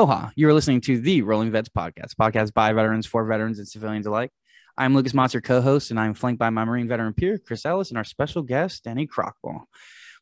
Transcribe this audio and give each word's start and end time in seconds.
Aloha. 0.00 0.30
You 0.34 0.48
are 0.48 0.54
listening 0.54 0.80
to 0.82 0.98
the 0.98 1.20
Rolling 1.20 1.50
Vets 1.50 1.68
podcast, 1.68 2.14
podcast 2.18 2.54
by 2.54 2.72
veterans 2.72 3.04
for 3.04 3.22
veterans 3.26 3.58
and 3.58 3.68
civilians 3.68 4.06
alike. 4.06 4.30
I'm 4.78 4.94
Lucas 4.94 5.12
Motz, 5.12 5.34
your 5.34 5.42
co-host, 5.42 5.90
and 5.90 6.00
I'm 6.00 6.14
flanked 6.14 6.38
by 6.38 6.48
my 6.48 6.64
Marine 6.64 6.88
veteran 6.88 7.12
peer, 7.12 7.36
Chris 7.36 7.66
Ellis, 7.66 7.90
and 7.90 7.98
our 7.98 8.04
special 8.04 8.40
guest, 8.40 8.84
Denny 8.84 9.06
Krochmal. 9.06 9.64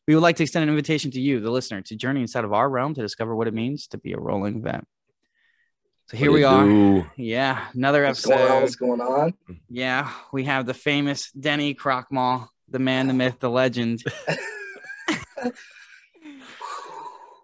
We 0.05 0.15
would 0.15 0.21
like 0.21 0.35
to 0.35 0.43
extend 0.43 0.63
an 0.63 0.69
invitation 0.69 1.11
to 1.11 1.21
you, 1.21 1.39
the 1.39 1.49
listener, 1.49 1.81
to 1.83 1.95
journey 1.95 2.19
inside 2.19 2.43
of 2.43 2.51
our 2.51 2.69
realm 2.69 2.93
to 2.93 3.01
discover 3.01 3.33
what 3.33 3.47
it 3.47 3.53
means 3.53 3.87
to 3.87 3.97
be 3.97 4.11
a 4.11 4.19
rolling 4.19 4.61
vet. 4.61 4.83
So 6.09 6.17
here 6.17 6.33
we 6.33 6.43
are. 6.43 6.65
Do. 6.65 7.05
Yeah, 7.15 7.65
another 7.73 8.03
What's 8.03 8.25
going 8.25 8.37
on? 8.37 8.45
episode. 8.47 8.61
What's 8.61 8.75
going 8.75 8.99
on? 8.99 9.33
Yeah, 9.69 10.11
we 10.33 10.43
have 10.43 10.65
the 10.65 10.73
famous 10.73 11.31
Denny 11.31 11.73
Krochmal, 11.73 12.49
the 12.67 12.79
man, 12.79 13.07
the 13.07 13.13
myth, 13.13 13.39
the 13.39 13.49
legend. 13.49 14.03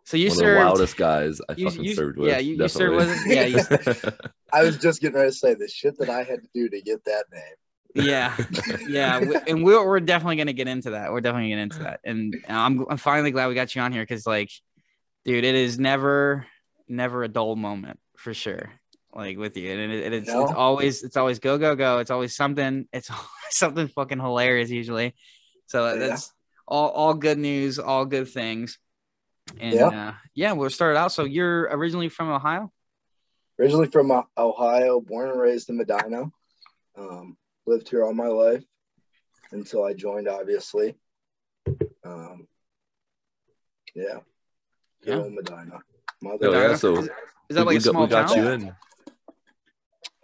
so 0.05 0.17
you 0.17 0.29
One 0.29 0.31
of 0.31 0.37
the 0.37 0.43
served. 0.45 0.65
wildest 0.65 0.97
guys 0.97 1.41
I 1.49 1.53
you- 1.57 1.69
fucking 1.69 1.83
you- 1.83 1.95
served 1.95 2.17
with. 2.17 2.29
yeah, 2.29 2.37
you- 2.39 2.55
you 2.55 2.67
served 2.67 2.95
with- 2.95 3.27
yeah, 3.27 4.09
I 4.53 4.63
was 4.63 4.77
just 4.77 5.01
getting 5.01 5.15
ready 5.17 5.31
to 5.31 5.35
say 5.35 5.53
the 5.55 5.67
shit 5.67 5.97
that 5.99 6.09
I 6.09 6.23
had 6.23 6.41
to 6.43 6.47
do 6.53 6.69
to 6.69 6.81
get 6.81 7.03
that 7.05 7.25
name. 7.31 8.05
yeah 8.07 8.35
yeah 8.89 9.19
we, 9.19 9.35
and 9.47 9.63
we're, 9.63 9.85
we're 9.85 10.01
definitely 10.01 10.35
going 10.35 10.47
to 10.47 10.53
get 10.53 10.67
into 10.67 10.89
that 10.91 11.13
we're 11.13 11.21
definitely 11.21 11.49
going 11.51 11.69
to 11.69 11.75
get 11.75 11.77
into 11.77 11.83
that 11.89 11.99
and 12.03 12.35
I'm, 12.49 12.85
I'm 12.89 12.97
finally 12.97 13.31
glad 13.31 13.47
we 13.47 13.55
got 13.55 13.73
you 13.73 13.81
on 13.81 13.93
here 13.93 14.03
because 14.03 14.27
like 14.27 14.49
dude 15.23 15.45
it 15.45 15.55
is 15.55 15.79
never 15.79 16.45
never 16.89 17.23
a 17.23 17.29
dull 17.29 17.55
moment 17.55 17.97
for 18.17 18.33
sure 18.33 18.69
like 19.13 19.37
with 19.37 19.55
you 19.55 19.71
and 19.71 19.93
it, 19.93 20.11
it's, 20.13 20.27
No? 20.27 20.43
it's 20.43 20.53
always 20.53 21.03
it's 21.03 21.15
always 21.15 21.39
go 21.39 21.57
go 21.57 21.73
go 21.77 21.99
it's 21.99 22.11
always 22.11 22.35
something 22.35 22.85
it's 22.91 23.09
always 23.09 23.25
something 23.51 23.87
fucking 23.87 24.19
hilarious 24.19 24.69
usually 24.69 25.15
so 25.67 25.93
Yeah. 25.93 25.99
that's 26.07 26.33
all 26.67 26.89
all 26.89 27.13
good 27.13 27.37
news 27.37 27.79
all 27.79 28.03
good 28.03 28.27
things 28.27 28.77
and 29.59 29.73
Yeah. 29.73 29.87
uh, 29.87 30.13
yeah 30.33 30.51
we'll 30.53 30.69
start 30.69 30.95
out 30.95 31.11
so 31.11 31.23
you're 31.23 31.63
originally 31.63 32.09
from 32.09 32.29
ohio 32.29 32.71
Originally 33.57 33.87
from 33.87 34.11
uh, 34.11 34.23
Ohio, 34.37 34.99
born 34.99 35.29
and 35.29 35.39
raised 35.39 35.69
in 35.69 35.77
Medina. 35.77 36.29
Um, 36.97 37.37
lived 37.65 37.87
here 37.87 38.03
all 38.03 38.13
my 38.13 38.27
life 38.27 38.61
until 39.53 39.85
I 39.85 39.93
joined, 39.93 40.27
obviously. 40.27 40.97
Um, 42.03 42.49
yeah. 43.95 44.19
Good 45.05 45.23
Yeah. 45.23 45.29
Medina. 45.29 45.79
Mother- 46.21 46.37
Oh, 46.47 46.51
yeah, 46.51 46.57
Medina? 46.57 46.77
so 46.77 46.97
is, 46.97 47.05
is 47.05 47.55
that 47.55 47.65
like 47.65 47.67
we 47.67 47.75
a 47.77 47.79
got, 47.79 47.91
small 47.91 48.03
we 48.03 48.09
got 48.09 48.27
town 48.27 48.37
you 48.43 48.49
in. 48.51 48.75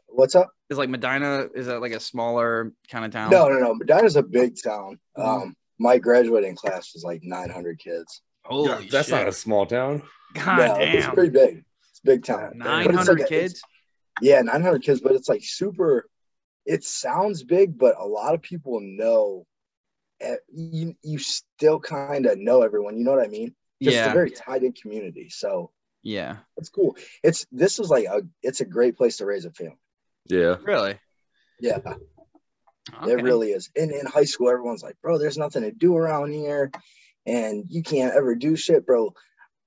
What's 0.09 0.35
up? 0.35 0.49
is 0.69 0.77
like 0.77 0.89
medina 0.89 1.47
is 1.55 1.67
that 1.67 1.79
like 1.79 1.93
a 1.93 2.01
smaller 2.01 2.73
kind 2.89 3.05
of 3.05 3.11
town 3.11 3.29
No, 3.31 3.47
no, 3.47 3.59
no. 3.59 3.73
Medina's 3.75 4.17
a 4.17 4.23
big 4.23 4.55
town. 4.61 4.99
Mhm. 5.17 5.25
Um, 5.43 5.55
my 5.79 5.99
graduating 5.99 6.57
class 6.57 6.91
was 6.93 7.05
like 7.05 7.21
900 7.23 7.79
kids. 7.79 8.21
Holy 8.43 8.87
That's 8.89 9.07
shit. 9.07 9.15
not 9.17 9.27
a 9.27 9.31
small 9.33 9.65
town. 9.65 10.03
God 10.33 10.57
yeah, 10.57 10.77
it's 10.79 11.07
pretty 11.07 11.29
big. 11.29 11.63
It's 11.89 11.99
big 12.01 12.23
town. 12.25 12.53
But 12.57 12.65
Nine 12.65 12.87
it's 12.87 12.95
hundred 12.97 13.19
like 13.19 13.29
kids. 13.29 13.61
Yeah, 14.21 14.41
900 14.41 14.83
kids, 14.83 15.01
but 15.01 15.13
it's 15.13 15.29
like 15.29 15.41
super. 15.43 16.07
It 16.65 16.83
sounds 16.83 17.43
big, 17.43 17.77
but 17.77 17.95
a 17.99 18.05
lot 18.05 18.33
of 18.35 18.41
people 18.41 18.79
know. 18.81 19.45
eh, 20.19 20.35
You 20.53 20.95
you 21.03 21.17
still 21.19 21.79
kind 21.79 22.25
of 22.25 22.37
know 22.37 22.61
everyone. 22.61 22.97
You 22.97 23.03
know 23.03 23.11
what 23.15 23.23
I 23.25 23.29
mean? 23.29 23.55
It's 23.79 23.95
Yeah, 23.95 24.11
a 24.11 24.13
very 24.13 24.31
tight 24.31 24.63
in 24.63 24.73
community, 24.73 25.29
so 25.29 25.71
yeah. 26.03 26.37
it's 26.57 26.69
cool. 26.69 26.95
It's 27.23 27.45
this 27.51 27.79
is 27.79 27.89
like 27.89 28.05
a 28.05 28.21
it's 28.43 28.61
a 28.61 28.65
great 28.65 28.95
place 28.97 29.17
to 29.17 29.25
raise 29.25 29.45
a 29.45 29.51
family. 29.51 29.77
Yeah. 30.27 30.57
Really? 30.63 30.99
Yeah, 31.59 31.79
Okay. 33.03 33.11
it 33.11 33.23
really 33.23 33.51
is. 33.51 33.69
In 33.75 33.91
in 33.91 34.05
high 34.05 34.25
school, 34.25 34.49
everyone's 34.49 34.83
like, 34.83 34.95
"Bro, 35.01 35.17
there's 35.19 35.37
nothing 35.37 35.63
to 35.63 35.71
do 35.71 35.95
around 35.97 36.31
here, 36.31 36.71
and 37.25 37.65
you 37.69 37.83
can't 37.83 38.13
ever 38.15 38.35
do 38.35 38.55
shit, 38.55 38.85
bro." 38.85 39.13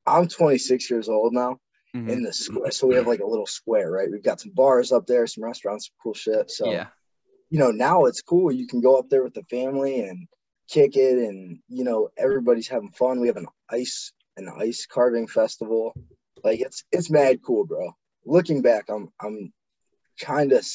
I'm 0.06 0.28
26 0.28 0.90
years 0.90 1.08
old 1.08 1.32
now. 1.32 1.60
Mhm. 1.94 2.10
In 2.10 2.22
the 2.24 2.32
square, 2.32 2.72
so 2.72 2.88
we 2.88 2.96
have 2.96 3.06
like 3.06 3.20
a 3.20 3.26
little 3.26 3.46
square, 3.46 3.90
right? 3.90 4.10
We've 4.10 4.22
got 4.22 4.40
some 4.40 4.50
bars 4.50 4.90
up 4.90 5.06
there, 5.06 5.26
some 5.28 5.44
restaurants, 5.44 5.86
some 5.86 5.94
cool 6.02 6.14
shit. 6.14 6.50
So 6.50 6.70
yeah, 6.72 6.88
you 7.50 7.58
know, 7.60 7.70
now 7.70 8.06
it's 8.06 8.20
cool. 8.20 8.50
You 8.50 8.66
can 8.66 8.80
go 8.80 8.96
up 8.96 9.08
there 9.08 9.22
with 9.22 9.34
the 9.34 9.44
family 9.44 10.00
and 10.00 10.26
kick 10.68 10.96
it, 10.96 11.18
and 11.18 11.60
you 11.68 11.84
know, 11.84 12.08
everybody's 12.16 12.66
having 12.66 12.90
fun. 12.90 13.20
We 13.20 13.28
have 13.28 13.36
an 13.36 13.46
ice 13.68 14.12
an 14.36 14.48
ice 14.48 14.86
carving 14.86 15.28
festival. 15.28 15.94
Like 16.42 16.60
it's 16.60 16.82
it's 16.90 17.10
mad 17.10 17.42
cool, 17.46 17.64
bro. 17.64 17.92
Looking 18.26 18.60
back, 18.60 18.86
I'm 18.88 19.12
I'm 19.20 19.52
kind 20.18 20.50
of 20.52 20.66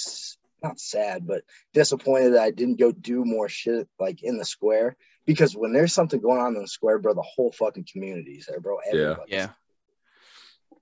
not 0.64 0.80
sad, 0.80 1.28
but 1.28 1.44
disappointed 1.74 2.32
that 2.32 2.44
I 2.44 2.52
didn't 2.52 2.80
go 2.80 2.92
do 2.94 3.26
more 3.26 3.50
shit 3.50 3.88
like 4.00 4.24
in 4.24 4.38
the 4.38 4.46
square. 4.46 4.96
Because 5.26 5.56
when 5.56 5.74
there's 5.74 5.94
something 5.94 6.20
going 6.20 6.40
on 6.40 6.56
in 6.56 6.62
the 6.62 6.68
square, 6.68 6.98
bro, 7.00 7.14
the 7.14 7.22
whole 7.22 7.52
fucking 7.52 7.86
community's 7.92 8.48
there, 8.50 8.60
bro. 8.60 8.78
Everybody's 8.92 9.32
yeah, 9.32 9.50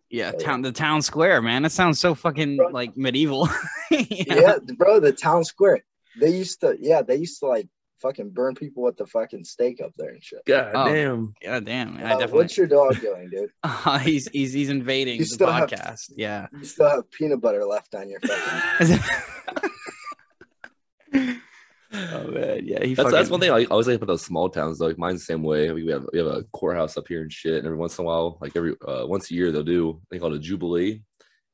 yeah. 0.10 0.32
Yeah. 0.32 0.32
Town, 0.32 0.62
the 0.62 0.72
town 0.72 1.02
square, 1.02 1.42
man. 1.42 1.64
That 1.64 1.72
sounds 1.74 2.00
so 2.00 2.16
fucking 2.16 2.56
Bro. 2.56 2.70
like 2.70 2.96
medieval. 2.96 3.50
yeah, 3.92 4.58
bro, 4.78 5.02
the 5.02 5.12
town 5.12 5.44
square. 5.44 5.84
They 6.20 6.30
used 6.30 6.62
to, 6.62 6.78
yeah, 6.80 7.02
they 7.02 7.18
used 7.18 7.40
to 7.42 7.48
like 7.48 7.68
fucking 8.02 8.30
burn 8.30 8.56
people 8.56 8.84
with 8.84 8.96
the 8.96 9.06
fucking 9.06 9.44
stake 9.44 9.82
up 9.82 9.92
there 9.98 10.12
and 10.12 10.24
shit. 10.24 10.46
God 10.46 10.72
Oh. 10.74 10.86
damn. 10.88 11.34
God 11.44 11.66
damn. 11.66 11.98
I 11.98 12.04
Uh, 12.04 12.08
definitely. 12.20 12.38
what's 12.38 12.56
your 12.58 12.68
dog 12.68 13.02
doing, 13.02 13.30
dude? 13.30 13.50
Uh, 13.64 13.98
he's 14.00 14.30
he's 14.30 14.54
he's 14.54 14.70
invading 14.70 15.16
You 15.16 15.26
the 15.26 15.30
still 15.30 15.52
have- 15.52 15.70
podcast. 15.70 16.12
Yeah. 16.16 16.48
You 16.58 16.64
still 16.64 16.90
have 16.90 17.12
peanut 17.12 17.42
butter 17.42 17.66
left 17.66 17.94
on 17.94 18.10
your 18.10 18.22
fucking. 18.22 19.00
oh 22.14 22.28
man, 22.32 22.62
yeah. 22.66 22.84
He 22.84 22.94
That's, 22.94 22.98
fucking, 22.98 23.12
that's 23.12 23.30
one 23.30 23.40
thing 23.40 23.52
I 23.52 23.66
always 23.66 23.88
like 23.88 23.98
about 23.98 24.08
those 24.08 24.26
small 24.26 24.50
towns. 24.50 24.80
Though. 24.80 24.88
Like 24.88 24.98
mine's 24.98 25.22
the 25.22 25.26
same 25.26 25.44
way. 25.44 25.72
We 25.72 25.88
have 25.88 26.06
we 26.12 26.20
have 26.20 26.28
a 26.28 26.44
courthouse 26.54 26.98
up 26.98 27.08
here 27.08 27.22
and 27.22 27.32
shit. 27.32 27.56
And 27.56 27.66
every 27.66 27.78
once 27.78 27.98
in 27.98 28.06
a 28.06 28.08
while, 28.08 28.38
like 28.42 28.56
every 28.56 28.76
uh, 28.88 29.06
once 29.06 29.32
a 29.32 29.34
year, 29.34 29.52
they'll 29.52 29.64
do 29.64 30.02
they 30.12 30.20
call 30.20 30.34
it 30.34 30.38
a 30.38 30.40
jubilee, 30.40 31.02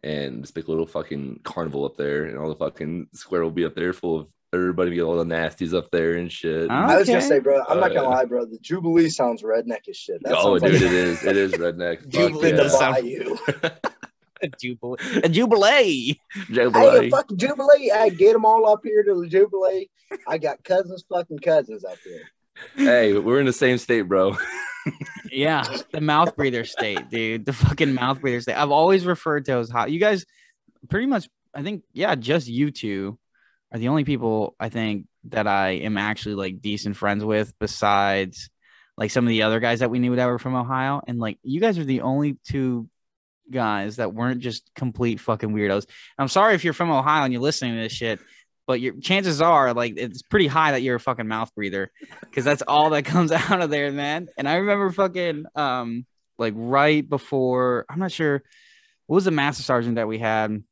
and 0.03 0.43
this 0.43 0.51
big 0.51 0.69
little 0.69 0.87
fucking 0.87 1.41
carnival 1.43 1.85
up 1.85 1.97
there, 1.97 2.25
and 2.25 2.37
all 2.37 2.49
the 2.49 2.55
fucking 2.55 3.07
square 3.13 3.43
will 3.43 3.51
be 3.51 3.65
up 3.65 3.75
there 3.75 3.93
full 3.93 4.19
of 4.21 4.27
everybody, 4.53 4.93
get 4.93 5.01
all 5.01 5.17
the 5.17 5.23
nasties 5.23 5.73
up 5.73 5.89
there 5.91 6.13
and 6.15 6.31
shit. 6.31 6.67
Oh, 6.69 6.73
I 6.73 6.97
was 6.97 7.07
gonna 7.07 7.21
say, 7.21 7.39
bro, 7.39 7.63
I'm 7.67 7.79
not 7.79 7.91
Uh, 7.91 7.95
gonna 7.95 8.09
lie, 8.09 8.25
bro. 8.25 8.45
The 8.45 8.59
Jubilee 8.59 9.09
sounds 9.09 9.41
redneck 9.41 9.87
as 9.89 9.97
shit. 9.97 10.21
That 10.23 10.35
oh, 10.37 10.57
sounds 10.59 10.71
dude, 10.71 10.81
like 10.81 10.91
it 10.91 10.97
is. 10.97 11.23
It 11.23 11.37
is 11.37 11.51
redneck. 11.53 11.99
Fuck 12.01 12.09
Jubilee 12.09 12.49
in 12.51 12.57
yeah. 12.57 12.63
the 12.63 12.69
sound- 12.69 12.95
bayou. 12.95 13.37
a 14.43 14.49
jubilee. 14.59 14.97
A 15.23 15.29
jubilee. 15.29 16.19
Hey, 16.33 16.53
Jubilee. 16.53 17.07
a 17.07 17.09
fucking 17.09 17.37
Jubilee. 17.37 17.91
I 17.91 18.09
get 18.09 18.33
them 18.33 18.45
all 18.45 18.67
up 18.69 18.81
here 18.83 19.03
to 19.03 19.21
the 19.21 19.27
Jubilee. 19.27 19.89
I 20.27 20.37
got 20.37 20.63
cousins, 20.63 21.03
fucking 21.09 21.39
cousins 21.39 21.83
up 21.83 21.97
here. 22.03 22.21
Hey, 22.75 23.13
we're 23.17 23.39
in 23.39 23.45
the 23.45 23.53
same 23.53 23.77
state, 23.77 24.03
bro. 24.03 24.37
Yeah, 25.31 25.63
the 25.91 26.01
mouth 26.01 26.35
breather 26.35 26.65
state, 26.65 27.09
dude. 27.09 27.45
The 27.45 27.53
fucking 27.53 27.93
mouth 27.93 28.19
breather 28.21 28.41
state. 28.41 28.61
I've 28.61 28.69
always 28.69 29.05
referred 29.05 29.45
to 29.45 29.53
as 29.53 29.69
hot. 29.69 29.89
You 29.89 29.99
guys, 29.99 30.25
pretty 30.89 31.07
much, 31.07 31.27
I 31.55 31.63
think, 31.63 31.83
yeah, 31.93 32.15
just 32.15 32.47
you 32.47 32.69
two 32.69 33.17
are 33.71 33.79
the 33.79 33.87
only 33.87 34.03
people 34.03 34.55
I 34.59 34.69
think 34.69 35.07
that 35.29 35.47
I 35.47 35.69
am 35.69 35.97
actually 35.97 36.35
like 36.35 36.61
decent 36.61 36.97
friends 36.97 37.23
with, 37.23 37.53
besides 37.59 38.49
like 38.97 39.09
some 39.09 39.25
of 39.25 39.29
the 39.29 39.43
other 39.43 39.59
guys 39.59 39.79
that 39.79 39.89
we 39.89 39.99
knew 39.99 40.15
that 40.15 40.27
were 40.27 40.37
from 40.37 40.53
Ohio. 40.55 41.01
And 41.07 41.17
like, 41.17 41.39
you 41.43 41.59
guys 41.59 41.79
are 41.79 41.85
the 41.85 42.01
only 42.01 42.37
two 42.45 42.89
guys 43.51 43.97
that 43.97 44.13
weren't 44.13 44.41
just 44.41 44.69
complete 44.75 45.19
fucking 45.19 45.49
weirdos. 45.51 45.85
I'm 46.17 46.27
sorry 46.27 46.55
if 46.55 46.63
you're 46.63 46.73
from 46.73 46.91
Ohio 46.91 47.23
and 47.23 47.33
you're 47.33 47.41
listening 47.41 47.75
to 47.75 47.81
this 47.81 47.91
shit. 47.93 48.19
But 48.65 48.79
your 48.79 48.93
chances 49.01 49.41
are 49.41 49.73
like 49.73 49.95
it's 49.97 50.21
pretty 50.21 50.47
high 50.47 50.71
that 50.71 50.81
you're 50.81 50.95
a 50.95 50.99
fucking 50.99 51.27
mouth 51.27 51.53
breather 51.53 51.91
because 52.21 52.45
that's 52.45 52.61
all 52.61 52.91
that 52.91 53.03
comes 53.05 53.31
out 53.33 53.61
of 53.61 53.69
there, 53.69 53.91
man. 53.91 54.29
And 54.37 54.47
I 54.47 54.55
remember 54.55 54.89
fucking 54.91 55.45
um 55.55 56.05
like 56.37 56.53
right 56.55 57.07
before 57.07 57.85
I'm 57.89 57.99
not 57.99 58.11
sure 58.13 58.41
what 59.07 59.15
was 59.15 59.25
the 59.25 59.31
master 59.31 59.63
sergeant 59.63 59.95
that 59.95 60.07
we 60.07 60.17
had 60.17 60.63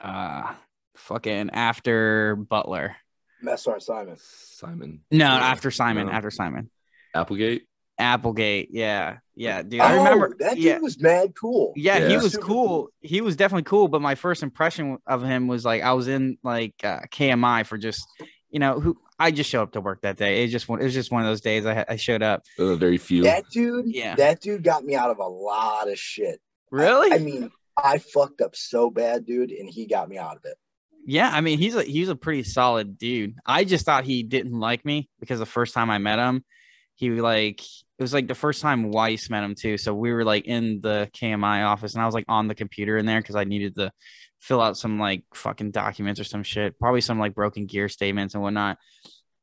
uh 0.00 0.52
fucking 0.96 1.50
after 1.50 2.34
Butler. 2.36 2.96
Master 3.40 3.72
on 3.74 3.80
Simon. 3.80 4.16
Simon. 4.18 5.00
No, 5.10 5.26
after 5.26 5.70
Simon, 5.70 6.06
No. 6.06 6.12
after 6.12 6.30
Simon. 6.30 6.70
Applegate. 7.14 7.66
Applegate. 7.98 8.68
Yeah. 8.70 9.18
Yeah, 9.34 9.62
dude. 9.62 9.80
I 9.80 9.94
oh, 9.94 9.98
remember 9.98 10.36
that 10.40 10.54
dude 10.54 10.64
yeah. 10.64 10.78
was 10.78 11.00
mad 11.00 11.34
cool. 11.34 11.72
Yeah, 11.74 12.08
he 12.08 12.16
was 12.16 12.32
Super 12.32 12.46
cool. 12.46 12.88
He 13.00 13.20
was 13.20 13.36
definitely 13.36 13.64
cool. 13.64 13.88
But 13.88 14.02
my 14.02 14.14
first 14.14 14.42
impression 14.42 14.98
of 15.06 15.22
him 15.22 15.48
was 15.48 15.64
like 15.64 15.82
I 15.82 15.92
was 15.94 16.08
in 16.08 16.38
like 16.42 16.74
uh, 16.84 17.00
KMI 17.10 17.64
for 17.64 17.78
just 17.78 18.06
you 18.50 18.58
know 18.58 18.78
who 18.78 18.98
I 19.18 19.30
just 19.30 19.48
showed 19.48 19.62
up 19.62 19.72
to 19.72 19.80
work 19.80 20.02
that 20.02 20.16
day. 20.16 20.44
It 20.44 20.48
just 20.48 20.68
it 20.68 20.82
was 20.82 20.92
just 20.92 21.10
one 21.10 21.22
of 21.22 21.28
those 21.28 21.40
days 21.40 21.64
I, 21.64 21.84
I 21.88 21.96
showed 21.96 22.22
up. 22.22 22.42
Uh, 22.58 22.74
very 22.74 22.98
few. 22.98 23.22
That 23.22 23.44
dude, 23.50 23.86
Yeah. 23.86 24.16
that 24.16 24.40
dude 24.40 24.64
got 24.64 24.84
me 24.84 24.94
out 24.94 25.10
of 25.10 25.18
a 25.18 25.26
lot 25.26 25.88
of 25.88 25.98
shit. 25.98 26.40
Really? 26.70 27.12
I 27.12 27.18
mean, 27.18 27.50
I 27.76 27.98
fucked 27.98 28.40
up 28.40 28.56
so 28.56 28.90
bad, 28.90 29.24
dude, 29.24 29.50
and 29.50 29.68
he 29.68 29.86
got 29.86 30.08
me 30.08 30.18
out 30.18 30.36
of 30.36 30.44
it. 30.44 30.56
Yeah, 31.04 31.30
I 31.32 31.40
mean 31.40 31.58
he's 31.58 31.74
a 31.74 31.82
he's 31.82 32.08
a 32.08 32.16
pretty 32.16 32.44
solid 32.44 32.98
dude. 32.98 33.34
I 33.44 33.64
just 33.64 33.84
thought 33.84 34.04
he 34.04 34.22
didn't 34.22 34.58
like 34.58 34.84
me 34.84 35.08
because 35.20 35.38
the 35.40 35.46
first 35.46 35.74
time 35.74 35.90
I 35.90 35.98
met 35.98 36.18
him, 36.18 36.44
he 36.94 37.10
like 37.10 37.60
it 37.62 38.02
was 38.02 38.14
like 38.14 38.28
the 38.28 38.34
first 38.34 38.62
time 38.62 38.90
Weiss 38.90 39.30
met 39.30 39.44
him 39.44 39.54
too. 39.54 39.78
So 39.78 39.94
we 39.94 40.12
were 40.12 40.24
like 40.24 40.46
in 40.46 40.80
the 40.80 41.08
KMI 41.14 41.64
office 41.66 41.94
and 41.94 42.02
I 42.02 42.06
was 42.06 42.14
like 42.14 42.24
on 42.28 42.48
the 42.48 42.54
computer 42.54 42.98
in 42.98 43.06
there 43.06 43.20
because 43.20 43.36
I 43.36 43.44
needed 43.44 43.74
to 43.76 43.92
fill 44.40 44.60
out 44.60 44.76
some 44.76 44.98
like 44.98 45.24
fucking 45.34 45.70
documents 45.70 46.20
or 46.20 46.24
some 46.24 46.42
shit, 46.42 46.78
probably 46.78 47.00
some 47.00 47.18
like 47.18 47.34
broken 47.34 47.66
gear 47.66 47.88
statements 47.88 48.34
and 48.34 48.42
whatnot. 48.42 48.78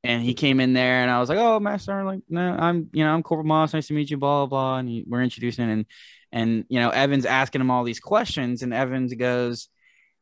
and 0.04 0.24
he 0.24 0.34
came 0.34 0.60
in 0.60 0.74
there, 0.74 1.02
and 1.02 1.12
I 1.12 1.20
was 1.20 1.30
like, 1.30 1.40
"Oh, 1.40 1.60
Master, 1.60 2.04
like, 2.06 2.22
no, 2.30 2.42
I'm, 2.42 2.90
you 2.94 3.04
know, 3.04 3.14
I'm 3.14 3.24
Corporal 3.24 3.48
Moss. 3.48 3.74
Nice 3.74 3.88
to 3.88 3.94
meet 3.94 4.10
you." 4.10 4.18
Blah 4.18 4.46
blah. 4.46 4.48
blah. 4.48 4.78
And 4.80 4.90
he, 4.90 5.04
we're 5.08 5.24
introducing, 5.24 5.70
and 5.70 5.86
and 6.32 6.66
you 6.70 6.80
know, 6.80 6.90
Evans 6.90 7.26
asking 7.26 7.62
him 7.62 7.72
all 7.72 7.84
these 7.84 8.00
questions, 8.00 8.62
and 8.64 8.74
Evans 8.74 9.14
goes, 9.16 9.68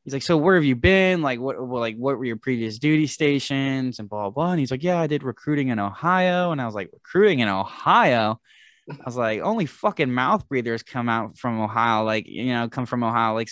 he's 0.08 0.14
like, 0.14 0.24
"So 0.24 0.38
where 0.38 0.56
have 0.56 0.64
you 0.64 0.78
been? 0.78 1.22
Like, 1.22 1.42
what, 1.42 1.56
well, 1.68 1.82
like, 1.82 1.98
what 1.98 2.18
were 2.18 2.24
your 2.24 2.38
previous 2.38 2.80
duty 2.80 3.08
stations?" 3.08 4.00
And 4.00 4.08
blah, 4.08 4.22
blah 4.22 4.30
blah. 4.30 4.52
And 4.52 4.60
he's 4.62 4.72
like, 4.72 4.84
"Yeah, 4.84 5.02
I 5.02 5.08
did 5.08 5.22
recruiting 5.24 5.68
in 5.68 5.80
Ohio." 5.80 6.52
And 6.52 6.62
I 6.62 6.66
was 6.66 6.76
like, 6.76 6.90
"Recruiting 6.94 7.40
in 7.40 7.50
Ohio." 7.50 8.40
I 8.90 8.96
was 9.06 9.18
like, 9.18 9.42
"Only 9.42 9.66
fucking 9.66 10.10
mouth 10.14 10.48
breathers 10.48 10.82
come 10.82 11.10
out 11.10 11.38
from 11.38 11.60
Ohio, 11.60 12.06
like, 12.06 12.26
you 12.26 12.54
know, 12.54 12.70
come 12.70 12.86
from 12.86 13.04
Ohio, 13.04 13.34
like." 13.34 13.50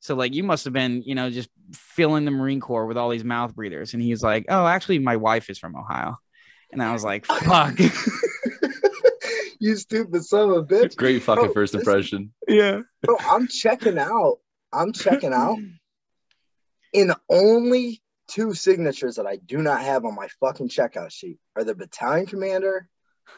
So 0.00 0.14
like 0.14 0.34
you 0.34 0.44
must 0.44 0.64
have 0.66 0.74
been, 0.74 1.02
you 1.04 1.14
know, 1.14 1.30
just 1.30 1.48
filling 1.72 2.26
the 2.26 2.30
Marine 2.30 2.60
Corps 2.60 2.84
with 2.86 2.98
all 2.98 3.08
these 3.08 3.24
mouth 3.24 3.54
breathers. 3.54 3.94
And 3.94 4.02
he's 4.02 4.22
like, 4.22 4.44
"Oh, 4.50 4.66
actually, 4.66 4.98
my 4.98 5.16
wife 5.16 5.48
is 5.48 5.58
from 5.58 5.74
Ohio." 5.74 6.16
And 6.70 6.82
I 6.82 6.92
was 6.92 7.02
like, 7.04 7.24
"Fuck." 7.24 7.78
you 9.58 9.76
stupid 9.76 10.24
son 10.24 10.50
of 10.50 10.56
a 10.56 10.62
bitch. 10.64 10.96
Great 10.96 11.22
fucking 11.22 11.44
Bro, 11.46 11.52
first 11.54 11.72
this- 11.72 11.80
impression. 11.80 12.32
yeah. 12.46 12.82
Bro, 13.02 13.16
I'm 13.20 13.48
checking 13.48 13.98
out. 13.98 14.38
I'm 14.72 14.92
checking 14.92 15.32
out. 15.32 15.56
In 16.96 17.12
only 17.28 18.02
two 18.26 18.54
signatures 18.54 19.16
that 19.16 19.26
I 19.26 19.36
do 19.36 19.58
not 19.58 19.82
have 19.82 20.06
on 20.06 20.14
my 20.14 20.28
fucking 20.40 20.70
checkout 20.70 21.12
sheet 21.12 21.38
are 21.54 21.62
the 21.62 21.74
battalion 21.74 22.24
commander 22.24 22.88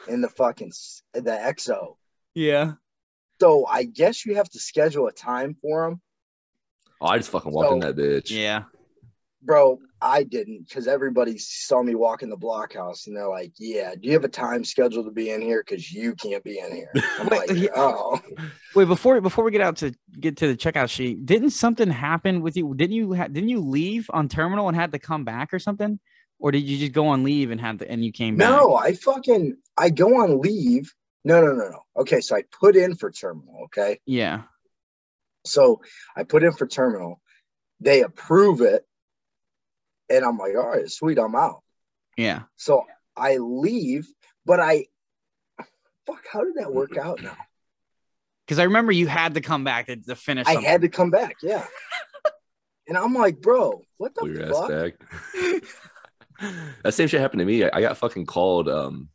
and 0.09 0.23
the 0.23 0.29
fucking 0.29 0.73
the 1.13 1.21
XO. 1.23 1.97
Yeah. 2.35 2.75
So 3.41 3.67
I 3.67 3.83
guess 3.83 4.25
you 4.25 4.37
have 4.37 4.49
to 4.51 4.61
schedule 4.61 5.09
a 5.09 5.13
time 5.13 5.57
for 5.61 5.89
them. 5.89 6.01
Oh, 7.01 7.09
I 7.09 7.19
just 7.19 7.31
fucking 7.31 7.51
walked 7.51 7.73
in 7.73 7.81
that 7.81 7.97
bitch. 7.97 8.31
Yeah. 8.31 8.63
Bro, 9.41 9.79
I 10.03 10.25
didn't 10.25 10.69
because 10.69 10.89
everybody 10.89 11.39
saw 11.39 11.83
me 11.83 11.95
walk 11.95 12.23
in 12.23 12.29
the 12.29 12.37
blockhouse 12.37 13.07
and 13.07 13.17
they're 13.17 13.29
like, 13.29 13.53
"Yeah, 13.57 13.95
do 13.95 14.01
you 14.03 14.13
have 14.15 14.25
a 14.25 14.29
time 14.29 14.65
scheduled 14.65 15.07
to 15.07 15.13
be 15.13 15.31
in 15.31 15.41
here? 15.41 15.63
Because 15.65 15.93
you 15.93 16.15
can't 16.17 16.43
be 16.43 16.59
in 16.59 16.75
here." 16.75 16.91
I'm 17.21 17.29
Wait, 17.29 17.49
like, 17.49 17.71
"Oh, 17.77 18.21
Wait, 18.75 18.87
before 18.87 19.21
before 19.21 19.45
we 19.45 19.53
get 19.53 19.61
out 19.61 19.77
to 19.77 19.95
get 20.19 20.37
to 20.39 20.49
the 20.49 20.57
checkout 20.57 20.91
sheet, 20.91 21.25
didn't 21.25 21.51
something 21.51 21.89
happen 21.89 22.41
with 22.43 22.57
you? 22.57 22.75
Didn't 22.75 22.97
you 22.97 23.15
ha- 23.15 23.29
didn't 23.29 23.49
you 23.49 23.61
leave 23.61 24.11
on 24.13 24.29
terminal 24.29 24.67
and 24.67 24.77
had 24.77 24.91
to 24.93 24.99
come 24.99 25.25
back 25.25 25.55
or 25.55 25.61
something? 25.61 26.01
Or 26.41 26.51
did 26.51 26.65
you 26.65 26.77
just 26.79 26.93
go 26.93 27.07
on 27.09 27.23
leave 27.23 27.53
and 27.53 27.61
had 27.61 27.79
the 27.79 27.89
and 27.89 28.05
you 28.05 28.11
came 28.11 28.37
back? 28.37 28.51
no!" 28.51 28.75
I 28.75 28.95
fucking 28.95 29.57
I 29.77 29.91
go 29.91 30.21
on 30.21 30.41
leave. 30.41 30.93
No, 31.25 31.41
no, 31.41 31.53
no, 31.53 31.69
no. 31.69 31.81
Okay, 31.97 32.21
so 32.21 32.35
I 32.35 32.43
put 32.61 32.75
in 32.75 32.97
for 32.97 33.11
terminal. 33.13 33.63
Okay, 33.67 33.99
Yeah. 34.05 34.43
so 35.45 35.81
I 36.17 36.25
put 36.25 36.43
in 36.43 36.53
for 36.53 36.67
terminal. 36.67 37.21
They 37.81 38.03
approve 38.03 38.61
it, 38.61 38.87
and 40.11 40.25
I'm 40.25 40.39
like, 40.39 40.55
"All 40.57 40.69
right, 40.69 40.91
sweet, 40.91 41.19
I'm 41.19 41.35
out." 41.35 41.63
Yeah. 42.17 42.43
So 42.57 42.85
I 43.17 43.37
leave, 43.37 44.09
but 44.45 44.61
I, 44.61 44.87
fuck, 46.07 46.25
how 46.31 46.45
did 46.45 46.57
that 46.57 46.73
work 46.73 46.97
out 46.97 47.23
now? 47.23 47.37
Because 48.47 48.59
I 48.59 48.65
remember 48.65 48.93
you 48.93 49.07
had 49.07 49.35
to 49.35 49.41
come 49.41 49.65
back 49.65 49.87
to, 49.87 49.97
to 49.97 50.17
finish. 50.17 50.47
I 50.47 50.61
had 50.61 50.81
to 50.83 50.89
come 50.89 51.11
back, 51.11 51.37
yeah. 51.43 51.67
and 52.89 52.97
I'm 52.97 53.15
like, 53.15 53.41
bro, 53.41 53.83
what 53.99 54.15
Pull 54.15 54.29
your 54.29 54.39
the 54.39 54.49
ass 54.49 54.59
fuck? 54.59 54.69
back. 54.69 55.63
that 56.83 56.95
same 56.95 57.09
shit 57.09 57.21
happened 57.21 57.41
to 57.41 57.45
me. 57.45 57.65
I, 57.65 57.71
I 57.73 57.81
got 57.81 57.97
fucking 57.99 58.27
called. 58.27 58.69
Um, 58.69 59.11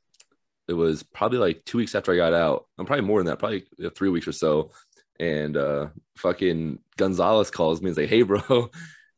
it 0.68 0.74
was 0.74 1.04
probably 1.04 1.40
like 1.40 1.66
two 1.66 1.78
weeks 1.78 1.96
after 1.96 2.14
I 2.14 2.18
got 2.18 2.34
out. 2.34 2.68
I'm 2.78 2.86
probably 2.86 3.06
more 3.06 3.20
than 3.20 3.28
that, 3.28 3.40
probably 3.40 3.66
three 3.96 4.10
weeks 4.10 4.28
or 4.28 4.32
so. 4.32 4.72
And 5.20 5.58
uh, 5.58 5.88
fucking 6.18 6.80
Gonzalez 6.98 7.52
calls 7.52 7.82
me 7.82 7.88
and 7.88 7.96
say, 7.96 8.04
like, 8.04 8.10
"Hey, 8.10 8.22
bro, 8.24 8.70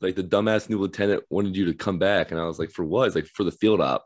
like 0.05 0.15
the 0.15 0.23
dumbass 0.23 0.69
new 0.69 0.79
lieutenant 0.79 1.23
wanted 1.29 1.55
you 1.55 1.65
to 1.65 1.73
come 1.73 1.99
back." 1.99 2.31
And 2.31 2.39
I 2.39 2.45
was 2.45 2.59
like, 2.59 2.71
"For 2.71 2.85
what?" 2.85 3.07
It's 3.07 3.15
like 3.15 3.27
for 3.27 3.43
the 3.43 3.51
field 3.51 3.81
op. 3.81 4.05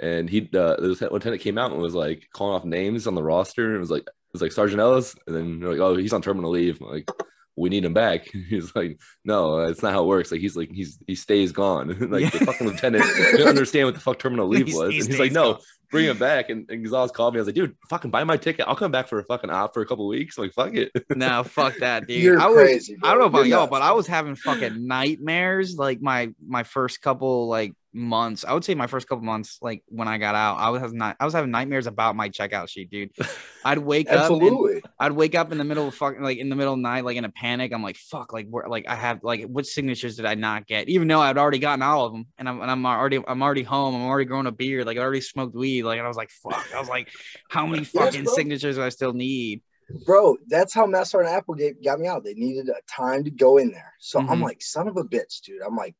And 0.00 0.30
he, 0.30 0.42
uh, 0.42 0.76
the 0.76 1.08
lieutenant 1.10 1.42
came 1.42 1.58
out 1.58 1.72
and 1.72 1.82
was 1.82 1.94
like 1.94 2.26
calling 2.32 2.54
off 2.54 2.64
names 2.64 3.06
on 3.06 3.14
the 3.14 3.22
roster. 3.22 3.66
and 3.66 3.76
It 3.76 3.80
was 3.80 3.90
like, 3.90 4.02
it 4.02 4.32
was 4.32 4.42
like 4.42 4.52
Sergeant 4.52 4.80
Ellis, 4.80 5.16
and 5.26 5.34
then 5.34 5.60
like, 5.60 5.80
"Oh, 5.80 5.96
he's 5.96 6.12
on 6.12 6.22
terminal 6.22 6.50
leave." 6.50 6.80
I'm 6.80 6.88
like, 6.88 7.10
we 7.58 7.68
need 7.68 7.84
him 7.84 7.92
back. 7.92 8.26
He's 8.48 8.74
like, 8.74 9.00
no, 9.24 9.66
that's 9.66 9.82
not 9.82 9.92
how 9.92 10.04
it 10.04 10.06
works. 10.06 10.30
Like 10.30 10.40
he's 10.40 10.56
like 10.56 10.70
he's 10.70 10.98
he 11.06 11.14
stays 11.14 11.52
gone. 11.52 11.88
like 12.10 12.32
the 12.32 12.44
fucking 12.44 12.66
lieutenant 12.66 13.04
didn't 13.04 13.48
understand 13.48 13.86
what 13.86 13.94
the 13.94 14.00
fuck 14.00 14.18
terminal 14.18 14.46
leave 14.48 14.72
was. 14.72 14.92
he 14.92 15.00
and 15.00 15.08
he's 15.08 15.08
like, 15.08 15.16
stays 15.16 15.32
no, 15.32 15.54
gone. 15.54 15.62
Bring 15.90 16.06
him 16.06 16.18
back. 16.18 16.50
And, 16.50 16.68
and 16.70 16.82
Gonzalez 16.82 17.10
called 17.10 17.34
me. 17.34 17.38
I 17.38 17.42
was 17.42 17.48
like, 17.48 17.54
dude, 17.54 17.76
fucking 17.88 18.10
buy 18.10 18.24
my 18.24 18.36
ticket. 18.36 18.66
I'll 18.68 18.76
come 18.76 18.90
back 18.90 19.08
for 19.08 19.18
a 19.18 19.24
fucking 19.24 19.50
op 19.50 19.74
for 19.74 19.82
a 19.82 19.86
couple 19.86 20.06
weeks. 20.06 20.38
like, 20.38 20.52
fuck 20.52 20.74
it. 20.74 20.92
no, 21.16 21.44
fuck 21.44 21.76
that, 21.78 22.06
dude. 22.06 22.22
You're 22.22 22.40
I 22.40 22.46
was 22.46 22.56
crazy. 22.56 22.96
I 23.02 23.10
don't 23.10 23.20
know 23.20 23.26
about 23.26 23.38
You're 23.38 23.48
y'all, 23.48 23.60
nuts, 23.60 23.70
but 23.70 23.82
I 23.82 23.92
was 23.92 24.06
having 24.06 24.36
fucking 24.36 24.86
nightmares 24.86 25.76
like 25.76 26.00
my 26.00 26.30
my 26.46 26.62
first 26.62 27.00
couple 27.00 27.48
like 27.48 27.74
months. 27.98 28.44
I 28.46 28.52
would 28.54 28.64
say 28.64 28.74
my 28.74 28.86
first 28.86 29.08
couple 29.08 29.24
months, 29.24 29.58
like 29.60 29.82
when 29.88 30.08
I 30.08 30.18
got 30.18 30.34
out, 30.34 30.56
I 30.58 30.70
was 30.70 30.80
having 30.80 31.00
I 31.02 31.14
was 31.24 31.34
having 31.34 31.50
nightmares 31.50 31.86
about 31.86 32.16
my 32.16 32.28
checkout 32.28 32.68
sheet, 32.68 32.90
dude. 32.90 33.10
I'd 33.64 33.78
wake 33.78 34.10
up 34.12 34.30
and. 34.30 34.82
I'd 35.00 35.12
wake 35.12 35.34
up 35.34 35.52
in 35.52 35.58
the 35.58 35.64
middle 35.64 35.88
of 35.88 35.94
fucking 35.94 36.22
like 36.22 36.38
in 36.38 36.48
the 36.48 36.56
middle 36.56 36.72
of 36.74 36.78
the 36.78 36.82
night, 36.82 37.04
like 37.04 37.16
in 37.16 37.24
a 37.24 37.28
panic. 37.30 37.72
I'm 37.72 37.82
like, 37.82 37.96
fuck, 37.96 38.32
like 38.32 38.48
where 38.48 38.68
like 38.68 38.88
I 38.88 38.94
have 38.94 39.22
like 39.22 39.44
what 39.44 39.66
signatures 39.66 40.16
did 40.16 40.26
I 40.26 40.34
not 40.34 40.66
get? 40.66 40.88
Even 40.88 41.06
though 41.08 41.20
I'd 41.20 41.38
already 41.38 41.58
gotten 41.58 41.82
all 41.82 42.06
of 42.06 42.12
them, 42.12 42.26
and 42.38 42.48
I'm 42.48 42.60
and 42.60 42.70
I'm 42.70 42.84
already 42.86 43.20
I'm 43.26 43.42
already 43.42 43.62
home. 43.62 43.94
I'm 43.94 44.02
already 44.02 44.24
growing 44.24 44.46
a 44.46 44.52
beard. 44.52 44.86
Like 44.86 44.96
I 44.96 45.00
already 45.00 45.20
smoked 45.20 45.54
weed. 45.54 45.82
Like 45.82 45.98
and 45.98 46.04
I 46.04 46.08
was 46.08 46.16
like, 46.16 46.30
fuck. 46.30 46.64
I 46.74 46.78
was 46.78 46.88
like, 46.88 47.08
how 47.48 47.66
many 47.66 47.84
fucking 47.84 48.24
bro. 48.24 48.34
signatures 48.34 48.76
do 48.76 48.82
I 48.82 48.88
still 48.88 49.12
need? 49.12 49.62
Bro, 50.04 50.38
that's 50.48 50.74
how 50.74 50.86
Master 50.86 51.20
and 51.20 51.28
Applegate 51.28 51.82
got 51.82 51.98
me 51.98 52.06
out. 52.06 52.24
They 52.24 52.34
needed 52.34 52.68
a 52.68 52.74
time 52.90 53.24
to 53.24 53.30
go 53.30 53.56
in 53.58 53.70
there. 53.70 53.94
So 54.00 54.18
I'm 54.18 54.26
Mhm. 54.38 54.42
like, 54.42 54.62
son 54.62 54.86
of 54.88 54.96
a 54.96 55.04
bitch, 55.04 55.40
dude. 55.42 55.62
I'm 55.62 55.76
like, 55.76 55.94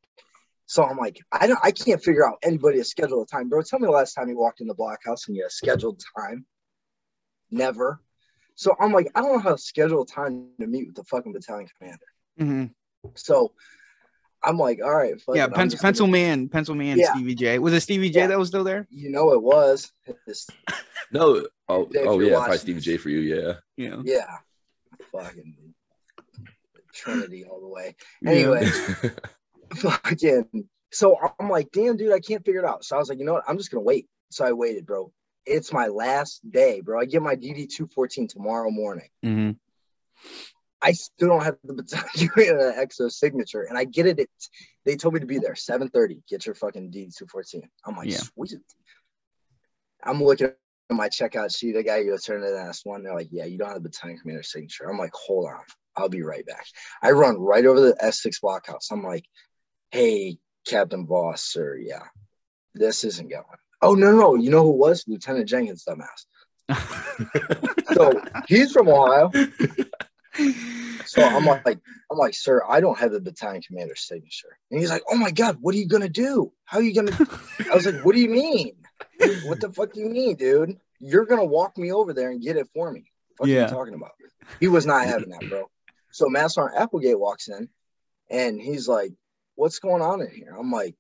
so 0.71 0.85
I'm 0.85 0.97
like, 0.99 1.19
I 1.33 1.47
don't 1.47 1.59
I 1.63 1.71
can't 1.73 2.03
figure 2.03 2.27
out 2.29 2.37
anybody 2.43 2.77
to 2.79 2.85
schedule 2.85 3.23
a 3.23 3.27
time. 3.27 3.49
Bro, 3.49 3.63
tell 3.63 3.79
me 3.81 3.87
the 3.87 3.91
last 3.93 4.13
time 4.13 4.29
you 4.29 4.37
walked 4.39 4.61
in 4.61 4.67
the 4.69 4.75
blockhouse 4.75 5.27
and 5.27 5.35
you 5.37 5.43
had 5.43 5.49
a 5.49 5.51
scheduled 5.51 6.01
time. 6.17 6.45
Never. 7.51 8.01
So 8.55 8.75
I'm 8.79 8.93
like, 8.93 9.09
I 9.15 9.21
don't 9.23 9.33
know 9.33 9.39
how 9.39 9.53
to 9.53 9.59
schedule 9.59 10.03
a 10.03 10.07
time 10.07 10.49
to 10.61 10.67
meet 10.67 10.87
with 10.87 10.97
the 10.97 11.05
fucking 11.05 11.33
battalion 11.33 11.69
commander. 11.79 12.05
Mhm. 12.39 12.75
So 13.17 13.53
I'm 14.45 14.59
like, 14.59 14.81
all 14.85 14.95
right, 14.95 15.15
Yeah, 15.35 15.45
it, 15.45 15.47
I'm 15.47 15.53
Pen- 15.53 15.71
just 15.71 15.81
gonna- 15.83 15.89
Pencil 15.93 16.07
Man, 16.07 16.49
Pencil 16.49 16.75
Man, 16.75 16.99
Yeah. 16.99 17.13
Stevie 17.13 17.35
J. 17.35 17.59
Was 17.59 17.73
it 17.73 17.81
Stevie 17.81 18.11
J 18.11 18.21
Yeah. 18.21 18.27
that 18.29 18.39
was 18.39 18.49
still 18.49 18.63
there? 18.65 18.87
You 18.91 19.11
know 19.11 19.33
it 19.33 19.43
was. 19.43 19.91
This, 20.27 20.47
No. 21.13 21.47
Oh, 21.69 21.89
If 21.91 22.07
oh 22.07 22.21
you're 22.21 22.31
yeah, 22.31 22.31
probably 22.31 22.31
watching 22.33 22.59
Stevie. 22.59 22.81
J 22.81 22.97
for 22.99 23.09
you. 23.09 23.21
Yeah. 23.21 23.53
Yeah. 23.77 24.03
yeah. 24.05 24.37
Fucking 25.13 25.55
Trinity 26.93 27.45
all 27.47 27.61
the 27.61 27.69
way. 27.69 27.97
Anyway, 28.27 28.69
fucking 29.77 30.69
so 30.91 31.17
I'm 31.39 31.51
like, 31.51 31.71
damn, 31.73 31.97
dude, 31.97 32.13
I 32.13 32.21
can't 32.21 32.45
figure 32.45 32.61
it 32.61 32.67
out. 32.67 32.85
So 32.85 32.97
I 32.97 32.99
was 32.99 33.09
like, 33.09 33.19
you 33.19 33.25
know 33.25 33.35
what? 33.35 33.45
I'm 33.47 33.59
just 33.59 33.71
gonna 33.71 33.83
wait. 33.83 34.07
So 34.31 34.45
I 34.45 34.53
waited, 34.53 34.87
bro. 34.87 35.13
It's 35.47 35.73
my 35.73 35.87
last 35.87 36.41
day, 36.51 36.81
bro. 36.81 37.01
I 37.01 37.05
get 37.05 37.23
my 37.23 37.35
DD 37.35 37.69
214 37.69 38.29
tomorrow 38.29 38.71
morning. 38.71 39.09
Mm-hmm. 39.25 39.53
I 40.81 40.93
still 40.93 41.29
don't 41.29 41.45
have 41.45 41.57
the 41.65 41.75
battalion 41.75 42.57
exo 42.79 43.11
signature, 43.11 43.63
and 43.63 43.77
I 43.77 43.85
get 43.85 44.07
it. 44.07 44.21
At, 44.21 44.29
they 44.85 44.97
told 44.97 45.15
me 45.15 45.21
to 45.21 45.27
be 45.27 45.39
there 45.39 45.55
7:30. 45.55 46.23
Get 46.29 46.47
your 46.47 46.55
fucking 46.55 46.91
DD 46.91 47.17
214. 47.17 47.63
I'm 47.85 47.97
like, 47.97 48.11
Yeah. 48.11 48.19
sweet. 48.19 48.55
I'm 50.05 50.23
looking 50.23 50.47
at 50.47 50.57
my 50.91 51.09
checkout 51.09 51.55
sheet. 51.57 51.77
I 51.77 51.83
gotta 51.83 52.05
go 52.05 52.17
turn 52.17 52.41
to 52.41 52.47
the 52.47 52.53
last 52.55 52.87
one. 52.87 53.03
They're 53.03 53.15
like, 53.15 53.29
yeah, 53.31 53.45
you 53.45 53.59
don't 53.59 53.69
have 53.69 53.83
the 53.83 53.89
battalion 53.89 54.19
commander 54.19 54.43
signature. 54.43 54.89
I'm 54.89 54.99
like, 54.99 55.13
hold 55.13 55.47
on, 55.47 55.61
I'll 55.97 56.09
be 56.09 56.23
right 56.23 56.47
back. 56.47 56.65
I 57.03 57.11
run 57.11 57.39
right 57.39 57.67
over 57.67 57.81
the 57.81 57.97
S6 58.03 58.41
blockhouse. 58.41 58.91
I'm 58.93 59.03
like, 59.03 59.25
hey, 59.91 60.39
Captain 60.67 61.05
Boss, 61.05 61.43
sir, 61.43 61.77
yeah, 61.77 62.05
this 62.75 63.05
isn't 63.05 63.31
going. 63.31 63.45
Oh 63.81 63.95
no, 63.95 64.13
no, 64.13 64.35
you 64.35 64.51
know 64.51 64.63
who 64.63 64.73
was? 64.73 65.05
Lieutenant 65.07 65.49
Jenkins, 65.49 65.85
dumbass. 65.89 66.27
So 67.95 68.21
he's 68.47 68.73
from 68.73 68.89
Ohio. 68.89 69.33
So 71.05 71.25
I'm 71.25 71.45
like, 71.47 71.81
I'm 72.13 72.19
like, 72.19 72.35
sir, 72.35 72.63
I 72.69 72.81
don't 72.81 72.99
have 72.99 73.11
the 73.13 73.21
battalion 73.21 73.63
commander's 73.63 74.07
signature. 74.07 74.57
And 74.71 74.79
he's 74.79 74.91
like, 74.91 75.03
oh 75.11 75.17
my 75.17 75.31
god, 75.31 75.57
what 75.61 75.75
are 75.75 75.79
you 75.79 75.89
gonna 75.89 76.09
do? 76.09 76.53
How 76.65 76.79
are 76.79 76.83
you 76.83 76.95
gonna? 76.95 77.17
I 77.71 77.75
was 77.75 77.87
like, 77.87 77.97
what 78.05 78.15
do 78.15 78.21
you 78.21 78.29
mean? 78.29 78.77
What 79.43 79.59
the 79.61 79.73
fuck 79.73 79.93
do 79.95 80.01
you 80.01 80.09
mean, 80.11 80.37
dude? 80.37 80.77
You're 81.01 81.25
gonna 81.25 81.45
walk 81.45 81.77
me 81.79 81.93
over 81.93 82.13
there 82.13 82.31
and 82.31 82.43
get 82.43 82.57
it 82.57 82.69
for 82.75 82.93
me? 82.93 83.11
What 83.39 83.49
are 83.49 83.53
Yeah. 83.53 83.65
you 83.65 83.69
talking 83.69 83.95
about? 83.95 84.13
He 84.61 84.69
was 84.69 84.87
not 84.87 85.07
having 85.07 85.31
that, 85.31 85.49
bro. 85.49 85.71
So 86.13 86.29
Master 86.29 86.71
Applegate 86.77 87.19
walks 87.19 87.49
in, 87.49 87.69
and 88.31 88.61
he's 88.61 88.87
like, 88.87 89.13
what's 89.59 89.79
going 89.79 90.03
on 90.03 90.21
in 90.23 90.31
here? 90.31 90.55
I'm 90.59 90.71
like. 90.71 90.95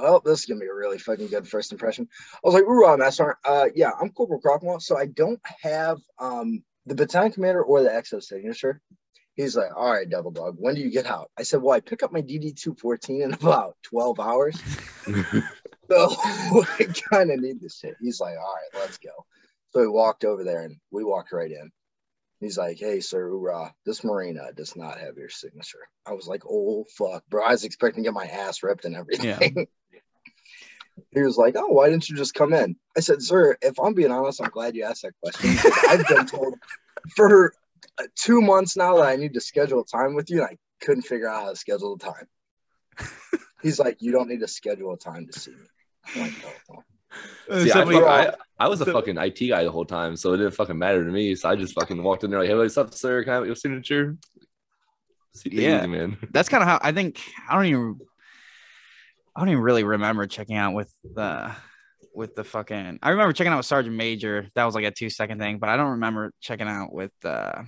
Oh, 0.00 0.22
this 0.24 0.38
is 0.38 0.46
gonna 0.46 0.60
be 0.60 0.66
a 0.66 0.72
really 0.72 0.96
fucking 0.96 1.26
good 1.26 1.48
first 1.48 1.72
impression. 1.72 2.06
I 2.34 2.38
was 2.44 2.54
like, 2.54 2.62
"Hoorah, 2.62 2.98
Master! 2.98 3.36
Uh, 3.44 3.66
yeah, 3.74 3.90
I'm 4.00 4.10
Corporal 4.10 4.40
Krochmal, 4.40 4.80
so 4.80 4.96
I 4.96 5.06
don't 5.06 5.40
have 5.60 5.98
um 6.20 6.62
the 6.86 6.94
battalion 6.94 7.32
commander 7.32 7.64
or 7.64 7.82
the 7.82 7.90
exo 7.90 8.22
signature. 8.22 8.80
He's 9.34 9.56
like, 9.56 9.70
all 9.76 9.92
right, 9.92 10.08
double 10.08 10.30
dog, 10.30 10.56
when 10.58 10.74
do 10.74 10.80
you 10.80 10.90
get 10.90 11.06
out? 11.06 11.30
I 11.38 11.42
said, 11.42 11.62
well, 11.62 11.76
I 11.76 11.80
pick 11.80 12.02
up 12.02 12.12
my 12.12 12.22
DD 12.22 12.56
214 12.60 13.22
in 13.22 13.32
about 13.40 13.76
12 13.82 14.20
hours. 14.20 14.62
So 15.90 16.14
I 16.22 16.86
kind 17.10 17.30
of 17.30 17.40
need 17.40 17.60
this 17.60 17.78
shit. 17.78 17.96
He's 18.00 18.20
like, 18.20 18.36
all 18.36 18.54
right, 18.54 18.80
let's 18.82 18.98
go. 18.98 19.10
So 19.70 19.80
we 19.80 19.88
walked 19.88 20.24
over 20.24 20.44
there 20.44 20.62
and 20.62 20.76
we 20.90 21.02
walked 21.02 21.32
right 21.32 21.50
in. 21.50 21.70
He's 22.40 22.56
like, 22.56 22.78
hey, 22.78 23.00
sir, 23.00 23.28
hoorah, 23.28 23.74
this 23.84 24.04
Marina 24.04 24.52
does 24.54 24.76
not 24.76 25.00
have 25.00 25.16
your 25.16 25.28
signature. 25.28 25.88
I 26.06 26.12
was 26.12 26.28
like, 26.28 26.42
oh, 26.48 26.84
fuck, 26.96 27.24
bro. 27.28 27.44
I 27.44 27.50
was 27.50 27.64
expecting 27.64 28.04
to 28.04 28.08
get 28.08 28.14
my 28.14 28.26
ass 28.26 28.62
ripped 28.62 28.84
and 28.84 28.94
everything. 28.94 29.66
He 31.12 31.22
was 31.22 31.36
like, 31.36 31.54
"Oh, 31.56 31.68
why 31.68 31.88
didn't 31.88 32.08
you 32.08 32.16
just 32.16 32.34
come 32.34 32.52
in?" 32.52 32.76
I 32.96 33.00
said, 33.00 33.22
"Sir, 33.22 33.56
if 33.62 33.78
I'm 33.78 33.94
being 33.94 34.10
honest, 34.10 34.42
I'm 34.42 34.50
glad 34.50 34.74
you 34.74 34.84
asked 34.84 35.02
that 35.02 35.14
question. 35.22 35.56
I've 35.88 36.06
been 36.06 36.26
told 36.38 36.54
for 37.16 37.52
uh, 37.98 38.04
two 38.14 38.40
months 38.40 38.76
now 38.76 38.96
that 38.96 39.06
I 39.06 39.16
need 39.16 39.34
to 39.34 39.40
schedule 39.40 39.84
time 39.84 40.14
with 40.14 40.30
you, 40.30 40.42
and 40.42 40.50
I 40.50 40.58
couldn't 40.84 41.02
figure 41.02 41.28
out 41.28 41.44
how 41.44 41.50
to 41.50 41.56
schedule 41.56 41.96
the 41.96 42.04
time." 42.04 42.28
He's 43.62 43.78
like, 43.78 44.02
"You 44.02 44.12
don't 44.12 44.28
need 44.28 44.40
to 44.40 44.48
schedule 44.48 44.92
a 44.92 44.98
time 44.98 45.26
to 45.26 45.38
see 45.38 45.52
me." 45.52 45.66
I'm 46.14 46.20
like, 46.20 46.34
"Oh, 46.44 46.52
well." 46.68 46.84
See, 47.50 47.72
I, 47.72 47.82
I, 47.82 48.32
I 48.58 48.68
was 48.68 48.80
a 48.80 48.86
fucking 48.86 49.16
IT 49.16 49.48
guy 49.48 49.64
the 49.64 49.70
whole 49.70 49.84
time, 49.84 50.16
so 50.16 50.32
it 50.34 50.38
didn't 50.38 50.52
fucking 50.52 50.78
matter 50.78 51.04
to 51.04 51.10
me. 51.10 51.34
So 51.34 51.48
I 51.48 51.56
just 51.56 51.74
fucking 51.74 52.02
walked 52.02 52.24
in 52.24 52.30
there 52.30 52.40
like, 52.40 52.48
"Hey, 52.48 52.54
what's 52.54 52.76
up, 52.76 52.92
sir? 52.92 53.22
Can 53.24 53.32
I 53.32 53.36
have 53.36 53.46
your 53.46 53.54
signature?" 53.54 54.16
See, 55.34 55.50
Yeah. 55.52 55.78
easy, 55.78 55.88
man. 55.88 56.18
that's 56.32 56.48
kind 56.48 56.62
of 56.62 56.68
how 56.68 56.78
I 56.82 56.92
think 56.92 57.20
I 57.48 57.54
don't 57.54 57.66
even 57.66 57.98
I 59.34 59.40
don't 59.40 59.50
even 59.50 59.62
really 59.62 59.84
remember 59.84 60.26
checking 60.26 60.56
out 60.56 60.74
with 60.74 60.92
the 61.14 61.54
with 62.14 62.34
the 62.34 62.44
fucking 62.44 62.98
I 63.02 63.10
remember 63.10 63.32
checking 63.32 63.52
out 63.52 63.58
with 63.58 63.66
Sergeant 63.66 63.94
Major. 63.94 64.48
That 64.54 64.64
was 64.64 64.74
like 64.74 64.84
a 64.84 64.90
two 64.90 65.10
second 65.10 65.38
thing, 65.38 65.58
but 65.58 65.68
I 65.68 65.76
don't 65.76 65.92
remember 65.92 66.32
checking 66.40 66.68
out 66.68 66.92
with 66.92 67.12
uh 67.24 67.62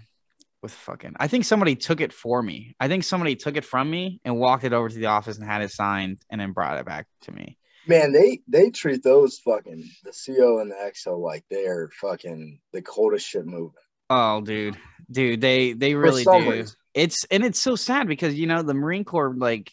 with 0.63 0.73
fucking 0.73 1.15
I 1.19 1.29
think 1.29 1.45
somebody 1.45 1.77
took 1.77 2.01
it 2.01 2.13
for 2.13 2.43
me. 2.43 2.75
I 2.81 2.89
think 2.89 3.05
somebody 3.05 3.37
took 3.37 3.57
it 3.57 3.65
from 3.65 3.89
me 3.91 4.21
and 4.25 4.39
walked 4.39 4.65
it 4.65 4.73
over 4.73 4.89
to 4.89 4.95
the 4.95 5.07
office 5.07 5.39
and 5.39 5.47
had 5.47 5.63
it 5.63 5.71
signed 5.71 6.19
and 6.29 6.41
then 6.41 6.53
brought 6.53 6.79
it 6.79 6.87
back 6.87 7.07
to 7.23 7.33
me. 7.33 7.57
Man, 7.87 8.13
they 8.13 8.41
they 8.47 8.71
treat 8.71 9.03
those 9.03 9.39
fucking 9.39 9.89
the 10.05 10.13
CO 10.13 10.59
and 10.59 10.71
the 10.71 10.77
XO 10.77 11.19
like 11.19 11.45
they're 11.51 11.91
fucking 12.01 12.61
the 12.73 12.83
coldest 12.83 13.27
shit 13.27 13.47
moving. 13.47 13.73
Oh, 14.11 14.41
dude, 14.41 14.77
dude, 15.11 15.41
they 15.41 15.73
they 15.73 15.95
really 15.95 16.25
do. 16.25 16.51
reason. 16.51 16.77
It's 16.93 17.25
and 17.31 17.45
it's 17.45 17.61
so 17.61 17.77
sad 17.77 18.09
because 18.09 18.35
you 18.35 18.47
know 18.47 18.63
the 18.63 18.75
Marine 18.75 19.05
Corps 19.05 19.35
like 19.37 19.71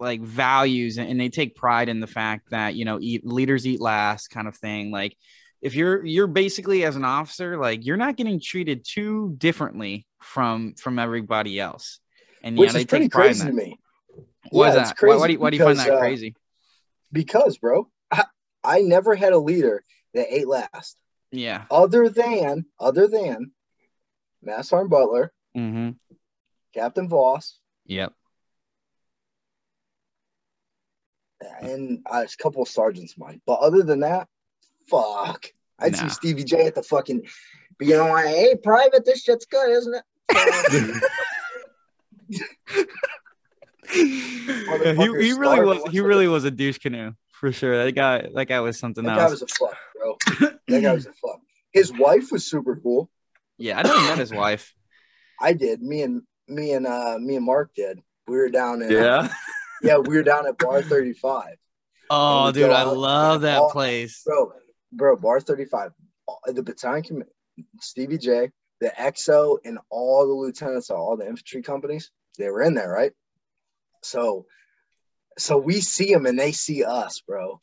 like 0.00 0.20
values 0.20 0.98
and 0.98 1.20
they 1.20 1.28
take 1.28 1.54
pride 1.54 1.88
in 1.88 2.00
the 2.00 2.06
fact 2.06 2.50
that 2.50 2.74
you 2.74 2.84
know 2.84 2.98
eat 3.00 3.24
leaders 3.24 3.66
eat 3.66 3.80
last 3.80 4.28
kind 4.28 4.48
of 4.48 4.56
thing. 4.56 4.90
Like 4.90 5.16
if 5.62 5.74
you're 5.74 6.04
you're 6.04 6.26
basically 6.26 6.84
as 6.84 6.96
an 6.96 7.04
officer 7.04 7.56
like 7.56 7.86
you're 7.86 7.96
not 7.96 8.16
getting 8.16 8.40
treated 8.40 8.84
too 8.84 9.34
differently 9.38 10.06
from 10.20 10.74
from 10.74 10.98
everybody 10.98 11.60
else, 11.60 12.00
and 12.42 12.58
Which 12.58 12.68
yeah, 12.68 12.72
they 12.72 12.80
is 12.80 12.86
take 12.86 13.12
pride 13.12 13.26
crazy 13.26 13.42
in 13.42 13.46
to 13.46 13.52
me. 13.52 13.78
Why 14.50 14.68
is 14.68 14.74
Yeah, 14.74 14.80
it's 14.80 15.00
that? 15.00 15.06
Why, 15.06 15.16
why 15.16 15.26
do 15.28 15.32
you, 15.34 15.38
why 15.38 15.50
do 15.50 15.56
you 15.56 15.64
find 15.64 15.78
that 15.78 15.90
uh, 15.90 15.98
crazy? 16.00 16.34
Because, 17.12 17.58
bro, 17.58 17.88
I, 18.10 18.24
I 18.64 18.80
never 18.80 19.14
had 19.14 19.32
a 19.32 19.38
leader 19.38 19.84
that 20.14 20.32
ate 20.34 20.48
last. 20.48 20.96
Yeah. 21.30 21.64
Other 21.70 22.08
than 22.08 22.66
other 22.78 23.06
than 23.06 23.52
Mass 24.42 24.68
Sergeant 24.68 24.90
Butler, 24.90 25.32
Mm-hmm. 25.56 25.90
Captain 26.74 27.08
Voss, 27.08 27.58
Yep. 27.86 28.12
and 31.60 32.00
uh, 32.10 32.24
a 32.24 32.42
couple 32.42 32.62
of 32.62 32.68
sergeants 32.68 33.18
mine. 33.18 33.40
But 33.46 33.60
other 33.60 33.82
than 33.82 34.00
that, 34.00 34.28
fuck. 34.88 35.46
I'd 35.78 35.92
Nah. 35.92 35.98
see 35.98 36.08
Stevie 36.08 36.44
J 36.44 36.66
at 36.66 36.74
the 36.74 36.82
fucking 36.82 37.26
being 37.78 37.98
like, 37.98 38.26
hey, 38.26 38.54
private, 38.62 39.04
this 39.04 39.22
shit's 39.22 39.46
good, 39.46 39.70
isn't 39.70 39.94
it? 39.94 41.02
Yeah, 43.94 44.92
he, 44.94 45.26
he 45.26 45.32
really 45.32 45.60
was 45.60 45.82
he 45.90 46.00
really 46.00 46.28
was 46.28 46.44
a 46.44 46.50
douche 46.50 46.78
canoe 46.78 47.12
for 47.32 47.52
sure. 47.52 47.84
That 47.84 47.92
guy 47.92 48.28
that 48.34 48.46
guy 48.46 48.60
was 48.60 48.78
something 48.78 49.06
else. 49.06 49.18
That 49.18 49.24
guy 49.26 49.30
was 49.30 49.42
a 49.42 49.46
fuck, 49.46 49.76
bro. 49.96 50.50
That 50.68 50.80
guy 50.82 50.92
was 50.94 51.06
a 51.06 51.12
fuck. 51.12 51.40
His 51.72 51.92
wife 51.92 52.30
was 52.32 52.44
super 52.46 52.76
cool. 52.76 53.10
yeah, 53.58 53.78
I 53.78 53.82
never 53.82 54.00
met 54.00 54.18
his 54.18 54.32
wife. 54.32 54.74
I 55.40 55.52
did. 55.52 55.82
Me 55.82 56.02
and 56.02 56.22
me 56.48 56.72
and 56.72 56.86
uh 56.86 57.18
me 57.18 57.36
and 57.36 57.44
Mark 57.44 57.72
did. 57.74 58.00
We 58.26 58.36
were 58.36 58.48
down 58.48 58.82
in 58.82 58.90
Yeah. 58.90 59.28
yeah, 59.82 59.98
we 59.98 60.16
were 60.16 60.22
down 60.22 60.46
at 60.46 60.58
bar 60.58 60.82
35. 60.82 61.56
Oh, 62.10 62.52
dude, 62.52 62.66
go 62.66 62.72
I 62.72 62.82
love 62.84 63.40
that 63.42 63.58
all- 63.58 63.70
place. 63.70 64.22
Bro, 64.24 64.52
bro, 64.92 65.16
bar 65.16 65.40
35. 65.40 65.90
uh, 66.28 66.52
The 66.52 66.62
battalion 66.62 67.02
command, 67.02 67.30
Stevie 67.80 68.18
J, 68.18 68.50
the 68.80 68.92
XO, 68.98 69.58
and 69.64 69.78
all 69.90 70.26
the 70.26 70.34
lieutenants 70.34 70.90
of 70.90 70.98
all 70.98 71.16
the 71.16 71.26
infantry 71.26 71.62
companies, 71.62 72.10
they 72.38 72.48
were 72.50 72.62
in 72.62 72.74
there, 72.74 72.90
right? 72.90 73.12
So 74.02 74.46
so 75.38 75.56
we 75.56 75.80
see 75.80 76.12
them 76.12 76.26
and 76.26 76.38
they 76.38 76.52
see 76.52 76.84
us, 76.84 77.22
bro. 77.26 77.60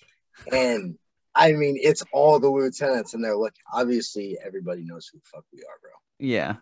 And 0.51 0.98
I 1.36 1.51
mean, 1.53 1.77
it's 1.79 2.03
all 2.12 2.39
the 2.39 2.50
lieutenants, 2.50 3.13
and 3.13 3.24
they're 3.24 3.38
looking. 3.38 3.62
Obviously, 3.72 4.38
everybody 4.43 4.84
knows 4.84 5.08
who 5.08 5.19
the 5.19 5.25
fuck 5.25 5.46
we 5.53 5.60
are, 5.60 5.79
bro, 5.81 5.91
Yeah, 6.19 6.55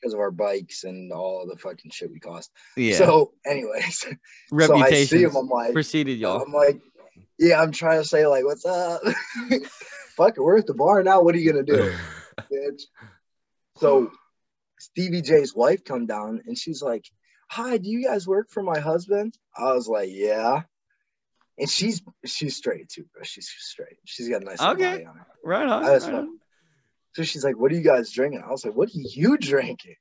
because 0.00 0.12
of 0.14 0.20
our 0.20 0.32
bikes 0.32 0.84
and 0.84 1.12
all 1.12 1.46
the 1.46 1.56
fucking 1.56 1.90
shit 1.92 2.10
we 2.10 2.18
cost. 2.18 2.50
yeah. 2.76 2.98
So, 2.98 3.32
anyways, 3.46 3.98
so 4.04 4.10
I 4.10 4.90
see 4.90 5.24
Reputation 5.24 5.24
him. 5.24 5.36
I'm 5.36 5.48
like, 5.48 5.72
preceded 5.72 6.18
y'all. 6.18 6.42
I'm 6.42 6.52
like, 6.52 6.80
yeah, 7.38 7.60
I'm 7.62 7.72
trying 7.72 8.02
to 8.02 8.08
say 8.08 8.26
like, 8.26 8.44
what's 8.44 8.66
up? 8.66 9.00
Fuck 10.16 10.36
it, 10.36 10.40
we're 10.40 10.58
at 10.58 10.66
the 10.66 10.74
bar 10.74 11.02
now. 11.02 11.22
What 11.22 11.34
are 11.34 11.38
you 11.38 11.52
gonna 11.52 11.64
do, 11.64 11.92
bitch? 12.52 12.82
So 13.78 14.10
Stevie 14.78 15.22
J's 15.22 15.54
wife 15.54 15.84
come 15.84 16.06
down 16.06 16.42
and 16.46 16.58
she's 16.58 16.82
like, 16.82 17.06
"Hi, 17.50 17.78
do 17.78 17.88
you 17.88 18.04
guys 18.04 18.26
work 18.26 18.50
for 18.50 18.62
my 18.62 18.80
husband?" 18.80 19.36
I 19.56 19.72
was 19.72 19.88
like, 19.88 20.10
"Yeah." 20.12 20.62
And 21.58 21.70
she's 21.70 22.02
she's 22.24 22.56
straight 22.56 22.88
too, 22.88 23.04
bro. 23.12 23.22
She's 23.22 23.48
straight. 23.48 23.98
She's 24.04 24.28
got 24.28 24.42
a 24.42 24.44
nice 24.44 24.60
Okay. 24.60 24.82
body 24.82 25.04
on 25.04 25.16
her. 25.16 25.26
Right 25.42 25.68
on. 25.68 25.82
Right 25.82 26.02
on. 26.02 26.38
So 27.14 27.22
she's 27.22 27.44
like, 27.44 27.56
"What 27.56 27.70
are 27.70 27.76
you 27.76 27.82
guys 27.82 28.10
drinking?" 28.10 28.42
I 28.44 28.50
was 28.50 28.64
like, 28.64 28.74
"What 28.74 28.88
are 28.88 28.92
you 28.98 29.36
drinking?" 29.38 29.96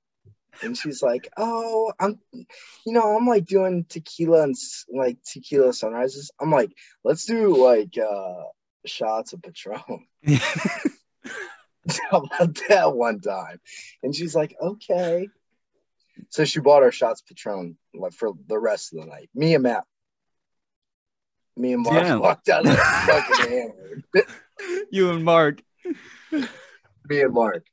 And 0.63 0.77
she's 0.77 1.03
like, 1.03 1.29
"Oh, 1.37 1.93
I'm, 1.99 2.19
you 2.31 2.93
know, 2.93 3.15
I'm 3.15 3.27
like 3.27 3.45
doing 3.45 3.85
tequila 3.87 4.43
and 4.43 4.55
like 4.91 5.17
tequila 5.23 5.73
sunrises." 5.73 6.31
I'm 6.39 6.51
like, 6.51 6.71
"Let's 7.03 7.25
do 7.25 7.55
like 7.63 7.97
uh 7.97 8.43
shots 8.85 9.33
of 9.33 9.41
Patron." 9.41 10.07
How 12.09 12.19
about 12.19 12.57
that 12.69 12.95
one 12.95 13.19
time? 13.19 13.59
And 14.01 14.15
she's 14.15 14.33
like, 14.33 14.55
"Okay." 14.61 15.29
So 16.29 16.45
she 16.45 16.59
bought 16.59 16.83
our 16.83 16.91
shots 16.91 17.21
of 17.21 17.27
Patron 17.27 17.77
like 17.93 18.13
for 18.13 18.31
the 18.47 18.59
rest 18.59 18.93
of 18.93 18.99
the 18.99 19.05
night. 19.05 19.29
Me 19.33 19.53
and 19.53 19.63
Matt, 19.63 19.85
me 21.55 21.73
and 21.73 21.83
Mark 21.83 22.03
Damn. 22.03 22.19
walked 22.19 22.49
out 22.49 22.65
like 22.65 22.77
fucking 23.05 23.49
hammered. 23.49 24.03
you 24.91 25.11
and 25.11 25.23
Mark. 25.23 25.61
Me 26.31 27.21
and 27.21 27.33
Mark. 27.33 27.65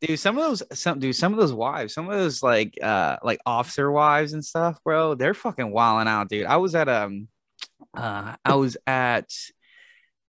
dude 0.00 0.18
some 0.18 0.38
of 0.38 0.44
those 0.44 0.62
some 0.72 0.98
dude 0.98 1.14
some 1.14 1.34
of 1.34 1.38
those 1.38 1.52
wives 1.52 1.92
some 1.92 2.08
of 2.08 2.16
those 2.16 2.42
like 2.42 2.78
uh 2.82 3.18
like 3.22 3.38
officer 3.44 3.92
wives 3.92 4.32
and 4.32 4.42
stuff 4.42 4.78
bro 4.82 5.14
they're 5.14 5.34
fucking 5.34 5.70
wilding 5.70 6.08
out 6.08 6.30
dude 6.30 6.46
i 6.46 6.56
was 6.56 6.74
at 6.74 6.88
um 6.88 7.28
uh 7.94 8.34
i 8.42 8.54
was 8.54 8.78
at 8.86 9.30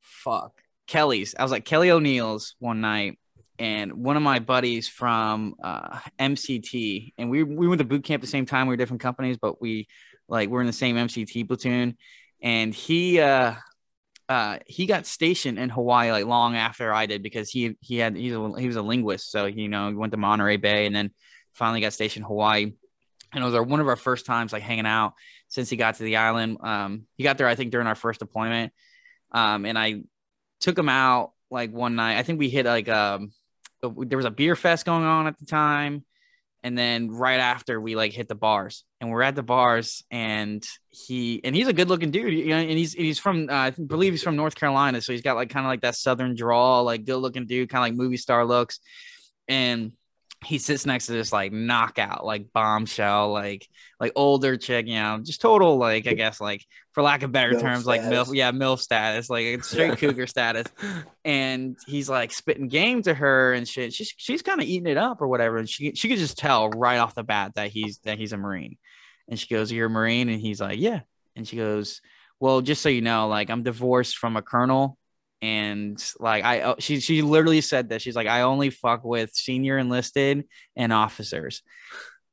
fuck 0.03 0.61
kelly's 0.87 1.35
i 1.39 1.43
was 1.43 1.53
at 1.55 1.65
kelly 1.65 1.91
o'neill's 1.91 2.55
one 2.59 2.83
night 2.83 3.19
and 3.59 3.93
one 3.93 4.17
of 4.17 4.23
my 4.23 4.39
buddies 4.39 4.89
from 4.89 5.55
uh 5.63 5.99
mct 6.19 7.13
and 7.19 7.31
we 7.31 7.43
we 7.43 7.67
went 7.67 7.79
to 7.79 7.85
boot 7.85 8.05
camp 8.05 8.21
at 8.21 8.23
the 8.23 8.31
same 8.31 8.47
time 8.47 8.67
we 8.67 8.73
were 8.73 8.77
different 8.77 9.03
companies 9.03 9.37
but 9.41 9.61
we 9.61 9.89
like 10.29 10.49
we're 10.49 10.61
in 10.61 10.67
the 10.67 10.73
same 10.73 10.97
mct 10.97 11.47
platoon 11.47 11.97
and 12.43 12.75
he 12.75 13.21
uh 13.21 13.55
uh, 14.29 14.59
he 14.67 14.85
got 14.85 15.07
stationed 15.07 15.59
in 15.59 15.71
Hawaii 15.71 16.13
like 16.13 16.27
long 16.27 16.55
after 16.55 16.93
I 16.93 17.07
did 17.07 17.23
because 17.23 17.49
he 17.49 17.77
he 17.81 17.97
had 17.97 18.15
he's 18.15 18.35
a, 18.35 18.53
he 18.61 18.67
was 18.67 18.77
a 18.77 18.83
linguist, 18.83 19.31
so 19.31 19.47
you 19.47 19.69
know 19.69 19.89
he 19.89 19.95
went 19.95 20.13
to 20.13 20.19
Monterey 20.19 20.59
Bay 20.59 20.85
and 20.85 20.95
then 20.95 21.11
finally 21.55 21.81
got 21.81 21.95
stationed 21.95 22.25
in 22.25 22.29
Hawaii, 22.29 22.65
and 23.33 23.43
it 23.43 23.45
was 23.45 23.55
our 23.55 23.63
one 23.63 23.81
of 23.81 23.89
our 23.89 23.97
first 23.97 24.27
times 24.27 24.53
like 24.53 24.63
hanging 24.63 24.87
out 24.87 25.15
since 25.49 25.71
he 25.71 25.77
got 25.77 25.95
to 25.95 26.03
the 26.03 26.17
island. 26.17 26.59
Um, 26.61 27.07
he 27.17 27.25
got 27.25 27.39
there 27.39 27.49
I 27.49 27.55
think 27.55 27.73
during 27.73 27.87
our 27.87 27.95
first 27.95 28.21
deployment, 28.21 28.73
um, 29.33 29.65
and 29.65 29.79
I 29.79 30.03
took 30.61 30.79
him 30.79 30.91
out 30.91 31.33
like 31.51 31.73
one 31.73 31.97
night. 31.97 32.19
I 32.19 32.23
think 32.23 32.39
we 32.39 32.51
hit 32.51 32.67
like 32.67 32.89
um 32.91 33.33
there 33.83 34.19
was 34.19 34.27
a 34.27 34.31
beer 34.31 34.57
fest 34.57 34.85
going 34.85 35.05
on 35.05 35.27
at 35.27 35.39
the 35.39 35.47
time. 35.47 36.05
And 36.65 36.77
then 36.77 37.11
right 37.11 37.39
after 37.39 37.81
we 37.81 37.95
like 37.95 38.13
hit 38.13 38.27
the 38.27 38.35
bars 38.35 38.85
and 39.01 39.11
we're 39.11 39.23
at 39.23 39.37
the 39.37 39.45
bars 39.45 40.03
and 40.11 40.67
he 40.91 41.41
and 41.45 41.55
he's 41.55 41.69
a 41.69 41.73
good 41.73 41.89
looking 41.89 42.11
dude, 42.11 42.35
you 42.35 42.49
know, 42.49 42.57
and 42.57 42.71
he's 42.71 42.93
he's 42.93 43.19
from 43.19 43.49
uh, 43.49 43.53
I 43.53 43.71
believe 43.71 44.13
he's 44.13 44.25
from 44.25 44.35
North 44.35 44.57
Carolina, 44.57 45.01
so 45.01 45.13
he's 45.13 45.23
got 45.23 45.37
like 45.37 45.51
kind 45.51 45.65
of 45.65 45.71
like 45.71 45.83
that 45.83 45.95
southern 45.95 46.35
drawl, 46.35 46.83
like 46.83 47.05
good 47.05 47.19
looking 47.19 47.47
dude, 47.47 47.69
kind 47.71 47.85
of 47.85 47.91
like 47.91 47.97
movie 47.97 48.17
star 48.17 48.45
looks. 48.45 48.81
And 49.47 49.93
he 50.45 50.59
sits 50.59 50.87
next 50.87 51.07
to 51.07 51.13
this 51.13 51.33
like 51.33 51.53
knockout, 51.53 52.25
like 52.25 52.53
bombshell, 52.53 53.33
like 53.33 53.69
like 53.99 54.13
older 54.15 54.57
chick, 54.57 54.87
you 54.87 54.95
know, 54.95 55.19
just 55.23 55.41
total 55.41 55.79
like 55.79 56.07
I 56.07 56.13
guess 56.13 56.41
like 56.41 56.65
for 56.93 57.03
lack 57.03 57.23
of 57.23 57.33
better 57.33 57.55
Milf 57.55 57.61
terms, 57.61 57.87
like 57.87 58.03
milf, 58.03 58.33
yeah, 58.33 58.53
milf 58.53 58.79
status, 58.79 59.29
like 59.29 59.45
it's 59.45 59.69
straight 59.69 59.99
cougar 59.99 60.27
status 60.29 60.67
and 61.25 61.77
he's 61.87 62.09
like 62.09 62.33
spitting 62.33 62.69
game 62.69 63.03
to 63.03 63.15
her 63.15 63.53
and 63.53 63.67
shit. 63.67 63.93
She's 63.93 64.13
she's 64.17 64.43
kind 64.43 64.61
of 64.61 64.67
eating 64.67 64.87
it 64.87 64.97
up 64.97 65.21
or 65.21 65.27
whatever, 65.27 65.59
and 65.59 65.69
she 65.69 65.95
she 65.95 66.09
could 66.09 66.19
just 66.19 66.39
tell 66.39 66.71
right 66.71 66.99
off 66.99 67.15
the 67.17 67.25
bat 67.25 67.55
that 67.57 67.71
he's 67.71 67.99
that 68.01 68.19
he's 68.19 68.33
a 68.33 68.37
marine. 68.37 68.77
And 69.29 69.39
she 69.39 69.53
goes, 69.53 69.73
"You're 69.73 69.87
a 69.87 69.91
marine," 69.91 70.29
and 70.29 70.41
he's 70.41 70.61
like, 70.61 70.79
"Yeah." 70.79 71.01
And 71.35 71.47
she 71.47 71.57
goes, 71.57 72.01
"Well, 72.39 72.61
just 72.61 72.81
so 72.81 72.89
you 72.89 73.03
know, 73.03 73.27
like 73.29 73.51
I'm 73.51 73.65
divorced 73.65 74.19
from 74.19 74.37
a 74.37 74.43
colonel." 74.43 74.98
And 75.41 76.03
like 76.19 76.45
I, 76.45 76.61
uh, 76.61 76.75
she 76.79 77.01
she 77.01 77.23
literally 77.23 77.61
said 77.61 77.91
that 77.91 78.03
she's 78.03 78.17
like 78.17 78.27
I 78.27 78.43
only 78.43 78.71
fuck 78.71 79.05
with 79.05 79.33
senior 79.35 79.79
enlisted 79.79 80.45
and 80.77 80.93
officers. 80.93 81.63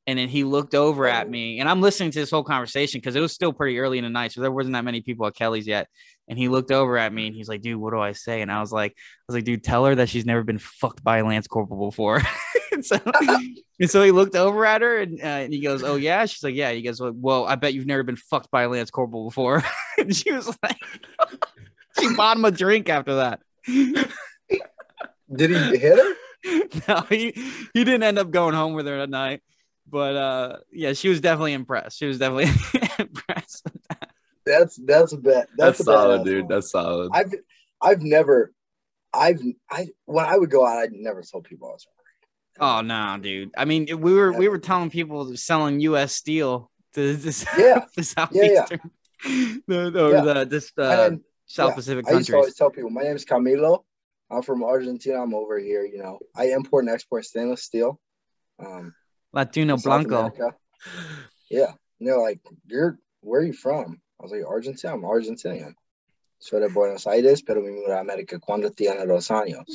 And 0.08 0.18
then 0.18 0.28
he 0.28 0.44
looked 0.44 0.76
over 0.76 1.08
at 1.08 1.28
me, 1.28 1.58
and 1.58 1.68
I'm 1.68 1.80
listening 1.80 2.12
to 2.12 2.20
this 2.20 2.30
whole 2.30 2.44
conversation 2.44 3.00
because 3.00 3.16
it 3.16 3.20
was 3.20 3.32
still 3.32 3.52
pretty 3.52 3.80
early 3.80 3.98
in 3.98 4.04
the 4.04 4.10
night, 4.10 4.30
so 4.30 4.40
there 4.40 4.52
wasn't 4.52 4.74
that 4.74 4.84
many 4.84 5.00
people 5.00 5.26
at 5.26 5.34
Kelly's 5.34 5.66
yet. 5.66 5.88
And 6.28 6.38
he 6.38 6.48
looked 6.48 6.72
over 6.72 6.98
at 6.98 7.12
me 7.12 7.28
and 7.28 7.36
he's 7.36 7.48
like, 7.48 7.62
dude, 7.62 7.76
what 7.76 7.92
do 7.92 8.00
I 8.00 8.12
say? 8.12 8.42
And 8.42 8.50
I 8.50 8.60
was 8.60 8.72
like, 8.72 8.92
I 8.92 9.22
was 9.28 9.34
like, 9.34 9.44
dude, 9.44 9.62
tell 9.62 9.84
her 9.84 9.94
that 9.94 10.08
she's 10.08 10.26
never 10.26 10.42
been 10.42 10.58
fucked 10.58 11.04
by 11.04 11.18
a 11.18 11.24
Lance 11.24 11.46
Corporal 11.46 11.88
before. 11.88 12.22
and, 12.72 12.84
so, 12.84 12.98
and 13.80 13.90
so 13.90 14.02
he 14.02 14.10
looked 14.10 14.34
over 14.34 14.66
at 14.66 14.82
her 14.82 14.98
and, 14.98 15.20
uh, 15.20 15.26
and 15.26 15.52
he 15.52 15.60
goes, 15.60 15.84
Oh, 15.84 15.94
yeah. 15.94 16.26
She's 16.26 16.42
like, 16.42 16.54
Yeah. 16.54 16.72
He 16.72 16.82
goes, 16.82 17.00
Well, 17.00 17.46
I 17.46 17.54
bet 17.54 17.74
you've 17.74 17.86
never 17.86 18.02
been 18.02 18.16
fucked 18.16 18.50
by 18.50 18.62
a 18.62 18.68
Lance 18.68 18.90
Corporal 18.90 19.24
before. 19.24 19.62
and 19.98 20.14
she 20.14 20.32
was 20.32 20.46
like, 20.62 20.78
She 22.00 22.14
bought 22.14 22.36
him 22.36 22.44
a 22.44 22.50
drink 22.50 22.88
after 22.88 23.16
that. 23.16 23.40
Did 23.66 25.50
he 25.50 25.56
hit 25.78 25.98
her? 25.98 26.14
no, 26.88 27.00
he, 27.08 27.32
he 27.74 27.84
didn't 27.84 28.02
end 28.02 28.18
up 28.18 28.30
going 28.30 28.54
home 28.54 28.74
with 28.74 28.86
her 28.86 28.98
that 28.98 29.10
night. 29.10 29.42
But 29.88 30.16
uh, 30.16 30.56
yeah, 30.72 30.92
she 30.92 31.08
was 31.08 31.20
definitely 31.20 31.52
impressed. 31.52 31.98
She 31.98 32.06
was 32.06 32.18
definitely 32.18 32.50
impressed. 32.98 33.66
That's 34.44 34.76
that's 34.76 35.12
a 35.12 35.16
bet. 35.16 35.48
That's, 35.56 35.78
That's, 35.78 35.80
a 35.80 35.84
solid, 35.84 36.20
badass 36.20 36.24
dude. 36.24 36.42
one. 36.44 36.48
That's 36.48 36.70
solid. 36.70 37.10
I've 37.12 37.34
I've 37.80 38.02
never 38.02 38.52
I've 39.12 39.40
I 39.70 39.88
when 40.04 40.24
I 40.24 40.36
would 40.36 40.50
go 40.50 40.66
out, 40.66 40.78
I'd 40.78 40.92
never 40.92 41.22
told 41.22 41.44
people 41.44 41.68
I 41.68 41.72
was 41.72 41.86
married. 42.58 42.72
Oh 42.72 42.80
no, 42.82 43.18
dude. 43.20 43.50
I 43.56 43.64
mean, 43.64 43.86
we 44.00 44.14
were 44.14 44.32
we 44.32 44.48
were 44.48 44.58
telling 44.58 44.90
people 44.90 45.36
selling 45.36 45.80
U.S. 45.80 46.12
steel 46.14 46.70
to 46.94 47.16
this 47.16 47.44
Yeah. 47.58 47.84
the 47.96 48.02
yeah. 48.02 48.02
southeastern, 48.02 48.90
the, 49.24 49.90
the, 49.90 50.10
Yeah. 50.12 50.20
the 50.34 50.46
this 50.46 50.72
uh, 50.78 50.82
And 50.82 50.98
then 51.00 51.24
South 51.46 51.70
yeah, 51.70 51.74
Pacific 51.74 52.06
I 52.08 52.12
used 52.12 52.28
to 52.28 52.36
always 52.36 52.54
tell 52.54 52.70
people, 52.70 52.90
my 52.90 53.02
name 53.02 53.16
is 53.16 53.24
Camilo. 53.24 53.84
I'm 54.30 54.42
from 54.42 54.64
Argentina. 54.64 55.22
I'm 55.22 55.34
over 55.34 55.58
here. 55.58 55.84
You 55.84 55.98
know, 55.98 56.18
I 56.34 56.50
import 56.50 56.84
and 56.84 56.92
export 56.92 57.24
stainless 57.24 57.62
steel. 57.62 58.00
Um, 58.58 58.94
Latino 59.32 59.76
Blanco. 59.76 60.16
America. 60.16 60.54
Yeah, 61.48 61.72
and 62.00 62.08
they're 62.08 62.18
like, 62.18 62.40
"You're 62.66 62.98
where 63.20 63.40
are 63.40 63.44
you 63.44 63.52
from?" 63.52 64.00
I 64.18 64.22
was 64.22 64.32
like, 64.32 64.44
"Argentina. 64.44 64.94
I'm 64.94 65.02
Argentinian." 65.02 65.74
Soy 66.38 66.60
de 66.60 66.68
Buenos 66.68 67.06
Aires, 67.06 67.42
pero 67.42 67.62
me 67.62 67.70
mudé 67.70 67.92
a 67.92 68.00
América 68.00 68.40
cuando 68.40 68.70
tiene 68.70 69.06
dos 69.06 69.28
años. 69.28 69.66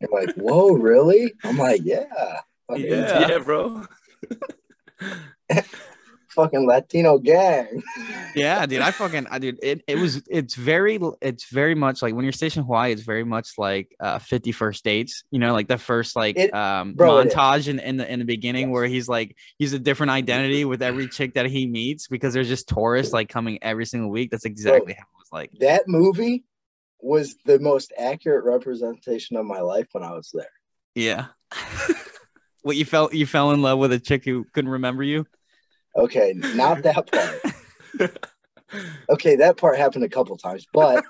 They're 0.00 0.10
like, 0.12 0.34
"Whoa, 0.34 0.74
really?" 0.74 1.32
I'm 1.44 1.56
like, 1.56 1.80
"Yeah, 1.82 2.40
Yeah. 2.68 3.28
yeah, 3.28 3.38
bro. 3.38 3.86
fucking 6.34 6.66
Latino 6.66 7.18
gang." 7.18 7.82
Yeah, 8.34 8.64
dude. 8.66 8.80
I 8.80 8.90
fucking 9.02 9.26
I 9.30 9.38
dude. 9.38 9.58
It, 9.62 9.82
it 9.86 9.96
was 9.96 10.22
it's 10.28 10.54
very 10.54 10.98
it's 11.20 11.48
very 11.50 11.74
much 11.74 12.02
like 12.02 12.14
when 12.14 12.24
you're 12.24 12.32
stationed 12.32 12.62
in 12.64 12.66
Hawaii, 12.66 12.92
it's 12.92 13.02
very 13.02 13.24
much 13.24 13.50
like 13.58 13.94
uh 14.00 14.18
50 14.18 14.52
first 14.52 14.84
dates, 14.84 15.24
you 15.30 15.38
know, 15.38 15.52
like 15.52 15.68
the 15.68 15.78
first 15.78 16.16
like 16.16 16.36
It- 16.36 16.54
um 16.54 16.94
bro, 16.94 17.10
montage 17.24 17.68
in, 17.68 17.78
in 17.78 17.96
the 17.96 18.10
in 18.10 18.18
the 18.18 18.24
beginning 18.24 18.68
Yes. 18.68 18.72
where 18.74 18.86
he's 18.86 19.08
like 19.08 19.36
he's 19.58 19.72
a 19.72 19.78
different 19.78 20.10
identity 20.20 20.64
with 20.64 20.82
every 20.82 21.08
chick 21.08 21.34
that 21.34 21.46
he 21.46 21.66
meets 21.66 22.08
because 22.08 22.34
there's 22.34 22.48
just 22.48 22.68
tourists 22.68 23.12
like 23.12 23.28
coming 23.28 23.58
every 23.62 23.86
single 23.86 24.10
week. 24.10 24.30
That's 24.30 24.44
exactly 24.44 24.94
how 24.94 25.02
it 25.02 25.18
was 25.18 25.28
like. 25.32 25.50
That 25.60 25.88
movie 25.88 26.44
was 27.00 27.34
the 27.44 27.58
most 27.58 27.92
accurate 27.98 28.44
representation 28.44 29.36
of 29.36 29.44
my 29.44 29.60
life 29.60 29.88
when 29.92 30.04
I 30.04 30.12
was 30.12 30.30
there. 30.32 30.46
Yeah. 30.94 31.26
what 32.62 32.76
you 32.76 32.84
felt 32.84 33.12
you 33.12 33.26
fell 33.26 33.50
in 33.50 33.60
love 33.62 33.78
with 33.78 33.92
a 33.92 33.98
chick 33.98 34.24
who 34.24 34.44
couldn't 34.52 34.70
remember 34.70 35.02
you? 35.02 35.26
Okay, 35.96 36.34
not 36.54 36.82
that 36.82 37.10
part. 37.10 38.10
Okay, 39.10 39.36
that 39.36 39.56
part 39.58 39.76
happened 39.76 40.04
a 40.04 40.08
couple 40.08 40.36
times, 40.38 40.66
but 40.72 41.04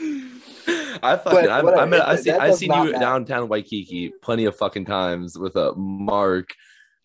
I 0.00 1.16
fucking 1.16 1.32
But 1.32 1.48
I, 1.48 1.58
I 1.58 1.62
whatever, 1.62 1.86
met 1.86 2.08
I 2.08 2.16
see 2.16 2.30
I 2.30 2.48
does 2.48 2.58
seen 2.58 2.72
you 2.72 2.84
matter. 2.92 2.98
downtown 2.98 3.48
Waikiki 3.48 4.12
plenty 4.22 4.44
of 4.44 4.56
fucking 4.56 4.84
times 4.84 5.38
with 5.38 5.56
a 5.56 5.72
Mark 5.76 6.54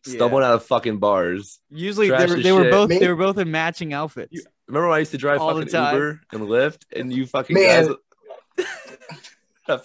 Yeah. 0.06 0.16
stumbling 0.16 0.44
out 0.44 0.54
of 0.56 0.66
fucking 0.66 0.98
bars. 1.00 1.60
Usually 1.70 2.10
they 2.10 2.26
were 2.28 2.36
they 2.42 2.52
were 2.52 2.70
both 2.70 2.90
Me- 2.90 3.00
they 3.00 3.08
were 3.08 3.16
both 3.16 3.38
in 3.38 3.50
matching 3.52 3.94
outfits. 3.94 4.46
Remember 4.68 4.90
when 4.90 4.96
I 4.98 5.00
used 5.00 5.12
to 5.12 5.18
drive 5.18 5.40
All 5.42 5.54
the 5.56 5.62
fucking 5.62 5.72
time. 5.74 5.96
Uber 5.96 6.22
and 6.34 6.42
Lyft 6.44 6.82
and 6.96 7.14
you 7.14 7.26
fucking 7.26 7.54
Man. 7.56 7.96
guys 8.58 8.68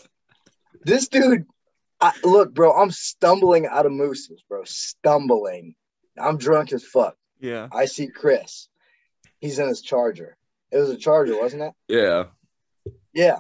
this 0.85 1.09
dude, 1.09 1.47
I, 2.01 2.13
look, 2.23 2.55
bro, 2.55 2.73
I'm 2.73 2.91
stumbling 2.91 3.67
out 3.67 3.87
of 3.87 3.93
mooses, 3.93 4.43
bro. 4.49 4.63
Stumbling. 4.65 5.75
I'm 6.17 6.39
drunk 6.39 6.73
as 6.73 6.85
fuck. 6.85 7.17
Yeah. 7.41 7.69
I 7.73 7.87
see 7.87 8.09
Chris. 8.09 8.69
He's 9.41 9.59
in 9.59 9.69
his 9.69 9.83
charger. 9.83 10.37
It 10.71 10.79
was 10.79 10.91
a 10.91 10.97
charger, 10.97 11.39
wasn't 11.39 11.63
it? 11.63 11.73
Yeah. 11.89 12.25
Yeah. 13.13 13.39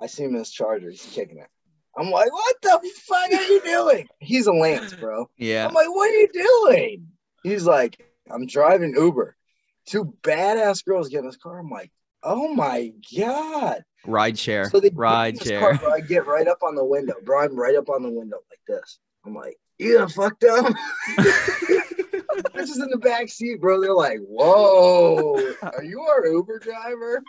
I 0.00 0.06
see 0.06 0.24
him 0.24 0.30
in 0.30 0.38
his 0.38 0.50
charger. 0.50 0.90
He's 0.90 1.02
kicking 1.02 1.38
it. 1.38 1.48
I'm 1.96 2.10
like, 2.10 2.32
what 2.32 2.56
the 2.62 2.90
fuck 3.06 3.32
are 3.32 3.42
you 3.42 3.60
doing? 3.62 4.08
He's 4.20 4.46
a 4.46 4.52
Lance, 4.52 4.94
bro. 4.94 5.28
Yeah. 5.36 5.66
I'm 5.66 5.74
like, 5.74 5.88
what 5.88 6.10
are 6.10 6.14
you 6.14 6.28
doing? 6.32 7.08
He's 7.42 7.64
like, 7.64 7.98
I'm 8.30 8.46
driving 8.46 8.94
Uber. 8.94 9.34
Two 9.86 10.14
badass 10.22 10.84
girls 10.84 11.08
get 11.08 11.20
in 11.20 11.26
his 11.26 11.36
car. 11.36 11.58
I'm 11.58 11.70
like, 11.70 11.90
oh 12.22 12.54
my 12.54 12.92
God. 13.16 13.84
Ride 14.06 14.38
share. 14.38 14.70
So 14.70 14.80
they 14.80 14.90
Ride 14.94 15.40
share. 15.42 15.60
car, 15.60 15.74
bro. 15.78 15.92
I 15.92 16.00
get 16.00 16.26
right 16.26 16.46
up 16.48 16.62
on 16.62 16.74
the 16.74 16.84
window, 16.84 17.14
bro. 17.24 17.42
I'm 17.44 17.56
right 17.58 17.74
up 17.76 17.88
on 17.90 18.02
the 18.02 18.10
window 18.10 18.38
like 18.50 18.60
this. 18.66 18.98
I'm 19.26 19.34
like, 19.34 19.58
you 19.78 19.94
gonna 19.98 20.08
fuck 20.08 20.38
them? 20.40 20.64
Bitches 21.18 22.82
in 22.82 22.88
the 22.90 22.98
back 22.98 23.28
seat, 23.28 23.60
bro. 23.60 23.80
They're 23.80 23.92
like, 23.94 24.20
whoa, 24.20 25.52
are 25.62 25.84
you 25.84 26.00
our 26.00 26.26
Uber 26.26 26.58
driver? 26.60 27.22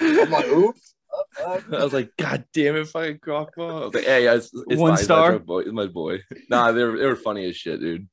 I'm 0.00 0.30
like, 0.30 0.46
oops. 0.46 0.94
Oh, 1.12 1.24
fuck. 1.32 1.72
I 1.72 1.82
was 1.84 1.92
like, 1.94 2.10
God 2.18 2.44
damn 2.52 2.76
it, 2.76 2.86
fucking 2.88 3.18
Krochmal. 3.18 3.82
I 3.82 3.84
was 3.86 3.94
like, 3.94 4.04
hey, 4.04 4.24
guys, 4.24 4.50
it's 4.68 4.80
One 4.80 4.94
fine. 4.96 5.04
star? 5.04 5.32
It's 5.34 5.40
my 5.40 5.44
boy. 5.46 5.58
It's 5.60 5.72
my 5.72 5.86
boy. 5.86 6.18
Nah, 6.50 6.72
they 6.72 6.84
were, 6.84 6.98
they 6.98 7.06
were 7.06 7.16
funny 7.16 7.48
as 7.48 7.56
shit, 7.56 7.80
dude. 7.80 8.08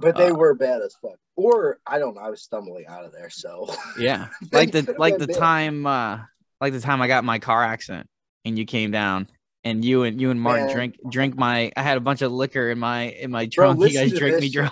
But 0.00 0.16
they 0.16 0.30
Uh, 0.30 0.34
were 0.34 0.54
bad 0.54 0.82
as 0.82 0.94
fuck. 1.00 1.18
Or 1.36 1.78
I 1.86 1.98
don't 1.98 2.14
know. 2.14 2.20
I 2.20 2.30
was 2.30 2.42
stumbling 2.42 2.86
out 2.86 3.04
of 3.04 3.12
there, 3.12 3.30
so 3.30 3.68
Yeah. 3.96 4.28
Like 4.52 4.72
the 4.72 4.94
like 4.98 5.18
the 5.18 5.26
big. 5.26 5.36
time 5.36 5.86
uh 5.86 6.20
like 6.60 6.72
the 6.72 6.80
time 6.80 7.02
I 7.02 7.08
got 7.08 7.24
my 7.24 7.38
car 7.38 7.62
accident 7.62 8.08
and 8.44 8.58
you 8.58 8.64
came 8.64 8.90
down 8.90 9.28
and 9.64 9.84
you 9.84 10.04
and 10.04 10.20
you 10.20 10.30
and 10.30 10.40
Martin 10.40 10.66
Man. 10.66 10.74
drink 10.74 11.00
drink 11.08 11.36
my 11.36 11.72
I 11.76 11.82
had 11.82 11.96
a 11.96 12.00
bunch 12.00 12.22
of 12.22 12.32
liquor 12.32 12.70
in 12.70 12.78
my 12.78 13.04
in 13.04 13.30
my 13.30 13.46
Bro, 13.46 13.74
trunk. 13.74 13.80
you 13.80 13.92
guys 13.92 14.12
drink 14.12 14.40
me 14.40 14.48
dry. 14.50 14.70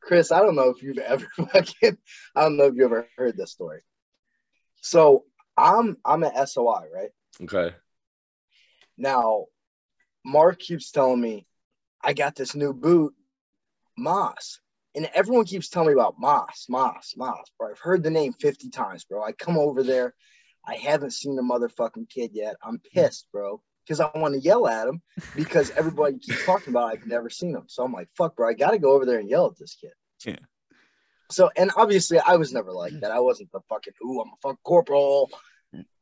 Chris, 0.00 0.30
I 0.30 0.40
don't 0.40 0.54
know 0.54 0.70
if 0.70 0.82
you've 0.82 0.98
ever 0.98 1.26
fucking 1.52 1.98
I 2.34 2.42
don't 2.42 2.56
know 2.56 2.64
if 2.64 2.74
you 2.74 2.84
ever 2.84 3.08
heard 3.16 3.36
this 3.36 3.52
story. 3.52 3.80
So 4.82 5.24
I'm 5.56 5.96
I'm 6.04 6.22
at 6.24 6.48
SOI, 6.48 6.84
right? 6.94 7.10
Okay. 7.42 7.74
Now, 8.96 9.46
Mark 10.24 10.58
keeps 10.58 10.90
telling 10.90 11.20
me, 11.20 11.46
I 12.02 12.12
got 12.14 12.34
this 12.34 12.54
new 12.54 12.72
boot, 12.72 13.14
Moss. 13.96 14.60
And 14.94 15.10
everyone 15.14 15.44
keeps 15.44 15.68
telling 15.68 15.88
me 15.88 15.94
about 15.94 16.18
Moss, 16.18 16.66
Moss, 16.68 17.14
Moss, 17.16 17.50
bro. 17.58 17.70
I've 17.70 17.78
heard 17.78 18.02
the 18.02 18.10
name 18.10 18.32
50 18.32 18.70
times, 18.70 19.04
bro. 19.04 19.22
I 19.22 19.32
come 19.32 19.58
over 19.58 19.82
there. 19.82 20.14
I 20.66 20.74
haven't 20.74 21.12
seen 21.12 21.36
the 21.36 21.42
motherfucking 21.42 22.08
kid 22.08 22.30
yet. 22.32 22.56
I'm 22.62 22.80
pissed, 22.94 23.28
bro. 23.32 23.62
Because 23.84 24.00
I 24.00 24.10
want 24.14 24.34
to 24.34 24.40
yell 24.40 24.66
at 24.66 24.88
him 24.88 25.00
because 25.36 25.70
everybody 25.70 26.18
keeps 26.18 26.44
talking 26.44 26.72
about 26.72 26.94
it. 26.94 27.00
I've 27.02 27.06
never 27.06 27.30
seen 27.30 27.54
him. 27.54 27.64
So 27.68 27.84
I'm 27.84 27.92
like, 27.92 28.08
fuck, 28.16 28.34
bro, 28.34 28.48
I 28.48 28.54
gotta 28.54 28.78
go 28.78 28.92
over 28.92 29.06
there 29.06 29.20
and 29.20 29.28
yell 29.28 29.46
at 29.46 29.58
this 29.58 29.76
kid. 29.80 29.92
Yeah. 30.24 30.38
So 31.30 31.50
and 31.56 31.70
obviously 31.76 32.18
I 32.18 32.34
was 32.36 32.52
never 32.52 32.72
like 32.72 32.98
that. 33.00 33.12
I 33.12 33.20
wasn't 33.20 33.52
the 33.52 33.60
fucking 33.68 33.92
ooh, 34.04 34.20
I'm 34.20 34.28
a 34.28 34.36
fuck 34.42 34.58
corporal. 34.64 35.30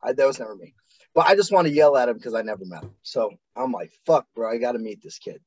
I, 0.03 0.13
that 0.13 0.27
was 0.27 0.39
never 0.39 0.55
me. 0.55 0.75
But 1.15 1.27
I 1.27 1.35
just 1.35 1.53
want 1.53 1.67
to 1.67 1.73
yell 1.73 1.97
at 1.97 2.09
him 2.09 2.17
because 2.17 2.35
I 2.35 2.43
never 2.43 2.65
met 2.65 2.83
him. 2.83 2.95
So 3.03 3.33
I'm 3.57 3.73
like, 3.73 3.93
fuck, 4.07 4.27
bro, 4.35 4.51
I 4.51 4.59
got 4.59 4.73
to 4.73 4.79
meet 4.79 5.03
this 5.03 5.19
kid. 5.19 5.41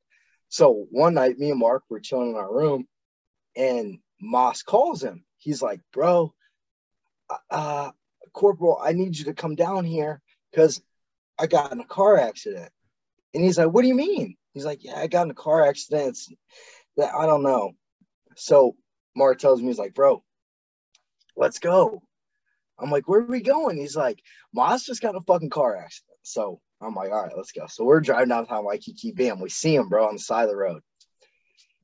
So 0.49 0.87
one 0.91 1.13
night, 1.13 1.37
me 1.37 1.51
and 1.51 1.59
Mark 1.59 1.83
were 1.89 1.99
chilling 1.99 2.31
in 2.31 2.35
our 2.35 2.51
room, 2.51 2.87
and 3.55 3.99
Moss 4.21 4.63
calls 4.63 5.03
him. 5.03 5.23
He's 5.37 5.61
like, 5.61 5.81
bro, 5.91 6.33
uh, 7.51 7.91
Corporal, 8.33 8.79
I 8.81 8.93
need 8.93 9.17
you 9.17 9.25
to 9.25 9.33
come 9.33 9.55
down 9.55 9.83
here 9.83 10.21
because 10.51 10.81
I 11.39 11.47
got 11.47 11.71
in 11.71 11.79
a 11.79 11.85
car 11.85 12.17
accident. 12.17 12.71
And 13.33 13.43
he's 13.43 13.57
like, 13.57 13.69
what 13.69 13.81
do 13.81 13.87
you 13.87 13.95
mean? 13.95 14.35
He's 14.53 14.65
like, 14.65 14.83
yeah, 14.83 14.97
I 14.97 15.07
got 15.07 15.25
in 15.25 15.31
a 15.31 15.35
car 15.35 15.67
accident. 15.67 16.17
That 16.95 17.13
I 17.13 17.25
don't 17.25 17.43
know. 17.43 17.73
So 18.35 18.75
Mark 19.15 19.39
tells 19.39 19.61
me, 19.61 19.67
he's 19.67 19.77
like, 19.77 19.93
bro, 19.93 20.23
let's 21.35 21.59
go. 21.59 22.01
I'm 22.79 22.91
like, 22.91 23.07
where 23.07 23.21
are 23.21 23.25
we 23.25 23.41
going? 23.41 23.77
He's 23.77 23.95
like, 23.95 24.19
Moss 24.53 24.85
just 24.85 25.01
got 25.01 25.11
in 25.11 25.17
a 25.17 25.21
fucking 25.21 25.49
car 25.49 25.75
accident. 25.77 26.17
So 26.23 26.59
I'm 26.81 26.93
like, 26.93 27.11
all 27.11 27.23
right, 27.23 27.35
let's 27.35 27.51
go. 27.51 27.65
So 27.67 27.83
we're 27.83 28.01
driving 28.01 28.29
downtown 28.29 28.65
Waikiki. 28.65 29.11
Bam, 29.11 29.39
we 29.39 29.49
see 29.49 29.75
him, 29.75 29.89
bro, 29.89 30.07
on 30.07 30.13
the 30.13 30.19
side 30.19 30.43
of 30.43 30.49
the 30.49 30.55
road. 30.55 30.81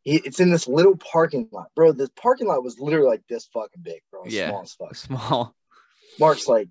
He, 0.03 0.15
it's 0.17 0.39
in 0.39 0.51
this 0.51 0.67
little 0.67 0.97
parking 0.97 1.49
lot, 1.51 1.67
bro. 1.75 1.93
This 1.93 2.09
parking 2.15 2.47
lot 2.47 2.63
was 2.63 2.79
literally 2.79 3.07
like 3.07 3.23
this 3.27 3.47
fucking 3.53 3.81
big, 3.81 4.01
bro. 4.11 4.23
Yeah. 4.25 4.49
Small 4.49 4.61
as 4.61 4.73
fuck. 4.73 4.95
Small. 4.95 5.55
Mark's 6.19 6.47
like, 6.47 6.69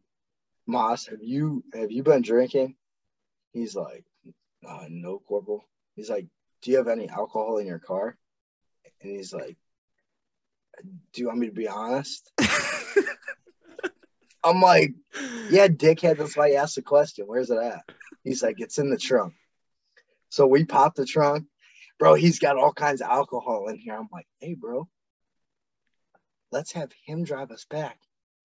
Moss, 0.66 1.06
have 1.06 1.22
you 1.22 1.64
have 1.74 1.90
you 1.90 2.02
been 2.04 2.22
drinking? 2.22 2.76
He's 3.52 3.74
like, 3.74 4.04
uh, 4.66 4.84
no, 4.88 5.18
Corporal. 5.26 5.64
He's 5.96 6.08
like, 6.08 6.26
do 6.62 6.70
you 6.70 6.76
have 6.76 6.88
any 6.88 7.08
alcohol 7.08 7.58
in 7.58 7.66
your 7.66 7.80
car? 7.80 8.16
And 9.02 9.10
he's 9.10 9.32
like, 9.32 9.56
do 11.12 11.20
you 11.20 11.26
want 11.26 11.38
me 11.40 11.48
to 11.48 11.52
be 11.52 11.68
honest? 11.68 12.30
I'm 14.44 14.60
like, 14.60 14.94
yeah, 15.50 15.68
dickhead. 15.68 16.18
That's 16.18 16.36
why 16.36 16.50
I 16.50 16.54
asked 16.54 16.76
the 16.76 16.82
question. 16.82 17.26
Where's 17.26 17.50
it 17.50 17.58
at? 17.58 17.82
He's 18.24 18.42
like, 18.42 18.56
it's 18.58 18.78
in 18.78 18.90
the 18.90 18.98
trunk. 18.98 19.34
So 20.28 20.46
we 20.46 20.64
pop 20.64 20.94
the 20.94 21.04
trunk. 21.04 21.46
Bro, 21.98 22.14
he's 22.14 22.38
got 22.38 22.56
all 22.56 22.72
kinds 22.72 23.00
of 23.00 23.10
alcohol 23.10 23.68
in 23.68 23.76
here. 23.76 23.94
I'm 23.94 24.08
like, 24.12 24.26
hey, 24.40 24.54
bro, 24.54 24.88
let's 26.50 26.72
have 26.72 26.90
him 27.06 27.24
drive 27.24 27.50
us 27.50 27.64
back 27.64 27.98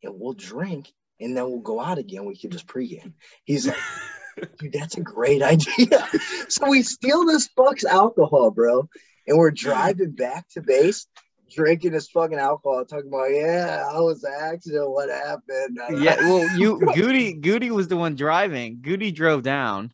and 0.04 0.14
we'll 0.20 0.34
drink 0.34 0.92
and 1.20 1.36
then 1.36 1.46
we'll 1.46 1.60
go 1.60 1.80
out 1.80 1.98
again. 1.98 2.26
We 2.26 2.38
can 2.38 2.52
just 2.52 2.68
pregame. 2.68 3.14
He's 3.44 3.68
like, 3.68 3.78
dude, 4.60 4.74
that's 4.74 4.98
a 4.98 5.02
great 5.02 5.42
idea. 5.42 6.08
so 6.50 6.70
we 6.70 6.84
steal 6.84 7.26
this 7.26 7.48
fuck's 7.56 7.86
alcohol, 7.86 8.52
bro, 8.52 8.88
and 9.28 9.38
we're 9.38 9.52
driving 9.52 10.12
back 10.12 10.48
to 10.50 10.62
base, 10.62 11.08
drinking 11.54 11.92
this 11.92 12.10
fucking 12.10 12.38
alcohol, 12.38 12.86
talking 12.86 13.08
about, 13.08 13.32
yeah, 13.32 13.88
I 13.90 14.00
was 14.00 14.24
an 14.24 14.34
accident. 14.40 14.90
What 14.90 15.10
happened? 15.10 15.80
Yeah, 16.04 16.20
well, 16.22 16.58
you 16.58 16.80
Goody 16.94 17.34
Goody 17.34 17.72
was 17.72 17.88
the 17.88 17.98
one 17.98 18.16
driving. 18.16 18.80
Goody 18.82 19.12
drove 19.12 19.44
down. 19.44 19.92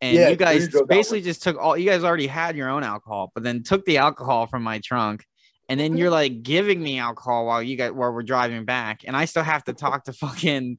And 0.00 0.16
Yeah, 0.16 0.28
you 0.28 0.36
guys 0.36 0.60
Goody 0.60 0.70
drove 0.70 0.88
down 0.88 0.98
basically 0.98 1.22
just 1.22 1.42
took 1.42 1.58
all 1.58 1.76
you 1.76 1.88
guys 1.88 2.04
already 2.04 2.26
had 2.26 2.56
your 2.56 2.68
own 2.68 2.82
alcohol, 2.82 3.30
but 3.34 3.42
then 3.42 3.62
took 3.62 3.84
the 3.84 3.98
alcohol 3.98 4.46
from 4.46 4.62
my 4.62 4.78
trunk. 4.78 5.24
And 5.68 5.78
then 5.78 5.90
mm-hmm. 5.90 5.98
you're 5.98 6.10
like 6.10 6.42
giving 6.42 6.82
me 6.82 6.98
alcohol 6.98 7.46
while 7.46 7.62
you 7.62 7.76
guys 7.76 7.92
while 7.92 8.12
we're 8.12 8.22
driving 8.22 8.64
back. 8.64 9.02
And 9.06 9.16
I 9.16 9.26
still 9.26 9.42
have 9.42 9.64
to 9.64 9.72
talk 9.72 10.04
to 10.04 10.12
fucking 10.12 10.78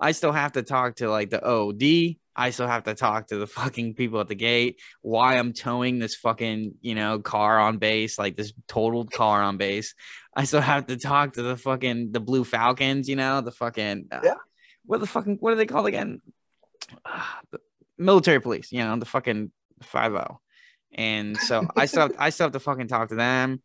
I 0.00 0.12
still 0.12 0.32
have 0.32 0.52
to 0.52 0.62
talk 0.62 0.96
to 0.96 1.10
like 1.10 1.30
the 1.30 1.44
OD. 1.44 2.16
I 2.40 2.50
still 2.50 2.66
have 2.66 2.84
to 2.84 2.94
talk 2.94 3.26
to 3.26 3.36
the 3.36 3.46
fucking 3.46 3.94
people 3.94 4.18
at 4.18 4.28
the 4.28 4.34
gate. 4.34 4.80
Why 5.02 5.36
I'm 5.36 5.52
towing 5.52 5.98
this 5.98 6.14
fucking, 6.14 6.76
you 6.80 6.94
know, 6.94 7.18
car 7.18 7.58
on 7.58 7.76
base, 7.76 8.18
like 8.18 8.34
this 8.34 8.54
totaled 8.66 9.12
car 9.12 9.42
on 9.42 9.58
base. 9.58 9.94
I 10.34 10.44
still 10.44 10.62
have 10.62 10.86
to 10.86 10.96
talk 10.96 11.34
to 11.34 11.42
the 11.42 11.58
fucking 11.58 12.12
the 12.12 12.20
Blue 12.20 12.44
Falcons, 12.44 13.10
you 13.10 13.16
know, 13.16 13.42
the 13.42 13.50
fucking 13.50 14.06
uh, 14.10 14.20
Yeah. 14.24 14.34
What 14.86 15.00
the 15.00 15.06
fucking 15.06 15.36
what 15.40 15.52
are 15.52 15.56
they 15.56 15.66
called 15.66 15.86
again? 15.86 16.22
The 17.50 17.60
military 17.98 18.40
police, 18.40 18.72
you 18.72 18.78
know, 18.78 18.96
the 18.96 19.04
fucking 19.04 19.52
five 19.82 20.14
O. 20.14 20.40
And 20.94 21.36
so 21.36 21.68
I 21.76 21.84
still 21.84 22.02
have, 22.02 22.14
I 22.18 22.30
still 22.30 22.46
have 22.46 22.52
to 22.52 22.60
fucking 22.60 22.88
talk 22.88 23.10
to 23.10 23.16
them. 23.16 23.60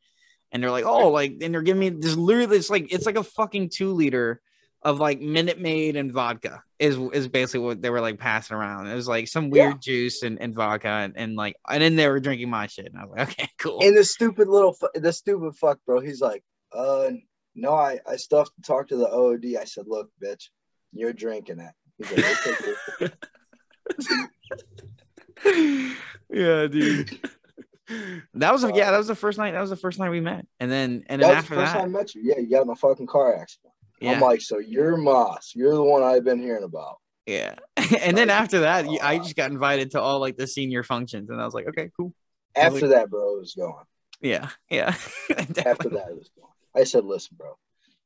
And 0.52 0.62
they're 0.62 0.70
like, 0.70 0.86
oh, 0.86 1.12
like, 1.12 1.38
and 1.42 1.54
they're 1.54 1.62
giving 1.62 1.80
me 1.80 1.90
this 1.92 2.18
literally, 2.18 2.58
it's 2.58 2.70
like 2.70 2.92
it's 2.92 3.06
like 3.06 3.16
a 3.16 3.24
fucking 3.24 3.70
two 3.70 3.94
liter 3.94 4.42
of 4.82 5.00
like 5.00 5.22
Minute 5.22 5.62
Maid 5.62 5.96
and 5.96 6.12
vodka 6.12 6.62
is 6.80 6.98
is 7.14 7.28
basically 7.28 7.62
what 7.66 7.82
they 7.82 7.90
were 7.90 8.02
like 8.02 8.20
passing 8.20 8.58
around. 8.58 8.88
It 8.88 8.96
was 8.96 9.08
like 9.08 9.28
some 9.28 9.50
weird 9.50 9.74
Yeah. 9.74 9.80
juice 9.82 10.24
and, 10.24 10.42
and 10.42 10.54
vodka 10.54 10.88
and, 10.88 11.14
and 11.18 11.36
like 11.36 11.56
and 11.70 11.82
then 11.82 11.96
they 11.96 12.08
were 12.08 12.20
drinking 12.20 12.50
my 12.50 12.68
shit. 12.68 12.88
And 12.88 12.98
I 12.98 13.06
was 13.06 13.18
like, 13.18 13.30
okay, 13.40 13.50
cool. 13.58 13.80
And 13.82 13.96
the 13.96 14.04
stupid 14.04 14.48
little, 14.48 14.74
fu- 14.74 14.90
the 14.94 15.14
stupid 15.14 15.56
fuck, 15.56 15.80
bro. 15.86 16.00
He's 16.02 16.22
like, 16.22 16.44
uh, 16.74 17.12
no, 17.56 17.74
I, 17.74 18.00
I 18.10 18.18
still 18.18 18.40
have 18.40 18.48
to 18.48 18.62
talk 18.62 18.90
to 18.90 18.98
the 18.98 19.10
OOD. 19.10 19.56
I 19.58 19.64
said, 19.64 19.86
look, 19.88 20.10
bitch, 20.24 20.50
you're 20.92 21.14
drinking 21.14 21.58
that. 21.58 21.74
He's 21.98 22.12
like, 22.12 22.48
okay, 22.48 23.14
yeah, 26.30 26.68
dude. 26.68 27.20
That 28.34 28.52
was 28.52 28.64
yeah, 28.64 28.92
that 28.92 28.98
was 28.98 29.08
the 29.08 29.16
first 29.16 29.38
night. 29.38 29.52
That 29.52 29.62
was 29.62 29.70
the 29.70 29.76
first 29.76 30.00
night 30.00 30.10
we 30.10 30.20
met. 30.20 30.48
And 30.60 30.72
then 30.72 31.04
and 31.08 31.22
then 31.22 31.30
after 31.32 31.56
the 31.56 31.62
first 31.62 31.74
that, 31.74 31.80
time 31.82 31.96
I 31.96 32.00
met 32.00 32.16
you. 32.16 32.22
Yeah, 32.26 32.40
you 32.40 32.50
got 32.50 32.64
in 32.64 32.70
a 32.70 32.76
fucking 32.76 33.06
car 33.08 33.36
accident. 33.40 33.74
Yeah, 34.00 34.14
I'm 34.14 34.22
like, 34.22 34.42
so 34.42 34.60
you're 34.60 34.98
Moss. 34.98 35.54
You're 35.56 35.74
the 35.74 35.84
one 35.84 36.04
I've 36.04 36.24
been 36.24 36.40
hearing 36.40 36.64
about. 36.64 36.98
yeah. 37.26 37.56
and 38.02 38.18
then 38.18 38.30
after 38.30 38.62
that, 38.62 38.86
I 39.02 39.18
uh, 39.18 39.24
just 39.24 39.36
got 39.36 39.52
invited 39.52 39.92
to 39.92 40.02
all 40.02 40.20
like 40.20 40.38
the 40.38 40.48
senior 40.48 40.84
functions, 40.84 41.30
and 41.30 41.42
I 41.42 41.46
was 41.46 41.54
like, 41.54 41.68
okay, 41.68 41.92
cool. 41.96 42.14
After 42.56 42.90
that, 42.90 43.10
bro, 43.10 43.36
it 43.36 43.40
was 43.40 43.54
going. 43.56 43.84
Yeah, 44.22 44.50
yeah. 44.70 44.96
After 45.30 45.90
that, 45.90 46.08
it 46.10 46.18
was 46.18 46.30
going. 46.36 46.52
I 46.76 46.84
said, 46.84 47.06
listen, 47.06 47.36
bro, 47.38 47.58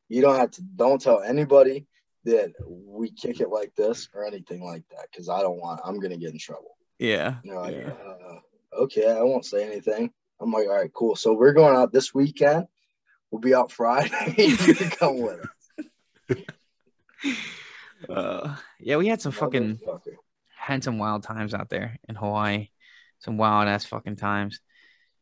you 0.08 0.22
don't 0.22 0.36
have 0.36 0.52
to, 0.52 0.62
don't 0.62 1.02
tell 1.02 1.22
anybody 1.22 1.86
that 2.26 2.54
we 2.68 3.12
kick 3.12 3.40
it 3.40 3.50
like 3.50 3.74
this 3.76 4.10
or 4.14 4.26
anything 4.26 4.64
like 4.64 4.84
that 4.90 5.08
because 5.12 5.30
I 5.30 5.42
don't 5.42 5.60
want, 5.60 5.82
I'm 5.86 6.00
going 6.00 6.12
to 6.12 6.18
get 6.18 6.32
in 6.32 6.40
trouble. 6.40 6.78
Yeah. 6.98 7.36
You 7.44 7.54
know, 7.54 7.62
like, 7.62 7.76
yeah. 7.76 7.92
uh, 7.92 8.82
okay, 8.82 9.10
I 9.10 9.22
won't 9.22 9.46
say 9.46 9.66
anything. 9.66 10.12
I'm 10.42 10.52
like, 10.52 10.68
all 10.68 10.76
right, 10.76 10.94
cool. 10.94 11.16
So 11.16 11.34
we're 11.34 11.54
going 11.54 11.76
out 11.76 11.92
this 11.92 12.14
weekend. 12.14 12.68
We'll 13.32 13.42
be 13.42 13.56
out 13.56 13.72
Friday. 13.72 14.34
you 14.38 14.58
can 14.58 14.90
come 14.90 15.22
with 15.22 15.40
us. 15.40 15.48
Uh, 18.08 18.56
yeah, 18.80 18.96
we 18.96 19.08
had 19.08 19.22
some 19.22 19.34
fucking 19.34 19.78
had 20.56 20.84
some 20.84 20.98
wild 20.98 21.22
times 21.22 21.54
out 21.54 21.70
there 21.70 21.98
in 22.08 22.16
Hawaii, 22.16 22.70
some 23.20 23.38
wild 23.38 23.68
ass 23.68 23.86
fucking 23.86 24.16
times. 24.16 24.62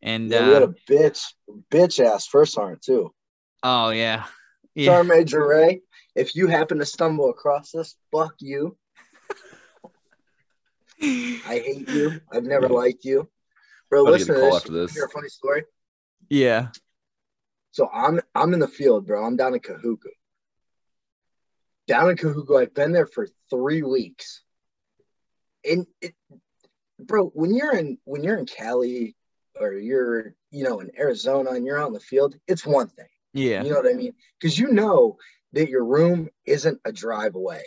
And 0.01 0.29
Yeah, 0.29 0.47
we 0.47 0.53
had 0.53 0.63
uh, 0.63 0.67
a 0.67 0.91
bitch, 0.91 1.33
bitch 1.71 2.03
ass 2.03 2.27
first 2.27 2.53
sergeant 2.53 2.83
too. 2.83 3.13
oh 3.63 3.89
yeah, 3.89 4.25
yeah, 4.75 4.91
Sergeant 4.91 5.09
Major 5.09 5.47
Ray, 5.47 5.81
if 6.15 6.35
you 6.35 6.47
happen 6.47 6.77
to 6.79 6.85
stumble 6.85 7.29
across 7.29 7.71
this, 7.71 7.95
fuck 8.11 8.35
you. 8.39 8.77
I 11.01 11.61
hate 11.65 11.89
you. 11.89 12.21
I've 12.31 12.43
never 12.43 12.69
liked 12.69 13.05
you. 13.05 13.29
Bro, 13.89 14.03
Probably 14.03 14.19
get 14.19 14.27
listen 14.27 14.35
to 14.35 14.41
this. 14.41 14.55
after 14.55 14.71
this. 14.71 14.93
Hear 14.93 15.05
a 15.05 15.09
funny 15.09 15.29
story. 15.29 15.63
yeah, 16.29 16.67
So 17.71 17.89
I'm 17.91 18.21
I'm 18.35 18.53
in 18.53 18.59
the 18.59 18.67
field, 18.67 19.07
bro. 19.07 19.25
I'm 19.25 19.35
down 19.35 19.53
in 19.53 19.59
Kahuku. 19.61 19.97
Down 21.87 22.09
in 22.09 22.17
Kahuku, 22.17 22.61
I've 22.61 22.73
been 22.73 22.91
there 22.91 23.05
for 23.05 23.27
three 23.49 23.81
weeks. 23.81 24.43
And 25.69 25.87
it, 26.01 26.13
bro, 26.99 27.27
when 27.27 27.55
you're 27.55 27.75
in 27.75 27.97
when 28.03 28.23
you're 28.23 28.37
in 28.37 28.45
Cali 28.45 29.15
or 29.59 29.73
you're 29.73 30.33
you 30.51 30.63
know 30.63 30.79
in 30.81 30.91
Arizona 30.99 31.51
and 31.51 31.65
you're 31.65 31.79
out 31.79 31.87
in 31.87 31.93
the 31.93 31.99
field, 31.99 32.35
it's 32.47 32.65
one 32.65 32.87
thing. 32.87 33.07
yeah, 33.33 33.63
You 33.63 33.69
know 33.71 33.77
what 33.77 33.89
I 33.89 33.93
mean? 33.95 34.13
Because 34.39 34.57
you 34.59 34.71
know 34.71 35.17
that 35.53 35.69
your 35.69 35.85
room 35.85 36.29
isn't 36.45 36.79
a 36.85 36.91
drive 36.91 37.35
away. 37.35 37.63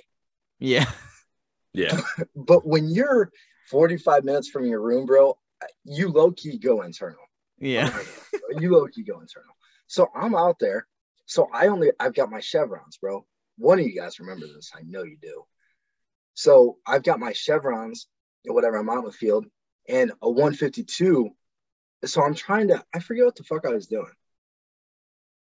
yeah, 0.58 0.84
Yeah. 1.72 2.00
But 2.36 2.66
when 2.66 2.88
you're 2.88 3.32
45 3.70 4.24
minutes 4.24 4.48
from 4.48 4.66
your 4.66 4.80
room, 4.80 5.06
bro, 5.06 5.38
you 5.84 6.08
low 6.10 6.32
key 6.32 6.58
go 6.58 6.82
internal. 6.82 7.24
yeah, 7.58 7.90
you 8.58 8.72
low 8.72 8.86
key 8.86 9.02
go 9.02 9.20
internal. 9.20 9.54
So 9.86 10.08
I'm 10.14 10.34
out 10.34 10.58
there. 10.58 10.86
So 11.26 11.48
I 11.52 11.68
only 11.68 11.90
I've 11.98 12.14
got 12.14 12.30
my 12.30 12.40
chevrons, 12.40 12.98
bro. 12.98 13.24
One 13.60 13.78
of 13.78 13.86
you 13.86 14.00
guys 14.00 14.18
remember 14.20 14.46
this. 14.46 14.72
I 14.74 14.80
know 14.82 15.02
you 15.02 15.18
do. 15.20 15.44
So 16.32 16.78
I've 16.86 17.02
got 17.02 17.20
my 17.20 17.32
chevrons 17.32 18.08
or 18.48 18.54
whatever. 18.54 18.78
I'm 18.78 18.88
out 18.88 19.00
in 19.00 19.04
the 19.04 19.12
field 19.12 19.46
and 19.86 20.12
a 20.22 20.30
152. 20.30 21.30
So 22.06 22.22
I'm 22.22 22.34
trying 22.34 22.68
to. 22.68 22.82
I 22.94 23.00
forget 23.00 23.26
what 23.26 23.36
the 23.36 23.44
fuck 23.44 23.66
I 23.66 23.74
was 23.74 23.86
doing. 23.86 24.12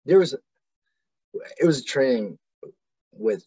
There 0.04 0.18
was, 0.18 0.34
it 0.34 1.64
was 1.64 1.80
a 1.80 1.84
training 1.84 2.38
with 3.12 3.42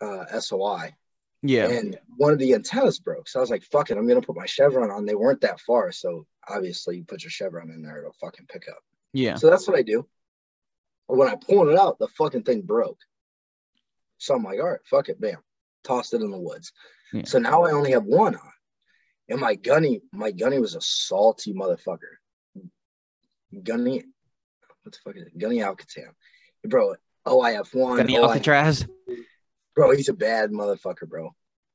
uh, 0.00 0.40
SOI, 0.40 0.94
yeah, 1.42 1.68
and 1.68 1.96
one 2.16 2.32
of 2.32 2.40
the 2.40 2.54
antennas 2.54 2.98
broke. 2.98 3.28
So 3.28 3.38
I 3.38 3.42
was 3.42 3.50
like, 3.50 3.62
fuck 3.62 3.90
it, 3.90 3.96
I'm 3.96 4.08
gonna 4.08 4.20
put 4.20 4.34
my 4.34 4.46
chevron 4.46 4.90
on. 4.90 5.06
They 5.06 5.14
weren't 5.14 5.42
that 5.42 5.60
far, 5.60 5.92
so 5.92 6.26
obviously 6.48 6.96
you 6.96 7.04
put 7.04 7.22
your 7.22 7.30
chevron 7.30 7.70
in 7.70 7.82
there, 7.82 7.98
it'll 7.98 8.16
fucking 8.20 8.46
pick 8.48 8.64
up. 8.68 8.82
yeah, 9.12 9.36
So 9.36 9.48
that's 9.48 9.68
what 9.68 9.78
I 9.78 9.82
do. 9.82 10.08
When 11.06 11.28
I 11.28 11.36
pulled 11.36 11.68
it 11.68 11.78
out, 11.78 12.00
the 12.00 12.08
fucking 12.08 12.42
thing 12.42 12.62
broke. 12.62 12.98
So 14.22 14.36
I'm 14.36 14.44
like, 14.44 14.60
all 14.60 14.70
right, 14.70 14.78
fuck 14.84 15.08
it, 15.08 15.20
bam. 15.20 15.38
Tossed 15.82 16.14
it 16.14 16.22
in 16.22 16.30
the 16.30 16.38
woods. 16.38 16.72
Yeah. 17.12 17.24
So 17.24 17.40
now 17.40 17.64
I 17.64 17.72
only 17.72 17.90
have 17.90 18.04
one 18.04 18.36
on. 18.36 18.52
And 19.28 19.40
my 19.40 19.56
gunny, 19.56 20.00
my 20.12 20.30
gunny 20.30 20.60
was 20.60 20.76
a 20.76 20.80
salty 20.80 21.52
motherfucker. 21.52 22.14
Gunny, 23.64 24.04
what 24.84 24.92
the 24.92 24.98
fuck 25.04 25.16
is 25.16 25.26
it? 25.26 25.36
Gunny 25.36 25.60
Alcatan. 25.60 26.12
Bro, 26.64 26.94
oh, 27.26 27.40
I 27.40 27.52
have 27.52 27.68
one. 27.74 27.96
Gunny 27.96 28.16
oh, 28.16 28.22
have 28.22 28.30
Alcatraz. 28.30 28.86
bro, 29.74 29.90
he's 29.90 30.08
a 30.08 30.14
bad 30.14 30.50
motherfucker, 30.50 31.08
bro. 31.08 31.34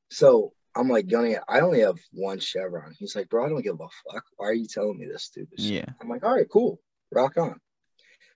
So 0.10 0.54
I'm 0.74 0.88
like, 0.88 1.08
Gunny, 1.08 1.36
I 1.50 1.60
only 1.60 1.82
have 1.82 1.98
one 2.14 2.40
chevron. 2.40 2.96
He's 2.98 3.14
like, 3.14 3.28
bro, 3.28 3.46
I 3.46 3.50
don't 3.50 3.62
give 3.62 3.76
a 3.76 4.14
fuck. 4.14 4.24
Why 4.38 4.48
are 4.48 4.54
you 4.54 4.68
telling 4.68 4.98
me 4.98 5.06
this 5.06 5.26
stupid 5.26 5.60
shit? 5.60 5.86
Yeah. 5.86 5.94
I'm 6.02 6.08
like, 6.08 6.24
all 6.24 6.34
right, 6.34 6.48
cool, 6.50 6.80
rock 7.12 7.36
on. 7.36 7.60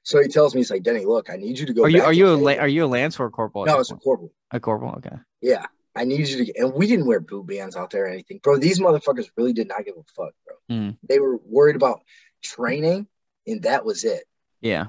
So 0.04 0.22
he 0.22 0.28
tells 0.28 0.56
me, 0.56 0.62
he's 0.62 0.72
like, 0.72 0.84
Denny, 0.84 1.06
look, 1.06 1.30
I 1.30 1.36
need 1.36 1.60
you 1.60 1.66
to 1.68 1.74
go. 1.74 1.84
Are 1.84 1.90
you 1.90 2.00
back 2.00 2.08
are 2.08 2.14
you 2.14 2.28
a 2.28 2.38
Vegas." 2.38 2.46
la- 2.46 2.64
are 2.64 2.68
you 2.68 2.86
a 2.86 2.88
lance 2.88 3.20
or 3.20 3.26
a 3.26 3.32
corporal? 3.32 3.66
No, 3.66 3.80
it's 3.80 3.92
a 3.92 3.96
corporal. 3.96 4.34
a 4.52 4.60
corporal. 4.60 4.96
Okay. 4.96 5.16
Yeah, 5.42 5.66
I 5.96 6.06
need 6.06 6.28
you 6.28 6.38
to. 6.38 6.46
Get, 6.46 6.58
and 6.58 6.74
we 6.74 6.88
didn't 6.88 7.06
wear 7.06 7.20
boot 7.20 7.46
bands 7.46 7.76
out 7.76 7.92
there 7.92 8.06
or 8.06 8.10
anything, 8.10 8.40
bro. 8.42 8.58
These 8.58 8.80
motherfuckers 8.80 9.30
really 9.38 9.54
did 9.54 9.68
not 9.68 9.86
give 9.86 9.96
a 9.96 10.04
fuck, 10.16 10.34
bro. 10.46 10.56
Mm. 10.70 10.98
They 11.08 11.20
were 11.20 11.38
worried 11.38 11.76
about 11.76 12.02
training, 12.44 13.08
and 13.46 13.64
that 13.64 13.86
was 13.86 14.04
it. 14.04 14.24
Yeah. 14.60 14.88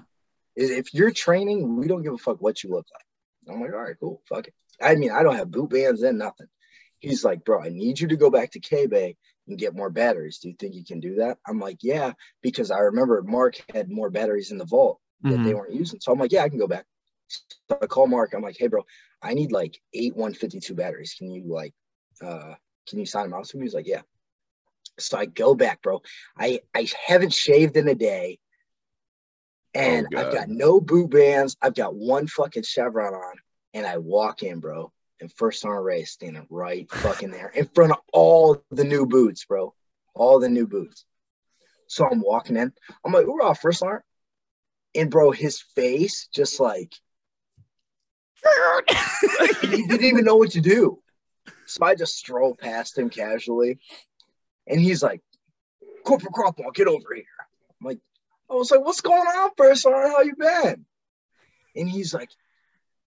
If 0.57 0.93
you're 0.93 1.11
training, 1.13 1.77
we 1.77 1.89
don't 1.89 2.03
give 2.03 2.13
a 2.13 2.19
fuck 2.19 2.41
what 2.41 2.63
you 2.63 2.71
look 2.71 2.87
like. 2.93 3.55
I'm 3.55 3.61
like, 3.61 3.73
all 3.73 3.81
right, 3.81 3.97
cool, 3.99 4.23
fuck 4.29 4.49
it. 4.49 4.55
I 4.81 4.95
mean, 4.95 5.11
I 5.11 5.23
don't 5.23 5.37
have 5.37 5.51
boot 5.51 5.71
bands 5.71 6.03
and 6.03 6.19
nothing. 6.19 6.47
He's 7.01 7.25
like, 7.25 7.45
bro, 7.45 7.61
I 7.63 7.69
need 7.69 7.99
you 7.99 8.09
to 8.09 8.17
go 8.17 8.31
back 8.31 8.53
to 8.53 8.61
K 8.61 8.87
Bay 8.87 9.17
and 9.49 9.59
get 9.59 9.75
more 9.75 9.91
batteries. 9.91 10.39
Do 10.39 10.49
you 10.49 10.55
think 10.59 10.75
you 10.75 10.85
can 10.85 11.01
do 11.01 11.17
that? 11.17 11.39
I'm 11.47 11.59
like, 11.59 11.79
yeah, 11.83 12.13
because 12.43 12.71
I 12.71 12.79
remember 12.79 13.23
Mark 13.23 13.63
had 13.75 13.91
more 13.91 14.11
batteries 14.11 14.53
in 14.53 14.59
the 14.59 14.65
vault 14.65 15.01
that 15.23 15.39
Mhm. 15.39 15.45
they 15.45 15.55
weren't 15.55 15.75
using. 15.75 16.01
So 16.01 16.13
I'm 16.13 16.19
like, 16.19 16.33
yeah, 16.33 16.43
I 16.43 16.49
can 16.49 16.59
go 16.59 16.67
back. 16.67 16.87
So 17.29 17.79
I 17.81 17.87
call 17.87 18.07
Mark. 18.07 18.35
I'm 18.35 18.43
like, 18.43 18.57
hey, 18.59 18.67
bro, 18.67 18.85
I 19.23 19.35
need 19.35 19.53
like 19.53 19.81
eight 19.95 20.15
152 20.17 20.75
batteries. 20.75 21.15
Can 21.15 21.31
you 21.31 21.45
like, 21.45 21.75
uh, 22.21 22.55
can 22.89 22.99
you 22.99 23.07
sign 23.07 23.31
them 23.31 23.39
out 23.39 23.47
to 23.47 23.57
me? 23.57 23.65
He's 23.65 23.75
like, 23.75 23.87
yeah. 23.87 24.03
So 24.99 25.17
I 25.17 25.27
go 25.27 25.55
back, 25.55 25.81
bro. 25.83 26.03
I 26.37 26.61
I 26.75 26.87
haven't 27.07 27.33
shaved 27.33 27.77
in 27.77 27.89
a 27.89 27.95
day, 27.95 28.39
and 29.75 30.09
Oh, 30.15 30.19
I've 30.19 30.33
got 30.33 30.49
no 30.49 30.81
boot 30.81 31.11
bands. 31.11 31.57
I've 31.63 31.75
got 31.75 31.95
one 31.95 32.27
fucking 32.27 32.65
chevron 32.65 33.15
on, 33.15 33.35
and 33.73 33.87
I 33.87 33.99
walk 33.99 34.43
in, 34.43 34.61
bro. 34.61 34.93
And 35.21 35.33
first 35.33 35.61
sergeant 35.61 35.85
Ray 35.85 36.03
is 36.03 36.11
standing 36.11 36.47
right 36.51 36.91
fucking 36.91 37.31
there 37.31 37.49
in 37.49 37.69
front 37.69 37.93
of 37.93 37.99
all 38.13 38.63
the 38.71 38.85
new 38.85 39.07
boots, 39.07 39.45
bro. 39.45 39.73
All 40.15 40.41
the 40.41 40.49
new 40.49 40.67
boots. 40.67 41.07
So 41.87 42.07
I'm 42.07 42.21
walking 42.21 42.57
in. 42.57 42.73
I'm 43.05 43.13
like, 43.13 43.27
we're 43.27 43.43
off 43.43 43.61
first 43.61 43.79
sergeant. 43.79 44.05
And 44.95 45.11
bro, 45.11 45.31
his 45.31 45.61
face 45.75 46.29
just 46.35 46.61
like 46.61 46.93
he 49.63 49.87
didn't 49.87 50.05
even 50.05 50.25
know 50.25 50.37
what 50.37 50.53
to 50.53 50.61
do. 50.61 50.99
So 51.67 51.85
I 51.85 51.95
just 51.95 52.17
stroll 52.17 52.55
past 52.55 52.99
him 52.99 53.09
casually, 53.09 53.79
and 54.67 54.81
he's 54.81 55.03
like, 55.03 55.23
"Corporal 56.05 56.33
Krochmal, 56.33 56.75
get 56.75 56.89
over 56.89 57.15
here." 57.15 57.25
I'm 57.81 57.87
like, 57.87 57.99
I 58.51 58.55
was 58.55 58.71
like, 58.71 58.85
"What's 58.85 59.01
going 59.01 59.21
on, 59.21 59.51
first 59.57 59.83
sergeant? 59.83 60.13
How 60.13 60.23
you 60.23 60.35
been?" 60.37 60.85
And 61.77 61.89
he's 61.89 62.13
like, 62.13 62.31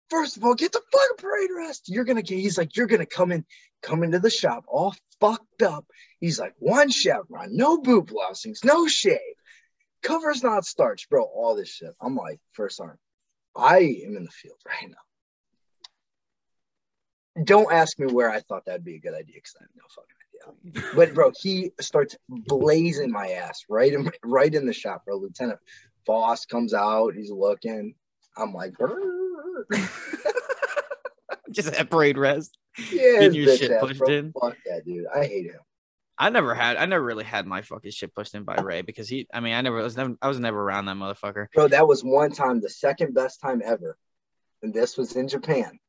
First 0.10 0.38
of 0.38 0.44
all, 0.44 0.54
get 0.54 0.72
the 0.72 0.82
fucking 0.92 1.18
parade 1.18 1.50
rest. 1.56 1.90
You're 1.90 2.04
gonna 2.04 2.22
get. 2.22 2.40
He's 2.40 2.58
like, 2.58 2.76
you're 2.76 2.88
gonna 2.88 3.06
come 3.06 3.32
in, 3.32 3.46
come 3.82 4.04
into 4.04 4.20
the 4.20 4.30
shop 4.30 4.66
all 4.68 4.94
fucked 5.20 5.64
up. 5.64 5.86
He's 6.20 6.40
like, 6.40 6.54
one 6.60 6.90
chevron, 6.90 7.56
no 7.56 7.80
boot 7.80 8.08
blousings, 8.08 8.64
no 8.64 8.88
shave, 8.88 9.20
covers 10.06 10.44
not 10.44 10.66
starched, 10.66 11.10
bro. 11.10 11.24
All 11.24 11.56
this 11.56 11.70
shit. 11.70 11.94
I'm 12.02 12.16
like, 12.16 12.40
first 12.54 12.78
sergeant, 12.78 13.00
I 13.56 13.78
am 14.06 14.16
in 14.16 14.24
the 14.24 14.32
field 14.32 14.60
right 14.68 14.90
now. 14.90 14.98
Don't 17.44 17.72
ask 17.72 18.00
me 18.00 18.08
where 18.08 18.30
I 18.30 18.40
thought 18.40 18.66
that'd 18.66 18.86
be 18.86 18.96
a 18.96 19.00
good 19.00 19.14
idea 19.14 19.36
because 19.36 19.56
I 19.60 19.64
have 19.64 19.72
no 19.76 19.84
fucking 19.90 20.16
idea. 20.16 20.22
But 20.96 21.14
bro, 21.14 21.32
he 21.42 21.72
starts 21.82 22.16
blazing 22.30 23.12
my 23.12 23.30
ass 23.30 23.66
right 23.68 23.92
in 23.92 24.10
right 24.24 24.54
in 24.54 24.66
the 24.66 24.74
shop, 24.74 25.04
bro. 25.06 25.18
Lieutenant 25.18 25.60
Voss 26.06 26.46
comes 26.46 26.74
out, 26.74 27.14
he's 27.16 27.32
looking. 27.32 27.96
I'm 28.38 28.54
like. 28.54 28.74
Just 31.52 31.74
at 31.74 31.90
parade 31.90 32.18
rest. 32.18 32.58
yeah, 32.92 33.22
his 33.22 33.36
your 33.36 33.56
shit 33.56 33.80
pushed 33.80 34.08
in. 34.08 34.34
Fuck 34.40 34.58
that 34.66 34.86
dude. 34.86 35.06
I 35.14 35.26
hate 35.26 35.46
him. 35.46 35.60
I 36.18 36.30
never 36.30 36.56
had. 36.56 36.78
I 36.78 36.86
never 36.86 37.04
really 37.04 37.26
had 37.26 37.46
my 37.46 37.62
fucking 37.62 37.92
shit 37.92 38.16
pushed 38.16 38.36
in 38.36 38.44
by 38.44 38.56
Ray 38.56 38.82
because 38.82 39.10
he. 39.10 39.28
I 39.34 39.40
mean, 39.42 39.54
I 39.54 39.62
never 39.62 39.80
I 39.80 39.84
was 39.84 39.98
never. 39.98 40.16
I 40.22 40.28
was 40.28 40.40
never 40.40 40.62
around 40.62 40.86
that 40.86 40.96
motherfucker. 40.96 41.48
Bro, 41.54 41.70
that 41.70 41.88
was 41.88 42.04
one 42.04 42.32
time, 42.32 42.62
the 42.62 42.70
second 42.70 43.14
best 43.14 43.42
time 43.42 43.62
ever. 43.64 43.98
And 44.64 44.74
this 44.74 44.98
was 44.98 45.16
in 45.16 45.28
Japan. 45.28 45.80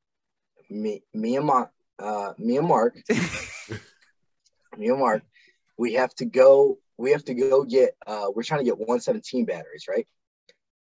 Me, 0.69 1.03
me 1.15 1.37
and 1.37 1.47
Mark, 1.47 1.71
uh, 1.99 2.33
me 2.39 2.59
and 2.59 2.67
Mark, 2.67 2.97
me 4.77 4.89
and 4.89 4.99
Mark, 4.99 5.23
we 5.79 5.95
have 5.95 6.15
to 6.17 6.25
go, 6.25 6.79
we 6.99 7.13
have 7.13 7.25
to 7.25 7.35
go 7.35 7.65
get, 7.65 7.97
uh, 8.07 8.27
we're 8.35 8.43
trying 8.43 8.61
to 8.61 8.65
get 8.65 8.79
117 8.79 9.45
batteries, 9.45 9.85
right? 9.89 10.07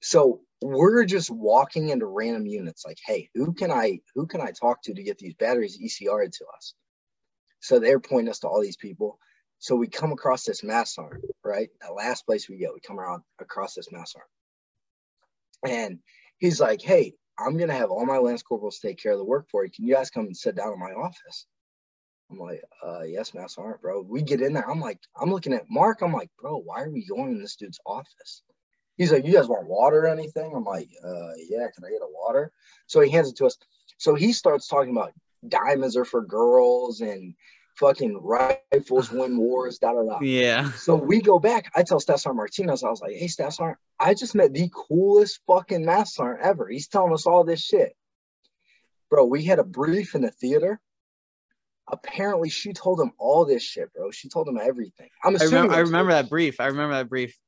So 0.01 0.41
we're 0.63 1.05
just 1.05 1.31
walking 1.31 1.89
into 1.89 2.07
random 2.07 2.47
units 2.47 2.85
like, 2.87 2.99
hey, 3.05 3.29
who 3.35 3.53
can 3.53 3.71
I, 3.71 4.01
who 4.15 4.27
can 4.27 4.41
I 4.41 4.53
talk 4.53 4.83
to 4.85 4.95
to 4.95 5.03
get 5.03 5.19
these 5.19 5.35
batteries 5.35 5.79
ECR'd 5.79 6.33
to 6.33 6.45
us? 6.57 6.75
So 7.67 7.81
they're 7.81 7.99
pointing 7.99 8.31
us 8.31 8.39
to 8.41 8.49
all 8.49 8.63
these 8.63 8.77
people. 8.77 9.19
So 9.59 9.75
we 9.75 9.89
come 9.89 10.13
across 10.13 10.45
this 10.45 10.63
mass 10.63 10.99
arm, 10.99 11.21
right? 11.45 11.69
The 11.85 11.93
last 11.93 12.25
place 12.25 12.49
we 12.49 12.59
go, 12.59 12.71
we 12.73 12.79
come 12.79 13.01
around 13.01 13.23
across 13.41 13.75
this 13.75 13.91
mass 13.91 14.15
arm. 14.15 15.73
And 15.73 15.99
he's 16.39 16.61
like, 16.61 16.81
Hey, 16.81 17.15
I'm 17.37 17.57
gonna 17.57 17.73
have 17.73 17.91
all 17.91 18.07
my 18.07 18.19
lance 18.19 18.45
corporals 18.45 18.79
take 18.79 19.03
care 19.03 19.13
of 19.13 19.19
the 19.19 19.25
work 19.25 19.49
for 19.51 19.65
you. 19.65 19.71
Can 19.73 19.85
you 19.85 19.95
guys 19.95 20.11
come 20.11 20.27
and 20.27 20.37
sit 20.37 20.55
down 20.55 20.75
in 20.75 20.79
my 20.79 20.93
office? 20.93 21.47
I'm 22.31 22.39
like, 22.39 22.63
uh 22.87 23.03
yes, 23.03 23.35
Mass 23.35 23.57
bro. 23.83 24.01
We 24.03 24.23
get 24.23 24.43
in 24.43 24.53
there. 24.53 24.71
I'm 24.71 24.81
like, 24.81 25.01
I'm 25.21 25.31
looking 25.31 25.53
at 25.53 25.69
Mark. 25.69 26.03
I'm 26.03 26.13
like, 26.13 26.31
bro, 26.41 26.59
why 26.59 26.83
are 26.83 26.91
we 26.91 27.05
going 27.05 27.33
in 27.33 27.41
this 27.41 27.57
dude's 27.57 27.81
office? 27.85 28.43
He's 28.97 29.11
like, 29.11 29.27
You 29.27 29.33
guys 29.33 29.49
want 29.49 29.67
water 29.67 30.03
or 30.03 30.07
anything? 30.07 30.53
I'm 30.55 30.63
like, 30.65 30.89
uh 31.05 31.33
yeah, 31.49 31.67
can 31.75 31.85
I 31.85 31.91
get 31.91 32.03
a 32.03 32.13
water? 32.13 32.53
So 32.87 33.01
he 33.01 33.11
hands 33.11 33.29
it 33.29 33.37
to 33.39 33.47
us. 33.47 33.59
So 33.99 34.15
he 34.15 34.33
starts 34.33 34.69
talking 34.69 34.93
about 34.93 35.15
diamonds 35.49 35.97
are 35.97 36.05
for 36.05 36.25
girls 36.25 37.01
and 37.01 37.35
fucking 37.79 38.19
rifles 38.23 39.11
win 39.11 39.37
wars, 39.39 39.79
da 39.79 39.93
da 39.93 40.03
da. 40.03 40.19
Yeah. 40.21 40.71
So 40.73 40.95
we 40.95 41.21
go 41.21 41.39
back. 41.39 41.71
I 41.75 41.83
tell 41.83 42.01
Staff 42.01 42.21
Sergeant 42.21 42.37
Martinez, 42.37 42.83
I 42.85 42.91
was 42.91 43.01
like, 43.01 43.15
hey, 43.15 43.29
Staff 43.29 43.55
Sergeant, 43.55 43.79
I 43.99 44.15
just 44.15 44.35
met 44.35 44.53
the 44.53 44.71
coolest 44.73 45.41
fucking 45.47 45.85
mass 45.85 46.15
sergeant 46.15 46.47
ever. 46.47 46.69
He's 46.69 46.89
telling 46.89 47.13
us 47.13 47.27
all 47.27 47.45
this 47.45 47.63
shit. 47.63 47.97
Bro, 49.11 49.27
we 49.27 49.45
had 49.45 49.59
a 49.59 49.65
brief 49.65 50.15
in 50.15 50.23
the 50.23 50.31
theater. 50.31 50.81
Apparently, 51.89 52.51
she 52.51 52.73
told 52.73 53.01
him 53.01 53.13
all 53.19 53.45
this 53.45 53.63
shit, 53.63 53.93
bro. 53.95 54.11
She 54.11 54.29
told 54.29 54.49
him 54.49 54.59
everything. 54.61 55.09
I'm 55.23 55.35
I 55.35 55.37
assuming. 55.37 55.55
remember. 55.55 55.75
I 55.75 55.79
remember 55.81 56.13
that 56.13 56.29
brief. 56.29 56.59
I 56.61 56.67
remember 56.67 56.95
that 56.95 57.09
brief. 57.09 57.39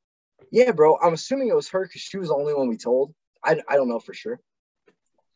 Yeah, 0.51 0.71
bro. 0.71 0.97
I'm 0.97 1.13
assuming 1.13 1.49
it 1.49 1.55
was 1.55 1.69
her 1.69 1.85
because 1.85 2.01
she 2.01 2.17
was 2.17 2.29
the 2.29 2.35
only 2.35 2.53
one 2.53 2.69
we 2.69 2.77
told. 2.77 3.13
I, 3.43 3.61
I 3.67 3.75
don't 3.75 3.89
know 3.89 3.99
for 3.99 4.13
sure. 4.13 4.39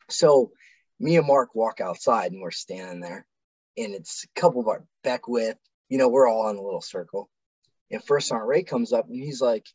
So 0.09 0.51
me 0.99 1.17
and 1.17 1.27
Mark 1.27 1.53
walk 1.53 1.81
outside 1.81 2.31
and 2.31 2.41
we're 2.41 2.51
standing 2.51 3.01
there, 3.01 3.25
and 3.77 3.93
it's 3.93 4.25
a 4.25 4.39
couple 4.39 4.61
of 4.61 4.67
our 4.67 4.83
Beckwith. 5.03 5.57
You 5.89 5.97
know, 5.97 6.09
we're 6.09 6.27
all 6.27 6.49
in 6.49 6.57
a 6.57 6.61
little 6.61 6.81
circle. 6.81 7.29
And 7.91 8.03
First 8.03 8.27
Sergeant 8.27 8.47
Ray 8.47 8.63
comes 8.63 8.93
up 8.93 9.07
and 9.07 9.15
he's 9.21 9.41
like, 9.41 9.67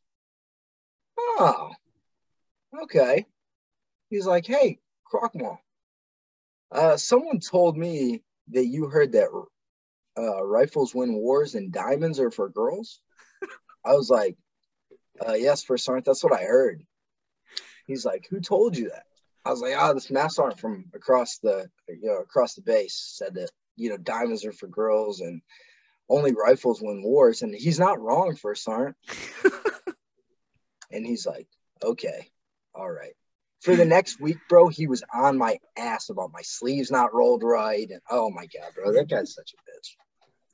"Oh, 1.19 1.71
okay." 2.85 3.27
He's 4.11 4.27
like, 4.27 4.47
"Hey, 4.47 4.81
Krochmal, 5.11 5.59
uh, 6.73 6.97
someone 6.97 7.41
told 7.41 7.77
me 7.77 8.23
that 8.49 8.67
you 8.67 8.89
heard 8.89 9.13
that 9.13 9.29
uh, 10.17 10.45
rifles 10.45 10.95
win 10.95 11.15
wars 11.15 11.55
and 11.55 11.73
diamonds 11.73 12.19
are 12.21 12.31
for 12.31 12.49
girls." 12.49 13.01
I 13.85 13.95
was 13.95 14.11
like, 14.11 14.37
uh, 15.27 15.35
yes, 15.35 15.65
First 15.65 15.85
Sergeant, 15.85 16.05
that's 16.05 16.23
what 16.23 16.33
I 16.33 16.45
heard. 16.45 16.83
He's 17.87 18.05
like, 18.05 18.27
who 18.31 18.41
told 18.41 18.77
you 18.77 18.91
that? 18.91 19.05
I 19.45 19.51
was 19.51 19.61
like, 19.61 19.75
ah, 19.77 19.93
this 19.93 20.11
mass 20.11 20.37
sergeant 20.37 20.61
from 20.61 20.85
across 20.95 21.39
the, 21.39 21.71
you 21.89 22.09
know, 22.09 22.19
across 22.19 22.55
the 22.55 22.61
base 22.61 23.15
said 23.17 23.35
that, 23.35 23.51
you 23.79 23.91
know, 23.91 23.97
diamonds 23.97 24.45
are 24.45 24.53
for 24.53 24.67
girls 24.67 25.21
and 25.21 25.41
only 26.09 26.33
rifles 26.33 26.81
win 26.83 27.03
wars. 27.03 27.43
And 27.43 27.55
he's 27.55 27.79
not 27.79 28.01
wrong, 28.01 28.37
First 28.37 28.65
Sergeant. 28.65 28.97
and 30.93 31.07
he's 31.07 31.27
like, 31.27 31.49
okay, 31.83 32.29
all 32.75 32.91
right. 32.91 33.15
For 33.63 33.75
the 33.75 33.85
next 33.85 34.21
week, 34.21 34.37
bro, 34.49 34.69
he 34.69 34.87
was 34.87 35.03
on 35.13 35.37
my 35.37 35.59
ass 35.77 36.11
about 36.11 36.31
my 36.33 36.43
sleeves 36.43 36.91
not 36.91 37.13
rolled 37.13 37.43
right. 37.43 37.89
And 37.91 38.01
oh 38.09 38.31
my 38.31 38.47
God, 38.47 38.73
bro, 38.75 38.93
that 38.93 39.09
guy's 39.09 39.35
such 39.35 39.53
a 39.53 39.71
bitch. 39.71 39.97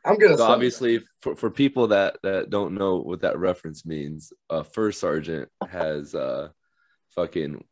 I'm 0.06 0.18
going 0.18 0.32
to 0.32 0.38
So 0.38 0.44
obviously, 0.44 1.02
for, 1.22 1.34
for 1.36 1.50
people 1.50 1.88
that 1.88 2.18
that 2.22 2.50
don't 2.50 2.74
know 2.74 2.96
what 2.96 3.20
that 3.20 3.38
reference 3.38 3.86
means, 3.86 4.32
uh, 4.50 4.62
first 4.62 5.00
sergeant 5.00 5.50
has 5.68 6.14
uh, 6.14 6.48
fucking 7.14 7.64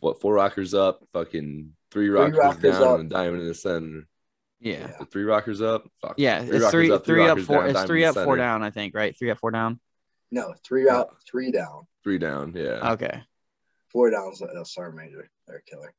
what 0.00 0.20
four 0.20 0.34
rockers 0.34 0.74
up, 0.74 1.04
fucking 1.12 1.72
three 1.90 2.08
rockers, 2.08 2.38
rockers 2.38 2.62
down, 2.62 2.82
up. 2.82 3.00
and 3.00 3.10
diamond 3.10 3.42
in 3.42 3.48
the 3.48 3.54
center. 3.54 4.06
Yeah. 4.60 4.78
Yeah. 4.98 5.04
Three 5.12 5.24
rockers 5.24 5.60
up. 5.62 5.84
Fuck. 6.02 6.14
Yeah. 6.16 6.44
Three 6.44 6.56
it's 6.56 6.70
three, 6.70 6.90
up, 6.90 7.04
three 7.04 7.14
three 7.22 7.28
up, 7.28 7.38
four. 7.40 7.60
down, 7.66 7.70
it's 7.70 7.84
three 7.84 8.04
up, 8.04 8.14
the 8.14 8.24
four 8.24 8.36
down. 8.36 8.62
I 8.62 8.70
think. 8.70 8.94
Right. 8.94 9.16
Three 9.18 9.30
up, 9.30 9.38
four 9.38 9.50
down. 9.50 9.80
No, 10.30 10.52
three 10.66 10.88
out, 10.88 11.16
three 11.30 11.50
down. 11.52 11.86
Three 12.04 12.18
down. 12.18 12.52
Yeah. 12.54 12.92
Okay. 12.92 13.22
Four 13.92 14.10
downs, 14.10 14.42
uh, 14.42 14.64
sergeant 14.64 14.96
major 15.02 15.30
or 15.48 15.62
killer. 15.66 15.94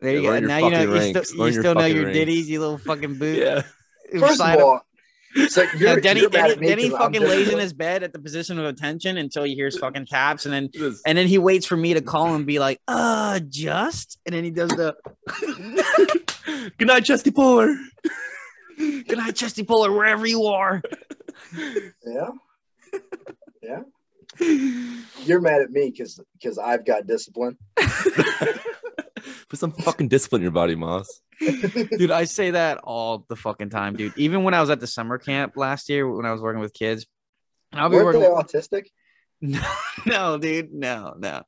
There 0.00 0.12
you 0.14 0.22
Yeah, 0.22 0.40
go. 0.40 0.46
Now 0.46 0.56
you 0.58 0.70
know 0.70 0.86
fucking 0.86 1.14
you 1.16 1.24
still, 1.24 1.46
you 1.46 1.52
still 1.52 1.74
know 1.74 1.84
your 1.84 2.04
ranks. 2.04 2.18
ditties, 2.18 2.48
you 2.50 2.60
little 2.60 2.78
fucking 2.78 3.14
boot. 3.18 3.38
Yeah. 3.38 3.62
First 4.18 4.40
of 4.40 4.60
all, 4.62 4.80
so 5.48 5.62
Yeah, 5.62 5.70
you're, 5.76 6.00
then 6.00 6.16
he, 6.16 6.22
you're 6.22 6.30
then 6.30 6.40
mad 6.42 6.46
he, 6.46 6.52
at 6.54 6.60
me 6.60 6.68
then 6.68 6.78
he 6.78 6.88
'cause 6.90 6.94
I'm 7.00 7.12
fucking 7.12 7.22
lays 7.28 7.48
in 7.50 7.58
his 7.58 7.72
bed 7.72 8.02
at 8.04 8.12
the 8.12 8.18
position 8.20 8.58
of 8.58 8.64
attention 8.66 9.16
until 9.18 9.42
he 9.44 9.54
hears 9.54 9.76
fucking 9.80 10.06
taps, 10.06 10.46
and 10.46 10.54
then 10.54 10.70
Just- 10.72 11.02
and 11.06 11.18
then 11.18 11.26
he 11.26 11.38
waits 11.38 11.66
for 11.66 11.76
me 11.76 11.92
to 11.94 12.00
call 12.00 12.34
and 12.34 12.46
be 12.46 12.58
like, 12.58 12.80
"Uh, 12.88 13.40
just," 13.48 14.18
and 14.24 14.34
then 14.34 14.44
he 14.44 14.50
does 14.50 14.70
the 14.70 14.94
Good 16.78 16.88
night, 16.88 17.04
Chesty 17.04 17.30
Puller. 17.30 17.76
"Good 18.78 19.18
night, 19.18 19.36
Chesty 19.36 19.62
Puller, 19.62 19.92
wherever 19.92 20.26
you 20.26 20.44
are." 20.46 20.82
Yeah, 22.06 22.30
yeah. 23.62 23.80
You're 25.24 25.40
mad 25.40 25.62
at 25.62 25.70
me 25.70 25.90
because 25.90 26.18
because 26.34 26.58
I've 26.58 26.84
got 26.84 27.06
discipline. 27.06 27.56
Put 29.48 29.58
some 29.58 29.72
fucking 29.72 30.08
discipline 30.08 30.40
in 30.40 30.44
your 30.44 30.52
body, 30.52 30.74
Moss. 30.74 31.20
dude 31.98 32.12
i 32.12 32.24
say 32.24 32.52
that 32.52 32.78
all 32.84 33.26
the 33.28 33.34
fucking 33.34 33.68
time 33.68 33.96
dude 33.96 34.12
even 34.16 34.44
when 34.44 34.54
i 34.54 34.60
was 34.60 34.70
at 34.70 34.78
the 34.78 34.86
summer 34.86 35.18
camp 35.18 35.56
last 35.56 35.88
year 35.88 36.08
when 36.08 36.24
i 36.24 36.30
was 36.30 36.40
working 36.40 36.60
with 36.60 36.72
kids 36.72 37.06
and 37.72 37.80
i'll 37.80 37.88
be 37.88 37.96
Weren't 37.96 38.06
working 38.06 38.20
they 38.20 38.28
autistic? 38.28 38.86
No, 39.46 39.60
no 40.06 40.38
dude 40.38 40.72
no 40.72 41.14
no 41.18 41.42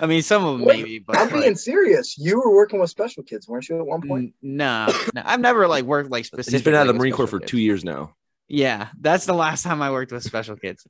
i 0.00 0.06
mean 0.06 0.22
some 0.22 0.44
of 0.44 0.58
them 0.58 0.66
What? 0.66 0.76
maybe 0.76 0.98
but 0.98 1.16
I'm 1.16 1.28
like, 1.30 1.42
being 1.42 1.54
serious. 1.56 2.16
You 2.18 2.38
were 2.40 2.52
working 2.54 2.80
with 2.80 2.90
special 2.90 3.22
kids, 3.22 3.46
weren't 3.48 3.68
you, 3.68 3.78
at 3.78 3.86
one 3.86 4.02
point? 4.06 4.24
n- 4.42 4.56
no, 4.56 4.86
no 5.14 5.22
i've 5.24 5.40
never 5.40 5.68
like 5.68 5.84
worked 5.84 6.10
like 6.10 6.24
specifically 6.24 6.58
He's 6.58 6.64
been 6.64 6.74
out 6.74 6.88
of 6.88 6.94
the 6.94 6.98
Marine 6.98 7.12
Corps 7.12 7.26
for 7.28 7.38
kids. 7.38 7.50
two 7.52 7.58
years 7.60 7.84
now. 7.84 8.14
yeah 8.48 8.88
that's 9.00 9.24
the 9.26 9.34
last 9.34 9.62
time 9.62 9.80
i 9.82 9.90
worked 9.90 10.10
with 10.12 10.22
special 10.24 10.56
kids 10.56 10.86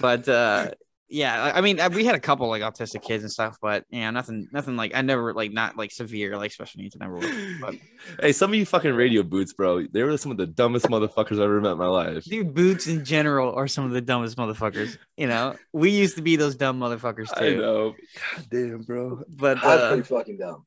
but 0.00 0.28
uh 0.28 0.70
yeah 1.10 1.42
I- 1.42 1.58
i 1.58 1.60
mean 1.60 1.78
we 1.92 2.04
had 2.04 2.14
a 2.14 2.20
couple 2.20 2.48
like 2.48 2.62
autistic 2.62 3.02
kids 3.02 3.24
and 3.24 3.30
stuff 3.32 3.58
but 3.60 3.84
yeah 3.90 4.10
nothing 4.10 4.48
nothing 4.52 4.76
like 4.76 4.92
i 4.94 5.02
never 5.02 5.34
like 5.34 5.52
not 5.52 5.76
like 5.76 5.90
severe 5.90 6.36
like 6.36 6.52
special 6.52 6.80
needs 6.80 6.96
i 6.98 7.04
never 7.04 7.14
worked 7.18 7.34
but 7.60 7.74
Hey, 8.20 8.32
some 8.32 8.50
of 8.50 8.54
you 8.54 8.64
fucking 8.64 8.94
radio 8.94 9.22
boots, 9.22 9.52
bro. 9.52 9.86
They 9.86 10.02
were 10.02 10.16
some 10.16 10.32
of 10.32 10.38
the 10.38 10.46
dumbest 10.46 10.86
motherfuckers 10.86 11.32
I've 11.32 11.40
ever 11.40 11.60
met 11.60 11.72
in 11.72 11.78
my 11.78 11.86
life. 11.86 12.24
Dude, 12.24 12.54
boots 12.54 12.86
in 12.86 13.04
general 13.04 13.54
are 13.54 13.68
some 13.68 13.84
of 13.84 13.90
the 13.90 14.00
dumbest 14.00 14.38
motherfuckers. 14.38 14.96
You 15.18 15.26
know, 15.26 15.54
we 15.74 15.90
used 15.90 16.16
to 16.16 16.22
be 16.22 16.36
those 16.36 16.56
dumb 16.56 16.80
motherfuckers 16.80 17.28
I 17.36 17.40
too. 17.40 17.56
know. 17.60 17.90
God 18.36 18.46
damn, 18.50 18.82
bro. 18.82 19.22
But 19.28 19.62
I 19.62 19.74
was 19.74 19.82
uh, 19.84 19.88
pretty 19.90 20.02
fucking 20.04 20.38
dumb. 20.38 20.64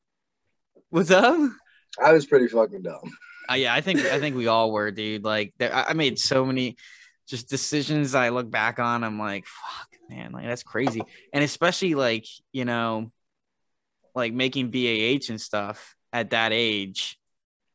what's 0.90 1.10
up? 1.10 1.50
I 2.02 2.12
was 2.12 2.24
pretty 2.24 2.46
fucking 2.46 2.82
dumb. 2.82 3.02
Uh, 3.50 3.54
yeah, 3.54 3.74
I 3.74 3.80
think 3.80 4.00
I 4.00 4.20
think 4.20 4.36
we 4.36 4.46
all 4.46 4.70
were, 4.70 4.92
dude. 4.92 5.24
Like, 5.24 5.54
there, 5.58 5.74
I 5.74 5.86
I 5.88 5.92
made 5.94 6.18
so 6.20 6.44
many 6.46 6.76
just 7.28 7.48
decisions 7.48 8.14
I 8.14 8.28
look 8.28 8.48
back 8.50 8.78
on. 8.78 9.02
I'm 9.02 9.18
like, 9.18 9.44
fuck, 9.46 9.88
man, 10.08 10.32
like 10.32 10.44
that's 10.46 10.62
crazy. 10.62 11.02
And 11.32 11.42
especially 11.44 11.94
like, 11.94 12.26
you 12.52 12.64
know, 12.64 13.10
like 14.14 14.32
making 14.32 14.70
BAH 14.70 15.28
and 15.30 15.40
stuff 15.40 15.94
at 16.12 16.30
that 16.30 16.52
age 16.52 17.18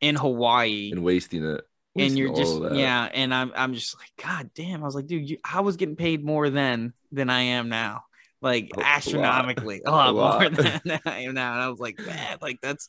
in 0.02 0.16
Hawaii. 0.16 0.92
and 0.92 1.04
wasting 1.04 1.44
it. 1.44 1.62
and 1.98 2.18
you're 2.18 2.34
just 2.34 2.58
yeah 2.72 3.10
and 3.14 3.34
i'm 3.34 3.52
i'm 3.56 3.74
just 3.74 3.98
like 4.00 4.12
god 4.26 4.50
damn 4.56 4.82
i 4.82 4.86
was 4.86 4.96
like 4.96 5.08
dude 5.08 5.30
you, 5.30 5.38
i 5.44 5.60
was 5.60 5.76
getting 5.76 5.98
paid 5.98 6.24
more 6.24 6.50
then 6.50 6.94
than 7.12 7.30
i 7.30 7.42
am 7.42 7.68
now 7.68 8.04
like 8.42 8.70
A 8.78 8.80
astronomically 8.86 9.82
a 9.86 9.90
A 9.90 9.92
lot, 9.92 10.14
more 10.14 10.22
lot. 10.22 10.54
than 10.86 11.00
i 11.06 11.20
am 11.22 11.34
now 11.34 11.52
and 11.56 11.62
i 11.64 11.68
was 11.68 11.80
like 11.80 12.00
man 12.00 12.38
like 12.42 12.60
that's 12.62 12.88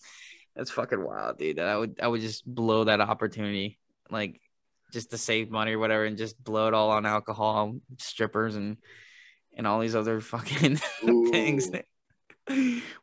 that's 0.55 0.71
fucking 0.71 1.03
wild 1.03 1.39
dude 1.39 1.57
That 1.57 1.67
i 1.67 1.77
would 1.77 1.99
i 2.01 2.07
would 2.07 2.21
just 2.21 2.47
blow 2.47 2.85
that 2.85 3.01
opportunity 3.01 3.79
like 4.11 4.41
just 4.93 5.11
to 5.11 5.19
save 5.19 5.51
money 5.51 5.73
or 5.73 5.81
whatever 5.81 6.05
and 6.05 6.17
just 6.17 6.41
blow 6.45 6.69
it 6.69 6.75
all 6.75 6.91
on 6.91 7.07
alcohol 7.07 7.75
strippers 7.99 8.55
and 8.55 8.77
and 9.57 9.67
all 9.67 9.81
these 9.81 9.97
other 9.97 10.21
fucking 10.21 10.77
things. 11.31 11.71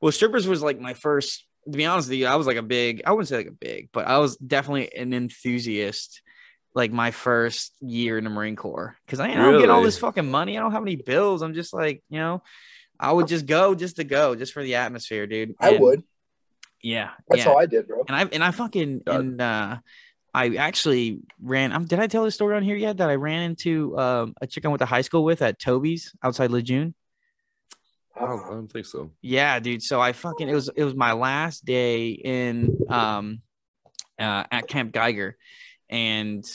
Well 0.01 0.11
strippers 0.11 0.47
was 0.47 0.61
like 0.61 0.79
my 0.79 0.93
first 0.93 1.45
to 1.71 1.77
be 1.77 1.85
honest 1.85 2.09
with 2.09 2.17
you 2.17 2.25
i 2.25 2.35
was 2.35 2.47
like 2.47 2.57
a 2.57 2.61
big 2.61 3.01
i 3.05 3.11
wouldn't 3.11 3.27
say 3.27 3.37
like 3.37 3.47
a 3.47 3.51
big 3.51 3.89
but 3.91 4.07
i 4.07 4.17
was 4.19 4.37
definitely 4.37 4.93
an 4.95 5.13
enthusiast 5.13 6.21
like 6.73 6.91
my 6.91 7.11
first 7.11 7.73
year 7.81 8.19
in 8.19 8.23
the 8.23 8.29
marine 8.29 8.55
corps. 8.55 8.95
Because 9.05 9.19
i, 9.19 9.29
I 9.29 9.35
don't 9.35 9.59
get 9.59 9.69
all 9.69 9.81
this 9.81 9.97
fucking 9.97 10.29
money. 10.29 10.57
I 10.57 10.61
don't 10.61 10.71
have 10.71 10.83
any 10.83 10.95
bills. 10.95 11.41
I'm 11.41 11.53
just 11.55 11.73
like 11.73 12.03
you 12.09 12.19
know 12.19 12.43
i 12.99 13.11
would 13.11 13.27
just 13.27 13.45
go 13.45 13.75
just 13.75 13.97
to 13.97 14.03
go 14.03 14.35
just 14.35 14.53
for 14.53 14.63
the 14.63 14.75
atmosphere 14.75 15.27
dude. 15.27 15.55
I 15.59 15.77
would. 15.77 16.03
yeah 16.81 17.11
That's 17.27 17.39
yeah. 17.39 17.51
how 17.51 17.57
I 17.57 17.65
did, 17.65 17.87
bro. 17.87 18.03
and 18.07 18.15
I 18.15 18.23
and 18.31 18.43
I 18.43 18.51
fucking 18.51 19.01
God. 19.05 19.19
and 19.19 19.41
uh 19.41 19.77
I 20.37 20.55
actually 20.57 21.21
ran 21.41 21.71
um 21.71 21.85
did 21.85 21.99
I 21.99 22.05
tell 22.05 22.23
the 22.23 22.29
story 22.29 22.55
on 22.55 22.61
here 22.61 22.75
yet 22.75 22.97
that 22.97 23.09
I 23.09 23.15
ran 23.15 23.41
into 23.41 23.97
um 23.97 24.35
a 24.39 24.45
chick 24.45 24.65
I 24.65 24.67
went 24.67 24.79
to 24.79 24.85
high 24.85 25.01
school 25.01 25.23
with 25.23 25.41
at 25.41 25.59
Toby's 25.59 26.13
outside 26.23 26.51
Lejeune? 26.51 26.93
I 28.15 28.25
don't, 28.27 28.45
I 28.45 28.49
don't 28.49 28.71
think 28.71 28.85
so. 28.85 29.11
Yeah, 29.21 29.59
dude. 29.59 29.81
So 29.81 29.99
I 29.99 30.13
fucking 30.13 30.47
it 30.47 30.53
was 30.53 30.69
it 30.69 30.83
was 30.83 30.93
my 30.93 31.13
last 31.13 31.65
day 31.65 32.09
in 32.09 32.77
um 32.87 33.41
uh 34.19 34.43
at 34.51 34.67
Camp 34.67 34.91
Geiger 34.91 35.37
and 35.89 36.45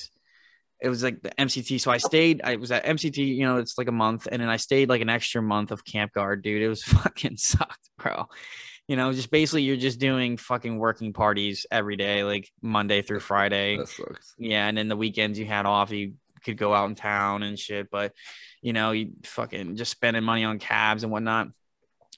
it 0.81 0.89
was 0.89 1.03
like 1.03 1.21
the 1.23 1.31
MCT. 1.31 1.81
So 1.81 1.93
I 1.93 1.99
stayed, 1.99 2.41
I 2.43 2.57
was 2.57 2.73
at 2.73 2.85
MCT, 2.85 3.17
you 3.17 3.45
know, 3.45 3.59
it's 3.59 3.79
like 3.79 3.87
a 3.87 3.93
month, 3.93 4.27
and 4.31 4.43
then 4.43 4.49
I 4.49 4.57
stayed 4.57 4.89
like 4.89 5.01
an 5.01 5.09
extra 5.09 5.41
month 5.41 5.71
of 5.71 5.85
Camp 5.85 6.13
Geiger, 6.13 6.35
dude. 6.35 6.61
It 6.61 6.69
was 6.69 6.83
fucking 6.83 7.37
sucked, 7.37 7.89
bro. 7.99 8.27
You 8.89 8.97
know, 8.97 9.13
just 9.13 9.31
basically 9.31 9.63
you're 9.63 9.77
just 9.77 10.01
doing 10.01 10.37
fucking 10.37 10.77
working 10.77 11.13
parties 11.13 11.67
every 11.71 11.97
day, 11.97 12.25
like 12.25 12.51
Monday 12.61 13.01
through 13.03 13.21
Friday. 13.21 13.77
That 13.77 13.89
sucks. 13.89 14.35
Yeah, 14.39 14.67
and 14.67 14.77
then 14.77 14.89
the 14.89 14.97
weekends 14.97 15.39
you 15.39 15.47
had 15.47 15.67
off, 15.67 15.91
you 15.93 16.15
could 16.45 16.57
go 16.59 16.75
out 16.75 16.89
in 16.89 16.95
town 16.95 17.43
and 17.43 17.59
shit. 17.59 17.91
But 17.91 18.13
you 18.61 18.73
know, 18.73 18.91
you 18.91 19.13
fucking 19.25 19.77
just 19.77 19.93
spending 19.93 20.25
money 20.25 20.45
on 20.45 20.59
cabs 20.59 21.05
and 21.05 21.13
whatnot. 21.13 21.49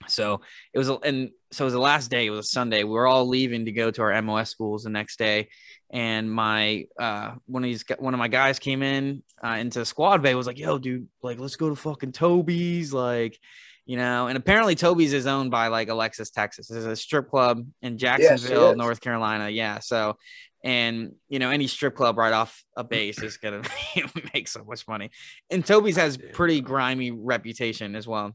So 0.08 0.40
it 0.72 0.78
was, 0.78 0.88
and 0.88 1.30
so 1.52 1.64
it 1.64 1.66
was 1.66 1.72
the 1.74 1.80
last 1.80 2.10
day. 2.10 2.26
It 2.26 2.30
was 2.30 2.40
a 2.40 2.50
Sunday. 2.50 2.82
We 2.82 2.90
were 2.90 3.06
all 3.06 3.28
leaving 3.28 3.66
to 3.66 3.72
go 3.72 3.90
to 3.90 4.02
our 4.02 4.22
MOS 4.22 4.50
schools 4.50 4.82
the 4.82 4.90
next 4.90 5.18
day, 5.18 5.48
and 5.90 6.30
my 6.30 6.86
uh 6.98 7.34
one 7.46 7.62
of 7.62 7.68
these 7.68 7.84
one 7.98 8.14
of 8.14 8.18
my 8.18 8.28
guys 8.28 8.58
came 8.58 8.82
in 8.82 9.22
uh, 9.44 9.56
into 9.58 9.78
the 9.78 9.86
squad 9.86 10.22
bay 10.22 10.34
was 10.34 10.46
like, 10.46 10.58
"Yo, 10.58 10.78
dude, 10.78 11.08
like 11.22 11.38
let's 11.38 11.56
go 11.56 11.68
to 11.68 11.76
fucking 11.76 12.12
Toby's, 12.12 12.92
like." 12.92 13.38
You 13.86 13.98
know, 13.98 14.28
and 14.28 14.38
apparently 14.38 14.74
Toby's 14.74 15.12
is 15.12 15.26
owned 15.26 15.50
by 15.50 15.68
like 15.68 15.88
Alexis, 15.88 16.30
Texas. 16.30 16.70
It's 16.70 16.86
a 16.86 16.96
strip 16.96 17.28
club 17.28 17.66
in 17.82 17.98
Jacksonville, 17.98 18.70
is. 18.70 18.76
North 18.78 19.00
Carolina. 19.00 19.50
Yeah. 19.50 19.80
So 19.80 20.16
and 20.64 21.12
you 21.28 21.38
know 21.38 21.50
any 21.50 21.66
strip 21.66 21.94
club 21.94 22.16
right 22.16 22.32
off 22.32 22.64
a 22.76 22.82
base 22.82 23.22
is 23.22 23.36
gonna 23.36 23.62
make 24.34 24.48
so 24.48 24.64
much 24.64 24.88
money 24.88 25.10
and 25.50 25.64
toby's 25.64 25.96
has 25.96 26.16
pretty 26.32 26.60
grimy 26.60 27.10
reputation 27.10 27.94
as 27.94 28.08
well 28.08 28.34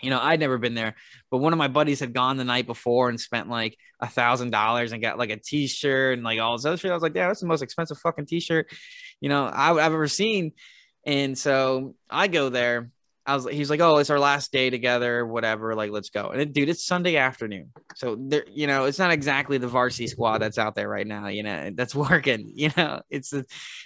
you 0.00 0.08
know 0.08 0.18
i'd 0.22 0.40
never 0.40 0.56
been 0.56 0.74
there 0.74 0.96
but 1.30 1.38
one 1.38 1.52
of 1.52 1.58
my 1.58 1.68
buddies 1.68 2.00
had 2.00 2.14
gone 2.14 2.38
the 2.38 2.44
night 2.44 2.66
before 2.66 3.10
and 3.10 3.20
spent 3.20 3.48
like 3.48 3.76
a 4.00 4.08
thousand 4.08 4.50
dollars 4.50 4.92
and 4.92 5.02
got 5.02 5.18
like 5.18 5.30
a 5.30 5.36
t-shirt 5.36 6.14
and 6.16 6.24
like 6.24 6.40
all 6.40 6.56
this 6.56 6.64
other 6.64 6.78
shit 6.78 6.90
i 6.90 6.94
was 6.94 7.02
like 7.02 7.14
yeah 7.14 7.28
that's 7.28 7.40
the 7.40 7.46
most 7.46 7.62
expensive 7.62 7.98
fucking 7.98 8.26
t-shirt 8.26 8.66
you 9.20 9.28
know 9.28 9.44
I, 9.44 9.70
i've 9.70 9.78
ever 9.78 10.08
seen 10.08 10.52
and 11.04 11.36
so 11.36 11.94
i 12.08 12.28
go 12.28 12.48
there 12.48 12.90
I 13.28 13.34
was, 13.36 13.46
he's 13.46 13.70
like, 13.70 13.80
oh, 13.80 13.98
it's 13.98 14.10
our 14.10 14.18
last 14.18 14.50
day 14.52 14.70
together, 14.70 15.26
whatever. 15.26 15.74
Like, 15.74 15.90
let's 15.90 16.10
go. 16.10 16.30
And 16.30 16.40
it, 16.40 16.52
dude, 16.52 16.68
it's 16.68 16.84
Sunday 16.84 17.16
afternoon, 17.16 17.70
so 17.94 18.16
there, 18.18 18.44
you 18.50 18.66
know, 18.66 18.86
it's 18.86 18.98
not 18.98 19.12
exactly 19.12 19.58
the 19.58 19.68
varsity 19.68 20.06
squad 20.08 20.38
that's 20.38 20.58
out 20.58 20.74
there 20.74 20.88
right 20.88 21.06
now. 21.06 21.28
You 21.28 21.42
know, 21.42 21.70
that's 21.74 21.94
working. 22.10 22.50
You 22.54 22.70
know, 22.76 23.02
it's 23.10 23.30
the, 23.30 23.44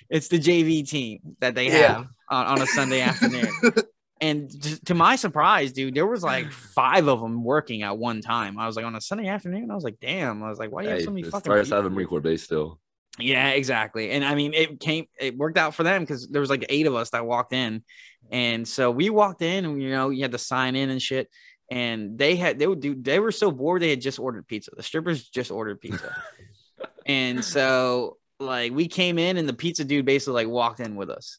it's 0.09 0.29
the 0.29 0.39
JV 0.39 0.89
team 0.89 1.21
that 1.41 1.55
they 1.55 1.67
Yeah. 1.67 1.95
have 1.95 2.07
on, 2.31 2.47
on 2.47 2.63
a 2.63 2.67
Sunday 2.67 3.01
afternoon. 3.01 3.49
And 4.23 4.49
t- 4.63 4.77
to 4.85 4.95
my 4.95 5.17
surprise, 5.17 5.73
dude, 5.73 5.97
there 5.97 6.07
was 6.07 6.23
like 6.23 6.53
five 6.53 7.09
of 7.09 7.21
them 7.21 7.43
working 7.43 7.83
at 7.83 7.99
one 7.99 8.21
time. 8.21 8.57
I 8.57 8.69
was 8.69 8.77
like 8.77 8.85
on 8.85 8.95
a 8.95 9.01
Sunday 9.01 9.27
afternoon. 9.27 9.69
I 9.69 9.75
was 9.75 9.83
like, 9.83 9.97
damn. 10.01 10.45
I 10.45 10.49
was 10.49 10.61
like, 10.61 10.71
why 10.71 10.83
do 10.85 10.89
you 10.91 10.95
have 10.95 11.03
so 11.03 11.11
many 11.11 11.23
it's 11.23 11.31
fucking? 11.31 11.53
have 11.53 11.85
a 11.87 11.91
Marine? 11.91 12.07
Corps 12.07 12.21
base 12.21 12.45
still. 12.45 12.79
Yeah, 13.19 13.51
exactly. 13.51 14.11
And 14.11 14.25
I 14.25 14.35
mean, 14.35 14.55
it 14.55 14.81
came, 14.81 15.07
it 15.21 15.37
worked 15.37 15.59
out 15.59 15.75
for 15.75 15.83
them 15.83 16.03
because 16.03 16.29
there 16.29 16.41
was 16.41 16.51
like 16.51 16.65
eight 16.69 16.87
of 16.87 16.95
us 16.95 17.11
that 17.11 17.27
walked 17.27 17.53
in. 17.53 17.83
And 18.31 18.67
so 18.67 18.91
we 18.91 19.11
walked 19.11 19.43
in 19.43 19.65
and, 19.65 19.83
you 19.83 19.91
know, 19.91 20.11
you 20.11 20.23
had 20.23 20.33
to 20.33 20.39
sign 20.39 20.77
in 20.77 20.91
and 20.91 21.01
shit. 21.01 21.29
And 21.71 22.19
they 22.19 22.37
had, 22.37 22.59
they 22.59 22.67
would 22.67 22.81
do, 22.81 22.95
they 22.95 23.21
were 23.21 23.33
so 23.33 23.51
bored. 23.51 23.83
They 23.83 23.91
had 23.91 24.01
just 24.01 24.19
ordered 24.19 24.47
pizza. 24.47 24.71
The 24.75 24.83
strippers 24.83 25.29
just 25.29 25.51
ordered 25.51 25.81
pizza. 25.81 26.15
and 27.07 27.45
so 27.45 28.17
like 28.41 28.73
we 28.73 28.89
came 28.89 29.19
in 29.19 29.37
and 29.37 29.49
the 29.49 29.55
pizza 29.55 29.85
dude 29.85 30.05
basically 30.05 30.45
like 30.45 30.53
walked 30.53 30.81
in 30.81 30.97
with 30.97 31.11
us. 31.11 31.39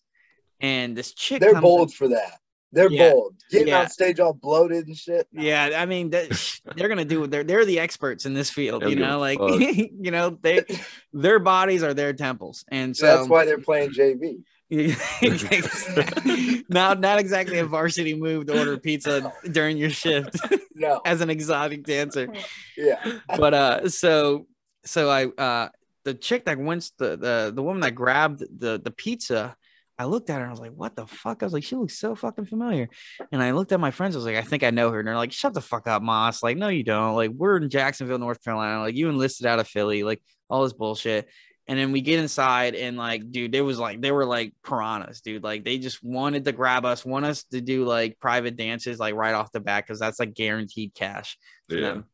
And 0.60 0.96
this 0.96 1.14
chick, 1.14 1.42
They're 1.42 1.60
bold 1.60 1.94
for 1.94 2.08
that. 2.10 2.40
They're 2.74 2.90
Yeah. 2.92 3.12
bold. 3.12 3.36
Getting 3.52 3.68
Yeah. 3.70 3.82
on 3.82 3.90
stage 3.90 4.20
all 4.20 4.34
bloated 4.34 4.88
and 4.88 4.98
shit. 4.98 5.28
Yeah, 5.32 5.70
I 5.78 5.86
mean 5.86 6.10
that 6.10 6.28
they're 6.76 6.90
gonna 6.90 7.06
do 7.06 7.28
they're 7.28 7.44
they're 7.44 7.66
the 7.66 7.80
experts 7.80 8.26
in 8.26 8.34
this 8.34 8.50
field, 8.50 8.84
They 8.84 8.90
you 8.90 8.96
know, 8.98 9.20
like 9.20 9.40
give 9.40 9.62
a 9.62 9.74
fuck. 9.76 9.90
you 10.02 10.12
know, 10.12 10.38
they 10.42 10.66
their 11.14 11.40
bodies 11.40 11.84
are 11.84 11.94
their 11.94 12.14
temples. 12.14 12.66
And 12.70 12.98
so 12.98 13.06
That's 13.06 13.30
why 13.30 13.46
they're 13.46 13.60
playing 13.60 13.92
JV. 13.92 14.44
not 16.70 17.00
not 17.00 17.20
exactly 17.20 17.60
a 17.60 17.66
varsity 17.66 18.16
move 18.16 18.48
to 18.48 18.58
order 18.58 18.78
pizza 18.78 19.32
during 19.52 19.78
your 19.78 19.90
shift 19.92 20.36
No. 20.76 21.00
as 21.06 21.22
an 21.22 21.30
exotic 21.30 21.84
dancer. 21.84 22.28
Yeah. 22.76 23.20
But 23.28 23.54
uh 23.54 23.90
so 23.90 24.48
so 24.84 25.10
I 25.12 25.26
uh 25.26 25.70
the 26.06 26.14
chick 26.16 26.46
that 26.46 26.58
went 26.58 26.92
the 26.98 27.16
the 27.18 27.52
the 27.54 27.62
woman 27.64 27.82
that 27.82 27.92
grabbed 27.96 28.40
the 28.40 28.80
the 28.84 28.92
pizza 28.92 29.56
I 30.04 30.06
looked 30.06 30.30
at 30.30 30.36
her 30.36 30.42
and 30.42 30.50
I 30.50 30.52
was 30.52 30.60
like, 30.60 30.74
what 30.74 30.96
the 30.96 31.08
fuck? 31.08 31.42
I 31.42 31.46
was 31.46 31.54
like, 31.54 31.64
she 31.64 31.76
looks 31.76 31.98
so 31.98 32.14
fucking 32.14 32.46
familiar. 32.46 32.90
And 33.32 33.42
I 33.42 33.52
looked 33.52 33.72
at 33.72 33.80
my 33.80 33.92
friends, 33.92 34.16
I 34.16 34.20
was 34.20 34.26
like, 34.26 34.36
I 34.36 34.42
think 34.42 34.64
I 34.64 34.70
know 34.70 34.92
her. 34.92 35.00
And 35.00 35.08
they're 35.08 35.16
like, 35.16 35.32
shut 35.32 35.54
the 35.54 35.62
fuck 35.62 35.88
up, 35.88 36.02
Moss. 36.02 36.44
Like, 36.44 36.58
no, 36.58 36.68
you 36.68 36.84
don't. 36.84 37.16
Like, 37.16 37.32
we're 37.32 37.58
in 37.58 37.70
Jacksonville, 37.70 38.20
North 38.20 38.44
Carolina. 38.44 38.82
Like, 38.82 38.96
you 38.96 39.08
enlisted 39.10 39.46
out 39.46 39.60
of 39.60 39.68
Philly, 39.68 40.04
like 40.04 40.22
all 40.50 40.64
this 40.64 40.74
bullshit. 40.74 41.30
And 41.66 41.80
then 41.80 41.94
we 41.94 42.02
get 42.02 42.20
inside 42.20 42.76
and 42.76 42.98
like, 42.98 43.32
dude, 43.32 43.54
they 43.54 43.62
was 43.62 43.80
like, 43.80 44.02
they 44.02 44.12
were 44.12 44.26
like 44.26 44.54
piranhas, 44.66 45.22
dude. 45.22 45.44
Like 45.44 45.64
they 45.64 45.78
just 45.78 46.04
wanted 46.04 46.44
to 46.44 46.52
grab 46.52 46.84
us, 46.84 47.06
want 47.06 47.24
us 47.24 47.46
to 47.46 47.62
do 47.62 47.86
like 47.86 48.20
private 48.20 48.58
dances, 48.58 49.00
like 49.00 49.16
right 49.16 49.34
off 49.34 49.54
the 49.54 49.62
bat, 49.62 49.86
because 49.86 49.98
that's 49.98 50.20
like 50.20 50.34
guaranteed 50.34 50.94
cash 50.94 51.38
Yeah. 51.70 51.80
them. 51.80 52.06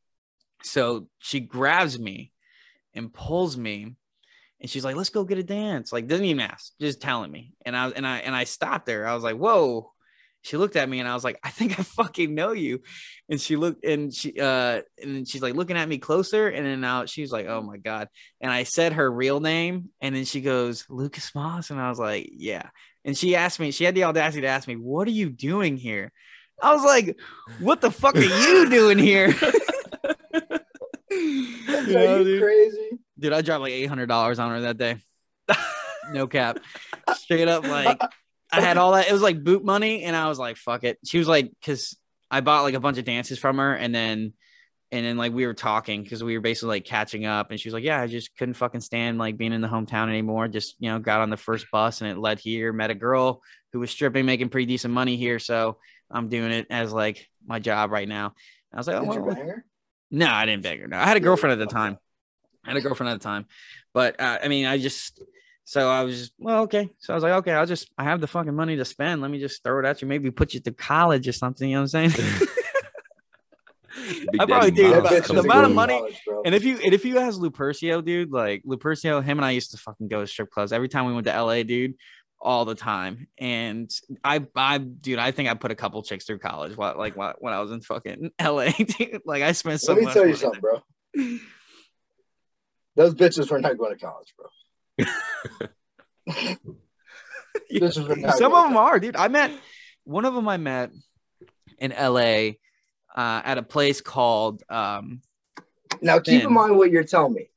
So 0.61 1.07
she 1.17 1.39
grabs 1.39 1.97
me 1.97 2.31
and 2.93 3.11
pulls 3.11 3.57
me, 3.57 3.95
and 4.61 4.69
she's 4.69 4.83
like, 4.85 4.95
"Let's 4.95 5.09
go 5.09 5.23
get 5.23 5.37
a 5.37 5.43
dance." 5.43 5.91
Like 5.93 6.07
doesn't 6.07 6.25
even 6.25 6.41
ask, 6.41 6.73
just 6.79 7.01
telling 7.01 7.31
me. 7.31 7.53
And 7.65 7.75
I 7.75 7.89
and 7.89 8.05
I 8.05 8.17
and 8.19 8.35
I 8.35 8.43
stopped 8.43 8.85
there. 8.85 9.07
I 9.07 9.13
was 9.15 9.23
like, 9.23 9.37
"Whoa." 9.37 9.91
She 10.41 10.55
looked 10.55 10.77
at 10.77 10.87
me 10.87 11.01
and 11.01 11.07
I 11.09 11.13
was 11.15 11.25
like, 11.25 11.37
"I 11.43 11.49
think 11.49 11.77
I 11.77 11.83
fucking 11.97 12.33
know 12.33 12.53
you." 12.53 12.81
And 13.27 13.41
she 13.41 13.57
looked 13.57 13.83
and 13.83 14.13
she 14.13 14.39
uh 14.39 14.81
and 15.03 15.27
she's 15.27 15.41
like 15.41 15.53
looking 15.55 15.75
at 15.75 15.89
me 15.89 15.97
closer, 15.97 16.47
and 16.47 16.65
then 16.65 16.79
now 16.79 17.05
she's 17.05 17.31
like, 17.31 17.47
"Oh 17.47 17.61
my 17.61 17.77
god!" 17.77 18.07
And 18.39 18.51
I 18.51 18.63
said 18.63 18.93
her 18.93 19.11
real 19.11 19.41
name, 19.41 19.89
and 20.01 20.15
then 20.15 20.23
she 20.25 20.39
goes, 20.41 20.85
"Lucas 20.89 21.35
Moss," 21.35 21.71
and 21.71 21.79
I 21.79 21.89
was 21.89 21.99
like, 21.99 22.29
"Yeah." 22.31 22.69
And 23.05 23.17
she 23.17 23.35
asked 23.35 23.59
me, 23.59 23.71
she 23.71 23.85
had 23.85 23.95
the 23.95 24.03
audacity 24.05 24.41
to 24.41 24.47
ask 24.47 24.67
me, 24.67 24.75
"What 24.75 25.07
are 25.07 25.11
you 25.11 25.29
doing 25.29 25.75
here?" 25.77 26.11
I 26.61 26.73
was 26.73 26.83
like, 26.83 27.17
"What 27.59 27.81
the 27.81 27.91
fuck 27.91 28.15
are 28.15 28.21
you 28.21 28.69
doing 28.69 28.97
here?" 28.97 29.33
You 31.11 31.17
Are 31.97 32.17
you 32.19 32.23
dude? 32.23 32.41
crazy? 32.41 32.89
Dude, 33.19 33.33
I 33.33 33.41
dropped 33.41 33.61
like 33.61 33.73
eight 33.73 33.85
hundred 33.87 34.07
dollars 34.07 34.39
on 34.39 34.51
her 34.51 34.61
that 34.61 34.77
day. 34.77 34.97
no 36.11 36.27
cap. 36.27 36.59
Straight 37.15 37.47
up, 37.47 37.63
like 37.67 38.01
I 38.51 38.61
had 38.61 38.77
all 38.77 38.93
that. 38.93 39.07
It 39.09 39.13
was 39.13 39.21
like 39.21 39.43
boot 39.43 39.63
money, 39.63 40.03
and 40.03 40.15
I 40.15 40.27
was 40.29 40.39
like, 40.39 40.57
"Fuck 40.57 40.83
it." 40.83 40.97
She 41.05 41.17
was 41.17 41.27
like, 41.27 41.51
"Cause 41.63 41.97
I 42.31 42.41
bought 42.41 42.63
like 42.63 42.73
a 42.75 42.79
bunch 42.79 42.97
of 42.97 43.05
dances 43.05 43.39
from 43.39 43.57
her, 43.57 43.73
and 43.73 43.93
then, 43.93 44.33
and 44.91 45.05
then 45.05 45.17
like 45.17 45.33
we 45.33 45.45
were 45.45 45.53
talking 45.53 46.03
because 46.03 46.23
we 46.23 46.35
were 46.35 46.41
basically 46.41 46.69
like 46.77 46.85
catching 46.85 47.25
up, 47.25 47.51
and 47.51 47.59
she 47.59 47.67
was 47.69 47.73
like, 47.73 47.83
"Yeah, 47.83 48.01
I 48.01 48.07
just 48.07 48.35
couldn't 48.37 48.53
fucking 48.55 48.81
stand 48.81 49.17
like 49.17 49.37
being 49.37 49.53
in 49.53 49.61
the 49.61 49.67
hometown 49.67 50.07
anymore. 50.09 50.47
Just 50.47 50.75
you 50.79 50.89
know, 50.89 50.99
got 50.99 51.21
on 51.21 51.29
the 51.29 51.37
first 51.37 51.67
bus, 51.71 52.01
and 52.01 52.09
it 52.09 52.17
led 52.17 52.39
here. 52.39 52.71
Met 52.73 52.89
a 52.91 52.95
girl 52.95 53.41
who 53.73 53.79
was 53.79 53.91
stripping, 53.91 54.25
making 54.25 54.49
pretty 54.49 54.65
decent 54.65 54.93
money 54.93 55.15
here, 55.15 55.37
so 55.39 55.77
I'm 56.09 56.29
doing 56.29 56.51
it 56.51 56.67
as 56.69 56.91
like 56.93 57.27
my 57.45 57.59
job 57.59 57.91
right 57.91 58.07
now." 58.07 58.33
I 58.73 58.77
was 58.77 58.87
like, 58.87 58.97
"Oh, 58.97 59.05
Did 59.05 59.13
you 59.15 59.21
well, 59.23 59.35
bang 59.35 59.47
her? 59.47 59.65
no, 60.11 60.27
I 60.27 60.45
didn't 60.45 60.63
beg 60.63 60.79
her. 60.81 60.87
No, 60.87 60.97
I 60.97 61.05
had 61.05 61.17
a 61.17 61.21
girlfriend 61.21 61.59
at 61.59 61.67
the 61.67 61.73
time. 61.73 61.97
I 62.69 62.73
had 62.73 62.77
a 62.77 62.81
girlfriend 62.81 63.11
at 63.11 63.19
the 63.19 63.23
time, 63.23 63.45
but 63.93 64.19
uh, 64.19 64.37
I 64.43 64.47
mean, 64.47 64.65
I 64.65 64.77
just 64.77 65.19
So 65.65 65.89
I 65.89 66.03
was 66.03 66.19
just 66.19 66.33
well, 66.37 66.61
okay. 66.63 66.89
So 66.99 67.13
I 67.13 67.15
was 67.15 67.23
like, 67.23 67.33
okay, 67.33 67.53
I'll 67.53 67.65
just 67.65 67.89
I 67.97 68.03
have 68.03 68.21
the 68.21 68.27
fucking 68.27 68.55
money 68.55 68.75
to 68.77 68.85
spend. 68.85 69.21
Let 69.21 69.31
me 69.31 69.39
just 69.39 69.63
throw 69.63 69.79
it 69.79 69.85
at 69.85 70.01
you. 70.01 70.07
Maybe 70.07 70.31
put 70.31 70.53
you 70.53 70.59
to 70.61 70.71
college 70.71 71.27
or 71.27 71.31
something. 71.33 71.69
You 71.69 71.75
know 71.77 71.81
what 71.83 71.95
I'm 71.95 72.09
saying? 72.11 72.39
I 74.39 74.45
probably 74.45 74.71
do. 74.71 74.89
Miles 74.91 75.03
But 75.03 75.11
bitch 75.11 75.27
the 75.33 75.39
amount 75.39 75.65
of 75.65 75.73
money- 75.73 75.97
college. 75.97 76.19
And 76.45 76.55
if 76.55 76.63
you 76.63 76.77
and 76.83 76.93
if 76.93 77.03
you 77.05 77.17
ask 77.19 77.39
Lupercio, 77.39 78.03
dude, 78.03 78.31
like 78.31 78.63
Lupercio, 78.63 79.23
him 79.23 79.39
and 79.39 79.45
I 79.45 79.51
used 79.51 79.71
to 79.71 79.77
fucking 79.77 80.07
go 80.07 80.21
to 80.21 80.27
strip 80.27 80.49
clubs 80.51 80.71
every 80.71 80.87
time 80.89 81.05
we 81.05 81.13
went 81.13 81.25
to 81.27 81.43
LA, 81.43 81.63
dude, 81.63 81.95
all 82.39 82.63
the 82.65 82.75
time. 82.75 83.27
And 83.37 83.91
I, 84.23 84.45
I, 84.55 84.77
dude, 84.77 85.19
I 85.19 85.31
think 85.31 85.49
I 85.49 85.53
put 85.55 85.71
a 85.71 85.75
couple 85.75 86.01
chicks 86.03 86.25
through 86.25 86.39
college. 86.39 86.77
While, 86.77 86.97
like 86.97 87.17
while, 87.17 87.33
when 87.39 87.53
I 87.53 87.59
was 87.59 87.71
in 87.71 87.81
fucking 87.81 88.31
LA, 88.41 88.69
dude. 88.97 89.21
Like 89.25 89.43
I 89.43 89.51
spent 89.51 89.81
so 89.81 89.93
Let 89.93 89.99
me 89.99 90.05
much. 90.05 90.13
tell 90.13 90.27
you 90.27 90.35
something, 90.35 90.61
bro. 90.61 90.81
Those 92.99 93.13
bitches 93.13 93.49
were 93.49 93.61
not 93.61 93.77
going 93.77 93.97
to 93.97 94.05
college, 94.05 94.33
bro. 94.35 94.47
there. 96.27 96.57
Bitches 97.71 98.05
were 98.05 98.17
not 98.17 98.37
Some 98.37 98.53
of 98.53 98.65
them 98.65 98.75
are, 98.75 98.99
dude. 98.99 99.15
I 99.15 99.29
met 99.29 99.51
one 100.03 100.25
of 100.25 100.33
them. 100.33 100.49
I 100.49 100.57
met 100.57 100.91
in 101.77 101.91
LA 101.91 102.55
uh, 103.15 103.41
at 103.45 103.57
a 103.57 103.63
place 103.63 104.01
called. 104.01 104.63
um 104.67 105.21
Now 106.01 106.19
keep 106.19 106.39
Man. 106.39 106.47
in 106.47 106.53
mind 106.53 106.75
what 106.75 106.91
you're 106.91 107.05
telling 107.05 107.35
me. 107.35 107.49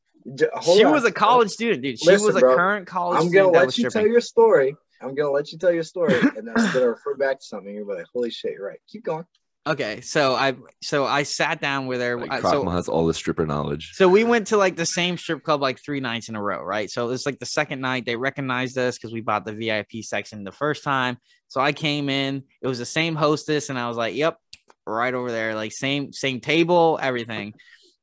Hold 0.54 0.78
She 0.78 0.84
on. 0.84 0.92
was 0.92 1.04
a 1.04 1.10
college 1.10 1.50
student, 1.50 1.82
dude. 1.82 1.98
She 1.98 2.06
Listen, 2.06 2.26
was 2.26 2.36
a 2.36 2.40
bro. 2.40 2.54
current 2.54 2.86
college 2.86 3.18
student. 3.18 3.46
I'm 3.48 3.52
gonna 3.52 3.66
let 3.66 3.78
you 3.78 3.90
tell 3.90 4.06
your 4.06 4.20
story. 4.20 4.76
I'm 5.00 5.16
gonna 5.16 5.32
let 5.32 5.50
you 5.50 5.58
tell 5.58 5.72
your 5.72 5.82
story, 5.82 6.20
and 6.36 6.46
then 6.46 6.54
I'm 6.56 6.70
gonna 6.70 6.86
refer 6.90 7.16
back 7.16 7.40
to 7.40 7.44
something. 7.44 7.74
You're 7.74 7.84
like, 7.84 8.06
"Holy 8.14 8.30
shit, 8.30 8.52
you're 8.52 8.68
right." 8.68 8.78
Keep 8.86 9.02
going. 9.02 9.26
Okay, 9.64 10.00
so 10.00 10.34
I 10.34 10.56
so 10.82 11.04
I 11.04 11.22
sat 11.22 11.60
down 11.60 11.86
with 11.86 12.00
her. 12.00 12.18
Like, 12.18 12.32
uh, 12.32 12.40
Krochmal 12.40 12.64
so 12.64 12.70
has 12.70 12.88
all 12.88 13.06
the 13.06 13.14
stripper 13.14 13.46
knowledge. 13.46 13.92
So 13.94 14.08
we 14.08 14.24
went 14.24 14.48
to 14.48 14.56
like 14.56 14.74
the 14.74 14.86
same 14.86 15.16
strip 15.16 15.44
club 15.44 15.62
like 15.62 15.78
three 15.78 16.00
nights 16.00 16.28
in 16.28 16.34
a 16.34 16.42
row, 16.42 16.62
right? 16.62 16.90
So 16.90 17.10
it's 17.10 17.26
like 17.26 17.38
the 17.38 17.46
second 17.46 17.80
night 17.80 18.04
they 18.04 18.16
recognized 18.16 18.76
us 18.76 18.98
because 18.98 19.12
we 19.12 19.20
bought 19.20 19.44
the 19.44 19.52
VIP 19.52 20.02
section 20.02 20.42
the 20.42 20.50
first 20.50 20.82
time. 20.82 21.16
So 21.46 21.60
I 21.60 21.72
came 21.72 22.08
in, 22.08 22.42
it 22.60 22.66
was 22.66 22.80
the 22.80 22.86
same 22.86 23.14
hostess, 23.14 23.68
and 23.68 23.78
I 23.78 23.86
was 23.86 23.96
like, 23.96 24.16
"Yep, 24.16 24.36
right 24.84 25.14
over 25.14 25.30
there, 25.30 25.54
like 25.54 25.70
same 25.70 26.12
same 26.12 26.40
table, 26.40 26.98
everything." 27.00 27.54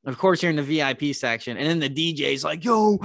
Of 0.05 0.17
course, 0.17 0.41
you're 0.41 0.51
in 0.51 0.55
the 0.55 0.63
VIP 0.63 1.13
section, 1.13 1.57
and 1.57 1.67
then 1.67 1.79
the 1.79 1.89
DJ's 1.89 2.45
like, 2.45 2.63
"Yo, 2.63 2.97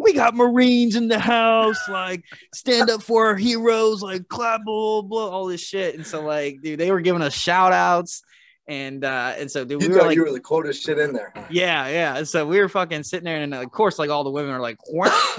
we 0.00 0.12
got 0.12 0.34
Marines 0.34 0.96
in 0.96 1.08
the 1.08 1.18
house, 1.18 1.88
like 1.88 2.24
stand 2.54 2.90
up 2.90 3.02
for 3.02 3.26
our 3.26 3.36
heroes, 3.36 4.02
like 4.02 4.28
clap, 4.28 4.64
blah, 4.64 5.02
blah, 5.02 5.02
blah, 5.02 5.28
all 5.30 5.46
this 5.46 5.60
shit." 5.60 5.94
And 5.94 6.06
so, 6.06 6.22
like, 6.22 6.60
dude, 6.62 6.78
they 6.80 6.90
were 6.90 7.00
giving 7.00 7.22
us 7.22 7.34
shout 7.34 7.72
outs. 7.72 8.22
And 8.66 9.02
uh, 9.02 9.34
and 9.38 9.50
so 9.50 9.64
dude, 9.64 9.80
You 9.82 9.88
we 9.88 9.94
were 9.94 10.02
like, 10.02 10.16
you 10.16 10.24
were 10.24 10.30
the 10.30 10.40
coldest 10.40 10.84
shit 10.84 10.98
in 10.98 11.14
there. 11.14 11.32
yeah, 11.50 11.88
yeah. 11.88 12.22
So 12.24 12.46
we 12.46 12.60
were 12.60 12.68
fucking 12.68 13.02
sitting 13.02 13.24
there, 13.24 13.40
and 13.40 13.54
of 13.54 13.70
course, 13.70 13.98
like 13.98 14.10
all 14.10 14.24
the 14.24 14.30
women 14.30 14.50
are 14.50 14.60
like, 14.60 14.76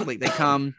like 0.00 0.18
they 0.18 0.26
come 0.26 0.74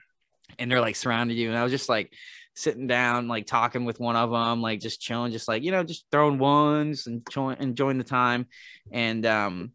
and 0.59 0.69
they're 0.69 0.81
like 0.81 0.97
surrounded 0.97 1.35
you, 1.37 1.47
and 1.47 1.57
I 1.57 1.63
was 1.63 1.71
just 1.71 1.87
like 1.87 2.11
sitting 2.53 2.87
down, 2.87 3.29
like 3.29 3.45
talking 3.45 3.85
with 3.85 4.01
one 4.01 4.17
of 4.17 4.31
them, 4.31 4.61
like 4.61 4.81
just 4.81 4.99
chilling, 4.99 5.31
just 5.31 5.47
like 5.47 5.63
you 5.63 5.71
know, 5.71 5.83
just 5.83 6.05
throwing 6.11 6.39
ones 6.39 7.07
and 7.07 7.23
enjoying, 7.25 7.57
enjoying 7.61 7.97
the 7.97 8.03
time, 8.03 8.47
and 8.91 9.25
um, 9.25 9.71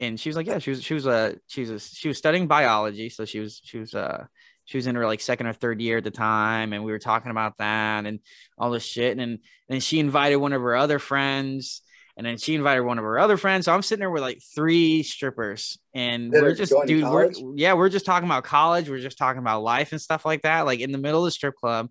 and 0.00 0.18
she 0.18 0.28
was 0.28 0.36
like, 0.36 0.46
yeah, 0.46 0.58
she 0.58 0.70
was 0.70 0.82
she 0.82 0.94
was 0.94 1.06
uh 1.06 1.34
she 1.46 1.64
was 1.64 1.88
she 1.88 2.08
was 2.08 2.18
studying 2.18 2.46
biology, 2.46 3.08
so 3.08 3.24
she 3.24 3.40
was 3.40 3.60
she 3.62 3.78
was 3.78 3.94
uh 3.94 4.24
she 4.64 4.78
was 4.78 4.86
in 4.86 4.94
her 4.94 5.06
like 5.06 5.20
second 5.20 5.46
or 5.46 5.52
third 5.52 5.80
year 5.80 5.98
at 5.98 6.04
the 6.04 6.10
time, 6.10 6.72
and 6.72 6.84
we 6.84 6.92
were 6.92 6.98
talking 6.98 7.30
about 7.30 7.58
that 7.58 8.06
and 8.06 8.20
all 8.58 8.70
this 8.70 8.84
shit, 8.84 9.12
and 9.12 9.20
and 9.20 9.40
then 9.68 9.80
she 9.80 9.98
invited 9.98 10.36
one 10.36 10.52
of 10.52 10.62
her 10.62 10.76
other 10.76 10.98
friends 10.98 11.82
and 12.20 12.26
then 12.26 12.36
she 12.36 12.54
invited 12.54 12.82
one 12.82 12.98
of 12.98 13.04
her 13.04 13.18
other 13.18 13.38
friends. 13.38 13.64
So 13.64 13.72
I'm 13.72 13.80
sitting 13.80 14.00
there 14.00 14.10
with 14.10 14.20
like 14.20 14.42
three 14.54 15.02
strippers, 15.02 15.78
and 15.94 16.30
we're 16.30 16.54
just, 16.54 16.70
dude, 16.84 17.04
we're, 17.04 17.32
yeah, 17.56 17.72
we're 17.72 17.88
just 17.88 18.04
talking 18.04 18.28
about 18.28 18.44
college. 18.44 18.90
We're 18.90 18.98
just 18.98 19.16
talking 19.16 19.38
about 19.38 19.62
life 19.62 19.92
and 19.92 20.00
stuff 20.00 20.26
like 20.26 20.42
that, 20.42 20.66
like 20.66 20.80
in 20.80 20.92
the 20.92 20.98
middle 20.98 21.20
of 21.20 21.24
the 21.24 21.30
strip 21.30 21.56
club. 21.56 21.88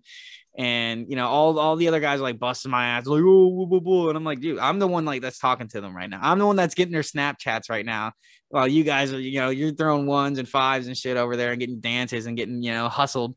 And 0.58 1.06
you 1.08 1.16
know, 1.16 1.28
all 1.28 1.58
all 1.58 1.76
the 1.76 1.88
other 1.88 2.00
guys 2.00 2.20
are 2.20 2.24
like 2.24 2.38
busting 2.38 2.70
my 2.70 2.86
ass, 2.86 3.06
like 3.06 3.22
oh, 3.24 4.08
and 4.08 4.16
I'm 4.16 4.24
like, 4.24 4.40
dude, 4.40 4.58
I'm 4.58 4.78
the 4.78 4.86
one 4.86 5.04
like 5.04 5.22
that's 5.22 5.38
talking 5.38 5.68
to 5.68 5.80
them 5.80 5.96
right 5.96 6.10
now. 6.10 6.18
I'm 6.20 6.38
the 6.38 6.46
one 6.46 6.56
that's 6.56 6.74
getting 6.74 6.92
their 6.92 7.02
Snapchats 7.02 7.70
right 7.70 7.86
now, 7.86 8.12
while 8.48 8.66
you 8.66 8.82
guys 8.82 9.12
are, 9.12 9.20
you 9.20 9.38
know, 9.40 9.50
you're 9.50 9.72
throwing 9.72 10.06
ones 10.06 10.38
and 10.38 10.48
fives 10.48 10.86
and 10.86 10.96
shit 10.96 11.16
over 11.16 11.36
there 11.36 11.52
and 11.52 11.60
getting 11.60 11.80
dances 11.80 12.26
and 12.26 12.36
getting, 12.36 12.62
you 12.62 12.72
know, 12.72 12.88
hustled. 12.88 13.36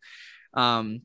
Um, 0.56 1.04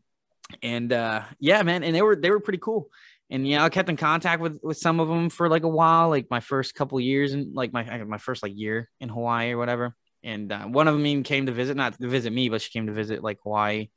and 0.63 0.93
uh, 0.93 1.23
yeah, 1.39 1.63
man, 1.63 1.83
and 1.83 1.95
they 1.95 2.03
were 2.03 2.17
they 2.17 2.31
were 2.31 2.41
pretty 2.41 2.59
cool 2.59 2.91
and 3.31 3.47
yeah, 3.47 3.63
I 3.63 3.69
kept 3.69 3.89
in 3.89 3.97
contact 3.97 4.41
with 4.41 4.59
with 4.63 4.79
some 4.79 5.01
of 5.01 5.09
them 5.09 5.29
for 5.29 5.49
like 5.49 5.65
a 5.65 5.69
while, 5.69 6.09
like 6.09 6.31
my 6.31 6.41
first 6.41 6.75
couple 6.75 6.99
years 6.99 7.33
and 7.33 7.55
like 7.55 7.73
my 7.73 8.05
my 8.05 8.19
first 8.19 8.43
like 8.43 8.53
year 8.55 8.89
in 9.01 9.09
Hawaii 9.09 9.53
or 9.53 9.59
whatever. 9.59 9.95
And 10.23 10.51
uh, 10.51 10.65
one 10.65 10.89
of 10.89 10.95
them 10.95 11.07
even 11.07 11.23
came 11.23 11.47
to 11.47 11.53
visit, 11.53 11.77
not 11.77 11.99
to 12.01 12.09
visit 12.09 12.33
me, 12.33 12.49
but 12.49 12.63
she 12.63 12.71
came 12.71 12.87
to 12.87 12.93
visit 12.93 13.23
like 13.23 13.39
Hawaii, 13.43 13.89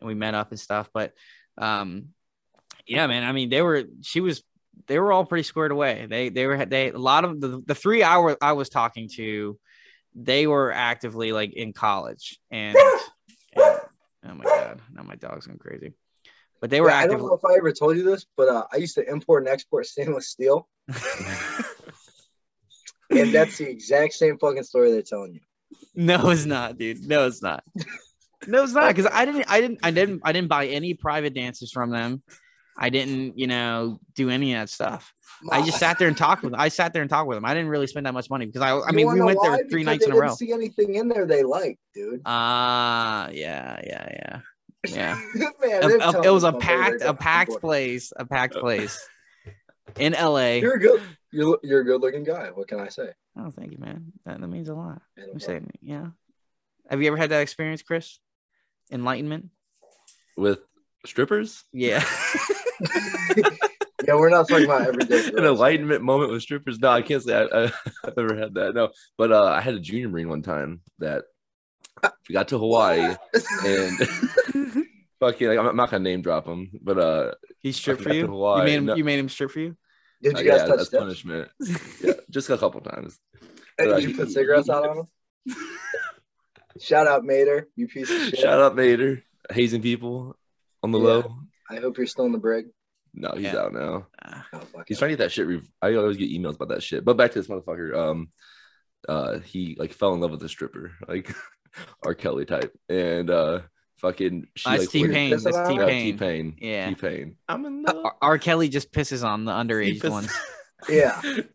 and 0.00 0.08
we 0.08 0.14
met 0.14 0.34
up 0.34 0.50
and 0.50 0.60
stuff. 0.60 0.90
But 0.92 1.12
um, 1.58 2.08
yeah, 2.86 3.06
man, 3.06 3.24
I 3.24 3.32
mean, 3.32 3.48
they 3.48 3.62
were 3.62 3.84
she 4.02 4.20
was 4.20 4.42
they 4.86 4.98
were 4.98 5.12
all 5.12 5.24
pretty 5.24 5.44
squared 5.44 5.72
away. 5.72 6.06
They 6.08 6.28
they 6.28 6.46
were 6.46 6.64
they 6.64 6.90
a 6.90 6.98
lot 6.98 7.24
of 7.24 7.40
the 7.40 7.62
the 7.64 7.74
three 7.74 8.02
hour 8.02 8.36
I 8.40 8.52
was 8.52 8.68
talking 8.68 9.08
to, 9.16 9.58
they 10.14 10.46
were 10.46 10.72
actively 10.72 11.32
like 11.32 11.52
in 11.52 11.72
college 11.72 12.38
and. 12.50 12.76
and 13.56 13.80
oh 14.26 14.34
my 14.34 14.44
god, 14.44 14.80
now 14.92 15.02
my 15.02 15.16
dog's 15.16 15.46
going 15.46 15.58
crazy. 15.58 15.92
But 16.60 16.70
they 16.70 16.80
were 16.80 16.88
Yeah, 16.88 16.98
I 16.98 17.06
don't 17.06 17.20
know 17.20 17.34
if 17.34 17.44
I 17.44 17.56
ever 17.56 17.72
told 17.72 17.96
you 17.96 18.04
this, 18.04 18.26
but 18.36 18.48
uh, 18.48 18.64
I 18.72 18.76
used 18.76 18.94
to 18.94 19.08
import 19.08 19.42
and 19.42 19.52
export 19.52 19.86
stainless 19.86 20.28
steel, 20.28 20.68
and 23.10 23.32
that's 23.32 23.58
the 23.58 23.68
exact 23.68 24.14
same 24.14 24.38
fucking 24.38 24.62
story 24.62 24.90
they're 24.90 25.02
telling 25.02 25.34
you. 25.34 25.40
No, 25.94 26.30
it's 26.30 26.46
not, 26.46 26.78
dude. 26.78 27.06
No, 27.06 27.26
it's 27.26 27.42
not. 27.42 27.64
No, 28.46 28.62
it's 28.62 28.72
not 28.72 28.88
because 28.94 29.10
I 29.12 29.24
didn't, 29.24 29.44
I 29.48 29.60
didn't, 29.60 29.78
I 29.82 29.90
didn't, 29.90 30.20
I 30.24 30.32
didn't 30.32 30.48
buy 30.48 30.66
any 30.66 30.94
private 30.94 31.34
dances 31.34 31.70
from 31.72 31.90
them. 31.90 32.22
I 32.76 32.90
didn't, 32.90 33.38
you 33.38 33.46
know, 33.46 34.00
do 34.14 34.30
any 34.30 34.54
of 34.54 34.60
that 34.60 34.68
stuff. 34.68 35.12
I 35.50 35.62
just 35.64 35.78
sat 35.78 35.98
there 35.98 36.08
and 36.08 36.16
talked 36.16 36.42
with 36.42 36.52
them. 36.52 36.60
I 36.60 36.68
sat 36.68 36.92
there 36.92 37.02
and 37.02 37.10
talked 37.10 37.28
with 37.28 37.36
them. 37.36 37.44
I 37.44 37.54
didn't 37.54 37.68
really 37.68 37.86
spend 37.86 38.06
that 38.06 38.14
much 38.14 38.30
money 38.30 38.46
because 38.46 38.62
I, 38.62 38.70
I 38.70 38.90
You 38.90 38.96
mean, 38.96 39.12
we 39.12 39.20
went 39.20 39.38
there 39.42 39.56
three 39.58 39.82
Because 39.82 39.86
nights 39.86 40.06
in 40.06 40.12
a 40.12 40.16
row. 40.16 40.34
See 40.34 40.52
anything 40.52 40.94
in 40.94 41.08
there 41.08 41.26
they 41.26 41.42
liked, 41.42 41.78
dude. 41.94 42.22
Ah, 42.24 43.28
yeah, 43.30 43.80
yeah, 43.84 44.08
yeah, 44.12 44.40
yeah. 44.88 45.20
Man, 45.60 45.82
A- 46.00 46.18
a- 46.18 46.22
it 46.22 46.30
was 46.30 46.44
a 46.44 46.52
packed, 46.52 47.02
a 47.02 47.14
packed 47.14 47.60
place, 47.60 48.12
a 48.16 48.24
packed 48.24 48.54
place 48.54 48.98
in 49.98 50.12
LA. 50.12 50.54
You're 50.54 50.74
a 50.74 50.80
good. 50.80 51.02
You're 51.32 51.58
you're 51.62 51.80
a 51.80 51.84
good 51.84 52.00
looking 52.00 52.24
guy. 52.24 52.50
What 52.54 52.68
can 52.68 52.78
I 52.80 52.88
say? 52.88 53.10
Oh, 53.36 53.50
thank 53.50 53.72
you, 53.72 53.78
man. 53.78 54.12
That, 54.24 54.40
that 54.40 54.46
means 54.48 54.68
a 54.68 54.74
lot. 54.74 55.02
I'm 55.18 55.40
saying, 55.40 55.70
yeah. 55.82 56.06
Have 56.88 57.02
you 57.02 57.08
ever 57.08 57.16
had 57.16 57.30
that 57.30 57.40
experience, 57.40 57.82
Chris? 57.82 58.18
Enlightenment. 58.90 59.50
With 60.36 60.60
strippers? 61.06 61.64
Yeah. 61.72 62.04
yeah, 64.06 64.14
we're 64.14 64.30
not 64.30 64.48
talking 64.48 64.64
about 64.64 64.86
everyday. 64.86 65.28
An 65.28 65.44
enlightenment 65.44 66.02
moment 66.02 66.32
with 66.32 66.42
strippers. 66.42 66.78
No, 66.78 66.90
I 66.90 67.02
can't 67.02 67.22
say 67.22 67.34
I, 67.36 67.44
I, 67.44 67.64
I've 68.04 68.18
ever 68.18 68.36
had 68.36 68.54
that. 68.54 68.74
No, 68.74 68.90
but 69.16 69.32
uh, 69.32 69.44
I 69.44 69.60
had 69.60 69.74
a 69.74 69.80
junior 69.80 70.08
marine 70.08 70.28
one 70.28 70.42
time 70.42 70.80
that 70.98 71.24
we 72.28 72.32
got 72.32 72.48
to 72.48 72.58
Hawaii 72.58 73.14
and 73.64 73.98
fucking. 75.20 75.48
Like, 75.48 75.58
I'm 75.58 75.66
I'm 75.66 75.76
not 75.76 75.90
gonna 75.90 76.04
name 76.04 76.22
drop 76.22 76.46
him, 76.46 76.70
but 76.82 76.98
uh, 76.98 77.32
he 77.60 77.72
stripped 77.72 78.02
for 78.02 78.12
you. 78.12 78.26
Hawaii. 78.26 78.60
You 78.60 78.64
made 78.64 78.76
him. 78.76 78.84
No. 78.86 78.94
You 78.96 79.04
made 79.04 79.18
him 79.18 79.28
strip 79.28 79.50
for 79.50 79.60
you. 79.60 79.76
Did 80.22 80.36
uh, 80.36 80.40
you 80.40 80.50
guys 80.50 80.60
yeah, 80.60 80.66
touch 80.66 80.76
that's 80.78 80.90
tips? 80.90 81.00
punishment. 81.02 81.48
Yeah, 82.02 82.12
just 82.30 82.50
a 82.50 82.58
couple 82.58 82.80
times. 82.80 83.18
Hey, 83.78 83.90
Uh, 83.90 84.00
Did 84.00 84.10
you 84.10 84.16
put 84.16 84.30
cigarettes 84.30 84.68
out 84.68 84.88
on 84.88 84.96
them? 84.96 85.56
Shout 86.80 87.06
out 87.06 87.24
Mater, 87.24 87.68
you 87.76 87.86
piece 87.88 88.10
of 88.10 88.16
shit. 88.16 88.38
Shout 88.38 88.60
out 88.60 88.74
Mater, 88.76 89.22
hazing 89.52 89.82
people 89.82 90.36
on 90.82 90.90
the 90.90 90.98
Yeah. 90.98 91.04
low. 91.04 91.36
I 91.70 91.76
hope 91.76 91.96
you're 91.98 92.06
still 92.06 92.26
in 92.26 92.32
the 92.32 92.38
brig. 92.38 92.66
No, 93.14 93.30
he's 93.34 93.44
Yeah. 93.44 93.58
out 93.58 93.72
now. 93.72 94.08
Ah, 94.24 94.46
Oh, 94.52 94.60
He's 94.88 94.96
it. 94.96 94.98
trying 94.98 95.10
to 95.12 95.16
get 95.16 95.24
that 95.24 95.32
shit. 95.32 95.46
Re- 95.46 95.62
I 95.80 95.94
always 95.94 96.16
get 96.16 96.30
emails 96.30 96.56
about 96.56 96.68
that 96.70 96.82
shit. 96.82 97.04
But 97.04 97.16
back 97.16 97.30
to 97.32 97.38
this 97.40 97.46
motherfucker. 97.48 97.96
Um, 97.96 98.28
uh, 99.08 99.38
he 99.38 99.76
like 99.78 99.92
fell 99.92 100.14
in 100.14 100.20
love 100.20 100.32
with 100.32 100.42
a 100.42 100.48
stripper, 100.48 100.92
like 101.08 101.32
R. 102.04 102.14
Kelly 102.14 102.44
type, 102.44 102.74
and 102.88 103.30
uh, 103.30 103.60
fucking 103.98 104.48
she 104.56 104.68
That's 104.70 104.82
like 104.82 104.90
T 104.90 105.06
Pain. 105.08 105.30
That's 105.30 105.46
about 105.46 105.68
T 105.68 105.74
it? 105.74 105.78
Yeah, 105.78 105.86
Pain. 105.86 106.12
T-Pain. 106.12 106.56
Yeah. 106.60 106.88
T-Pain. 106.88 107.36
I'm 107.48 107.64
in 107.66 107.82
love. 107.84 108.04
R-, 108.04 108.16
R. 108.20 108.38
Kelly 108.38 108.68
just 108.68 108.92
pisses 108.92 109.22
on 109.24 109.44
the 109.44 109.52
underage 109.52 110.00
pissed- 110.00 110.10
ones. 110.12 110.32
Yeah, 110.86 111.18
But, 111.24 111.46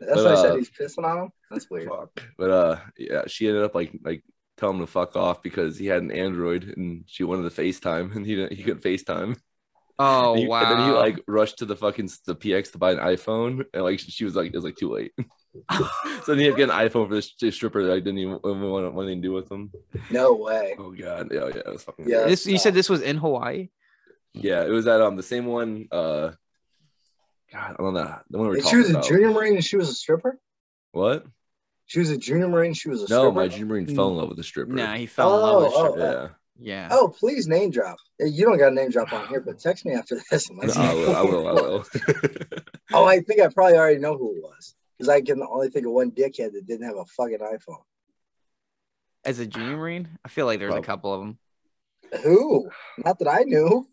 that's 0.00 0.22
why 0.22 0.32
I 0.32 0.34
said 0.36 0.50
uh, 0.52 0.56
he's 0.56 0.70
pissing 0.70 1.04
on 1.04 1.24
him. 1.24 1.30
That's 1.50 1.68
weird. 1.68 1.90
fuck. 1.90 2.22
But 2.38 2.50
uh, 2.50 2.80
yeah, 2.96 3.24
she 3.26 3.46
ended 3.46 3.62
up 3.64 3.74
like 3.74 3.92
like 4.02 4.22
telling 4.58 4.76
him 4.78 4.86
to 4.86 4.90
fuck 4.90 5.16
off 5.16 5.42
because 5.42 5.78
he 5.78 5.86
had 5.86 6.02
an 6.02 6.10
Android 6.12 6.64
and 6.76 7.04
she 7.06 7.24
wanted 7.24 7.48
to 7.50 7.62
FaceTime 7.62 8.12
and 8.16 8.26
he 8.26 8.34
didn't, 8.36 8.52
he 8.52 8.62
couldn't 8.62 8.82
FaceTime. 8.82 9.38
Oh 9.98 10.32
And 10.34 10.40
he- 10.42 10.46
wow! 10.48 10.62
And 10.70 10.80
then 10.80 10.88
he 10.88 10.94
like 10.94 11.20
rushed 11.26 11.58
to 11.58 11.64
the 11.64 11.74
fucking 11.76 12.10
the 12.26 12.36
PX 12.36 12.72
to 12.72 12.78
buy 12.78 12.92
an 12.92 12.98
iPhone 12.98 13.64
and 13.72 13.82
like 13.82 13.98
she 13.98 14.24
was 14.24 14.36
like 14.36 14.48
it 14.48 14.54
was 14.54 14.64
like 14.64 14.76
too 14.76 14.90
late. 14.92 15.12
so 15.72 15.84
then 16.28 16.38
he 16.38 16.44
had 16.44 16.52
to 16.52 16.56
get 16.56 16.70
an 16.70 16.76
iPhone 16.76 17.08
for 17.08 17.14
this 17.14 17.34
this 17.40 17.54
stripper 17.56 17.82
that 17.84 17.92
I 17.92 17.96
didn't 17.98 18.18
even 18.18 18.38
want, 18.42 18.94
want 18.94 19.08
anything 19.08 19.22
to 19.22 19.28
do 19.28 19.32
with 19.32 19.50
him. 19.50 19.72
No 20.10 20.34
way. 20.34 20.76
Oh 20.78 20.92
god, 20.92 21.28
yeah, 21.32 21.40
yeah, 21.48 21.56
it 21.56 21.66
was 21.72 21.82
fucking 21.82 22.08
Yeah. 22.08 22.24
this 22.26 22.46
you 22.46 22.58
said 22.58 22.74
this 22.74 22.88
was 22.88 23.02
in 23.02 23.16
Hawaii. 23.16 23.70
Yeah, 24.34 24.62
it 24.64 24.68
was 24.70 24.86
at 24.86 25.00
um 25.00 25.16
the 25.16 25.22
same 25.22 25.46
one. 25.46 25.88
Uh, 25.90 26.32
God, 27.52 27.74
I 27.78 27.82
don't 27.82 27.94
know 27.94 28.18
the 28.30 28.38
one 28.38 28.48
we 28.48 28.50
were 28.50 28.56
And 28.58 28.66
she 28.68 28.76
was 28.76 28.88
a 28.90 28.92
about. 28.92 29.08
junior 29.08 29.30
marine 29.30 29.54
and 29.54 29.64
she 29.64 29.76
was 29.76 29.88
a 29.88 29.94
stripper. 29.94 30.38
What? 30.92 31.24
She 31.88 31.98
was 31.98 32.10
a 32.10 32.18
junior 32.18 32.48
marine. 32.48 32.74
She 32.74 32.88
was 32.90 33.02
a 33.02 33.06
stripper. 33.06 33.22
No, 33.24 33.30
stripper. 33.30 33.34
my 33.40 33.48
junior 33.48 33.66
marine 33.66 33.86
fell 33.86 34.08
in 34.10 34.16
love 34.16 34.28
with 34.28 34.38
a 34.38 34.42
stripper. 34.44 34.72
Nah, 34.72 34.94
he 34.94 35.06
fell 35.06 35.34
in 35.36 35.42
love 35.42 35.56
with 35.64 35.72
a 35.72 35.76
Oh, 35.76 35.80
oh, 35.80 35.92
stripper. 35.92 36.36
yeah, 36.60 36.88
Yeah. 36.88 36.88
Oh, 36.92 37.08
please 37.08 37.48
name 37.48 37.70
drop. 37.70 37.96
You 38.20 38.44
don't 38.44 38.58
got 38.58 38.72
a 38.72 38.74
name 38.74 38.90
drop 38.90 39.10
on 39.12 39.26
here, 39.26 39.40
but 39.40 39.58
text 39.58 39.86
me 39.86 39.94
after 39.94 40.20
this. 40.30 40.48
and 40.50 40.58
let's- 40.58 40.76
I 40.76 40.92
will. 40.92 41.16
I 41.16 41.22
will. 41.22 41.48
I 41.48 41.52
will. 41.52 41.84
oh, 42.92 43.04
I 43.04 43.20
think 43.20 43.40
I 43.40 43.48
probably 43.48 43.78
already 43.78 43.98
know 44.00 44.16
who 44.18 44.36
it 44.36 44.42
was 44.42 44.74
because 44.98 45.08
I 45.08 45.22
can 45.22 45.42
only 45.42 45.70
think 45.70 45.86
of 45.86 45.92
one 45.92 46.10
dickhead 46.10 46.52
that 46.52 46.66
didn't 46.66 46.86
have 46.86 46.96
a 46.96 47.06
fucking 47.06 47.38
iPhone. 47.38 47.82
As 49.24 49.38
a 49.38 49.46
junior 49.46 49.78
marine, 49.78 50.08
I 50.24 50.28
feel 50.28 50.44
like 50.46 50.58
there's 50.58 50.74
a 50.74 50.82
couple 50.82 51.12
of 51.14 51.20
them. 51.20 51.38
Who? 52.22 52.68
Not 53.04 53.18
that 53.18 53.28
I 53.28 53.44
knew. 53.44 53.88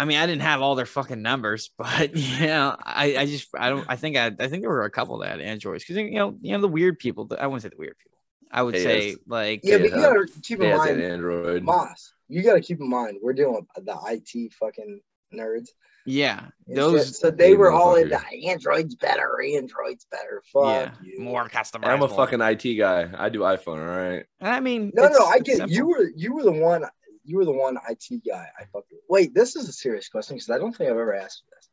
I 0.00 0.04
mean, 0.06 0.18
I 0.18 0.26
didn't 0.26 0.42
have 0.42 0.62
all 0.62 0.74
their 0.74 0.86
fucking 0.86 1.20
numbers, 1.20 1.70
but 1.78 2.16
yeah, 2.16 2.74
I, 2.82 3.16
I 3.18 3.26
just 3.26 3.48
I 3.54 3.68
don't 3.68 3.84
I 3.88 3.96
think 3.96 4.16
I 4.16 4.26
I 4.26 4.48
think 4.48 4.62
there 4.62 4.70
were 4.70 4.84
a 4.84 4.90
couple 4.90 5.18
that 5.18 5.30
had 5.30 5.40
androids 5.40 5.84
because 5.84 5.96
you 5.98 6.12
know 6.18 6.34
you 6.40 6.52
know 6.52 6.60
the 6.60 6.68
weird 6.68 6.98
people. 6.98 7.28
I 7.38 7.46
wouldn't 7.46 7.62
say 7.62 7.68
the 7.68 7.76
weird 7.76 7.98
people. 7.98 8.18
I 8.50 8.62
would 8.62 8.74
Yes. 8.74 8.82
say 8.82 9.16
like 9.26 9.60
Yeah, 9.62 9.78
but 9.78 9.90
you 9.90 9.96
uh, 9.96 10.08
gotta 10.14 10.26
keep 10.42 10.58
in 10.60 10.68
yeah, 10.68 10.76
it's 10.76 10.86
an 10.86 10.98
mind, 10.98 11.12
Android. 11.12 11.62
Moss. 11.62 12.14
You 12.28 12.42
gotta 12.42 12.60
keep 12.60 12.80
in 12.80 12.88
mind, 12.88 13.18
we're 13.22 13.32
dealing 13.34 13.54
with 13.76 13.84
the 13.86 13.96
IT 14.08 14.52
fucking 14.54 15.00
nerds. 15.34 15.68
yeah 16.06 16.46
and 16.66 16.76
those 16.76 17.06
shit. 17.06 17.14
So 17.16 17.30
they 17.30 17.54
were 17.54 17.70
all 17.70 17.94
into 17.96 18.18
Android's 18.48 18.94
better, 18.94 19.40
Android's 19.56 20.06
better. 20.10 20.42
Fuck 20.52 20.64
yeah 20.64 20.90
you. 21.04 21.20
more 21.20 21.48
customizable. 21.48 21.86
I'm 21.88 22.02
a 22.02 22.08
fucking 22.08 22.40
IT 22.40 22.74
guy. 22.78 23.10
I 23.16 23.28
do 23.28 23.40
iPhone. 23.40 23.78
All 23.86 23.96
right. 24.08 24.24
I 24.40 24.60
mean, 24.60 24.90
No, 24.94 25.08
no, 25.08 25.26
I 25.26 25.38
get 25.40 25.58
simple. 25.58 25.76
you 25.76 25.86
were 25.86 26.10
you 26.16 26.34
were 26.34 26.42
the 26.42 26.52
one 26.52 26.84
you 27.30 27.36
were 27.36 27.44
the 27.44 27.52
one 27.52 27.78
IT 27.88 28.22
guy. 28.26 28.46
I 28.58 28.64
fucking 28.72 28.98
wait. 29.08 29.34
This 29.34 29.56
is 29.56 29.68
a 29.68 29.72
serious 29.72 30.08
question 30.08 30.36
because 30.36 30.50
I 30.50 30.58
don't 30.58 30.76
think 30.76 30.90
I've 30.90 30.96
ever 30.96 31.14
asked 31.14 31.42
you 31.46 31.56
this. 31.56 31.68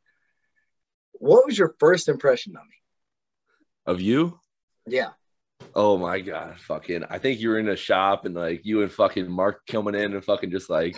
What 1.14 1.46
was 1.46 1.58
your 1.58 1.76
first 1.80 2.08
impression 2.08 2.56
of 2.56 2.64
me? 2.64 3.94
Of 3.94 4.02
you? 4.02 4.40
Yeah, 4.86 5.10
Oh 5.76 5.98
my 5.98 6.20
god, 6.20 6.60
fucking! 6.60 7.04
I 7.10 7.20
think 7.20 7.40
you 7.40 7.50
were 7.50 7.60
in 7.60 7.70
a 7.70 7.76
shop 7.76 8.26
and 8.26 8.36
like 8.36 8.66
you 8.66 8.82
and 8.82 8.92
fucking 8.92 9.30
Mark 9.30 9.66
coming 9.68 9.96
in 9.96 10.14
and 10.14 10.24
fucking 10.24 10.52
just 10.52 10.70
like 10.70 10.98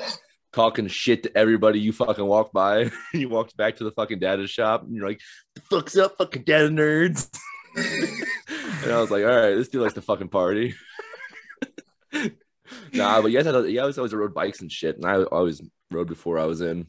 talking 0.54 0.88
shit 0.88 1.24
to 1.24 1.38
everybody 1.38 1.80
you 1.80 1.92
fucking 1.92 2.26
walked 2.26 2.54
by. 2.54 2.90
you 3.14 3.30
walked 3.30 3.58
back 3.58 3.78
to 3.78 3.84
the 3.84 3.92
fucking 3.92 4.20
data 4.20 4.48
shop 4.48 4.84
and 4.84 4.96
you're 4.96 5.08
like, 5.08 5.22
"The 5.56 5.62
fuck's 5.62 5.98
up, 5.98 6.18
fucking 6.18 6.44
data 6.44 6.70
nerds?" 6.70 7.30
and 7.76 8.92
I 8.92 9.02
was 9.02 9.12
like, 9.12 9.24
"All 9.24 9.36
right, 9.36 9.56
let's 9.56 9.70
do 9.70 9.82
like 9.82 9.96
the 9.96 10.02
fucking 10.02 10.30
party." 10.30 10.76
Nah, 12.94 13.22
but 13.22 13.32
you 13.32 13.38
guys 13.38 13.46
had 13.46 13.56
a, 13.56 13.70
you 13.72 13.80
guys 13.80 13.98
always 13.98 14.14
rode 14.14 14.34
bikes 14.34 14.62
and 14.62 14.72
shit, 14.72 14.96
and 14.98 15.06
I 15.06 15.24
always 15.24 15.62
rode 15.92 16.08
before 16.08 16.38
I 16.40 16.46
was 16.46 16.62
in. 16.62 16.88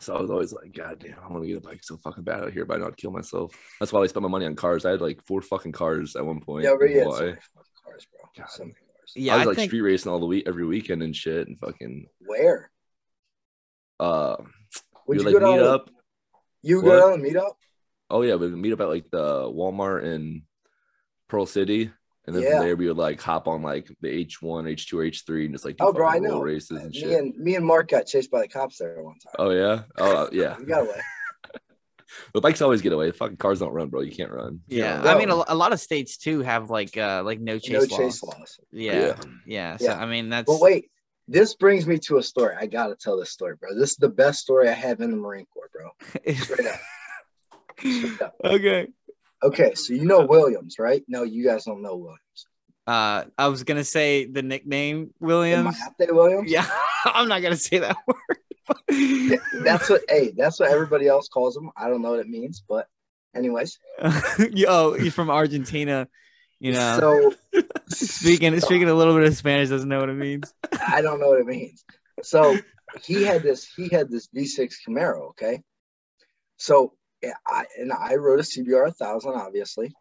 So 0.00 0.14
I 0.14 0.20
was 0.20 0.30
always 0.30 0.52
like, 0.52 0.74
God 0.74 0.98
damn, 0.98 1.18
I 1.18 1.28
want 1.32 1.42
to 1.44 1.48
get 1.48 1.56
a 1.56 1.60
bike 1.60 1.80
so 1.82 1.96
fucking 1.96 2.24
bad 2.24 2.40
out 2.44 2.52
here, 2.52 2.66
but 2.66 2.76
I 2.80 2.84
not 2.84 2.96
kill 2.98 3.10
myself. 3.10 3.54
That's 3.80 3.92
why 3.92 4.00
I 4.02 4.06
spent 4.06 4.22
my 4.24 4.28
money 4.28 4.44
on 4.44 4.54
cars. 4.54 4.84
I 4.84 4.90
had 4.90 5.00
like 5.00 5.24
four 5.26 5.40
fucking 5.40 5.72
cars 5.72 6.16
at 6.16 6.24
one 6.26 6.40
point. 6.40 6.64
yeah, 6.64 6.74
but 6.78 6.90
in 6.90 6.98
so 6.98 7.04
Hawaii. 7.04 7.20
many 7.26 7.36
fucking 7.54 7.72
cars, 7.84 8.06
bro. 8.12 8.20
God. 8.36 8.50
So 8.50 8.62
many 8.64 8.74
cars. 8.74 9.12
yeah, 9.14 9.34
I 9.34 9.36
was 9.38 9.46
I 9.46 9.48
like 9.48 9.56
think 9.56 9.70
street 9.70 9.80
racing 9.80 10.12
all 10.12 10.20
the 10.20 10.26
week, 10.26 10.44
every 10.46 10.66
weekend 10.66 11.02
and 11.02 11.16
shit, 11.16 11.48
and 11.48 11.58
fucking 11.58 12.06
Where 12.26 12.70
uh, 13.98 14.36
would 15.06 15.16
we 15.16 15.22
you 15.22 15.22
like 15.30 15.40
go 15.40 15.50
meet 15.52 15.58
down? 15.60 15.66
up. 15.66 15.90
You 16.62 16.76
What? 16.82 16.84
go 16.90 17.00
down 17.00 17.12
and 17.14 17.22
meet 17.22 17.36
up? 17.36 17.56
Oh 18.10 18.20
yeah, 18.22 18.34
we 18.34 18.48
would 18.50 18.58
meet 18.58 18.72
up 18.74 18.80
at 18.82 18.88
like 18.88 19.10
the 19.10 19.44
Walmart 19.50 20.04
in 20.04 20.42
Pearl 21.28 21.46
City, 21.46 21.90
and 22.26 22.34
then 22.34 22.42
Yeah. 22.42 22.56
from 22.58 22.60
there 22.66 22.76
we 22.76 22.88
would 22.88 22.96
like 22.96 23.20
hop 23.20 23.46
on 23.48 23.62
like 23.62 23.88
the 24.00 24.08
H 24.08 24.40
one, 24.42 24.66
H 24.66 24.88
two, 24.88 24.98
or 24.98 25.04
H 25.04 25.24
three, 25.26 25.44
and 25.46 25.54
just 25.54 25.64
like 25.64 25.76
do 25.76 25.84
Oh, 25.84 25.92
bro, 25.92 26.08
I 26.08 26.18
know. 26.18 26.40
races 26.40 26.70
and 26.78 26.90
Me 26.90 26.98
shit. 27.00 27.10
and 27.18 27.36
me 27.36 27.54
and 27.56 27.64
Mark 27.64 27.88
got 27.88 28.06
chased 28.06 28.30
by 28.30 28.40
the 28.42 28.48
cops 28.48 28.78
there 28.78 29.02
one 29.02 29.14
time. 29.18 29.34
Oh 29.38 29.50
yeah, 29.50 29.82
oh 29.98 30.28
yeah. 30.32 30.56
We 30.58 30.64
got 30.66 30.82
away. 30.82 31.00
But 32.32 32.42
bikes 32.42 32.62
always 32.62 32.80
get 32.82 32.92
away. 32.92 33.08
The 33.08 33.12
fucking 33.12 33.36
cars 33.36 33.58
don't 33.58 33.72
run, 33.72 33.88
bro. 33.88 34.00
You 34.00 34.12
can't 34.12 34.30
run. 34.30 34.60
yeah. 34.68 35.02
Yeah. 35.04 35.12
I 35.12 35.18
mean, 35.18 35.28
a, 35.28 35.34
a 35.48 35.54
lot 35.54 35.72
of 35.72 35.80
states 35.80 36.16
too 36.16 36.40
have 36.40 36.70
like 36.70 36.96
uh 36.96 37.22
like 37.24 37.40
no 37.40 37.58
chase 37.58 37.72
no 37.72 37.78
laws. 37.80 37.96
chase 37.96 38.22
laws. 38.22 38.60
Yeah, 38.72 38.92
Yeah. 39.00 39.14
yeah. 39.44 39.76
So 39.76 39.84
Yeah. 39.86 39.98
I 39.98 40.06
mean, 40.06 40.30
that's 40.30 40.46
But 40.46 40.60
wait, 40.60 40.90
this 41.28 41.54
brings 41.56 41.86
me 41.86 41.98
to 42.06 42.16
a 42.18 42.22
story. 42.22 42.54
I 42.58 42.66
gotta 42.66 42.94
tell 42.94 43.18
this 43.18 43.30
story, 43.30 43.56
bro. 43.60 43.74
This 43.74 43.90
is 43.90 43.96
the 43.96 44.08
best 44.08 44.38
story 44.40 44.68
I 44.68 44.72
have 44.72 45.00
in 45.00 45.10
the 45.10 45.16
Marine 45.16 45.46
Corps, 45.52 45.68
bro. 45.72 45.90
Straight 46.34 46.66
up. 46.68 46.80
Straight 47.80 48.22
up. 48.22 48.34
okay. 48.44 48.86
Okay, 49.42 49.74
so 49.74 49.92
you 49.92 50.04
know 50.04 50.24
Williams, 50.26 50.78
right? 50.78 51.02
No, 51.08 51.22
you 51.22 51.44
guys 51.44 51.64
don't 51.64 51.82
know 51.82 51.96
Williams. 51.96 52.46
Uh, 52.86 53.24
I 53.36 53.48
was 53.48 53.64
gonna 53.64 53.84
say 53.84 54.26
the 54.26 54.42
nickname 54.42 55.12
Williams. 55.20 55.76
I 55.80 56.04
Mayapte 56.04 56.14
Williams? 56.14 56.50
Yeah, 56.50 56.66
I'm 57.04 57.28
not 57.28 57.42
gonna 57.42 57.56
say 57.56 57.78
that 57.78 57.96
word. 58.06 59.40
That's 59.64 59.90
what 59.90 60.02
hey, 60.08 60.32
that's 60.36 60.60
what 60.60 60.70
everybody 60.70 61.08
else 61.08 61.28
calls 61.28 61.56
him. 61.56 61.70
I 61.76 61.88
don't 61.88 62.02
know 62.02 62.10
what 62.10 62.20
it 62.20 62.28
means, 62.28 62.62
but 62.66 62.86
anyways. 63.34 63.78
Yo, 64.52 64.94
he's 64.94 65.14
from 65.14 65.30
Argentina. 65.30 66.08
You 66.58 66.72
know, 66.72 66.98
So 67.52 67.62
speaking 67.88 68.58
speaking 68.60 68.88
a 68.88 68.94
little 68.94 69.14
bit 69.14 69.24
of 69.24 69.36
Spanish 69.36 69.68
doesn't 69.68 69.88
know 69.88 70.00
what 70.00 70.08
it 70.08 70.14
means. 70.14 70.54
I 70.88 71.02
don't 71.02 71.20
know 71.20 71.28
what 71.28 71.40
it 71.40 71.46
means. 71.46 71.84
So 72.22 72.56
he 73.02 73.24
had 73.24 73.42
this 73.42 73.68
he 73.76 73.88
had 73.88 74.10
this 74.10 74.28
V6 74.34 74.74
Camaro, 74.88 75.30
okay? 75.30 75.62
So 76.56 76.94
I 77.46 77.64
and 77.78 77.92
I 77.92 78.14
wrote 78.16 78.40
a 78.40 78.42
CBR 78.42 78.84
1000 78.84 79.32
obviously. 79.32 79.92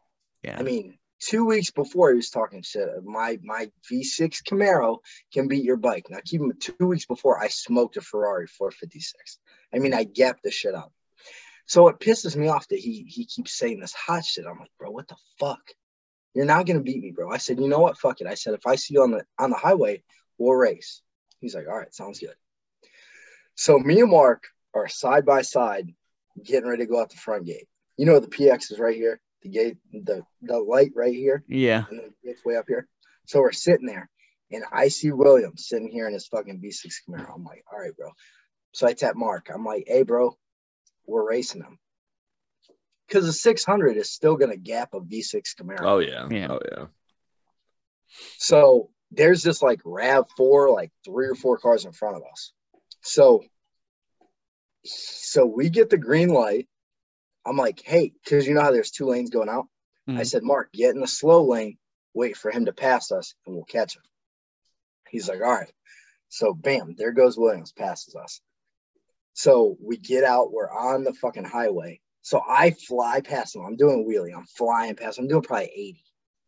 Yeah. 0.44 0.58
I 0.60 0.64
mean, 0.64 0.98
2 1.22 1.46
weeks 1.46 1.72
before 1.72 2.10
he 2.10 2.16
was 2.18 2.30
talking 2.30 2.62
shit. 2.62 2.88
My 3.04 3.40
my 3.44 3.72
V6 3.92 4.44
Camaro 4.44 4.98
can 5.34 5.48
beat 5.48 5.64
your 5.64 5.78
bike. 5.78 6.08
Now 6.10 6.20
keep 6.24 6.42
mind, 6.42 6.62
2 6.62 6.86
weeks 6.86 7.06
before 7.06 7.42
I 7.42 7.48
smoked 7.48 7.98
a 7.98 8.02
Ferrari 8.02 8.48
456. 8.48 9.40
I 9.74 9.80
mean, 9.80 9.94
I 9.94 10.04
gapped 10.04 10.44
the 10.44 10.52
shit 10.52 10.76
out. 10.76 10.92
So 11.68 11.88
it 11.88 12.00
pisses 12.00 12.36
me 12.36 12.48
off 12.48 12.68
that 12.68 12.80
he 12.80 13.06
he 13.08 13.26
keeps 13.26 13.58
saying 13.58 13.80
this 13.80 13.94
hot 13.94 14.24
shit. 14.24 14.46
I'm 14.46 14.60
like, 14.60 14.72
bro, 14.78 14.92
what 14.92 15.08
the 15.08 15.16
fuck? 15.40 15.62
You're 16.34 16.46
not 16.46 16.66
gonna 16.66 16.82
beat 16.82 17.02
me, 17.02 17.12
bro. 17.12 17.32
I 17.32 17.38
said, 17.38 17.60
you 17.60 17.68
know 17.68 17.80
what? 17.80 17.98
Fuck 17.98 18.22
it. 18.22 18.28
I 18.28 18.36
said, 18.36 18.54
if 18.54 18.68
I 18.68 18.76
see 18.76 18.94
you 18.94 19.04
on 19.04 19.12
the 19.12 19.26
on 19.40 19.50
the 19.50 19.56
highway, 19.56 20.04
we'll 20.38 20.54
race. 20.54 21.02
He's 21.40 21.56
like, 21.56 21.68
all 21.68 21.78
right, 21.78 21.94
sounds 21.94 22.20
good. 22.20 22.36
So 23.56 23.80
me 23.80 24.02
and 24.02 24.12
Mark 24.12 24.48
are 24.74 24.88
side 24.88 25.26
by 25.26 25.42
side, 25.42 25.94
getting 26.44 26.68
ready 26.70 26.84
to 26.84 26.90
go 26.90 27.00
out 27.02 27.10
the 27.10 27.18
front 27.18 27.46
gate. 27.46 27.68
You 27.98 28.06
know 28.06 28.20
the 28.20 28.28
PX 28.28 28.72
is 28.72 28.80
right 28.80 28.96
here, 28.96 29.22
the 29.42 29.50
gate, 29.50 29.78
the 29.92 30.24
the 30.42 30.60
light 30.60 30.92
right 30.96 31.14
here, 31.14 31.44
Yeah. 31.48 31.86
and 31.90 32.00
the 32.00 32.14
gate's 32.24 32.44
way 32.46 32.56
up 32.58 32.66
here. 32.68 32.88
So 33.26 33.40
we're 33.40 33.52
sitting 33.52 33.88
there, 33.88 34.10
and 34.52 34.64
I 34.72 34.90
see 34.90 35.12
Williams 35.12 35.68
sitting 35.68 35.88
here 35.90 36.08
in 36.08 36.14
his 36.14 36.28
fucking 36.28 36.62
V6 36.62 36.94
Camaro. 37.10 37.34
I'm 37.36 37.44
like, 37.44 37.64
all 37.72 37.80
right, 37.80 37.96
bro. 37.96 38.12
So 38.74 38.86
I 38.88 38.94
tap 38.94 39.16
Mark. 39.16 39.50
I'm 39.54 39.64
like, 39.64 39.86
hey, 39.88 40.04
bro, 40.04 40.38
we're 41.08 41.28
racing 41.28 41.62
him. 41.62 41.80
Because 43.08 43.26
the 43.26 43.34
600 43.34 43.98
is 43.98 44.12
still 44.12 44.36
going 44.36 44.52
to 44.52 44.58
gap 44.58 44.94
a 44.94 45.00
V6 45.00 45.56
Camaro. 45.60 45.82
Oh 45.84 46.00
yeah. 46.00 46.28
Yeah. 46.30 46.48
Oh 46.52 46.60
yeah. 46.70 46.86
So 48.38 48.90
there's 49.12 49.44
this 49.44 49.62
like 49.62 49.82
RAV4, 49.84 50.74
like 50.74 50.92
three 51.06 51.28
or 51.28 51.36
four 51.36 51.58
cars 51.58 51.86
in 51.86 51.92
front 51.92 52.18
of 52.18 52.24
us. 52.32 52.52
So, 53.02 53.44
so 54.86 55.46
we 55.46 55.70
get 55.70 55.90
the 55.90 55.98
green 55.98 56.30
light. 56.30 56.68
I'm 57.46 57.58
like, 57.58 57.82
hey, 57.84 58.14
because 58.24 58.48
you 58.48 58.54
know 58.54 58.62
how 58.62 58.72
there's 58.72 58.92
two 58.92 59.06
lanes 59.06 59.30
going 59.30 59.50
out. 59.50 59.68
I 60.08 60.12
Mhm. 60.12 60.28
said, 60.28 60.44
Mark, 60.44 60.72
get 60.72 60.96
in 60.96 61.02
the 61.02 61.08
slow 61.08 61.44
lane, 61.46 61.78
wait 62.14 62.38
for 62.38 62.52
him 62.52 62.66
to 62.66 62.74
pass 62.74 63.12
us, 63.12 63.36
and 63.46 63.56
we'll 63.56 63.66
catch 63.66 63.96
him. 63.96 64.04
He's 65.10 65.28
like, 65.28 65.42
all 65.42 65.52
right. 65.52 65.72
So, 66.30 66.54
bam, 66.54 66.96
there 66.96 67.12
goes 67.12 67.38
Williams, 67.38 67.72
passes 67.72 68.16
us. 68.16 68.42
So 69.34 69.78
we 69.82 69.98
get 69.98 70.24
out, 70.24 70.52
we're 70.52 70.72
on 70.72 71.04
the 71.04 71.14
fucking 71.14 71.44
highway. 71.44 72.02
So 72.22 72.42
I 72.48 72.72
fly 72.72 73.22
past 73.22 73.56
him. 73.56 73.66
I'm 73.66 73.76
doing 73.76 74.08
wheelie. 74.08 74.36
I'm 74.36 74.46
flying 74.46 74.96
past 74.96 75.18
him. 75.20 75.26
I'm 75.26 75.30
doing 75.30 75.44
probably 75.44 75.72
80. 75.76 76.04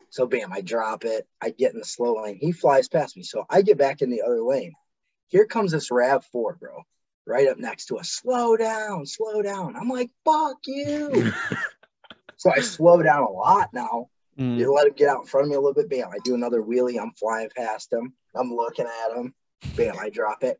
So 0.09 0.25
bam, 0.25 0.53
I 0.53 0.61
drop 0.61 1.05
it. 1.05 1.27
I 1.41 1.49
get 1.51 1.73
in 1.73 1.79
the 1.79 1.85
slow 1.85 2.23
lane. 2.23 2.38
He 2.39 2.51
flies 2.51 2.88
past 2.88 3.15
me. 3.17 3.23
So 3.23 3.45
I 3.49 3.61
get 3.61 3.77
back 3.77 4.01
in 4.01 4.09
the 4.09 4.21
other 4.23 4.41
lane. 4.41 4.73
Here 5.27 5.45
comes 5.45 5.71
this 5.71 5.89
RAV4, 5.91 6.59
bro, 6.59 6.83
right 7.28 7.47
up 7.47 7.57
next 7.59 7.86
to 7.88 7.97
us. 7.97 8.09
Slow 8.09 8.55
down, 8.57 9.05
slow 9.05 9.41
down. 9.41 9.75
I'm 9.75 9.89
like, 9.89 10.09
fuck 10.25 10.57
you. 10.65 11.32
so 12.38 12.51
I 12.51 12.59
slow 12.59 13.01
down 13.03 13.23
a 13.23 13.30
lot 13.30 13.69
now. 13.73 14.07
Mm. 14.39 14.57
You 14.57 14.73
let 14.73 14.88
him 14.88 14.93
get 14.95 15.09
out 15.09 15.21
in 15.21 15.25
front 15.25 15.45
of 15.45 15.49
me 15.49 15.55
a 15.55 15.59
little 15.59 15.73
bit. 15.73 15.89
Bam, 15.89 16.09
I 16.11 16.19
do 16.23 16.36
another 16.36 16.61
wheelie. 16.61 17.01
I'm 17.01 17.11
flying 17.11 17.49
past 17.55 17.91
him. 17.91 18.13
I'm 18.36 18.53
looking 18.53 18.86
at 18.86 19.17
him. 19.17 19.34
Bam, 19.75 19.95
I 19.99 20.09
drop 20.09 20.43
it. 20.43 20.59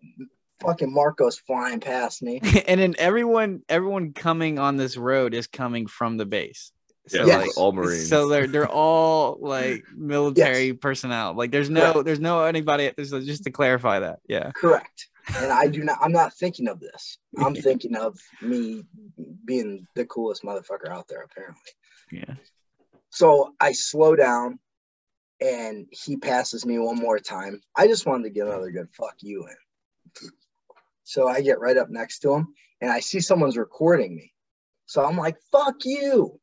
Fucking 0.62 0.92
Marco's 0.92 1.38
flying 1.38 1.80
past 1.80 2.24
me. 2.24 2.42
and 2.68 2.80
then 2.82 2.96
everyone 2.98 3.62
everyone 3.70 4.14
coming 4.14 4.58
on 4.58 4.76
this 4.78 4.98
road 4.98 5.36
is 5.36 5.46
coming 5.46 5.86
from 5.86 6.18
the 6.18 6.26
base. 6.26 6.72
So 7.08 7.20
Yeah, 7.20 7.26
Yes. 7.28 7.42
like 7.42 7.58
all 7.58 7.72
Marines. 7.72 8.10
so 8.10 8.28
they're 8.28 8.48
they're 8.48 8.68
all 8.68 9.38
like 9.40 9.84
military 9.96 10.74
personnel. 10.74 11.36
Like 11.36 11.52
there's 11.52 11.70
no 11.70 12.02
there's 12.02 12.20
no 12.20 12.44
anybody 12.46 12.92
there's 12.98 13.12
just 13.12 13.44
to 13.44 13.52
clarify 13.52 14.00
that. 14.00 14.20
Yeah. 14.28 14.52
Correct. 14.56 15.08
And 15.36 15.52
I 15.52 15.68
do 15.68 15.84
not, 15.84 15.98
I'm 16.02 16.12
not 16.12 16.34
thinking 16.34 16.68
of 16.68 16.80
this. 16.80 17.18
I'm 17.38 17.56
thinking 17.68 17.96
of 17.96 18.18
me 18.42 18.84
being 19.46 19.88
the 19.96 20.06
coolest 20.06 20.44
motherfucker 20.44 20.90
out 20.90 21.08
there, 21.08 21.24
apparently. 21.24 21.62
Yeah. 22.12 22.36
So 23.10 23.54
I 23.60 23.72
slow 23.74 24.16
down 24.16 24.60
and 25.42 25.88
he 25.92 26.18
passes 26.18 26.66
me 26.66 26.80
one 26.80 26.98
more 26.98 27.20
time. 27.20 27.62
I 27.76 27.88
just 27.88 28.06
wanted 28.06 28.24
to 28.24 28.30
get 28.30 28.48
another 28.48 28.72
good 28.72 28.90
fuck 28.94 29.16
you 29.20 29.48
in. 29.48 30.30
So 31.04 31.28
I 31.28 31.42
get 31.42 31.60
right 31.60 31.78
up 31.78 31.90
next 31.90 32.20
to 32.20 32.34
him 32.34 32.54
and 32.82 32.92
I 32.92 33.00
see 33.00 33.20
someone's 33.20 33.58
recording 33.58 34.16
me. 34.16 34.34
So 34.86 35.06
I'm 35.06 35.18
like, 35.18 35.38
fuck 35.52 35.76
you. 35.84 36.40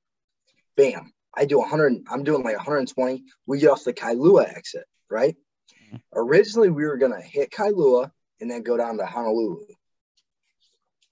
Bam. 0.76 1.12
I 1.36 1.44
do 1.44 1.58
100, 1.58 2.04
I'm 2.10 2.24
doing 2.24 2.44
like 2.44 2.56
120. 2.56 3.24
We 3.46 3.58
get 3.58 3.70
off 3.70 3.84
the 3.84 3.92
Kailua 3.92 4.48
exit, 4.54 4.84
right? 5.10 5.36
Mm-hmm. 5.74 5.96
Originally, 6.14 6.70
we 6.70 6.84
were 6.84 6.96
gonna 6.96 7.20
hit 7.20 7.50
Kailua 7.50 8.10
and 8.44 8.50
then 8.50 8.62
go 8.62 8.76
down 8.76 8.98
to 8.98 9.06
Honolulu. 9.06 9.64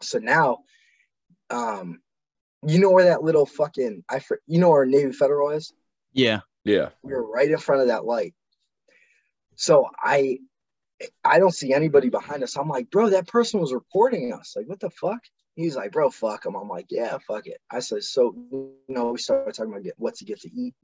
So 0.02 0.18
now, 0.18 0.58
um, 1.48 2.02
you 2.62 2.78
know 2.78 2.90
where 2.90 3.06
that 3.06 3.22
little 3.22 3.46
fucking 3.46 4.04
I 4.06 4.18
fr- 4.18 4.44
you 4.46 4.58
know 4.58 4.68
where 4.68 4.84
Navy 4.84 5.12
Federal 5.12 5.48
is? 5.48 5.72
Yeah. 6.12 6.40
Yeah. 6.62 6.90
We 7.02 7.14
were 7.14 7.26
right 7.26 7.50
in 7.50 7.56
front 7.56 7.80
of 7.80 7.88
that 7.88 8.04
light. 8.04 8.34
So 9.56 9.86
I 9.98 10.40
I 11.24 11.38
don't 11.38 11.54
see 11.54 11.72
anybody 11.72 12.10
behind 12.10 12.42
us. 12.42 12.58
I'm 12.58 12.68
like, 12.68 12.90
bro, 12.90 13.08
that 13.08 13.28
person 13.28 13.60
was 13.60 13.72
reporting 13.72 14.34
us. 14.34 14.52
Like, 14.54 14.68
what 14.68 14.80
the 14.80 14.90
fuck? 14.90 15.20
He's 15.54 15.74
like, 15.74 15.92
bro, 15.92 16.10
fuck 16.10 16.44
him. 16.44 16.54
I'm 16.54 16.68
like, 16.68 16.88
yeah, 16.90 17.16
fuck 17.26 17.46
it. 17.46 17.62
I 17.70 17.78
said, 17.78 18.02
so 18.04 18.34
you 18.52 18.74
know, 18.88 19.12
we 19.12 19.18
started 19.18 19.54
talking 19.54 19.72
about 19.72 19.84
get, 19.84 19.94
what's 19.96 20.20
he 20.20 20.26
get 20.26 20.42
to 20.42 20.50
eat. 20.52 20.74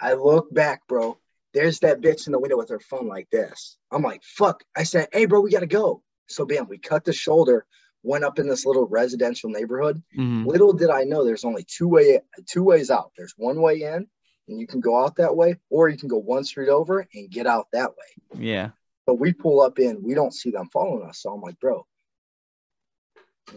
I 0.00 0.14
look 0.14 0.50
back, 0.50 0.86
bro. 0.88 1.18
There's 1.54 1.80
that 1.80 2.00
bitch 2.00 2.26
in 2.26 2.32
the 2.32 2.38
window 2.38 2.56
with 2.56 2.68
her 2.68 2.80
phone 2.80 3.08
like 3.08 3.28
this. 3.30 3.78
I'm 3.90 4.02
like, 4.02 4.22
fuck. 4.22 4.62
I 4.76 4.82
said, 4.82 5.08
hey, 5.12 5.26
bro, 5.26 5.40
we 5.40 5.50
gotta 5.50 5.66
go. 5.66 6.02
So 6.28 6.44
bam, 6.44 6.68
we 6.68 6.78
cut 6.78 7.04
the 7.04 7.12
shoulder, 7.12 7.64
went 8.02 8.24
up 8.24 8.38
in 8.38 8.48
this 8.48 8.66
little 8.66 8.86
residential 8.86 9.50
neighborhood. 9.50 10.02
Mhm. 10.16 10.46
Little 10.46 10.72
did 10.72 10.90
I 10.90 11.04
know 11.04 11.24
there's 11.24 11.44
only 11.44 11.64
two 11.64 11.88
way 11.88 12.20
two 12.46 12.62
ways 12.62 12.90
out. 12.90 13.12
There's 13.16 13.34
one 13.36 13.60
way 13.60 13.82
in, 13.82 14.06
and 14.48 14.60
you 14.60 14.66
can 14.66 14.80
go 14.80 15.02
out 15.02 15.16
that 15.16 15.36
way, 15.36 15.56
or 15.70 15.88
you 15.88 15.96
can 15.96 16.08
go 16.08 16.18
one 16.18 16.44
street 16.44 16.68
over 16.68 17.06
and 17.14 17.30
get 17.30 17.46
out 17.46 17.68
that 17.72 17.90
way. 17.90 18.38
Yeah. 18.38 18.70
But 19.06 19.14
we 19.14 19.32
pull 19.32 19.60
up 19.62 19.78
in, 19.78 20.02
we 20.02 20.14
don't 20.14 20.34
see 20.34 20.50
them 20.50 20.68
following 20.70 21.08
us. 21.08 21.22
So 21.22 21.32
I'm 21.32 21.40
like, 21.40 21.58
bro, 21.60 21.86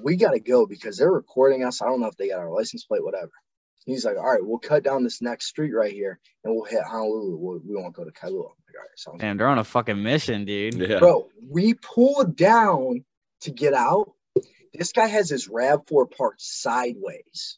we 0.02 0.16
got 0.16 0.32
to 0.32 0.40
go 0.40 0.66
because 0.66 0.98
they're 0.98 1.12
recording 1.12 1.66
us. 1.66 1.82
I 1.82 1.88
don't 1.88 2.00
know 2.00 2.08
if 2.08 2.16
they 2.16 2.30
got 2.30 2.40
our 2.40 2.50
license 2.50 2.86
plate, 2.86 3.04
whatever. 3.04 3.32
He's 3.86 4.06
like, 4.06 4.18
all 4.18 4.32
right, 4.32 4.44
we'll 4.44 4.60
cut 4.60 4.84
down 4.84 5.04
this 5.04 5.22
next 5.22 5.48
street 5.48 5.72
right 5.72 5.92
here 5.92 6.20
and 6.44 6.56
we'll 6.56 6.66
hit 6.66 6.84
Honolulu. 6.84 7.38
We'll, 7.38 7.60
we 7.66 7.76
won't 7.76 7.96
go 7.96 8.04
to 8.04 8.12
Kailua. 8.12 8.28
I'm 8.28 8.64
like, 8.68 8.76
all 8.76 8.82
right, 8.82 8.98
sounds 8.98 9.22
Damn, 9.22 9.38
they're 9.38 9.48
on 9.48 9.58
a 9.60 9.64
fucking 9.64 10.02
mission, 10.02 10.46
dude. 10.46 10.76
Yeah. 10.76 11.00
Bro, 11.00 11.30
we 11.50 11.74
pulled 11.74 12.36
down 12.36 13.04
to 13.42 13.52
get 13.52 13.74
out. 13.74 14.12
This 14.74 14.92
guy 14.92 15.08
has 15.08 15.30
his 15.30 15.48
RAV4 15.48 16.16
parked 16.16 16.42
sideways 16.42 17.58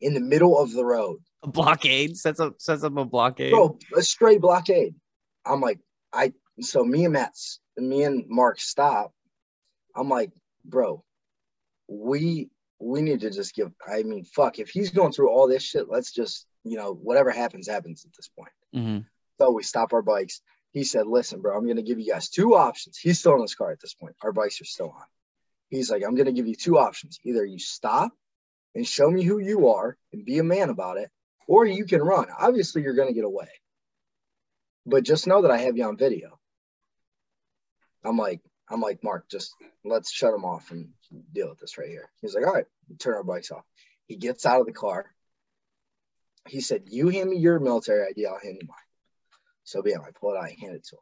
in 0.00 0.14
the 0.14 0.20
middle 0.20 0.58
of 0.58 0.72
the 0.72 0.84
road. 0.84 1.18
A 1.42 1.48
blockade 1.48 2.16
sets 2.16 2.38
up 2.40 2.60
sets 2.60 2.84
up 2.84 2.96
a 2.96 3.04
blockade. 3.04 3.52
Bro, 3.52 3.78
a 3.96 4.02
straight 4.02 4.40
blockade. 4.40 4.94
I'm 5.44 5.60
like, 5.60 5.80
I 6.12 6.32
so 6.60 6.84
me 6.84 7.04
and 7.04 7.14
Matt's 7.14 7.60
me 7.76 8.04
and 8.04 8.24
Mark 8.28 8.60
stop. 8.60 9.12
I'm 9.96 10.08
like, 10.08 10.30
bro, 10.64 11.04
we 11.88 12.50
we 12.80 13.02
need 13.02 13.20
to 13.20 13.30
just 13.30 13.54
give 13.54 13.70
I 13.86 14.02
mean, 14.02 14.24
fuck, 14.24 14.58
if 14.58 14.70
he's 14.70 14.90
going 14.90 15.12
through 15.12 15.30
all 15.30 15.46
this 15.46 15.62
shit, 15.62 15.88
let's 15.88 16.12
just, 16.12 16.46
you 16.64 16.76
know, 16.76 16.92
whatever 16.94 17.30
happens, 17.30 17.68
happens 17.68 18.04
at 18.04 18.12
this 18.16 18.28
point. 18.28 18.52
Mhm. 18.74 19.06
So 19.38 19.50
we 19.50 19.62
stop 19.62 19.92
our 19.92 20.02
bikes. 20.02 20.40
He 20.72 20.84
said, 20.84 21.06
Listen, 21.06 21.40
bro, 21.40 21.56
I'm 21.56 21.66
gonna 21.66 21.82
give 21.82 21.98
you 21.98 22.12
guys 22.12 22.28
two 22.28 22.54
options. 22.54 22.96
He's 22.96 23.18
still 23.18 23.34
in 23.34 23.42
his 23.42 23.54
car 23.54 23.70
at 23.70 23.80
this 23.80 23.94
point. 23.94 24.16
Our 24.22 24.32
bikes 24.32 24.60
are 24.60 24.66
still 24.66 24.90
on. 24.90 25.06
He's 25.68 25.90
like, 25.90 26.02
I'm 26.04 26.14
gonna 26.14 26.32
give 26.32 26.48
you 26.48 26.54
two 26.54 26.78
options. 26.78 27.20
Either 27.24 27.44
you 27.44 27.58
stop 27.58 28.12
and 28.74 28.86
show 28.86 29.10
me 29.10 29.22
who 29.22 29.38
you 29.38 29.68
are 29.68 29.96
and 30.12 30.24
be 30.24 30.38
a 30.38 30.44
man 30.44 30.70
about 30.70 30.96
it, 30.96 31.10
or 31.46 31.66
you 31.66 31.84
can 31.84 32.02
run. 32.02 32.28
Obviously, 32.38 32.82
you're 32.82 32.94
gonna 32.94 33.12
get 33.12 33.24
away. 33.24 33.48
But 34.86 35.04
just 35.04 35.26
know 35.26 35.42
that 35.42 35.50
I 35.50 35.58
have 35.58 35.76
you 35.76 35.84
on 35.84 35.96
video. 35.96 36.38
I'm 38.04 38.16
like, 38.16 38.40
I'm 38.70 38.80
like, 38.80 39.02
Mark, 39.02 39.28
just 39.28 39.54
let's 39.84 40.12
shut 40.12 40.32
him 40.32 40.44
off 40.44 40.70
and 40.70 40.90
deal 41.32 41.48
with 41.48 41.58
this 41.58 41.76
right 41.76 41.88
here. 41.88 42.08
He's 42.20 42.34
like, 42.34 42.46
all 42.46 42.52
right, 42.54 42.66
turn 42.98 43.14
our 43.14 43.24
bikes 43.24 43.50
off. 43.50 43.64
He 44.06 44.16
gets 44.16 44.46
out 44.46 44.60
of 44.60 44.66
the 44.66 44.72
car. 44.72 45.06
He 46.48 46.60
said, 46.60 46.84
You 46.86 47.08
hand 47.08 47.30
me 47.30 47.36
your 47.36 47.58
military 47.60 48.06
ID, 48.08 48.26
I'll 48.26 48.38
hand 48.40 48.58
you 48.60 48.68
mine. 48.68 48.76
So 49.64 49.82
bam, 49.82 50.00
I 50.06 50.10
pull 50.18 50.34
it 50.34 50.38
out, 50.38 50.44
I 50.44 50.56
hand 50.60 50.74
it 50.76 50.84
to 50.86 50.96
him. 50.96 51.00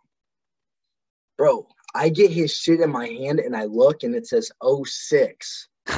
Bro, 1.36 1.68
I 1.94 2.08
get 2.08 2.30
his 2.30 2.52
shit 2.54 2.80
in 2.80 2.90
my 2.90 3.06
hand 3.06 3.38
and 3.38 3.54
I 3.56 3.64
look 3.64 4.02
and 4.02 4.14
it 4.14 4.26
says 4.26 4.50
06. 4.84 5.68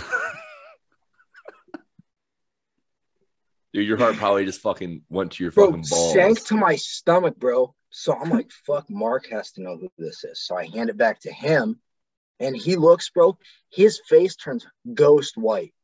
Dude, 3.73 3.87
your 3.87 3.97
heart 3.97 4.17
probably 4.17 4.45
just 4.45 4.61
fucking 4.61 5.03
went 5.09 5.33
to 5.33 5.45
your 5.45 5.53
Bro, 5.53 5.67
fucking 5.67 5.85
balls. 5.89 6.13
sank 6.13 6.45
to 6.47 6.57
my 6.57 6.75
stomach, 6.77 7.37
bro. 7.39 7.75
So 7.91 8.15
I'm 8.15 8.31
like, 8.31 8.51
fuck, 8.67 8.89
Mark 8.89 9.29
has 9.31 9.53
to 9.53 9.63
know 9.63 9.77
who 9.77 9.91
this 9.99 10.25
is. 10.25 10.41
So 10.45 10.57
I 10.57 10.67
hand 10.67 10.91
it 10.91 10.97
back 10.97 11.21
to 11.21 11.33
him 11.33 11.81
and 12.39 12.57
he 12.57 12.77
looks, 12.77 13.11
bro, 13.11 13.37
his 13.71 14.01
face 14.09 14.37
turns 14.37 14.67
ghost 14.95 15.37
white. 15.37 15.75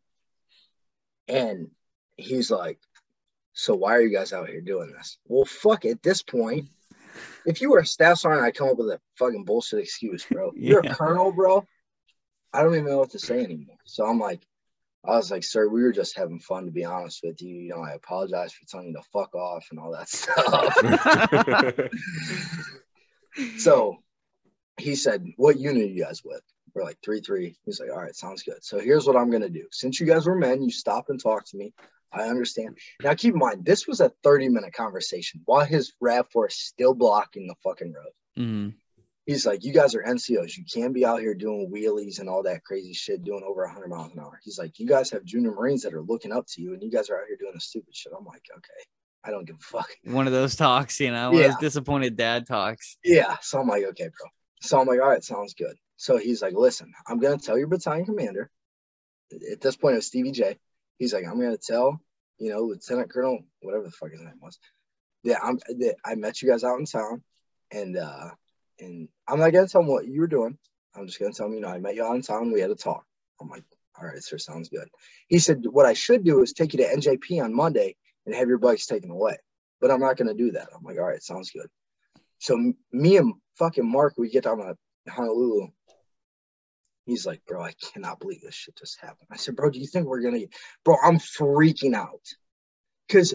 And 1.29 1.71
he's 2.17 2.51
like, 2.51 2.79
So 3.53 3.75
why 3.75 3.97
are 3.97 4.01
you 4.01 4.17
guys 4.17 4.33
out 4.33 4.49
here 4.49 4.61
doing 4.61 4.93
this? 4.93 5.19
Well, 5.27 5.45
fuck, 5.45 5.85
at 5.85 6.03
this 6.03 6.23
point, 6.23 6.69
if 7.45 7.61
you 7.61 7.71
were 7.71 7.81
a 7.81 7.87
staff 7.87 8.19
sergeant, 8.19 8.45
I'd 8.45 8.55
come 8.55 8.69
up 8.69 8.79
with 8.79 8.89
a 8.89 9.01
fucking 9.19 9.45
bullshit 9.45 9.81
excuse, 9.81 10.25
bro. 10.31 10.53
You're 10.57 10.81
a 10.81 10.95
colonel, 10.95 11.33
bro. 11.33 11.67
I 12.53 12.63
don't 12.63 12.75
even 12.75 12.87
know 12.87 12.99
what 12.99 13.11
to 13.11 13.19
say 13.19 13.43
anymore. 13.43 13.77
So 13.85 14.07
I'm 14.07 14.19
like, 14.19 14.41
I 15.07 15.17
was 15.17 15.31
like, 15.31 15.45
sir, 15.45 15.69
we 15.69 15.83
were 15.83 15.93
just 15.93 16.17
having 16.17 16.41
fun, 16.41 16.67
to 16.67 16.73
be 16.73 16.85
honest 16.85 17.21
with 17.23 17.41
you. 17.41 17.55
You 17.55 17.69
know, 17.71 17.81
I 17.83 17.93
apologize 17.93 18.53
for 18.53 18.67
telling 18.67 18.89
you 18.89 18.95
to 18.95 19.03
fuck 19.13 19.35
off 19.35 19.67
and 19.71 19.79
all 19.79 19.93
that 19.93 20.09
stuff. 20.09 20.75
so 23.59 23.99
he 24.79 24.95
said, 24.95 25.25
What 25.37 25.59
unit 25.59 25.83
are 25.83 25.87
you 25.87 26.03
guys 26.05 26.23
with? 26.25 26.43
We're 26.75 26.85
like, 26.85 26.99
3 27.05 27.21
3. 27.21 27.57
He's 27.65 27.81
like, 27.81 27.91
All 27.91 28.03
right, 28.03 28.15
sounds 28.15 28.43
good. 28.43 28.63
So 28.63 28.79
here's 28.79 29.07
what 29.07 29.17
I'm 29.17 29.31
going 29.31 29.43
to 29.43 29.49
do. 29.49 29.67
Since 29.73 30.01
you 30.01 30.07
guys 30.07 30.27
were 30.27 30.35
men, 30.37 30.63
you 30.63 30.71
stop 30.71 31.07
and 31.09 31.23
talk 31.23 31.45
to 31.47 31.57
me. 31.57 31.73
I 32.13 32.29
understand. 32.29 32.79
Now, 33.03 33.15
keep 33.15 33.35
in 33.35 33.41
mind, 33.41 33.65
this 33.65 33.87
was 33.87 34.01
a 34.01 34.11
30 34.23 34.49
minute 34.49 34.73
conversation 34.73 35.43
while 35.45 35.65
his 35.65 35.93
RAV4 36.03 36.49
is 36.49 36.57
still 36.59 36.95
blocking 36.95 37.47
the 37.47 37.55
fucking 37.63 37.93
road. 37.93 38.13
Mhm. 38.39 38.75
He's 39.27 39.45
like, 39.45 39.64
You 39.64 39.72
guys 39.72 39.95
are 39.95 40.03
NCOs. 40.03 40.57
You 40.57 40.64
can't 40.64 40.95
be 40.95 41.05
out 41.05 41.20
here 41.20 41.35
doing 41.35 41.70
wheelies 41.72 42.20
and 42.20 42.29
all 42.29 42.45
that 42.45 42.64
crazy 42.64 42.95
shit, 42.95 43.24
doing 43.24 43.43
over 43.47 43.64
100 43.64 43.89
miles 43.89 44.12
an 44.12 44.20
hour. 44.20 44.41
He's 44.43 44.59
like, 44.59 44.79
You 44.79 44.87
guys 44.87 45.11
have 45.11 45.24
junior 45.24 45.53
Marines 45.53 45.83
that 45.83 45.95
are 45.95 46.03
looking 46.03 46.33
up 46.33 46.47
to 46.55 46.62
you, 46.62 46.72
and 46.72 46.83
you 46.83 46.91
guys 46.91 47.11
are 47.11 47.16
out 47.16 47.27
here 47.27 47.37
doing 47.37 47.53
the 47.55 47.61
stupid 47.61 47.95
shit. 47.95 48.12
I'm 48.16 48.24
like, 48.24 48.45
Okay, 48.57 48.85
I 49.24 49.31
don't 49.31 49.45
give 49.45 49.57
a 49.57 49.64
fuck. 49.64 49.91
One 50.05 50.27
of 50.27 50.33
those 50.33 50.55
talks, 50.55 51.01
you 51.01 51.11
know, 51.11 51.33
one 51.33 51.43
of 51.43 51.51
those 51.51 51.61
disappointed 51.61 52.16
dad 52.16 52.47
talks. 52.47 52.97
Yeah. 53.05 53.37
So 53.43 53.61
I'm 53.61 53.66
like, 53.66 53.85
okay, 53.85 54.05
bro. 54.05 54.31
So 54.62 54.81
I'm 54.81 54.87
like, 54.87 55.01
all 55.01 55.09
right, 55.09 55.22
sounds 55.22 55.55
good. 55.55 55.77
So 55.97 56.16
he's 56.16 56.43
like, 56.43 56.55
listen, 56.55 56.93
I'm 57.07 57.18
gonna 57.18 57.39
tell 57.39 57.59
your 57.59 57.66
battalion 57.66 58.07
commander. 58.07 58.51
At 59.51 59.61
this 59.61 59.77
point, 59.77 59.95
it 59.95 59.97
was 59.97 60.07
Stevie 60.07 60.33
J. 60.33 60.59
He's 60.99 61.12
like, 61.12 61.24
I'm 61.24 61.41
gonna 61.41 61.57
tell, 61.57 62.01
you 62.39 62.53
know, 62.53 62.61
Lieutenant 62.61 63.11
Colonel, 63.11 63.41
whatever 63.61 63.85
the 63.85 63.91
fuck 63.91 64.11
his 64.11 64.20
name 64.20 64.39
was, 64.41 64.59
that 65.24 65.43
I'm 65.43 65.57
that 65.57 65.97
I 66.05 66.14
met 66.14 66.41
you 66.41 66.49
guys 66.49 66.64
out 66.64 66.79
in 66.79 66.85
town, 66.85 67.22
and 67.72 67.97
uh, 67.97 68.31
and 68.81 69.09
I'm 69.29 69.39
not 69.39 69.53
gonna 69.53 69.68
tell 69.68 69.81
him 69.81 69.89
what 69.89 70.07
you 70.07 70.20
were 70.20 70.27
doing. 70.27 70.59
I'm 70.95 71.07
just 71.07 71.18
gonna 71.18 71.33
tell 71.33 71.47
him, 71.47 71.55
you 71.55 71.61
know, 71.61 71.68
I 71.68 71.79
met 71.79 71.95
you 71.95 72.12
in 72.14 72.22
town. 72.22 72.53
We 72.53 72.61
had 72.61 72.70
a 72.70 72.74
talk. 72.74 73.05
I'm 73.41 73.49
like, 73.49 73.64
all 73.99 74.07
right, 74.07 74.22
sir, 74.22 74.39
sounds 74.39 74.68
good. 74.68 74.89
He 75.29 75.39
said, 75.39 75.64
what 75.68 75.87
I 75.87 75.93
should 75.95 76.24
do 76.24 76.43
is 76.43 76.53
take 76.53 76.72
you 76.72 76.79
to 76.79 76.97
NJP 76.97 77.43
on 77.43 77.55
Monday 77.55 77.97
and 78.24 78.35
have 78.35 78.49
your 78.49 78.59
bikes 78.59 78.87
taken 78.87 79.11
away, 79.11 79.37
but 79.81 79.91
I'm 79.91 80.01
not 80.01 80.16
gonna 80.16 80.35
do 80.35 80.53
that. 80.53 80.68
I'm 80.74 80.83
like, 80.83 80.99
all 80.99 81.07
right, 81.07 81.22
sounds 81.22 81.51
good. 81.51 81.68
So 82.39 82.72
me 82.93 83.16
and 83.16 83.35
fucking 83.59 83.91
Mark, 83.91 84.14
we 84.16 84.31
get 84.31 84.45
down 84.45 84.59
to 84.59 84.77
Honolulu. 85.09 85.68
He's 87.07 87.24
like, 87.24 87.45
bro, 87.47 87.62
I 87.62 87.72
cannot 87.93 88.18
believe 88.18 88.43
this 88.43 88.55
shit 88.55 88.77
just 88.77 89.01
happened. 89.01 89.29
I 89.31 89.37
said, 89.37 89.55
bro, 89.55 89.70
do 89.70 89.79
you 89.79 89.87
think 89.87 90.07
we're 90.07 90.22
gonna? 90.22 90.41
Bro, 90.85 90.97
I'm 91.03 91.18
freaking 91.18 91.95
out 91.95 92.22
because 93.07 93.35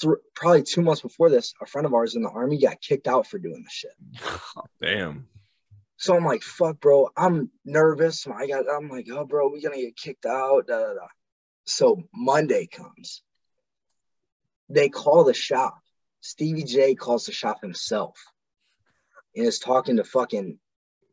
th- 0.00 0.14
probably 0.34 0.62
two 0.62 0.82
months 0.82 1.02
before 1.02 1.30
this, 1.30 1.54
a 1.60 1.66
friend 1.66 1.86
of 1.86 1.94
ours 1.94 2.14
in 2.14 2.22
the 2.22 2.30
army 2.30 2.58
got 2.58 2.80
kicked 2.80 3.06
out 3.08 3.26
for 3.26 3.38
doing 3.38 3.62
this 3.62 3.72
shit. 3.72 3.92
Damn. 4.82 5.28
So 5.96 6.16
I'm 6.16 6.24
like, 6.24 6.42
fuck, 6.42 6.80
bro, 6.80 7.10
I'm 7.16 7.50
nervous. 7.64 8.26
I 8.26 8.46
got, 8.46 8.64
I'm 8.68 8.88
like, 8.88 9.06
oh, 9.10 9.24
bro, 9.24 9.48
we 9.48 9.62
gonna 9.62 9.76
get 9.76 9.96
kicked 9.96 10.26
out. 10.26 10.66
Da, 10.66 10.78
da, 10.78 10.94
da. 10.94 11.06
So 11.64 12.02
Monday 12.12 12.66
comes. 12.66 13.22
They 14.68 14.88
call 14.88 15.24
the 15.24 15.34
shop. 15.34 15.78
Stevie 16.22 16.64
J 16.64 16.94
calls 16.94 17.26
the 17.26 17.32
shop 17.32 17.60
himself 17.62 18.16
and 19.36 19.46
is 19.46 19.58
talking 19.58 19.96
to 19.96 20.04
fucking 20.04 20.58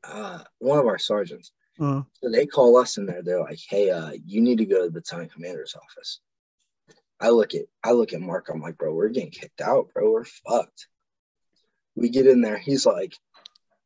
uh, 0.04 0.44
one 0.60 0.80
of 0.80 0.86
our 0.88 0.98
sergeants. 1.00 1.52
Uh, 1.80 2.04
So 2.22 2.30
they 2.32 2.46
call 2.46 2.78
us 2.78 2.98
in 2.98 3.06
there. 3.06 3.22
They're 3.24 3.42
like, 3.42 3.60
"Hey, 3.70 3.90
uh, 3.90 4.12
you 4.26 4.42
need 4.42 4.58
to 4.58 4.66
go 4.66 4.80
to 4.80 4.86
the 4.86 4.92
battalion 4.92 5.30
commander's 5.30 5.76
office." 5.76 6.20
I 7.20 7.30
look 7.30 7.54
at 7.54 7.66
I 7.84 7.92
look 7.92 8.14
at 8.14 8.22
Mark. 8.22 8.50
I'm 8.50 8.62
like, 8.62 8.78
"Bro, 8.78 8.94
we're 8.94 9.10
getting 9.10 9.32
kicked 9.32 9.62
out, 9.62 9.90
bro. 9.94 10.12
We're 10.12 10.26
fucked." 10.26 10.88
We 11.96 12.10
get 12.10 12.28
in 12.28 12.42
there. 12.42 12.58
He's 12.58 12.86
like, 12.86 13.14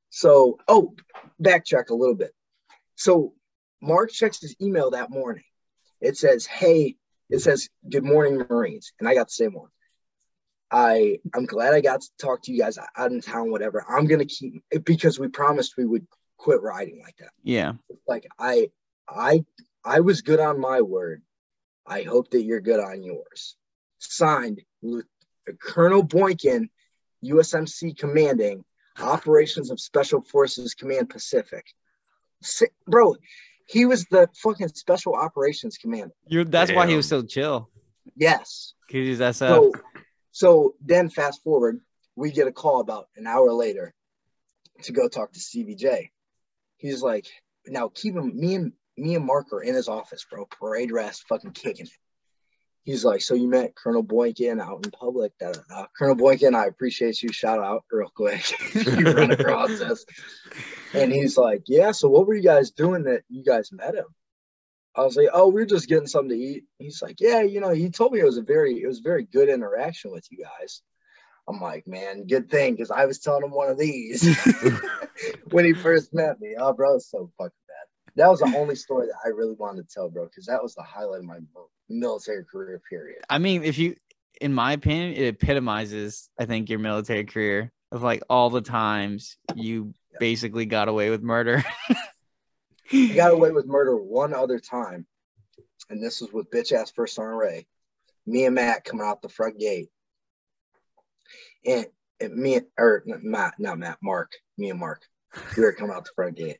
"So, 0.09 0.59
oh, 0.67 0.95
backtrack 1.41 1.89
a 1.89 1.95
little 1.95 2.15
bit." 2.15 2.33
So 2.95 3.33
Mark 3.81 4.11
checks 4.11 4.41
his 4.41 4.55
email 4.61 4.91
that 4.91 5.09
morning. 5.09 5.43
It 6.01 6.17
says, 6.17 6.45
"Hey," 6.45 6.97
it 7.29 7.39
says, 7.39 7.69
"Good 7.89 8.03
morning, 8.03 8.45
Marines," 8.49 8.93
and 8.99 9.07
I 9.07 9.15
got 9.15 9.27
the 9.27 9.33
same 9.33 9.53
one. 9.53 9.69
I 10.69 11.19
I'm 11.33 11.45
glad 11.45 11.73
I 11.73 11.81
got 11.81 12.01
to 12.01 12.09
talk 12.19 12.43
to 12.43 12.51
you 12.51 12.59
guys 12.59 12.77
out 12.97 13.11
in 13.11 13.21
town. 13.21 13.51
Whatever. 13.51 13.85
I'm 13.87 14.07
gonna 14.07 14.25
keep 14.25 14.63
because 14.83 15.19
we 15.19 15.27
promised 15.27 15.77
we 15.77 15.85
would 15.85 16.07
quit 16.37 16.61
riding 16.61 16.99
like 17.01 17.15
that 17.17 17.31
yeah. 17.43 17.73
like 18.05 18.27
I 18.37 18.69
I 19.07 19.45
I 19.85 20.01
was 20.01 20.21
good 20.21 20.39
on 20.39 20.59
my 20.59 20.81
word. 20.81 21.21
I 21.85 22.03
hope 22.03 22.29
that 22.31 22.43
you're 22.43 22.61
good 22.61 22.79
on 22.79 23.03
yours. 23.03 23.55
Signed, 23.99 24.61
Colonel 25.61 26.03
Boykin, 26.03 26.69
USMC 27.23 27.97
commanding. 27.97 28.63
Operations 28.99 29.71
of 29.71 29.79
Special 29.79 30.21
Forces 30.21 30.75
Command 30.75 31.09
Pacific. 31.09 31.65
Si- 32.43 32.67
Bro, 32.87 33.15
he 33.67 33.85
was 33.85 34.05
the 34.05 34.29
fucking 34.35 34.67
Special 34.67 35.15
Operations 35.15 35.77
Commander. 35.77 36.13
You're, 36.27 36.43
that's 36.43 36.71
why 36.71 36.87
he 36.87 36.95
was 36.95 37.07
so 37.07 37.23
chill. 37.23 37.69
Yes. 38.15 38.73
Cause 38.91 38.95
he's 38.99 39.19
SF. 39.19 39.47
So, 39.47 39.73
so 40.31 40.75
then 40.79 41.09
fast 41.09 41.43
forward, 41.43 41.79
we 42.15 42.31
get 42.31 42.47
a 42.47 42.51
call 42.51 42.81
about 42.81 43.07
an 43.15 43.25
hour 43.25 43.51
later 43.51 43.93
to 44.83 44.91
go 44.91 45.07
talk 45.07 45.31
to 45.33 45.39
Stevie 45.39 45.75
J. 45.75 46.11
He's 46.77 47.01
like, 47.01 47.25
now 47.65 47.89
keep 47.93 48.15
him, 48.15 48.37
me 48.37 48.55
and 48.55 48.73
me 48.97 49.15
and 49.15 49.25
Mark 49.25 49.51
are 49.53 49.61
in 49.61 49.75
his 49.75 49.87
office, 49.87 50.25
bro. 50.29 50.45
Parade 50.45 50.91
rest, 50.91 51.25
fucking 51.27 51.51
kicking 51.51 51.85
it. 51.87 51.91
He's 52.83 53.05
like, 53.05 53.21
so 53.21 53.33
you 53.33 53.47
met 53.47 53.75
Colonel 53.75 54.03
Boykin 54.03 54.59
out 54.59 54.85
in 54.85 54.91
public. 54.91 55.31
Da, 55.39 55.53
da, 55.53 55.61
da. 55.69 55.85
Colonel 55.97 56.15
Boykin, 56.15 56.53
I 56.53 56.65
appreciate 56.65 57.23
you. 57.23 57.31
Shout 57.31 57.59
out 57.59 57.85
real 57.89 58.11
quick. 58.13 58.43
you 58.75 59.13
run 59.13 59.31
across 59.39 59.79
this. 59.79 60.05
And 60.93 61.11
he's 61.11 61.37
like, 61.37 61.63
yeah. 61.65 61.91
So 61.91 62.09
what 62.09 62.27
were 62.27 62.33
you 62.33 62.43
guys 62.43 62.71
doing 62.71 63.03
that 63.03 63.23
you 63.29 63.43
guys 63.43 63.71
met 63.71 63.95
him? 63.95 64.05
I 64.95 65.01
was 65.01 65.15
like, 65.15 65.29
oh, 65.33 65.47
we 65.47 65.61
are 65.61 65.65
just 65.65 65.87
getting 65.87 66.07
something 66.07 66.37
to 66.37 66.43
eat. 66.43 66.65
He's 66.77 67.01
like, 67.01 67.19
yeah, 67.19 67.41
you 67.41 67.61
know, 67.61 67.71
he 67.71 67.89
told 67.89 68.11
me 68.11 68.19
it 68.19 68.25
was 68.25 68.37
a 68.37 68.43
very, 68.43 68.81
it 68.81 68.87
was 68.87 68.99
very 68.99 69.23
good 69.23 69.49
interaction 69.49 70.11
with 70.11 70.27
you 70.29 70.43
guys. 70.43 70.81
I'm 71.47 71.59
like, 71.59 71.87
man, 71.87 72.27
good 72.27 72.49
thing, 72.49 72.73
because 72.73 72.91
I 72.91 73.05
was 73.05 73.19
telling 73.19 73.43
him 73.43 73.51
one 73.51 73.69
of 73.69 73.77
these 73.77 74.23
when 75.51 75.65
he 75.65 75.73
first 75.73 76.13
met 76.13 76.39
me. 76.39 76.55
Oh, 76.57 76.73
bro, 76.73 76.95
it's 76.95 77.09
so 77.09 77.31
fucking. 77.37 77.51
That 78.15 78.29
was 78.29 78.39
the 78.39 78.53
only 78.55 78.75
story 78.75 79.07
that 79.07 79.15
I 79.25 79.29
really 79.29 79.55
wanted 79.55 79.87
to 79.87 79.93
tell, 79.93 80.09
bro, 80.09 80.25
because 80.25 80.45
that 80.45 80.61
was 80.61 80.75
the 80.75 80.83
highlight 80.83 81.19
of 81.19 81.25
my 81.25 81.39
military 81.89 82.45
career. 82.45 82.79
Period. 82.89 83.23
I 83.29 83.39
mean, 83.39 83.63
if 83.63 83.77
you, 83.77 83.95
in 84.39 84.53
my 84.53 84.73
opinion, 84.73 85.13
it 85.15 85.27
epitomizes, 85.27 86.29
I 86.39 86.45
think, 86.45 86.69
your 86.69 86.79
military 86.79 87.23
career 87.25 87.71
of 87.91 88.03
like 88.03 88.21
all 88.29 88.49
the 88.49 88.61
times 88.61 89.37
you 89.55 89.93
basically 90.19 90.65
got 90.65 90.89
away 90.89 91.09
with 91.09 91.23
murder. 91.23 91.63
I 92.91 93.07
got 93.15 93.31
away 93.33 93.51
with 93.51 93.65
murder 93.65 93.95
one 93.95 94.33
other 94.33 94.59
time, 94.59 95.07
and 95.89 96.03
this 96.03 96.21
was 96.21 96.31
with 96.31 96.51
bitch 96.51 96.71
ass 96.71 96.91
first 96.91 97.15
sergeant 97.15 97.39
Ray. 97.39 97.67
Me 98.25 98.45
and 98.45 98.55
Matt 98.55 98.85
coming 98.85 99.05
out 99.05 99.21
the 99.21 99.29
front 99.29 99.59
gate, 99.59 99.89
and, 101.65 101.85
and 102.19 102.35
me 102.35 102.55
and- 102.55 102.67
or 102.77 103.03
Matt, 103.05 103.55
not 103.59 103.79
Matt, 103.79 103.97
Mark, 104.01 104.31
me 104.57 104.69
and 104.69 104.79
Mark, 104.79 105.01
we 105.57 105.63
were 105.63 105.73
coming 105.73 105.95
out 105.95 106.05
the 106.05 106.11
front 106.15 106.37
gate, 106.37 106.57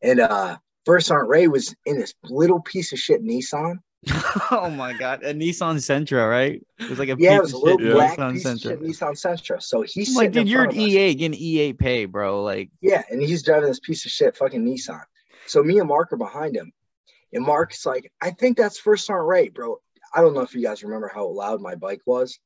and 0.00 0.20
uh, 0.20 0.56
first 0.84 1.06
sergeant 1.06 1.28
Ray 1.28 1.48
was 1.48 1.74
in 1.86 1.98
this 1.98 2.14
little 2.24 2.60
piece 2.60 2.92
of 2.92 2.98
shit 2.98 3.22
Nissan. 3.22 3.76
oh 4.50 4.68
my 4.70 4.92
god, 4.92 5.22
a 5.22 5.32
Nissan 5.32 5.76
Sentra, 5.76 6.28
right? 6.28 6.60
It 6.80 6.88
was 6.90 6.98
like 6.98 7.08
a 7.08 7.16
Yeah, 7.18 7.30
piece 7.30 7.38
it 7.38 7.42
was 7.42 7.52
a 7.52 7.58
little 7.58 7.78
shit 7.78 7.92
black 7.92 8.18
Nissan 8.18 8.32
piece 8.32 8.44
of 8.44 8.52
Sentra. 8.58 8.62
shit 8.62 8.80
Nissan 8.80 9.12
Sentra. 9.12 9.62
So 9.62 9.82
he's 9.82 10.08
I'm 10.10 10.14
like, 10.16 10.32
dude, 10.32 10.48
you're 10.48 10.62
an 10.64 10.70
front 10.70 10.78
of 10.78 10.84
us. 10.84 10.90
EA 10.90 11.14
getting 11.14 11.38
EA 11.40 11.72
pay, 11.72 12.04
bro. 12.06 12.42
Like, 12.42 12.70
Yeah, 12.80 13.02
and 13.10 13.22
he's 13.22 13.42
driving 13.42 13.68
this 13.68 13.80
piece 13.80 14.04
of 14.04 14.10
shit 14.10 14.36
fucking 14.36 14.64
Nissan. 14.64 15.02
So 15.46 15.62
me 15.62 15.78
and 15.78 15.88
Mark 15.88 16.12
are 16.12 16.16
behind 16.16 16.56
him. 16.56 16.72
And 17.32 17.44
Mark's 17.46 17.86
like, 17.86 18.12
I 18.20 18.30
think 18.30 18.56
that's 18.58 18.78
first 18.78 19.06
sergeant 19.06 19.28
Ray, 19.28 19.48
bro. 19.48 19.78
I 20.14 20.20
don't 20.20 20.34
know 20.34 20.40
if 20.42 20.54
you 20.54 20.62
guys 20.62 20.82
remember 20.82 21.10
how 21.12 21.26
loud 21.28 21.60
my 21.62 21.76
bike 21.76 22.02
was, 22.04 22.38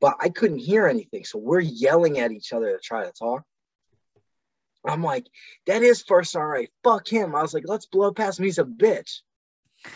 but 0.00 0.16
I 0.18 0.30
couldn't 0.30 0.58
hear 0.58 0.86
anything. 0.88 1.24
So 1.24 1.38
we're 1.38 1.60
yelling 1.60 2.18
at 2.18 2.32
each 2.32 2.52
other 2.52 2.72
to 2.72 2.78
try 2.82 3.04
to 3.04 3.12
talk. 3.12 3.42
I'm 4.84 5.02
like, 5.02 5.26
that 5.66 5.82
is 5.82 6.02
first 6.02 6.32
sergeant 6.32 6.52
Ray. 6.52 6.68
Fuck 6.82 7.06
him. 7.08 7.34
I 7.34 7.42
was 7.42 7.52
like, 7.52 7.64
let's 7.66 7.86
blow 7.86 8.12
past 8.12 8.38
him. 8.38 8.46
He's 8.46 8.58
a 8.58 8.64
bitch. 8.64 9.20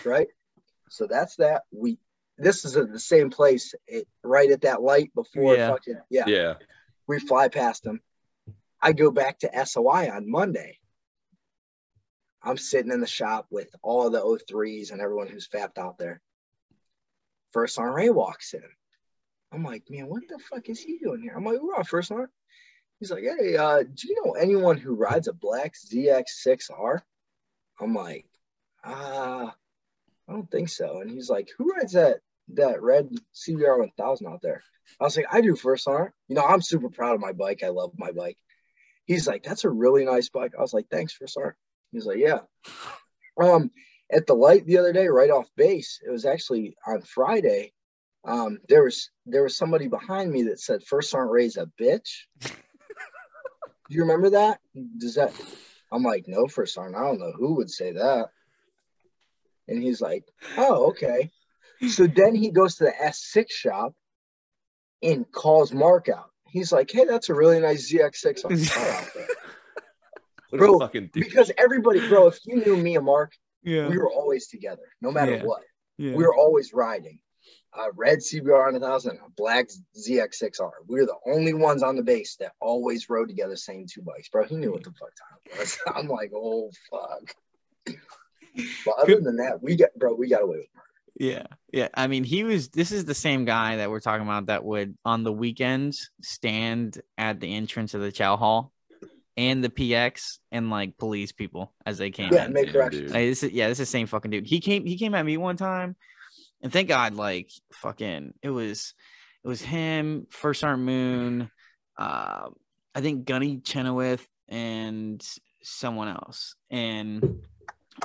Right? 0.05 0.29
So 0.91 1.07
that's 1.07 1.37
that. 1.37 1.63
We 1.73 1.99
this 2.37 2.65
is 2.65 2.77
at 2.77 2.91
the 2.93 2.99
same 2.99 3.31
place, 3.31 3.75
it, 3.87 4.09
right 4.23 4.51
at 4.51 4.63
that 4.63 4.83
light 4.83 5.13
before 5.15 5.55
Yeah. 5.57 5.69
fucking 5.71 6.01
yeah 6.11 6.25
Yeah. 6.27 6.55
we 7.07 7.21
fly 7.21 7.49
past 7.49 7.87
him. 7.87 8.01
I 8.83 8.93
go 8.93 9.11
back 9.11 9.39
to 9.41 9.65
SOI 9.67 10.11
on 10.11 10.29
Monday. 10.31 10.79
I'm 12.43 12.59
sitting 12.59 12.93
in 12.93 13.01
the 13.01 13.07
shop 13.07 13.47
with 13.51 13.69
all 13.83 14.11
the 14.11 14.21
O3s 14.21 14.93
and 14.93 15.01
everyone 15.01 15.29
who's 15.29 15.47
fapped 15.49 15.79
out 15.79 15.97
there. 15.97 16.21
First 17.53 17.79
on 17.79 17.87
Ray 17.87 18.11
walks 18.11 18.53
in. 18.53 18.63
I'm 19.53 19.63
like, 19.65 19.85
man, 19.89 20.09
what 20.09 20.23
the 20.29 20.39
fuck 20.39 20.69
is 20.69 20.81
he 20.81 20.99
doing 20.99 21.23
here? 21.23 21.33
I'm 21.37 21.45
like, 21.45 21.61
we're 21.63 21.77
on 21.77 21.85
first 21.85 22.11
on. 22.11 22.27
He's 23.01 23.11
like, 23.11 23.25
hey, 23.25 23.57
uh, 23.57 23.83
do 23.83 24.09
you 24.09 24.23
know 24.25 24.33
anyone 24.33 24.79
who 24.79 24.95
rides 24.95 25.29
a 25.29 25.33
black 25.33 25.75
ZX6R? 25.75 27.01
I'm 27.81 27.95
like, 27.95 28.27
ah, 28.85 29.55
I 30.29 30.33
don't 30.33 30.51
think 30.51 30.69
so. 30.69 31.01
And 31.01 31.11
he's 31.11 31.29
like, 31.29 31.49
who 31.59 31.73
rides 31.73 31.93
that 31.93 32.21
that 32.55 32.83
red 32.83 33.11
CBR 33.35 33.79
1000 33.79 34.27
out 34.27 34.43
there? 34.43 34.63
I 35.01 35.05
was 35.05 35.17
like, 35.17 35.27
I 35.31 35.41
do 35.41 35.57
first 35.57 35.89
on. 35.89 36.11
You 36.29 36.37
know, 36.37 36.45
I'm 36.45 36.63
super 36.63 36.89
proud 36.89 37.15
of 37.15 37.21
my 37.21 37.33
bike. 37.33 37.63
I 37.63 37.69
love 37.69 37.93
my 37.97 38.13
bike. 38.13 38.39
He's 39.07 39.27
like, 39.27 39.43
that's 39.43 39.65
a 39.65 39.71
really 39.71 40.05
nice 40.05 40.29
bike. 40.29 40.53
I 40.57 40.63
was 40.63 40.73
like, 40.73 40.87
thanks 40.91 41.13
for 41.13 41.27
sir. 41.27 41.55
He's 41.93 42.07
like, 42.07 42.19
yeah. 42.19 42.41
Um, 43.41 43.71
at 44.13 44.27
the 44.27 44.35
light 44.35 44.67
the 44.67 44.79
other 44.79 44.93
day, 44.93 45.09
right 45.09 45.31
off 45.31 45.49
base, 45.57 46.01
it 46.07 46.11
was 46.11 46.25
actually 46.25 46.77
on 46.87 47.03
Friday. 47.03 47.73
Um, 48.27 48.59
there 48.69 48.85
was 48.85 49.11
there 49.27 49.43
was 49.43 49.57
somebody 49.57 49.89
behind 49.89 50.31
me 50.31 50.45
that 50.45 50.61
said, 50.61 50.83
"First 50.83 51.11
Sergeant 51.11 51.33
Ray's 51.33 51.57
a 51.57 51.67
bitch." 51.81 52.25
Do 53.89 53.95
you 53.95 54.03
remember 54.03 54.31
that? 54.31 54.61
Does 54.99 55.15
that? 55.17 55.33
I'm 55.93 56.03
like, 56.03 56.25
no, 56.27 56.47
First 56.47 56.75
Sergeant. 56.75 56.97
I 56.97 57.03
don't 57.07 57.21
know 57.21 57.33
who 57.37 57.57
would 57.57 57.71
say 57.71 57.93
that. 57.93 58.29
And 59.69 59.83
he's 59.83 60.01
like, 60.01 60.25
oh, 60.59 60.87
okay. 60.91 61.31
So 61.89 62.07
then 62.07 62.35
he 62.35 62.51
goes 62.51 62.77
to 62.77 62.85
the 62.85 62.93
S6 63.03 63.51
shop 63.51 63.95
and 65.03 65.31
calls 65.31 65.73
Mark 65.73 66.09
out. 66.09 66.31
He's 66.49 66.73
like, 66.73 66.91
hey, 66.91 67.05
that's 67.05 67.29
a 67.29 67.35
really 67.35 67.61
nice 67.61 67.93
ZX6 67.93 68.45
on 68.45 68.53
out 68.97 69.09
there. 69.15 69.27
Bro, 70.59 70.77
a 70.77 70.79
fucking 70.81 71.11
dude. 71.13 71.25
Because 71.25 71.51
everybody, 71.59 72.07
bro, 72.09 72.29
if 72.29 72.39
you 72.47 72.57
knew 72.65 72.77
me 72.77 72.97
and 72.97 73.05
Mark, 73.05 73.33
yeah, 73.63 73.89
we 73.89 73.99
were 73.99 74.11
always 74.11 74.47
together, 74.47 74.83
no 75.01 75.11
matter 75.11 75.35
Yeah. 75.37 75.45
what. 75.45 75.63
yeah. 75.99 76.15
We 76.15 76.23
were 76.25 76.35
always 76.35 76.73
riding. 76.73 77.19
A 77.77 77.91
red 77.97 78.19
CBR 78.19 78.69
on 78.69 78.77
a 78.77 78.81
thousand, 78.81 79.19
a 79.19 79.31
black 79.37 79.69
ZX6R. 79.99 80.71
We 80.87 81.01
were 81.01 81.07
the 81.07 81.17
only 81.27 81.55
ones 81.55 81.83
on 81.83 81.97
the 81.97 82.03
base 82.03 82.37
that 82.37 82.53
always 82.61 83.11
rode 83.11 83.29
together, 83.29 83.57
same 83.57 83.87
two 83.93 84.03
bikes, 84.03 84.29
bro. 84.29 84.45
He 84.45 84.55
knew 84.55 84.71
what 84.71 84.85
the 84.85 84.93
fuck 84.93 85.11
time 85.17 85.59
was. 85.59 85.77
I'm 85.95 86.07
like, 86.07 86.31
oh 86.35 86.71
fuck. 86.91 87.35
But 88.85 88.95
other 88.99 89.21
than 89.21 89.37
that, 89.39 89.61
we 89.61 89.75
got, 89.77 89.91
bro, 89.97 90.15
we 90.15 90.29
got 90.29 90.43
away 90.43 90.59
with 90.59 90.69
murder. 90.75 90.87
Yeah, 91.17 91.47
yeah. 91.73 91.89
I 91.95 92.07
mean, 92.07 92.23
he 92.23 92.45
was. 92.45 92.69
This 92.69 92.93
is 92.93 93.05
the 93.05 93.15
same 93.15 93.45
guy 93.45 93.77
that 93.77 93.91
we're 93.91 94.01
talking 94.01 94.25
about 94.27 94.47
that 94.47 94.65
would 94.65 94.97
on 95.05 95.25
the 95.25 95.33
weekends 95.33 96.11
stand 96.23 97.01
at 97.19 97.41
the 97.41 97.55
entrance 97.55 97.95
of 97.95 98.01
the 98.01 98.13
chow 98.13 98.37
hall, 98.37 98.73
and 99.37 99.63
the 99.65 99.69
PX 99.69 100.39
and 100.53 100.71
like 100.71 100.97
police 100.97 101.33
people 101.33 101.73
as 101.87 101.99
they 101.99 102.11
came 102.11 102.33
Yeah, 102.33 102.47
in. 102.47 102.53
make 102.53 102.71
corrections. 102.73 103.13
Like, 103.13 103.27
this 103.27 103.43
is 103.43 103.53
yeah, 103.53 103.67
this 103.69 103.81
is 103.81 103.89
the 103.89 103.93
same 103.93 104.07
fucking 104.07 104.31
dude. 104.31 104.47
He 104.47 104.61
came 104.61 104.87
he 104.87 104.97
came 104.97 105.15
at 105.15 105.27
me 105.27 105.37
one 105.37 105.57
time, 105.57 105.97
and 106.65 106.73
thank 106.73 106.89
God, 106.89 107.15
like 107.15 107.51
fucking, 107.75 108.33
it 108.43 108.49
was 108.49 108.95
it 109.45 109.49
was 109.49 109.61
him, 109.61 110.27
First 110.31 110.61
Sergeant 110.61 110.83
Moon, 110.83 111.51
uh, 111.99 112.49
I 112.95 113.01
think 113.03 113.27
Gunny 113.27 113.59
Chenoweth, 113.59 114.27
and 114.49 115.23
someone 115.63 116.09
else, 116.09 116.57
and 116.71 117.43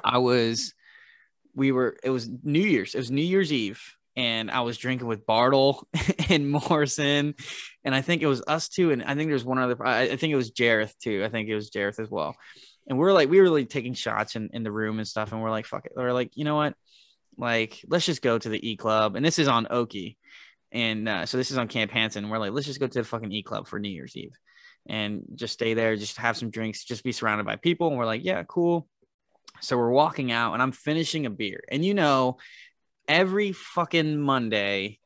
I 0.04 0.18
was 0.18 0.74
we 1.56 1.72
were 1.72 1.98
it 2.04 2.10
was 2.10 2.30
New 2.44 2.60
Year's, 2.60 2.94
it 2.94 3.00
was 3.00 3.10
New 3.10 3.24
Year's 3.24 3.52
Eve. 3.52 3.82
And 4.18 4.52
I 4.52 4.62
was 4.62 4.78
drinking 4.78 5.08
with 5.08 5.26
Bartle 5.26 5.88
and 6.30 6.52
Morrison, 6.52 7.36
and 7.86 7.96
I 7.96 8.02
think 8.02 8.22
it 8.22 8.28
was 8.28 8.44
us 8.46 8.68
too, 8.68 8.92
and 8.92 9.02
I 9.02 9.16
think 9.16 9.30
there's 9.30 9.46
one 9.46 9.60
other. 9.60 9.78
I, 9.88 10.02
I 10.02 10.16
think 10.18 10.34
it 10.34 10.36
was 10.36 10.52
Jareth 10.52 10.98
too. 10.98 11.24
I 11.24 11.30
think 11.30 11.48
it 11.48 11.56
was 11.56 11.70
Jareth 11.70 12.02
as 12.02 12.10
well 12.10 12.36
and 12.90 12.98
we're 12.98 13.14
like 13.14 13.30
we 13.30 13.40
were 13.40 13.50
like 13.50 13.70
taking 13.70 13.94
shots 13.94 14.36
in, 14.36 14.50
in 14.52 14.64
the 14.64 14.72
room 14.72 14.98
and 14.98 15.08
stuff 15.08 15.32
and 15.32 15.42
we're 15.42 15.52
like 15.52 15.66
fuck 15.66 15.86
it 15.86 15.94
we're 15.96 16.12
like 16.12 16.36
you 16.36 16.44
know 16.44 16.56
what 16.56 16.74
like 17.40 17.84
let's 17.88 18.06
just 18.06 18.22
go 18.22 18.38
to 18.38 18.50
the 18.50 18.70
e 18.70 18.76
club 18.76 19.16
and 19.16 19.26
this 19.26 19.40
is 19.40 19.48
on 19.48 19.66
okie 19.66 20.18
and 20.72 21.10
uh, 21.10 21.26
so 21.26 21.38
this 21.38 21.52
is 21.52 21.58
on 21.58 21.68
camp 21.68 21.92
hansen 21.92 22.30
we're 22.30 22.38
like 22.38 22.52
let's 22.52 22.68
just 22.68 22.80
go 22.80 22.88
to 22.88 23.00
the 23.00 23.04
fucking 23.04 23.32
e 23.32 23.42
club 23.42 23.68
for 23.68 23.80
new 23.80 23.90
year's 23.90 24.16
eve 24.16 24.34
and 24.88 25.24
just 25.36 25.54
stay 25.54 25.74
there 25.74 25.96
just 25.96 26.18
have 26.18 26.38
some 26.38 26.50
drinks 26.50 26.84
just 26.84 27.04
be 27.04 27.12
surrounded 27.12 27.46
by 27.46 27.56
people 27.56 27.88
and 27.88 27.98
we're 27.98 28.06
like 28.06 28.24
yeah 28.24 28.44
cool 28.44 28.88
so 29.62 29.78
we're 29.78 29.90
walking 29.90 30.32
out 30.32 30.54
and 30.54 30.62
i'm 30.62 30.72
finishing 30.72 31.26
a 31.26 31.30
beer 31.30 31.64
and 31.72 31.84
you 31.84 31.94
know 31.94 32.38
every 33.08 33.52
fucking 33.52 34.20
monday 34.20 35.00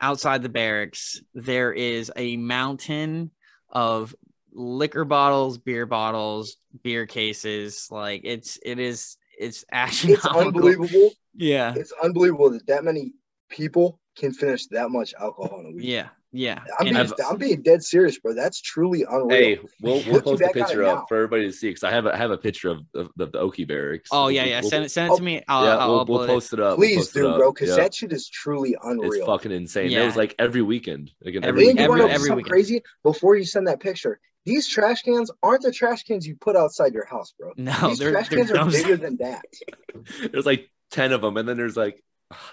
outside 0.00 0.42
the 0.42 0.48
barracks 0.48 1.20
there 1.34 1.72
is 1.72 2.12
a 2.16 2.36
mountain 2.36 3.30
of 3.70 4.14
liquor 4.54 5.04
bottles, 5.04 5.58
beer 5.58 5.86
bottles, 5.86 6.56
beer 6.82 7.06
cases. 7.06 7.88
Like 7.90 8.22
it's 8.24 8.58
it 8.62 8.78
is 8.78 9.16
it's 9.38 9.62
It's 9.62 9.64
astronomical. 9.72 10.40
unbelievable. 10.40 11.10
Yeah, 11.34 11.74
It's 11.76 11.92
unbelievable 12.02 12.50
that 12.50 12.66
that 12.66 12.84
many 12.84 13.12
people 13.48 13.98
can 14.16 14.32
finish 14.32 14.66
that 14.68 14.90
much 14.90 15.14
alcohol 15.18 15.60
in 15.60 15.66
a 15.66 15.70
week. 15.72 15.84
yeah, 15.86 16.08
yeah. 16.32 16.60
I'm 16.78 16.84
being, 16.84 16.96
I've- 16.96 17.12
I'm 17.26 17.36
being 17.38 17.62
dead 17.62 17.82
serious, 17.82 18.18
bro. 18.18 18.34
That's 18.34 18.60
truly 18.60 19.04
unreal. 19.10 19.30
Hey, 19.30 19.58
we'll, 19.80 20.02
we'll 20.10 20.20
post 20.20 20.42
a 20.42 20.44
back 20.46 20.56
on 20.56 20.62
it 20.62 20.66
picture 20.66 20.82
now. 20.82 20.88
up 20.98 21.04
for 21.08 21.16
everybody 21.16 21.46
to 21.46 21.52
see 21.52 21.68
because 21.70 21.82
I 21.84 21.90
have 21.90 22.04
a 22.06 22.12
I 22.14 22.18
have 22.18 22.30
a 22.30 22.36
picture 22.38 22.68
of, 22.70 22.80
of, 22.94 23.08
the 23.16 23.26
the 23.26 23.38
Okie 23.38 23.66
barracks. 23.66 24.10
oh 24.12 24.28
yeah, 24.28 24.44
yeah. 24.44 24.60
we'll- 24.60 24.68
Send 24.70 24.84
it 24.84 24.90
send 24.90 25.06
it 25.08 25.12
oh, 25.12 25.16
to 25.16 25.22
Oh, 25.22 25.24
me. 25.24 25.42
I'll, 25.48 25.64
yeah, 25.64 25.76
I'll 25.76 25.88
we'll, 25.88 26.04
we'll 26.04 26.18
upload 26.20 26.24
it. 26.24 26.26
post 26.28 26.52
it 26.52 26.60
up. 26.60 26.78
We'll 26.78 26.88
Please 26.90 27.08
do, 27.08 27.28
up. 27.28 27.38
bro, 27.38 27.52
because 27.52 27.70
Yeah. 27.70 27.76
that 27.76 27.94
shit 27.94 28.12
is 28.12 28.28
truly 28.28 28.76
unreal. 28.82 29.12
It's 29.12 29.26
fucking 29.26 29.52
insane. 29.52 29.90
Yeah. 29.90 30.00
That 30.00 30.06
was 30.06 30.16
like 30.16 30.34
every 30.38 30.62
weekend. 30.62 31.10
Again, 31.24 31.44
Every- 31.44 31.68
And 31.70 31.78
you 31.78 31.84
every, 31.84 31.90
wanna 32.00 32.08
know 32.08 32.14
every 32.14 32.30
weekend. 32.30 32.50
crazy? 32.50 32.82
Before 33.02 33.36
you 33.36 33.44
send 33.44 33.66
that 33.68 33.80
picture, 33.80 34.20
these 34.44 34.68
trash 34.68 35.00
cans 35.02 35.30
aren't 35.42 35.62
the 35.62 35.72
trash 35.72 36.02
cans 36.02 36.26
you 36.26 36.36
put 36.36 36.56
outside 36.56 36.92
your 36.92 37.06
house, 37.06 37.32
bro. 37.38 37.52
No, 37.56 37.72
these 37.88 37.98
they're, 38.00 38.10
trash 38.10 38.28
they're 38.28 38.44
cans 38.44 38.50
are 38.52 38.70
bigger 38.70 38.96
than 38.98 39.16
that. 39.18 39.42
There's 40.32 40.44
like 40.46 40.68
ten 40.92 41.10
of 41.12 41.20
them, 41.20 41.36
and 41.36 41.48
then 41.48 41.56
there's 41.56 41.76
like 41.76 42.02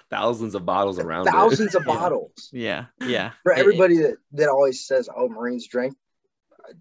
thousands 0.09 0.55
of 0.55 0.65
bottles 0.65 0.99
around 0.99 1.27
it. 1.27 1.31
Thousands 1.31 1.75
of 1.75 1.85
bottles. 1.85 2.49
Yeah, 2.51 2.85
yeah. 3.01 3.31
For 3.43 3.51
It- 3.51 3.57
it- 3.57 3.61
everybody 3.61 3.97
that, 3.97 4.17
that 4.33 4.49
always 4.49 4.85
says, 4.87 5.07
"Oh, 5.15 5.29
Marines 5.29 5.67
drink," 5.67 5.95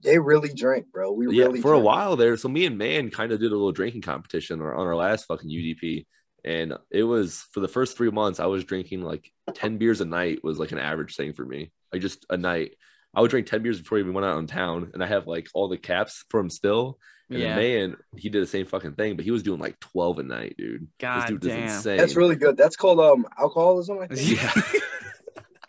they 0.02 0.18
really 0.18 0.48
drink, 0.52 0.86
bro. 0.92 1.12
We 1.12 1.28
yeah, 1.36 1.44
really 1.46 1.60
for 1.60 1.72
a 1.74 1.78
while 1.78 2.16
there. 2.16 2.36
So 2.36 2.48
me 2.48 2.64
and 2.66 2.78
Man 2.78 3.10
kind 3.10 3.32
of 3.32 3.40
did 3.40 3.52
a 3.52 3.54
little 3.54 3.72
drinking 3.72 4.02
competition 4.02 4.60
on 4.60 4.66
our, 4.66 4.74
on 4.74 4.86
our 4.86 4.96
last 4.96 5.26
fucking 5.26 5.50
UDP, 5.50 6.06
and 6.44 6.74
it 6.90 7.04
was 7.04 7.46
for 7.52 7.60
the 7.60 7.68
first 7.68 7.96
three 7.96 8.10
months 8.10 8.40
I 8.40 8.46
was 8.46 8.64
drinking 8.64 9.02
like 9.02 9.30
ten 9.54 9.78
beers 9.78 10.00
a 10.00 10.04
night 10.04 10.42
was 10.44 10.58
like 10.58 10.72
an 10.72 10.78
average 10.78 11.16
thing 11.16 11.32
for 11.32 11.44
me. 11.44 11.72
Like 11.92 12.02
just 12.02 12.26
a 12.28 12.36
night, 12.36 12.72
I 13.14 13.20
would 13.20 13.30
drink 13.30 13.46
ten 13.46 13.62
beers 13.62 13.78
before 13.80 13.96
we 13.96 14.02
even 14.02 14.12
went 14.14 14.26
out 14.26 14.38
in 14.38 14.46
town, 14.46 14.90
and 14.94 15.02
I 15.02 15.06
have 15.06 15.26
like 15.26 15.48
all 15.54 15.68
the 15.68 15.78
caps 15.78 16.24
from 16.30 16.50
still. 16.50 16.98
And 17.30 17.38
yeah. 17.38 17.56
the 17.56 17.60
man, 17.60 17.96
he 18.16 18.30
did 18.30 18.42
the 18.42 18.46
same 18.46 18.66
fucking 18.66 18.94
thing, 18.94 19.16
but 19.16 19.24
he 19.24 19.30
was 19.30 19.42
doing 19.42 19.60
like 19.60 19.78
twelve 19.80 20.18
a 20.18 20.22
night, 20.22 20.56
dude. 20.56 20.88
God 20.98 21.22
this 21.22 21.30
dude 21.30 21.40
damn. 21.42 21.64
is 21.64 21.76
insane. 21.76 21.98
That's 21.98 22.16
really 22.16 22.36
good. 22.36 22.56
That's 22.56 22.76
called 22.76 23.00
um 23.00 23.26
alcoholism. 23.38 23.98
I 23.98 24.06
think. 24.06 24.40
yeah. 24.40 24.62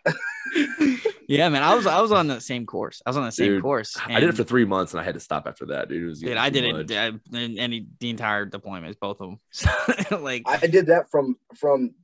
yeah, 1.28 1.48
man. 1.48 1.62
I 1.62 1.74
was 1.74 1.86
I 1.86 2.00
was 2.00 2.12
on 2.12 2.26
the 2.26 2.40
same 2.40 2.66
course. 2.66 3.02
I 3.04 3.10
was 3.10 3.16
on 3.16 3.24
the 3.24 3.32
same 3.32 3.48
Dude, 3.48 3.62
course. 3.62 3.96
I 4.04 4.20
did 4.20 4.30
it 4.30 4.36
for 4.36 4.44
three 4.44 4.64
months, 4.64 4.92
and 4.92 5.00
I 5.00 5.04
had 5.04 5.14
to 5.14 5.20
stop 5.20 5.46
after 5.46 5.66
that, 5.66 5.88
dude. 5.88 6.02
It 6.02 6.06
was 6.06 6.20
Dude, 6.20 6.36
I 6.36 6.50
did 6.50 6.72
much. 6.72 6.90
it 6.90 7.20
in 7.32 7.58
any 7.58 7.86
the 7.98 8.10
entire 8.10 8.46
deployments, 8.46 8.98
both 8.98 9.20
of 9.20 9.30
them. 9.30 9.40
Like, 10.22 10.42
I 10.46 10.66
did 10.66 10.86
that 10.86 11.10
from 11.10 11.36
from 11.56 11.94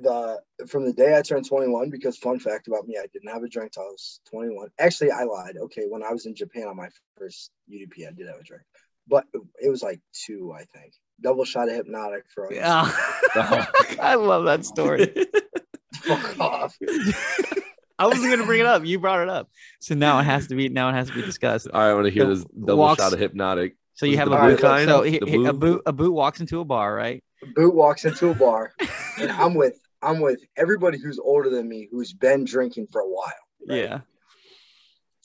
the 0.00 0.40
from 0.66 0.84
the 0.84 0.92
day 0.92 1.16
I 1.16 1.22
turned 1.22 1.46
21 1.46 1.90
because 1.90 2.16
fun 2.16 2.38
fact 2.38 2.68
about 2.68 2.86
me, 2.86 2.96
I 2.98 3.06
didn't 3.12 3.32
have 3.32 3.42
a 3.42 3.48
drink 3.48 3.72
till 3.72 3.84
I 3.84 3.86
was 3.86 4.20
21. 4.30 4.68
Actually, 4.78 5.10
I 5.10 5.24
lied. 5.24 5.56
Okay, 5.56 5.84
when 5.88 6.02
I 6.02 6.12
was 6.12 6.26
in 6.26 6.34
Japan 6.34 6.68
on 6.68 6.76
my 6.76 6.88
first 7.16 7.50
UDP, 7.70 8.06
I 8.06 8.12
did 8.12 8.28
have 8.28 8.40
a 8.40 8.44
drink, 8.44 8.62
but 9.08 9.24
it 9.62 9.68
was 9.70 9.82
like 9.82 10.00
two, 10.12 10.52
I 10.54 10.64
think. 10.64 10.92
Double 11.20 11.44
shot 11.44 11.68
of 11.68 11.74
Hpnotiq 11.86 12.22
for 12.34 12.46
all 12.46 12.52
yeah. 12.52 12.92
I 14.00 14.14
love 14.14 14.44
that 14.44 14.64
story. 14.64 15.12
fuck 16.02 16.38
off. 16.40 16.76
I 18.00 18.06
wasn't 18.06 18.30
gonna 18.30 18.46
bring 18.46 18.60
it 18.60 18.66
up. 18.66 18.84
You 18.84 19.00
brought 19.00 19.20
it 19.22 19.28
up, 19.28 19.48
so 19.80 19.96
now 19.96 20.20
it 20.20 20.24
has 20.24 20.46
to 20.48 20.54
be 20.54 20.68
now 20.68 20.88
it 20.90 20.92
has 20.92 21.08
to 21.08 21.14
be 21.14 21.22
discussed. 21.22 21.66
All 21.72 21.80
right, 21.80 21.90
I 21.90 21.94
want 21.94 22.06
to 22.06 22.12
hear 22.12 22.22
So 22.24 22.34
this 22.34 22.44
double 22.44 22.76
walks- 22.78 23.02
shot 23.02 23.12
of 23.12 23.18
Hpnotiq. 23.18 23.72
So 23.94 24.06
you 24.06 24.16
have 24.18 24.28
a 24.28 24.30
the 24.30 24.36
boot. 24.36 24.60
kind? 24.60 24.88
So 24.88 25.02
he, 25.02 25.18
The 25.18 25.26
he- 25.26 25.44
a 25.46 25.52
blue? 25.52 25.72
boot 25.74 25.82
a 25.86 25.92
boot 25.92 26.12
walks 26.12 26.40
into 26.40 26.60
a 26.60 26.64
bar, 26.64 26.94
right? 26.94 27.24
Boot 27.56 27.74
walks 27.74 28.04
into 28.04 28.28
a 28.30 28.34
bar, 28.34 28.72
and 29.18 29.32
I'm 29.32 29.54
with 29.54 29.80
I'm 30.02 30.20
with 30.20 30.40
everybody 30.56 30.98
who's 30.98 31.18
older 31.18 31.50
than 31.50 31.68
me 31.68 31.88
who's 31.90 32.12
been 32.12 32.44
drinking 32.44 32.86
for 32.92 33.00
a 33.00 33.08
while. 33.08 33.32
Right. 33.68 33.78
Yeah. 33.82 34.00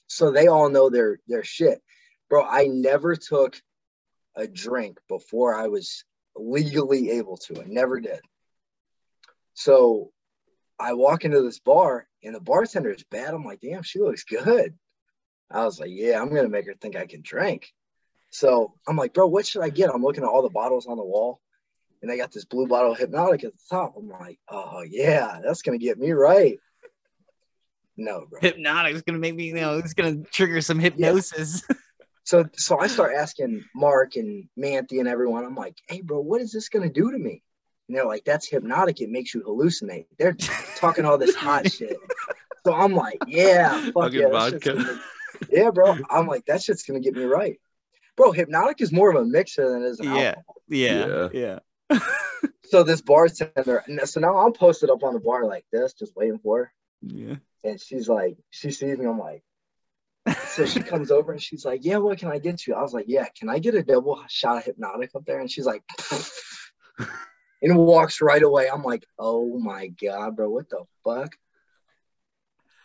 so 0.07 0.31
they 0.31 0.47
all 0.47 0.69
know 0.69 0.89
their 0.89 1.19
their 1.27 1.43
shit 1.43 1.79
bro 2.29 2.43
i 2.43 2.65
never 2.65 3.15
took 3.15 3.55
a 4.35 4.47
drink 4.47 4.97
before 5.07 5.55
i 5.55 5.67
was 5.67 6.03
legally 6.35 7.11
able 7.11 7.37
to. 7.37 7.61
I 7.61 7.65
never 7.67 7.99
did. 7.99 8.19
So 9.53 10.11
i 10.79 10.93
walk 10.93 11.23
into 11.23 11.41
this 11.41 11.59
bar 11.59 12.07
and 12.23 12.33
the 12.35 12.39
bartender 12.39 12.89
is 12.89 13.03
bad. 13.03 13.33
I'm 13.33 13.45
like 13.45 13.61
damn 13.61 13.83
she 13.83 13.99
looks 13.99 14.23
good. 14.23 14.73
I 15.51 15.65
was 15.65 15.79
like 15.79 15.91
yeah 15.91 16.19
i'm 16.21 16.33
gonna 16.33 16.49
make 16.49 16.65
her 16.65 16.73
think 16.73 16.95
i 16.95 17.05
can 17.05 17.21
drink. 17.21 17.71
So 18.31 18.73
i'm 18.87 18.97
like 18.97 19.13
bro 19.13 19.27
what 19.27 19.45
should 19.45 19.61
i 19.61 19.69
get? 19.69 19.93
I'm 19.93 20.03
looking 20.03 20.23
at 20.23 20.29
all 20.29 20.41
the 20.41 20.49
bottles 20.49 20.87
on 20.87 20.97
the 20.97 21.03
wall 21.03 21.39
and 22.01 22.09
they 22.11 22.17
got 22.17 22.31
this 22.31 22.45
blue 22.45 22.67
bottle 22.67 22.93
of 22.93 22.97
Hpnotiq 22.97 23.43
at 23.45 23.53
the 23.53 23.59
top. 23.69 23.95
I'm 23.97 24.09
like 24.09 24.39
oh 24.49 24.83
yeah 24.87 25.39
that's 25.43 25.61
gonna 25.61 25.77
get 25.77 25.99
me 25.99 26.11
right. 26.11 26.57
No 27.95 28.25
bro. 28.27 28.39
Hpnotiq 28.41 28.93
is 28.93 29.01
gonna 29.03 29.19
make 29.19 29.35
me, 29.35 29.45
you 29.45 29.53
know, 29.53 29.77
it's 29.77 29.93
gonna 29.93 30.23
trigger 30.31 30.61
some 30.61 30.79
hypnosis. 30.79 31.63
So 32.25 32.45
so 32.53 32.79
I 32.79 32.87
start 32.87 33.13
asking 33.15 33.63
Mark 33.75 34.15
and 34.15 34.47
Manthi 34.57 34.99
and 34.99 35.07
everyone, 35.07 35.45
I'm 35.45 35.55
like, 35.55 35.77
hey 35.87 36.01
bro, 36.01 36.19
what 36.21 36.41
is 36.41 36.51
this 36.51 36.69
gonna 36.69 36.89
do 36.89 37.11
to 37.11 37.17
me? 37.17 37.43
And 37.87 37.97
they're 37.97 38.05
like, 38.05 38.23
that's 38.23 38.49
Hpnotiq, 38.49 39.01
it 39.01 39.09
makes 39.09 39.33
you 39.33 39.41
hallucinate. 39.41 40.05
They're 40.17 40.35
talking 40.77 41.03
all 41.05 41.17
this 41.17 41.35
hot 41.35 41.69
shit. 41.71 41.97
So 42.65 42.73
I'm 42.73 42.93
like, 42.93 43.17
yeah, 43.27 43.71
fuck 43.91 43.93
Fucking 44.05 44.19
yeah, 44.21 44.29
vodka. 44.29 44.59
gonna- 44.59 45.01
yeah, 45.51 45.71
bro. 45.71 45.97
I'm 46.09 46.27
like, 46.27 46.45
that 46.45 46.61
shit's 46.63 46.83
gonna 46.83 47.01
get 47.01 47.15
me 47.15 47.23
right. 47.25 47.59
Bro, 48.15 48.33
Hpnotiq 48.33 48.79
is 48.81 48.91
more 48.93 49.09
of 49.09 49.15
a 49.21 49.25
mixer 49.25 49.67
than 49.69 49.83
it 49.83 49.87
is 49.87 49.99
an 49.99 50.05
Yeah. 50.05 50.35
alcohol. 50.37 50.55
yeah. 50.69 51.29
Yeah. 51.33 51.59
So 52.65 52.81
this 52.81 53.01
bartender, 53.01 53.83
so 54.05 54.19
now 54.19 54.37
I'm 54.37 54.51
posted 54.53 54.89
up 54.89 55.03
on 55.03 55.13
the 55.13 55.19
bar 55.19 55.45
like 55.45 55.63
this, 55.71 55.93
just 55.93 56.15
waiting 56.15 56.39
for 56.39 56.57
her. 56.57 56.73
Yeah. 57.03 57.35
And 57.63 57.79
she's 57.79 58.09
like, 58.09 58.35
she 58.49 58.71
sees 58.71 58.97
me, 58.97 59.05
I'm 59.05 59.19
like, 59.19 59.43
so 60.47 60.65
she 60.65 60.79
comes 60.79 61.11
over 61.11 61.31
and 61.31 61.41
she's 61.41 61.65
like, 61.65 61.83
Yeah, 61.83 61.97
what 61.97 62.17
can 62.17 62.29
I 62.29 62.39
get 62.39 62.65
you? 62.65 62.75
I 62.75 62.81
was 62.81 62.93
like, 62.93 63.05
Yeah, 63.07 63.25
can 63.37 63.49
I 63.49 63.59
get 63.59 63.75
a 63.75 63.83
double 63.83 64.23
shot 64.29 64.67
of 64.67 64.75
Hpnotiq 64.75 65.15
up 65.15 65.25
there? 65.25 65.39
And 65.39 65.51
she's 65.51 65.65
like, 65.65 65.83
and 67.61 67.77
walks 67.77 68.21
right 68.21 68.41
away. 68.41 68.69
I'm 68.69 68.83
like, 68.83 69.05
Oh 69.19 69.59
my 69.59 69.87
God, 69.87 70.35
bro, 70.35 70.49
what 70.49 70.69
the 70.69 70.83
fuck? 71.03 71.35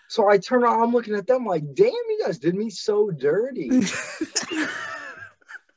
So 0.09 0.29
I 0.29 0.39
turn 0.39 0.63
around, 0.65 0.83
I'm 0.83 0.93
looking 0.93 1.15
at 1.15 1.27
them 1.27 1.45
like, 1.45 1.63
Damn, 1.75 1.87
you 1.87 2.23
guys 2.25 2.39
did 2.39 2.55
me 2.55 2.71
so 2.71 3.11
dirty. 3.11 3.71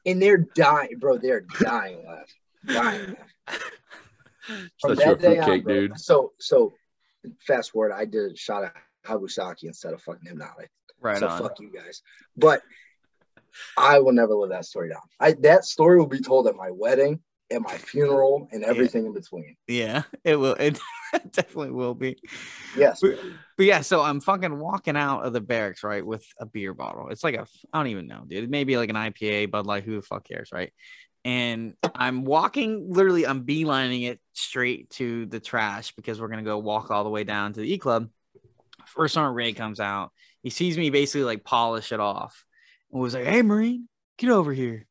and 0.06 0.22
they're 0.22 0.48
dying, 0.56 0.98
bro, 1.00 1.18
they're 1.18 1.46
dying 1.60 2.04
left. 2.08 2.34
Dying 2.66 3.16
left. 3.48 3.64
From 4.82 4.96
Such 4.96 4.98
that 4.98 5.20
day 5.20 5.40
on, 5.40 5.62
bro. 5.62 5.74
dude. 5.74 6.00
So, 6.00 6.32
so 6.40 6.74
fast 7.46 7.72
forward, 7.72 7.92
I 7.92 8.06
did 8.06 8.32
a 8.32 8.36
shot 8.36 8.64
of 8.64 8.72
Habusaki 9.06 9.66
instead 9.66 9.94
of 9.94 10.02
fucking 10.02 10.32
Hpnotiq. 10.32 10.68
Right 11.02 11.18
so 11.18 11.28
on. 11.28 11.42
fuck 11.42 11.60
you 11.60 11.72
guys. 11.72 12.02
But 12.38 12.62
I 13.78 14.00
will 14.00 14.14
never 14.14 14.34
live 14.36 14.52
that 14.52 14.66
story 14.66 14.90
down. 14.90 15.02
I 15.20 15.34
that 15.42 15.66
story 15.66 15.98
will 15.98 16.08
be 16.08 16.22
told 16.22 16.48
at 16.48 16.56
my 16.56 16.72
wedding, 16.72 17.20
at 17.52 17.62
my 17.62 17.78
funeral, 17.78 18.48
and 18.52 18.64
everything 18.64 19.06
in 19.06 19.14
between. 19.14 19.56
Yeah, 19.68 20.04
it 20.24 20.36
will. 20.36 20.56
It 21.14 21.34
definitely 21.34 21.72
will 21.72 21.94
be. 21.94 22.18
Yes. 22.78 23.02
But, 23.02 23.20
but 23.58 23.66
yeah, 23.66 23.82
so 23.82 24.02
I'm 24.02 24.22
fucking 24.22 24.58
walking 24.58 24.96
out 24.96 25.26
of 25.26 25.34
the 25.34 25.42
barracks, 25.42 25.84
right, 25.84 26.06
with 26.06 26.26
a 26.40 26.46
beer 26.46 26.74
bottle. 26.74 27.10
It's 27.10 27.22
like 27.22 27.36
a, 27.36 27.46
I 27.74 27.80
don't 27.80 27.88
even 27.88 28.08
know, 28.08 28.24
dude. 28.26 28.50
Maybe 28.50 28.78
like 28.78 28.90
an 28.90 28.96
IPA, 28.96 29.52
Bud 29.52 29.66
Light. 29.66 29.84
Who 29.84 29.98
the 29.98 30.02
fuck 30.02 30.26
cares, 30.26 30.52
right? 30.54 30.72
And 31.26 31.76
I'm 31.94 32.24
walking, 32.24 32.94
literally, 32.94 33.28
I'm 33.28 33.46
beelining 33.46 34.10
it 34.10 34.22
straight 34.32 34.90
to 34.92 35.26
the 35.26 35.42
trash 35.42 35.92
because 35.96 36.22
we're 36.22 36.30
gonna 36.30 36.44
go 36.44 36.58
walk 36.60 36.92
all 36.92 37.04
the 37.04 37.10
way 37.10 37.26
down 37.26 37.52
to 37.54 37.60
the 37.60 37.74
E 37.74 37.78
Club. 37.78 38.10
First 38.86 39.14
Sergeant 39.16 39.36
Ray 39.36 39.54
comes 39.54 39.82
out. 39.82 40.12
He 40.44 40.50
sees 40.50 40.78
me 40.78 40.90
basically 40.90 41.24
like 41.24 41.44
polish 41.44 41.92
it 41.92 42.00
off, 42.00 42.46
and 42.92 43.02
was 43.02 43.14
like, 43.14 43.26
"Hey, 43.26 43.42
Marine, 43.42 43.88
get 44.18 44.30
over 44.30 44.54
here." 44.54 44.88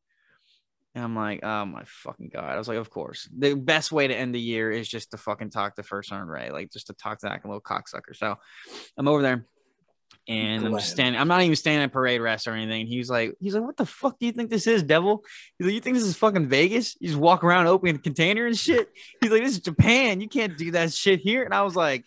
And 0.94 1.04
I'm 1.04 1.14
like, 1.14 1.44
oh 1.44 1.64
my 1.66 1.84
fucking 1.86 2.30
god. 2.32 2.50
I 2.50 2.58
was 2.58 2.66
like, 2.66 2.78
of 2.78 2.90
course. 2.90 3.28
The 3.36 3.54
best 3.54 3.92
way 3.92 4.08
to 4.08 4.14
end 4.14 4.34
the 4.34 4.40
year 4.40 4.72
is 4.72 4.88
just 4.88 5.12
to 5.12 5.16
fucking 5.16 5.50
talk 5.50 5.76
to 5.76 5.84
First 5.84 6.08
Sergeant 6.08 6.28
Ray, 6.28 6.50
like 6.50 6.72
just 6.72 6.88
to 6.88 6.94
talk 6.94 7.20
to 7.20 7.26
that 7.26 7.44
little 7.44 7.60
cocksucker. 7.60 8.14
So 8.14 8.34
I'm 8.96 9.06
over 9.06 9.22
there 9.22 9.46
and 10.26 10.66
I'm 10.66 10.72
just 10.72 10.90
standing, 10.90 11.20
I'm 11.20 11.28
not 11.28 11.42
even 11.42 11.54
standing 11.54 11.84
at 11.84 11.92
parade 11.92 12.20
rest 12.20 12.48
or 12.48 12.54
anything. 12.54 12.88
He's 12.88 13.08
like, 13.08 13.36
he's 13.40 13.54
like, 13.54 13.62
what 13.62 13.76
the 13.76 13.86
fuck 13.86 14.18
do 14.18 14.26
you 14.26 14.32
think 14.32 14.50
this 14.50 14.66
is, 14.66 14.82
devil? 14.82 15.24
He's 15.58 15.66
like, 15.66 15.74
you 15.74 15.80
think 15.80 15.94
this 15.94 16.04
is 16.04 16.16
fucking 16.16 16.48
Vegas? 16.48 16.96
You 16.98 17.06
just 17.06 17.20
walk 17.20 17.44
around 17.44 17.68
opening 17.68 17.94
a 17.94 18.00
container 18.00 18.46
and 18.46 18.58
shit. 18.58 18.88
He's 19.20 19.30
like, 19.30 19.44
this 19.44 19.52
is 19.52 19.60
Japan. 19.60 20.20
You 20.20 20.28
can't 20.28 20.58
do 20.58 20.72
that 20.72 20.92
shit 20.92 21.20
here. 21.20 21.44
And 21.44 21.54
I 21.54 21.62
was 21.62 21.76
like, 21.76 22.04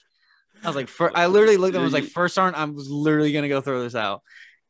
I 0.64 0.68
was 0.68 0.76
like, 0.76 0.88
fir- 0.88 1.12
I 1.14 1.28
literally 1.28 1.58
looked 1.58 1.76
at 1.76 1.78
him. 1.78 1.82
I 1.82 1.86
was 1.86 1.94
like, 1.94 2.04
first 2.20 2.36
sergeant, 2.36 2.58
I 2.58 2.66
was 2.66 2.90
literally 2.90 3.32
gonna 3.34 3.50
go 3.50 3.62
throw 3.62 3.82
this 3.84 3.96
out. 3.96 4.22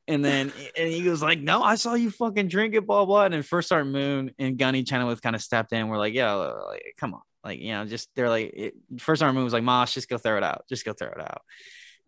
And 0.08 0.24
then 0.24 0.52
and 0.78 0.90
he 0.92 1.08
was 1.08 1.22
like, 1.22 1.40
No, 1.40 1.64
I 1.64 1.76
saw 1.76 1.94
you 1.94 2.12
fucking 2.12 2.50
drink 2.50 2.76
it, 2.76 2.86
blah 2.86 3.06
blah. 3.06 3.26
And 3.26 3.34
then 3.34 3.42
first 3.44 3.70
sergeant 3.70 3.92
Moon 3.94 4.32
and 4.38 4.58
Gunny 4.58 4.84
Chenoweth 4.84 5.22
kind 5.22 5.36
of 5.36 5.42
stepped 5.42 5.72
in. 5.72 5.88
We're 5.88 5.98
like, 5.98 6.14
yeah, 6.14 6.34
like, 6.34 6.84
come 6.98 7.14
on, 7.14 7.22
like 7.44 7.60
you 7.60 7.72
know, 7.72 7.86
just 7.86 8.10
they're 8.16 8.30
like, 8.30 8.52
it, 8.54 8.74
first 9.00 9.20
sergeant 9.20 9.36
Moon 9.36 9.46
was 9.46 9.54
like, 9.54 9.64
Mosh, 9.64 9.94
just 9.94 10.10
go 10.10 10.18
throw 10.18 10.36
it 10.38 10.44
out, 10.44 10.66
just 10.68 10.84
go 10.86 10.94
throw 10.94 11.08
it 11.10 11.22
out. 11.22 11.42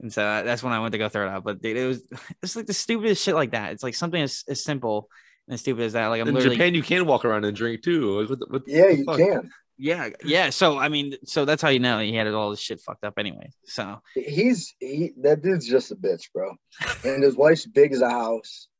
And 0.02 0.12
so 0.12 0.22
that's 0.44 0.62
when 0.62 0.74
I 0.74 0.80
went 0.80 0.92
to 0.92 0.98
go 0.98 1.08
throw 1.08 1.26
it 1.26 1.30
out. 1.30 1.46
But 1.46 1.62
dude, 1.62 1.78
it 1.78 1.88
was 1.88 2.04
it's 2.44 2.56
like 2.58 2.66
the 2.66 2.74
stupidest 2.74 3.24
shit 3.24 3.34
like 3.36 3.52
that. 3.52 3.72
It's 3.72 3.84
like 3.84 3.96
something 3.96 4.22
as, 4.22 4.44
as 4.50 4.62
simple 4.62 5.08
and 5.48 5.54
as 5.54 5.62
stupid 5.62 5.84
as 5.84 5.94
that. 5.94 6.08
Like 6.08 6.20
I'm 6.20 6.28
In 6.28 6.34
literally 6.34 6.58
Japan, 6.58 6.74
you 6.76 6.84
can 6.84 7.06
walk 7.06 7.24
around 7.24 7.46
and 7.46 7.56
drink 7.56 7.82
too. 7.82 8.28
What 8.28 8.40
the, 8.40 8.46
what 8.50 8.64
Yeah, 8.68 8.88
the 8.88 8.98
you 8.98 9.06
fuck? 9.06 9.18
can. 9.20 9.50
Yeah, 9.78 10.10
yeah. 10.24 10.50
So 10.50 10.78
I 10.78 10.90
mean, 10.90 11.16
so 11.26 11.46
that's 11.46 11.62
how 11.62 11.70
you 11.70 11.80
know 11.80 12.00
he 12.00 12.14
had 12.16 12.28
all 12.28 12.50
this 12.50 12.60
shit 12.60 12.82
fucked 12.82 13.04
up 13.04 13.16
anyway. 13.18 13.50
So 13.66 14.02
He's 14.14 14.76
he 14.80 15.14
that 15.22 15.42
dude's 15.42 15.68
just 15.68 15.92
a 15.92 15.96
bitch, 15.96 16.32
bro. 16.34 16.56
And 17.04 17.24
his 17.24 17.36
wife's 17.36 17.66
big 17.66 17.94
as 17.94 18.02
a 18.02 18.10
house. 18.10 18.68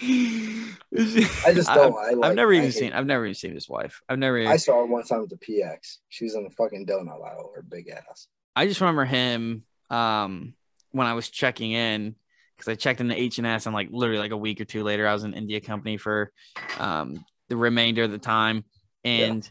I 0.00 1.52
just 1.52 1.68
don't. 1.68 1.94
I 1.96 2.10
I've, 2.10 2.18
like, 2.18 2.30
I've 2.30 2.36
never 2.36 2.52
even 2.52 2.66
hate 2.66 2.74
seen. 2.74 2.92
I've 2.92 3.06
never 3.06 3.24
even 3.26 3.34
seen 3.34 3.54
his 3.54 3.68
wife. 3.68 4.00
I've 4.08 4.18
never. 4.18 4.38
even, 4.38 4.50
I 4.50 4.56
saw 4.56 4.78
her 4.78 4.86
one 4.86 5.04
time 5.04 5.22
at 5.22 5.28
the 5.28 5.36
PX. 5.36 5.98
She 6.08 6.24
was 6.24 6.34
in 6.34 6.44
the 6.44 6.50
fucking 6.50 6.86
donut 6.86 7.24
aisle, 7.24 7.52
her 7.54 7.62
big 7.62 7.88
ass. 7.90 8.28
I 8.56 8.66
just 8.66 8.80
remember 8.80 9.04
him 9.04 9.64
um, 9.90 10.54
when 10.92 11.06
I 11.06 11.14
was 11.14 11.28
checking 11.28 11.72
in 11.72 12.14
because 12.56 12.70
I 12.70 12.74
checked 12.74 13.00
in 13.00 13.08
the 13.08 13.20
H 13.20 13.38
and 13.38 13.46
S 13.46 13.66
and 13.66 13.74
like 13.74 13.88
literally 13.90 14.20
like 14.20 14.30
a 14.30 14.36
week 14.36 14.60
or 14.60 14.64
two 14.64 14.82
later, 14.82 15.06
I 15.06 15.12
was 15.12 15.24
in 15.24 15.34
India 15.34 15.60
company 15.60 15.96
for 15.96 16.32
um, 16.78 17.24
the 17.48 17.56
remainder 17.56 18.04
of 18.04 18.10
the 18.10 18.18
time, 18.18 18.64
and 19.04 19.50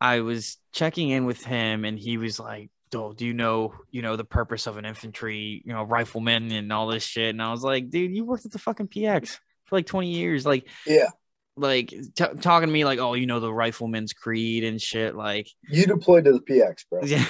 I 0.00 0.20
was 0.20 0.58
checking 0.72 1.10
in 1.10 1.26
with 1.26 1.44
him, 1.44 1.84
and 1.84 1.98
he 1.98 2.18
was 2.18 2.38
like 2.38 2.70
oh, 2.94 3.12
do 3.12 3.26
you 3.26 3.34
know, 3.34 3.74
you 3.90 4.02
know, 4.02 4.16
the 4.16 4.24
purpose 4.24 4.66
of 4.66 4.76
an 4.76 4.84
infantry, 4.84 5.62
you 5.64 5.72
know, 5.72 5.82
rifleman 5.82 6.52
and 6.52 6.72
all 6.72 6.86
this 6.86 7.02
shit? 7.02 7.30
And 7.30 7.42
I 7.42 7.50
was 7.50 7.62
like, 7.62 7.90
dude, 7.90 8.14
you 8.14 8.24
worked 8.24 8.46
at 8.46 8.52
the 8.52 8.58
fucking 8.58 8.88
PX 8.88 9.38
for 9.64 9.76
like 9.76 9.86
20 9.86 10.08
years. 10.08 10.46
Like, 10.46 10.68
Yeah, 10.86 11.08
like 11.56 11.88
t- 11.88 12.04
talking 12.14 12.68
to 12.68 12.72
me 12.72 12.84
like, 12.84 12.98
oh, 12.98 13.14
you 13.14 13.26
know, 13.26 13.40
the 13.40 13.52
rifleman's 13.52 14.12
creed 14.12 14.64
and 14.64 14.80
shit. 14.80 15.14
Like, 15.14 15.48
you 15.68 15.86
deployed 15.86 16.24
to 16.24 16.32
the 16.32 16.40
PX, 16.40 16.84
bro. 16.90 17.02
yeah. 17.04 17.24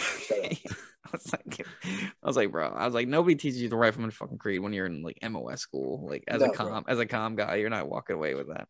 Shut 1.06 1.14
up. 1.14 1.14
I 1.14 1.16
was 1.16 1.32
like, 1.32 1.66
I 2.22 2.26
was 2.26 2.36
like, 2.36 2.52
bro, 2.52 2.68
I 2.68 2.84
was 2.84 2.94
like, 2.94 3.08
nobody 3.08 3.34
teaches 3.34 3.60
you 3.62 3.68
the 3.68 3.76
rifleman 3.76 4.10
fucking 4.10 4.38
creed 4.38 4.60
when 4.60 4.72
you're 4.72 4.86
in 4.86 5.02
like 5.02 5.18
MOS 5.28 5.60
school. 5.60 6.06
Like 6.08 6.24
as 6.28 6.42
a 6.42 6.46
No, 6.48 6.52
bro. 6.52 6.68
com, 6.68 6.84
as 6.88 6.98
a 6.98 7.06
com 7.06 7.36
guy, 7.36 7.56
you're 7.56 7.70
not 7.70 7.88
walking 7.88 8.16
away 8.16 8.34
with 8.34 8.48
that. 8.48 8.68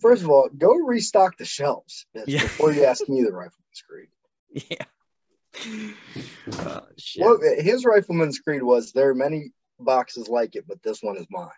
First 0.00 0.22
of 0.22 0.30
all, 0.30 0.48
go 0.56 0.74
restock 0.74 1.36
the 1.38 1.44
shelves 1.44 2.06
Yeah. 2.26 2.42
before 2.42 2.72
you 2.72 2.84
ask 2.84 3.08
me 3.08 3.22
the 3.22 3.32
rifleman's 3.32 3.82
creed. 3.88 4.08
Yeah. 4.70 4.84
Uh, 6.58 6.80
shit. 6.98 7.22
What 7.24 7.40
his 7.58 7.84
rifleman's 7.84 8.38
creed 8.38 8.62
was 8.62 8.92
there 8.92 9.08
are 9.10 9.14
many 9.14 9.52
boxes 9.80 10.28
like 10.28 10.54
it, 10.56 10.64
but 10.68 10.82
this 10.82 11.02
one 11.02 11.16
is 11.16 11.26
mine. 11.30 11.48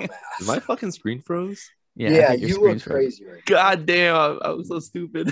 Yeah. 0.00 0.06
My 0.46 0.60
fucking 0.60 0.90
screen 0.92 1.20
froze. 1.20 1.70
yeah, 1.94 2.10
Yeah, 2.10 2.22
I 2.24 2.26
think 2.28 2.40
your 2.40 2.48
you 2.48 2.54
screen's 2.54 2.86
look 2.86 2.94
crazy 2.94 3.24
right 3.26 3.42
now. 3.48 3.56
God 3.56 3.86
damn, 3.86 4.16
I, 4.16 4.26
I 4.46 4.50
was 4.50 4.68
so 4.68 4.78
stupid. 4.80 5.30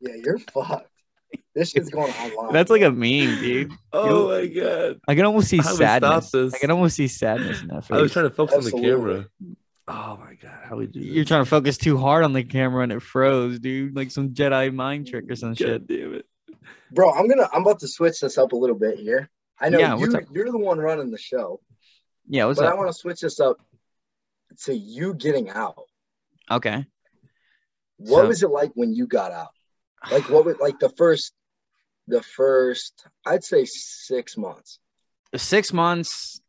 Yeah, 0.00 0.14
you're 0.22 0.38
fucked. 0.38 0.90
This 1.56 1.70
shit's 1.70 1.88
going 1.88 2.12
online. 2.12 2.52
That's 2.52 2.70
like 2.70 2.82
a 2.82 2.90
meme, 2.90 3.40
dude. 3.40 3.72
oh 3.94 4.28
my 4.28 4.46
god. 4.46 5.00
I 5.08 5.14
can 5.14 5.24
almost 5.24 5.48
see 5.48 5.56
How 5.56 5.62
do 5.62 5.70
we 5.70 5.76
stop 5.76 6.02
sadness. 6.02 6.30
this? 6.30 6.54
I 6.54 6.58
can 6.58 6.70
almost 6.70 6.96
see 6.96 7.08
sadness 7.08 7.62
in 7.62 7.68
that 7.68 7.86
face. 7.86 7.96
I 7.96 8.02
was 8.02 8.12
trying 8.12 8.28
to 8.28 8.34
focus 8.34 8.56
on 8.56 8.64
the 8.64 8.70
camera. 8.72 9.26
Oh 9.88 10.18
my 10.22 10.34
god, 10.34 10.58
how 10.64 10.76
we 10.76 10.86
do 10.86 11.00
You're 11.00 11.24
this? 11.24 11.28
trying 11.28 11.44
to 11.44 11.48
focus 11.48 11.78
too 11.78 11.96
hard 11.96 12.24
on 12.24 12.34
the 12.34 12.44
camera 12.44 12.82
and 12.82 12.92
it 12.92 13.00
froze, 13.00 13.58
dude. 13.58 13.96
Like 13.96 14.10
some 14.10 14.30
Jedi 14.34 14.74
mind 14.74 15.06
trick 15.06 15.30
or 15.30 15.34
some 15.34 15.54
shit. 15.54 15.86
Damn 15.86 16.14
it. 16.16 16.26
Bro, 16.92 17.14
I'm 17.14 17.26
gonna 17.26 17.48
I'm 17.52 17.62
about 17.62 17.80
to 17.80 17.88
switch 17.88 18.20
this 18.20 18.36
up 18.36 18.52
a 18.52 18.56
little 18.56 18.76
bit 18.76 18.98
here. 18.98 19.30
I 19.58 19.70
know 19.70 19.78
Yeah, 19.78 19.96
you, 19.96 20.12
you're 20.32 20.50
the 20.52 20.58
one 20.58 20.78
running 20.78 21.10
the 21.10 21.16
show, 21.18 21.60
Yeah, 22.28 22.44
what's 22.44 22.60
but 22.60 22.68
I 22.70 22.74
want 22.74 22.88
to 22.88 22.92
switch 22.92 23.20
this 23.20 23.40
up 23.40 23.56
to 24.64 24.74
you 24.76 25.14
getting 25.14 25.48
out. 25.48 25.84
Okay. 26.50 26.84
What 27.96 28.22
So- 28.22 28.28
was 28.28 28.42
it 28.42 28.50
like 28.50 28.72
when 28.74 28.92
you 28.92 29.06
got 29.06 29.32
out? 29.32 29.48
Like 30.12 30.28
what 30.28 30.44
was 30.44 30.56
like 30.60 30.78
the 30.78 30.90
first 30.90 31.32
the 32.06 32.22
first 32.22 33.06
I'd 33.24 33.44
say 33.44 33.64
six 33.64 34.36
months. 34.36 34.78
six 35.36 35.72
months, 35.72 36.40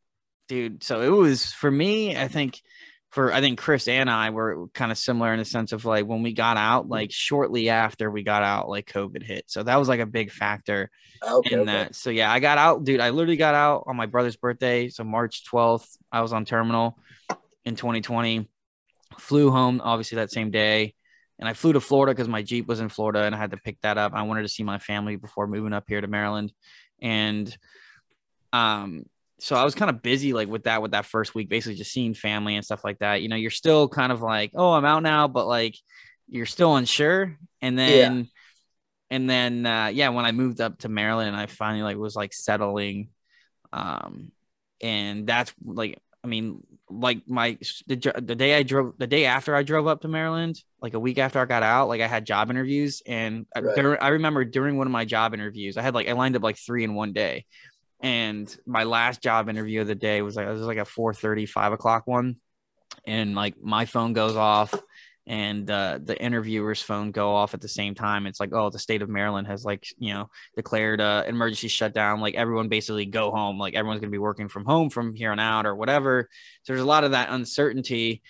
dude. 0.48 0.84
So 0.84 1.02
it 1.02 1.10
was 1.10 1.52
for 1.54 1.70
me. 1.70 2.16
I 2.16 2.28
think 2.28 2.62
for 3.10 3.34
I 3.34 3.42
think 3.42 3.58
Chris 3.60 3.88
and 3.88 4.10
I 4.10 4.30
were 4.30 4.68
kind 4.74 4.92
of 4.92 4.98
similar 4.98 5.34
in 5.34 5.40
the 5.40 5.46
sense 5.46 5.72
of 5.72 5.86
like 5.86 6.06
when 6.06 6.24
we 6.24 6.34
got 6.34 6.58
out, 6.58 6.84
mm-hmm. 6.84 6.92
like 6.94 7.12
shortly 7.12 7.70
after 7.70 8.12
we 8.12 8.24
got 8.24 8.44
out, 8.44 8.70
like 8.70 8.86
COVID 8.92 9.24
hit. 9.24 9.46
So 9.48 9.64
that 9.64 9.78
was 9.78 9.88
like 9.88 10.00
a 10.00 10.06
big 10.06 10.32
factor 10.32 10.90
Okay. 11.26 11.56
in 11.56 11.62
okay. 11.62 11.72
that. 11.72 11.96
So 11.96 12.10
yeah, 12.10 12.32
I 12.32 12.40
got 12.40 12.58
out, 12.58 12.84
dude. 12.84 13.00
I 13.00 13.10
literally 13.10 13.38
got 13.38 13.56
out 13.56 13.86
on 13.88 13.96
my 13.96 14.06
brother's 14.06 14.36
birthday. 14.36 14.90
So 14.90 15.04
March 15.04 15.46
12th, 15.46 15.98
I 16.12 16.22
was 16.22 16.34
on 16.34 16.46
terminal 16.46 17.00
in 17.66 17.76
2020. 17.76 18.48
Flew 19.20 19.52
home 19.52 19.82
obviously 19.84 20.18
that 20.18 20.32
same 20.32 20.52
day. 20.52 20.94
And 21.40 21.48
I 21.48 21.54
flew 21.54 21.74
to 21.74 21.82
Florida 21.82 22.14
because 22.14 22.28
my 22.28 22.42
Jeep 22.42 22.68
was 22.68 22.80
in 22.80 22.90
Florida 22.90 23.24
and 23.24 23.36
I 23.36 23.38
had 23.38 23.52
to 23.52 23.58
pick 23.58 23.80
that 23.82 23.98
up. 23.98 24.14
I 24.14 24.24
wanted 24.24 24.42
to 24.44 24.48
see 24.48 24.64
my 24.64 24.80
family 24.80 25.16
before 25.16 25.48
moving 25.48 25.74
up 25.74 25.86
here 25.88 26.02
to 26.02 26.08
Maryland. 26.08 26.52
And 27.02 27.56
um, 28.54 29.06
so 29.40 29.56
I 29.56 29.64
was 29.64 29.76
kind 29.76 29.90
of 29.90 30.02
busy 30.02 30.34
like 30.34 30.48
with 30.48 30.64
that 30.64 30.82
with 30.82 30.92
that 30.92 31.06
first 31.06 31.36
week, 31.36 31.50
basically 31.50 31.76
just 31.76 31.92
seeing 31.92 32.14
family 32.14 32.56
and 32.56 32.66
stuff 32.66 32.84
like 32.84 33.00
that. 33.00 33.22
You 33.22 33.30
know, 33.30 33.36
you're 33.36 33.52
still 33.52 33.88
kind 33.88 34.12
of 34.12 34.22
like, 34.22 34.52
oh, 34.56 34.74
I'm 34.74 34.86
out 34.86 35.04
now, 35.04 35.28
but 35.28 35.48
like 35.48 35.76
you're 36.28 36.46
still 36.46 36.76
unsure. 36.76 37.38
And 37.62 37.78
then 37.78 38.30
and 39.10 39.30
then 39.30 39.66
uh 39.66 39.92
yeah, 39.94 40.10
when 40.10 40.26
I 40.26 40.32
moved 40.32 40.60
up 40.60 40.80
to 40.80 40.90
Maryland 40.90 41.36
I 41.36 41.46
finally 41.46 41.84
like 41.84 41.98
was 41.98 42.16
like 42.16 42.34
settling, 42.34 43.10
um, 43.72 44.32
and 44.82 45.28
that's 45.28 45.54
like 45.64 46.00
I 46.24 46.28
mean, 46.28 46.64
like 46.90 47.28
my 47.28 47.58
the, 47.88 48.14
the 48.22 48.36
day 48.36 48.56
I 48.56 48.64
drove 48.64 48.94
the 48.98 49.08
day 49.08 49.26
after 49.26 49.56
I 49.56 49.64
drove 49.64 49.88
up 49.88 50.02
to 50.02 50.08
Maryland, 50.08 50.62
like 50.82 50.94
a 50.94 51.00
week 51.00 51.18
after 51.18 51.40
I 51.40 51.46
got 51.46 51.64
out, 51.64 51.90
like 51.90 52.02
I 52.02 52.08
had 52.08 52.26
job 52.26 52.50
interviews 52.50 53.02
and 53.06 53.46
I- 53.56 53.60
Right. 53.60 53.76
dur- 53.76 54.04
I 54.04 54.10
remember 54.10 54.46
during 54.46 54.78
one 54.78 54.88
of 54.88 54.92
my 54.92 55.06
job 55.06 55.34
interviews, 55.34 55.78
I 55.78 55.82
had 55.82 55.94
like 55.96 56.08
I 56.08 56.14
lined 56.14 56.36
up 56.36 56.44
like 56.44 56.58
three 56.58 56.84
in 56.84 56.94
one 56.96 57.14
day. 57.14 57.46
And 58.00 58.56
my 58.66 58.84
last 58.84 59.22
job 59.24 59.50
interview 59.50 59.82
of 59.82 59.88
the 59.88 59.96
day 59.96 60.22
was 60.22 60.36
like 60.36 60.48
it 60.48 60.52
was 60.52 60.62
like 60.62 60.78
a 60.78 60.86
4 60.86 61.14
5 61.14 61.74
o'clock 61.74 62.06
one. 62.08 62.38
And 63.06 63.36
like 63.36 63.62
my 63.62 63.86
phone 63.86 64.14
goes 64.14 64.36
off 64.36 64.74
and 65.28 65.70
uh, 65.70 66.00
the 66.02 66.18
interviewer's 66.20 66.82
phone 66.82 67.12
go 67.12 67.36
off 67.36 67.54
at 67.54 67.60
the 67.60 67.68
same 67.68 67.94
time. 67.96 68.26
It's 68.28 68.40
like, 68.40 68.54
oh, 68.54 68.70
the 68.70 68.80
state 68.80 69.02
of 69.02 69.10
Maryland 69.10 69.48
has 69.48 69.66
like, 69.66 69.86
you 69.98 70.14
know, 70.14 70.30
declared 70.56 71.02
uh, 71.02 71.24
emergency 71.28 71.68
shutdown. 71.68 72.22
Like 72.22 72.36
everyone 72.36 72.70
basically 72.70 73.06
go 73.06 73.30
home. 73.32 73.60
Like 73.60 73.76
everyone's 73.76 74.00
going 74.00 74.10
to 74.10 74.16
be 74.16 74.20
working 74.20 74.48
from 74.48 74.64
home 74.64 74.90
from 74.90 75.14
here 75.14 75.32
on 75.34 75.40
out 75.40 75.66
or 75.66 75.76
whatever. 75.76 76.30
So 76.64 76.72
there's 76.72 76.82
a 76.82 76.88
lot 76.88 77.04
of 77.04 77.12
that 77.12 77.30
uncertainty. 77.30 78.22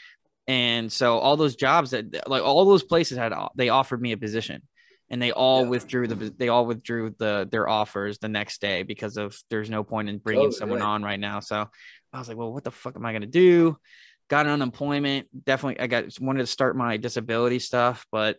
And 0.47 0.91
so 0.91 1.19
all 1.19 1.37
those 1.37 1.55
jobs 1.55 1.91
that 1.91 2.27
like 2.27 2.41
all 2.41 2.65
those 2.65 2.83
places 2.83 3.17
had, 3.17 3.31
they 3.55 3.69
offered 3.69 4.01
me 4.01 4.11
a 4.13 4.17
position 4.17 4.63
and 5.11 5.21
they 5.21 5.31
all 5.31 5.63
Yeah. 5.65 5.69
withdrew 5.69 6.07
the, 6.07 6.15
they 6.35 6.49
all 6.49 6.65
withdrew 6.65 7.13
the, 7.19 7.47
their 7.51 7.69
offers 7.69 8.17
the 8.17 8.27
next 8.29 8.59
day 8.59 8.81
because 8.81 9.17
of 9.17 9.37
there's 9.51 9.69
no 9.69 9.83
point 9.83 10.09
in 10.09 10.17
bringing 10.17 10.47
Oh, 10.47 10.49
someone 10.51 10.79
right. 10.79 10.87
on 10.87 11.03
right 11.03 11.19
now. 11.19 11.41
So 11.41 11.69
I 12.11 12.17
was 12.19 12.27
like, 12.27 12.37
well, 12.37 12.51
what 12.51 12.63
the 12.63 12.71
fuck 12.71 12.95
am 12.95 13.05
I 13.05 13.11
going 13.11 13.21
to 13.21 13.27
do? 13.27 13.77
Got 14.29 14.45
an 14.45 14.53
unemployment. 14.53 15.27
Definitely, 15.45 15.79
I 15.79 15.87
got 15.87 16.05
wanted 16.19 16.39
to 16.39 16.47
start 16.47 16.75
my 16.75 16.97
disability 16.97 17.59
stuff, 17.59 18.05
but 18.11 18.37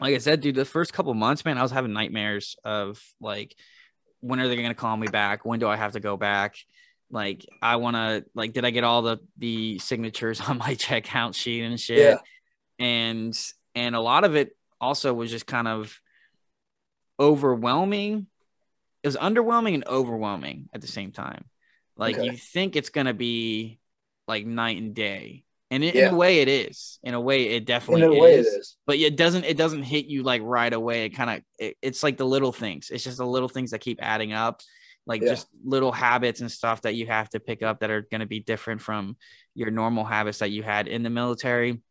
like 0.00 0.14
I 0.14 0.18
said, 0.18 0.40
dude, 0.40 0.54
the 0.54 0.64
first 0.64 0.92
couple 0.92 1.12
months, 1.14 1.44
man, 1.44 1.58
I 1.58 1.62
was 1.62 1.70
having 1.70 1.92
nightmares 1.92 2.56
of 2.64 3.02
like, 3.20 3.54
when 4.20 4.40
are 4.40 4.48
they 4.48 4.56
gonna 4.56 4.74
call 4.74 4.96
me 4.96 5.08
back? 5.08 5.44
When 5.44 5.58
do 5.58 5.68
I 5.68 5.76
have 5.76 5.92
to 5.92 6.00
go 6.00 6.16
back? 6.16 6.56
Like, 7.10 7.44
I 7.60 7.76
want 7.76 7.96
to 7.96 8.24
like, 8.34 8.52
did 8.52 8.64
I 8.64 8.70
get 8.70 8.84
all 8.84 9.02
the 9.02 9.18
the 9.38 9.78
signatures 9.78 10.40
on 10.48 10.58
my 10.58 10.74
checkout 10.74 11.34
sheet 11.34 11.62
and 11.62 11.78
shit? 11.78 11.98
Yeah. 11.98 12.18
And 12.78 13.38
and 13.74 13.94
a 13.94 14.00
lot 14.00 14.24
of 14.24 14.36
it 14.36 14.56
also 14.80 15.12
was 15.12 15.30
just 15.30 15.46
kind 15.46 15.68
of 15.68 15.98
overwhelming. 17.18 18.26
It 19.02 19.08
was 19.08 19.16
underwhelming 19.16 19.74
and 19.74 19.86
overwhelming 19.86 20.68
at 20.72 20.80
the 20.80 20.86
same 20.86 21.12
time. 21.12 21.44
Like 21.96 22.16
Okay. 22.16 22.26
you 22.26 22.36
think 22.36 22.76
it's 22.76 22.90
gonna 22.90 23.14
be 23.14 23.79
like 24.30 24.46
night 24.46 24.78
and 24.78 24.94
day, 24.94 25.44
and 25.70 25.84
in, 25.84 25.94
Yeah. 25.94 26.08
in 26.08 26.14
a 26.14 26.16
way 26.16 26.40
it 26.40 26.48
is. 26.48 26.98
In 27.02 27.14
a 27.14 27.20
way, 27.20 27.48
it 27.50 27.64
definitely 27.66 28.02
is. 28.18 28.46
it 28.46 28.50
is. 28.60 28.76
But 28.86 28.96
it 28.96 29.16
doesn't. 29.16 29.44
It 29.44 29.56
doesn't 29.56 29.82
hit 29.82 30.06
you 30.06 30.22
like 30.22 30.42
right 30.44 30.72
away. 30.72 31.04
It 31.04 31.10
kind 31.10 31.30
of. 31.30 31.42
It, 31.58 31.76
it's 31.82 32.02
like 32.02 32.16
the 32.16 32.24
little 32.26 32.52
things. 32.52 32.90
It's 32.90 33.04
just 33.04 33.18
the 33.18 33.26
little 33.26 33.48
things 33.48 33.72
that 33.72 33.80
keep 33.80 33.98
adding 34.00 34.32
up, 34.32 34.62
like 35.06 35.20
Yeah. 35.22 35.28
just 35.30 35.48
little 35.64 35.92
habits 35.92 36.40
and 36.40 36.50
stuff 36.50 36.82
that 36.82 36.94
you 36.94 37.06
have 37.06 37.28
to 37.30 37.40
pick 37.40 37.62
up 37.62 37.80
that 37.80 37.90
are 37.90 38.02
going 38.10 38.20
to 38.20 38.26
be 38.26 38.40
different 38.40 38.80
from 38.80 39.16
your 39.54 39.70
normal 39.70 40.04
habits 40.04 40.38
that 40.38 40.50
you 40.50 40.62
had 40.62 40.88
in 40.88 41.02
the 41.02 41.10
military. 41.10 41.82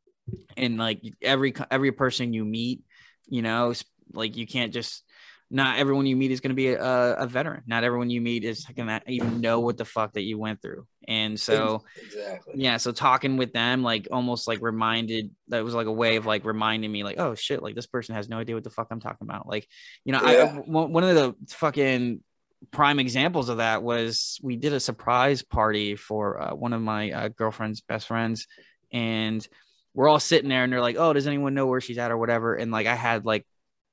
And 0.58 0.78
like 0.78 1.02
every 1.22 1.54
every 1.70 1.92
person 1.92 2.34
you 2.34 2.46
meet, 2.46 2.82
you 3.28 3.42
know, 3.42 3.74
like 4.14 4.36
you 4.38 4.48
can't 4.48 4.74
just. 4.74 5.04
Not 5.52 5.80
everyone 5.80 6.06
you 6.06 6.16
meet 6.16 6.30
is 6.30 6.42
going 6.42 6.52
to 6.52 6.56
be 6.56 6.74
a, 6.74 7.16
a 7.16 7.26
veteran. 7.26 7.64
Not 7.66 7.84
everyone 7.84 8.12
you 8.12 8.22
meet 8.22 8.44
is 8.44 8.66
going 8.66 8.88
to 8.88 9.02
even 9.08 9.42
know 9.42 9.62
what 9.62 9.78
the 9.78 9.84
fuck 9.86 10.14
that 10.14 10.22
you 10.22 10.38
went 10.38 10.62
through. 10.62 10.86
And 11.10 11.38
so, 11.48 11.84
exactly. 12.02 12.54
yeah 12.56 12.78
so 12.78 12.92
talking 12.92 13.36
with 13.38 13.52
them 13.52 13.84
like 13.84 14.08
almost 14.12 14.48
like 14.48 14.60
reminded 14.62 15.32
that 15.50 15.64
was 15.64 15.74
like 15.74 15.88
a 15.88 15.92
way 15.92 16.16
of 16.16 16.26
like 16.26 16.46
reminding 16.46 16.92
me 16.92 17.04
like 17.04 17.20
oh 17.20 17.36
shit 17.36 17.62
like 17.62 17.76
this 17.76 17.86
person 17.88 18.16
has 18.16 18.30
no 18.30 18.38
idea 18.40 18.56
what 18.56 18.64
the 18.64 18.70
fuck 18.70 18.88
i'm 18.92 19.00
talking 19.00 19.28
about 19.28 19.48
like 19.48 19.68
you 20.06 20.12
know 20.14 20.22
Yeah. 20.24 20.46
one 20.66 20.92
one 20.94 21.04
of 21.04 21.16
the 21.16 21.36
fucking 21.50 22.24
prime 22.72 23.00
examples 23.00 23.50
of 23.50 23.58
that 23.58 23.84
was 23.84 24.40
we 24.42 24.56
did 24.56 24.74
a 24.74 24.80
surprise 24.80 25.42
party 25.44 25.96
for 25.96 26.42
uh, 26.42 26.56
one 26.56 26.74
of 26.74 26.82
my 26.82 27.12
uh, 27.12 27.28
girlfriend's 27.30 27.82
best 27.82 28.08
friends 28.08 28.48
and 28.92 29.48
we're 29.94 30.10
all 30.10 30.20
sitting 30.20 30.50
there 30.50 30.64
and 30.64 30.72
they're 30.74 30.82
like 30.82 30.98
oh 30.98 31.14
does 31.14 31.28
anyone 31.28 31.54
know 31.54 31.68
where 31.68 31.82
she's 31.82 31.98
at 32.00 32.12
or 32.12 32.18
whatever 32.18 32.56
and 32.56 32.72
like 32.72 32.88
i 32.88 32.96
had 32.96 33.26
like 33.26 33.46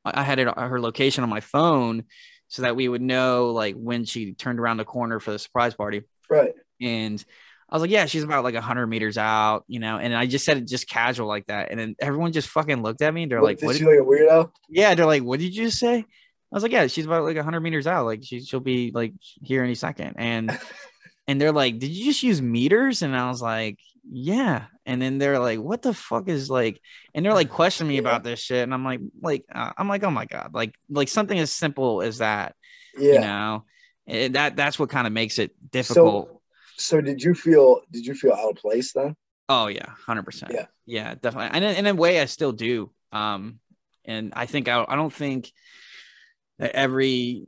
i 0.05 0.23
had 0.23 0.39
it 0.39 0.49
her 0.57 0.81
location 0.81 1.25
on 1.25 1.31
my 1.31 1.41
phone 1.41 2.05
so 2.49 2.63
that 2.63 2.77
we 2.77 2.89
would 2.89 3.03
know 3.03 3.51
like 3.51 3.75
when 3.77 4.05
she 4.05 4.33
turned 4.33 4.61
around 4.61 4.77
the 4.79 4.85
corner 4.85 5.21
for 5.21 5.33
the 5.33 5.39
surprise 5.39 5.75
party 5.75 6.03
Right. 6.29 6.55
And 6.81 7.25
I 7.69 7.75
was 7.75 7.83
like, 7.83 7.91
yeah, 7.91 8.07
she's 8.07 8.23
about 8.23 8.45
like 8.45 8.55
100 8.55 8.87
meters 8.87 9.19
out, 9.19 9.65
you 9.67 9.81
know. 9.81 9.99
And 9.99 10.15
I 10.15 10.27
just 10.27 10.45
said 10.45 10.57
it 10.59 10.69
just 10.69 10.89
casual 10.89 11.27
like 11.27 11.47
that. 11.47 11.71
And 11.71 11.81
then 11.81 11.97
everyone 11.99 12.33
just 12.33 12.49
fucking 12.49 12.83
looked 12.83 13.03
at 13.03 13.13
me 13.13 13.25
and 13.25 13.33
they're 13.33 13.41
What, 13.41 13.47
like, 13.49 13.59
did 13.59 13.67
what? 13.67 13.77
she 13.77 13.85
like 13.85 13.99
a 13.99 14.03
weirdo? 14.05 14.51
yeah, 14.69 14.95
they're 14.95 15.07
like, 15.07 15.23
what 15.25 15.41
did 15.41 15.55
you 15.55 15.65
just 15.65 15.79
say? 15.79 15.99
I 15.99 16.05
was 16.53 16.63
like, 16.63 16.71
yeah, 16.73 16.87
she's 16.87 17.07
about 17.07 17.25
like 17.25 17.35
100 17.37 17.61
meters 17.61 17.87
out. 17.89 18.05
Like 18.07 18.21
she, 18.23 18.41
she'll 18.41 18.61
be 18.61 18.93
like 18.95 19.15
here 19.43 19.65
any 19.65 19.75
second. 19.75 20.15
And 20.17 20.57
and 21.27 21.41
they're 21.41 21.51
like, 21.53 21.79
did 21.81 21.91
you 21.91 22.05
just 22.05 22.23
use 22.23 22.41
meters? 22.41 23.03
And 23.03 23.17
I 23.17 23.29
was 23.29 23.43
like, 23.43 23.81
yeah. 24.09 24.67
And 24.87 25.03
then 25.03 25.19
they're 25.19 25.41
like, 25.41 25.59
what 25.59 25.83
the 25.83 25.93
fuck 25.93 26.29
is 26.29 26.49
like? 26.49 26.81
And 27.15 27.25
they're 27.27 27.35
like 27.35 27.51
questioning 27.51 27.89
me 27.89 27.95
Yeah. 27.97 28.01
about 28.03 28.23
this 28.23 28.39
shit. 28.39 28.63
And 28.63 28.73
I'm 28.73 28.85
like, 28.85 29.01
like, 29.21 29.45
uh, 29.53 29.73
I'm 29.77 29.89
like, 29.89 30.05
oh 30.05 30.11
my 30.13 30.27
god, 30.27 30.55
like 30.55 30.73
like 30.89 31.09
something 31.09 31.37
as 31.37 31.53
simple 31.53 32.01
as 32.01 32.19
that, 32.19 32.55
Yeah. 32.97 33.13
you 33.15 33.21
know. 33.21 33.65
Eh, 34.09 34.29
that 34.29 34.55
that's 34.55 34.79
what 34.79 34.89
kind 34.89 35.09
of 35.09 35.13
makes 35.13 35.41
it 35.41 35.51
difficult. 35.73 36.29
So, 36.29 36.41
so 36.77 37.01
did 37.01 37.23
you 37.23 37.35
feel? 37.35 37.81
Did 37.91 38.07
you 38.07 38.15
feel 38.15 38.33
out 38.33 38.51
of 38.51 38.57
place 38.57 38.93
then? 38.93 39.15
Oh 39.49 39.69
yeah, 39.69 39.87
hundred 40.07 40.25
percent. 40.25 40.53
Yeah. 40.53 40.67
yeah, 40.87 41.15
definitely. 41.15 41.51
And 41.57 41.65
in, 41.65 41.77
in 41.77 41.87
a 41.87 41.95
way, 41.95 42.21
I 42.21 42.25
still 42.25 42.53
do. 42.53 42.91
Um, 43.13 43.61
and 44.05 44.33
I 44.35 44.47
think 44.47 44.69
I, 44.69 44.85
I 44.87 44.97
don't 44.97 45.13
think 45.13 45.53
that 46.59 46.73
every 46.73 47.47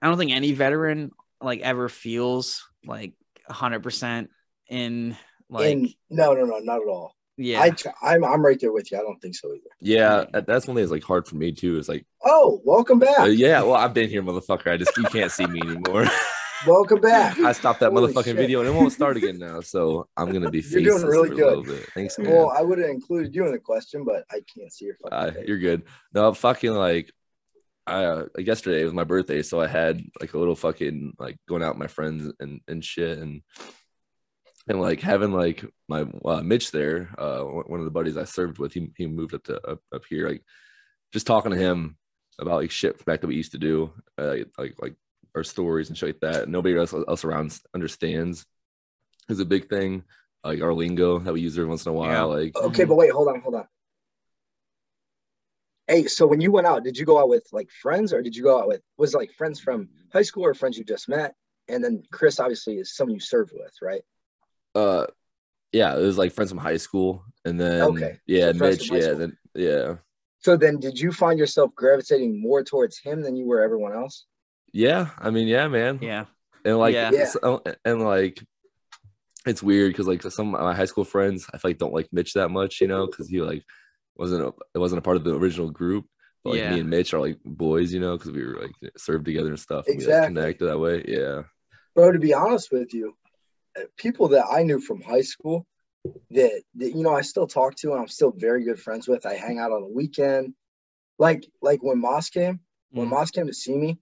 I 0.00 0.06
don't 0.08 0.18
think 0.18 0.32
any 0.32 0.52
veteran 0.52 1.10
like 1.40 1.60
ever 1.60 1.88
feels 1.88 2.64
like 2.84 3.12
hundred 3.48 3.82
percent 3.82 4.30
in 4.68 5.16
like 5.48 5.72
and 5.72 5.94
no, 6.10 6.32
no, 6.34 6.44
no, 6.44 6.58
not 6.58 6.80
at 6.82 6.88
all. 6.88 7.14
yeah 7.36 7.60
I 7.60 7.72
I'm 8.02 8.24
I'm 8.24 8.44
right 8.44 8.58
there 8.58 8.72
with 8.72 8.90
you. 8.90 8.98
I 8.98 9.02
don't 9.02 9.20
think 9.20 9.36
so 9.36 9.50
either. 9.52 9.60
Yeah, 9.80 10.24
that's 10.32 10.66
one 10.66 10.74
thing 10.74 10.82
that's 10.82 10.90
like 10.90 11.04
hard 11.04 11.28
for 11.28 11.36
me 11.36 11.52
too. 11.52 11.78
Is 11.78 11.88
like, 11.88 12.06
Oh, 12.24 12.60
welcome 12.64 12.98
back. 12.98 13.18
uh, 13.20 13.24
yeah, 13.24 13.62
well, 13.62 13.74
I've 13.74 13.94
been 13.94 14.08
here, 14.08 14.22
motherfucker. 14.22 14.72
I 14.72 14.76
just 14.76 14.96
you 14.96 15.04
can't 15.04 15.30
see 15.30 15.46
me 15.46 15.60
anymore. 15.60 16.06
Welcome 16.66 17.00
back. 17.00 17.38
I 17.38 17.52
stopped 17.52 17.80
that 17.80 17.92
Holy 17.92 18.12
motherfucking 18.12 18.24
shit. 18.24 18.36
video 18.36 18.60
and 18.60 18.68
it 18.68 18.72
won't 18.72 18.92
start 18.92 19.16
again 19.16 19.38
now. 19.38 19.60
So 19.60 20.08
I'm 20.16 20.32
gonna 20.32 20.50
be 20.50 20.60
You're 20.68 20.82
doing 20.82 21.02
really 21.04 21.30
good. 21.30 21.66
Thanks, 21.94 22.18
man. 22.18 22.30
Well, 22.32 22.50
I 22.56 22.62
would 22.62 22.78
have 22.78 22.90
included 22.90 23.34
you 23.34 23.46
in 23.46 23.52
the 23.52 23.58
question, 23.58 24.04
but 24.04 24.24
I 24.30 24.40
can't 24.54 24.72
see 24.72 24.86
your 24.86 24.96
fucking 24.96 25.16
Uh, 25.16 25.30
face. 25.32 25.44
you're 25.46 25.58
good. 25.58 25.84
No, 26.12 26.32
fucking 26.34 26.72
like, 26.72 27.12
I 27.86 28.04
uh, 28.04 28.26
like 28.36 28.46
yesterday 28.46 28.82
was 28.84 28.92
my 28.92 29.04
birthday, 29.04 29.42
so 29.42 29.60
I 29.60 29.68
had 29.68 30.02
like 30.20 30.34
a 30.34 30.38
little 30.38 30.56
fucking 30.56 31.12
like 31.20 31.36
going 31.48 31.62
out 31.62 31.74
with 31.74 31.78
my 31.80 31.86
friends 31.86 32.32
and 32.40 32.60
and 32.66 32.84
shit, 32.84 33.18
and 33.18 33.42
and 34.66 34.80
like 34.80 35.00
having 35.00 35.30
like 35.32 35.64
my 35.88 36.04
uh, 36.24 36.42
Mitch 36.42 36.72
there, 36.72 37.10
uh, 37.16 37.42
one 37.42 37.64
one 37.68 37.78
of 37.80 37.84
the 37.84 37.92
buddies 37.92 38.16
I 38.16 38.24
served 38.24 38.58
with, 38.58 38.72
he 38.72 38.90
he 38.96 39.06
moved 39.06 39.34
up 39.34 39.44
to 39.44 39.60
up, 39.68 39.80
up 39.94 40.02
here, 40.08 40.28
like 40.28 40.42
just 41.12 41.28
talking 41.28 41.52
to 41.52 41.56
him 41.56 41.96
about 42.40 42.56
like 42.56 42.72
shit 42.72 43.04
back 43.04 43.20
that 43.20 43.28
we 43.28 43.36
used 43.36 43.52
to 43.52 43.58
do, 43.58 43.92
uh, 44.18 44.34
like 44.58 44.74
like 44.80 44.94
our 45.36 45.44
stories 45.44 45.88
and 45.88 45.96
shit 45.96 46.08
like 46.08 46.20
that. 46.20 46.48
Nobody 46.48 46.76
else 46.76 46.92
else 46.92 47.24
around 47.24 47.56
understands 47.74 48.46
is 49.28 49.38
a 49.38 49.44
big 49.44 49.68
thing. 49.68 50.02
Like 50.42 50.62
our 50.62 50.72
lingo 50.72 51.18
that 51.20 51.32
we 51.32 51.40
use 51.42 51.56
every 51.58 51.68
once 51.68 51.84
in 51.86 51.90
a 51.90 51.94
while, 51.94 52.10
Yeah. 52.10 52.22
like 52.22 52.56
Okay, 52.56 52.84
but 52.84 52.96
wait, 52.96 53.10
hold 53.10 53.28
on, 53.28 53.40
hold 53.40 53.54
on. 53.56 53.68
Hey, 55.88 56.06
so 56.06 56.26
when 56.26 56.40
you 56.40 56.50
went 56.50 56.66
out, 56.66 56.82
did 56.82 56.98
you 56.98 57.04
go 57.04 57.18
out 57.18 57.28
with 57.28 57.46
like 57.52 57.70
friends 57.70 58.12
or 58.12 58.22
did 58.22 58.34
you 58.34 58.42
go 58.42 58.58
out 58.58 58.66
with 58.66 58.80
was 58.96 59.14
it 59.14 59.18
like 59.18 59.32
friends 59.32 59.60
from 59.60 59.88
high 60.12 60.22
school 60.22 60.44
or 60.44 60.54
friends 60.54 60.78
you 60.78 60.84
just 60.84 61.08
met? 61.08 61.34
And 61.68 61.82
then 61.84 62.02
Chris 62.10 62.40
obviously 62.40 62.78
is 62.78 62.94
someone 62.96 63.14
you 63.14 63.20
served 63.20 63.52
with, 63.54 63.72
right? 63.82 64.02
uh 64.74 65.06
yeah 65.72 65.96
it 65.96 66.00
was 66.02 66.18
like 66.18 66.32
friends 66.32 66.50
from 66.50 66.58
high 66.58 66.76
school 66.76 67.24
and 67.46 67.58
then 67.58 67.82
Okay. 67.82 68.18
yeah 68.26 68.52
So 68.52 68.58
mitch 68.58 68.90
yeah 68.90 69.14
then 69.14 69.36
yeah 69.54 69.94
So 70.40 70.56
then 70.56 70.78
did 70.80 71.00
you 71.00 71.12
find 71.12 71.38
yourself 71.38 71.74
gravitating 71.74 72.40
more 72.42 72.62
towards 72.62 72.98
him 72.98 73.22
than 73.22 73.36
you 73.36 73.46
were 73.46 73.62
everyone 73.62 73.94
else? 73.94 74.26
Yeah 74.76 75.08
i 75.18 75.30
mean 75.30 75.48
yeah 75.48 75.68
man 75.68 75.98
yeah 76.02 76.26
and 76.64 76.78
like 76.78 76.94
Yeah. 76.94 77.10
Yeah. 77.12 77.24
so- 77.26 77.62
and 77.84 78.02
like 78.02 78.42
it's 79.46 79.62
weird 79.62 79.92
because 79.92 80.06
like 80.06 80.22
some 80.22 80.54
of 80.54 80.60
my 80.60 80.74
high 80.74 80.84
school 80.84 81.04
friends 81.04 81.46
i 81.52 81.58
feel 81.58 81.70
like 81.70 81.78
don't 81.78 81.94
like 81.94 82.08
mitch 82.12 82.34
that 82.34 82.50
much 82.50 82.80
you 82.82 82.88
know 82.88 83.06
because 83.06 83.28
he 83.28 83.40
like 83.40 83.62
wasn't 84.16 84.42
a, 84.42 84.52
it 84.74 84.78
wasn't 84.78 84.98
a 84.98 85.02
part 85.02 85.16
of 85.16 85.24
the 85.24 85.34
original 85.34 85.70
group 85.70 86.04
but 86.44 86.50
like 86.50 86.60
Yeah. 86.60 86.74
me 86.74 86.80
and 86.80 86.90
mitch 86.90 87.14
are 87.14 87.20
like 87.20 87.38
boys 87.44 87.92
you 87.94 88.00
know 88.00 88.16
because 88.18 88.32
we 88.32 88.44
were 88.44 88.60
like 88.60 88.92
served 88.98 89.24
together 89.24 89.48
and 89.48 89.58
stuff 89.58 89.86
and 89.86 89.96
we 89.96 90.02
Exactly. 90.04 90.34
like, 90.34 90.58
connected 90.58 90.66
that 90.66 90.78
way 90.78 91.04
yeah 91.08 91.42
Bro, 91.94 92.12
to 92.12 92.18
be 92.18 92.34
honest 92.34 92.70
with 92.70 92.92
you, 92.92 93.16
uh, 93.78 93.84
people 93.96 94.28
that 94.28 94.44
I 94.52 94.64
knew 94.64 94.80
from 94.80 95.00
high 95.00 95.22
school 95.22 95.64
that, 96.30 96.62
that 96.74 96.90
you 96.94 97.02
know 97.02 97.14
I 97.16 97.22
still 97.22 97.46
talk 97.46 97.74
to 97.76 97.92
and 97.92 98.00
I'm 98.02 98.08
still 98.08 98.30
very 98.36 98.64
good 98.64 98.78
friends 98.78 99.08
with. 99.08 99.24
I 99.24 99.32
hang 99.32 99.58
out 99.58 99.72
on 99.72 99.80
the 99.80 99.88
weekend. 99.88 100.52
Like 101.18 101.46
like 101.62 101.82
when 101.82 101.98
Moss 101.98 102.28
came, 102.28 102.60
when 102.90 103.06
Mm. 103.06 103.12
Moss 103.12 103.30
came 103.30 103.46
to 103.46 103.54
see 103.54 103.74
me, 103.74 103.98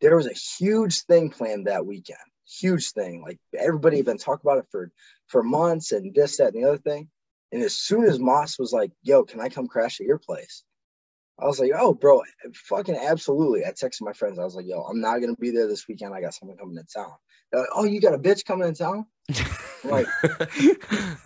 there 0.00 0.16
was 0.16 0.26
a 0.26 0.32
huge 0.32 1.02
thing 1.02 1.30
planned 1.30 1.66
that 1.66 1.86
weekend. 1.86 2.18
Huge 2.60 2.92
thing. 2.92 3.22
Like 3.22 3.38
everybody 3.56 3.96
had 3.96 4.06
been 4.06 4.18
talking 4.18 4.42
about 4.44 4.58
it 4.58 4.66
for 4.70 4.90
for 5.26 5.42
months 5.42 5.92
and 5.92 6.14
this, 6.14 6.38
that, 6.38 6.54
and 6.54 6.64
the 6.64 6.68
other 6.68 6.78
thing. 6.78 7.08
And 7.52 7.62
as 7.62 7.74
soon 7.74 8.04
as 8.04 8.18
Moss 8.18 8.58
was 8.58 8.72
like, 8.72 8.92
yo, 9.02 9.24
can 9.24 9.40
I 9.40 9.48
come 9.48 9.68
crash 9.68 10.00
at 10.00 10.06
your 10.06 10.18
place? 10.18 10.64
I 11.40 11.46
was 11.46 11.60
like, 11.60 11.70
oh, 11.74 11.94
bro, 11.94 12.22
fucking 12.52 12.96
absolutely. 12.96 13.64
I 13.64 13.70
texted 13.70 14.02
my 14.02 14.12
friends. 14.12 14.38
I 14.38 14.44
was 14.44 14.56
like, 14.56 14.66
yo, 14.66 14.82
I'm 14.82 15.00
not 15.00 15.20
going 15.20 15.34
to 15.34 15.40
be 15.40 15.50
there 15.50 15.68
this 15.68 15.86
weekend. 15.86 16.12
I 16.12 16.20
got 16.20 16.34
someone 16.34 16.58
coming 16.58 16.76
to 16.76 16.84
town. 16.92 17.12
They're 17.50 17.60
like, 17.60 17.70
oh, 17.74 17.84
you 17.84 18.00
got 18.00 18.14
a 18.14 18.18
bitch 18.18 18.44
coming 18.44 18.72
to 18.72 18.76
town? 18.76 19.06
I'm 19.84 19.90
like, 19.90 20.06
no, 20.22 21.16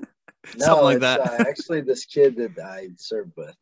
something 0.59 0.85
like 0.85 0.97
it's, 0.97 1.01
that 1.01 1.20
Uh, 1.20 1.45
actually, 1.49 1.81
this 1.81 2.05
kid 2.05 2.37
that 2.37 2.62
I 2.62 2.91
served 2.99 3.33
with 3.37 3.57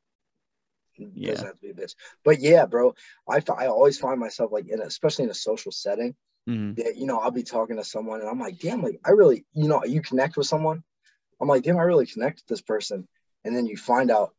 Yeah. 1.14 1.30
doesn't 1.30 1.46
have 1.46 1.56
to 1.56 1.62
be 1.62 1.70
a 1.70 1.74
bitch. 1.74 1.94
But 2.24 2.40
yeah, 2.40 2.66
bro, 2.66 2.94
I, 3.28 3.42
I 3.56 3.66
always 3.66 3.98
find 3.98 4.18
myself 4.20 4.52
like, 4.52 4.68
in 4.68 4.80
a, 4.80 4.84
especially 4.84 5.24
in 5.24 5.30
a 5.30 5.34
social 5.34 5.72
setting, 5.72 6.14
Mhm. 6.48 6.76
that, 6.76 6.96
you 6.96 7.06
know, 7.06 7.18
I'll 7.18 7.30
be 7.30 7.42
talking 7.42 7.76
to 7.76 7.84
someone 7.84 8.20
and 8.20 8.28
I'm 8.28 8.40
like, 8.40 8.58
damn, 8.58 8.82
like, 8.82 9.00
I 9.04 9.10
really, 9.10 9.44
you 9.52 9.68
know, 9.68 9.84
you 9.84 10.00
connect 10.00 10.36
with 10.36 10.46
someone. 10.46 10.82
I'm 11.40 11.48
like, 11.48 11.62
damn, 11.62 11.78
I 11.78 11.82
really 11.82 12.06
connect 12.06 12.38
with 12.38 12.46
this 12.46 12.62
person. 12.62 13.06
And 13.44 13.54
then 13.56 13.66
you 13.66 13.76
find 13.76 14.10
out, 14.10 14.34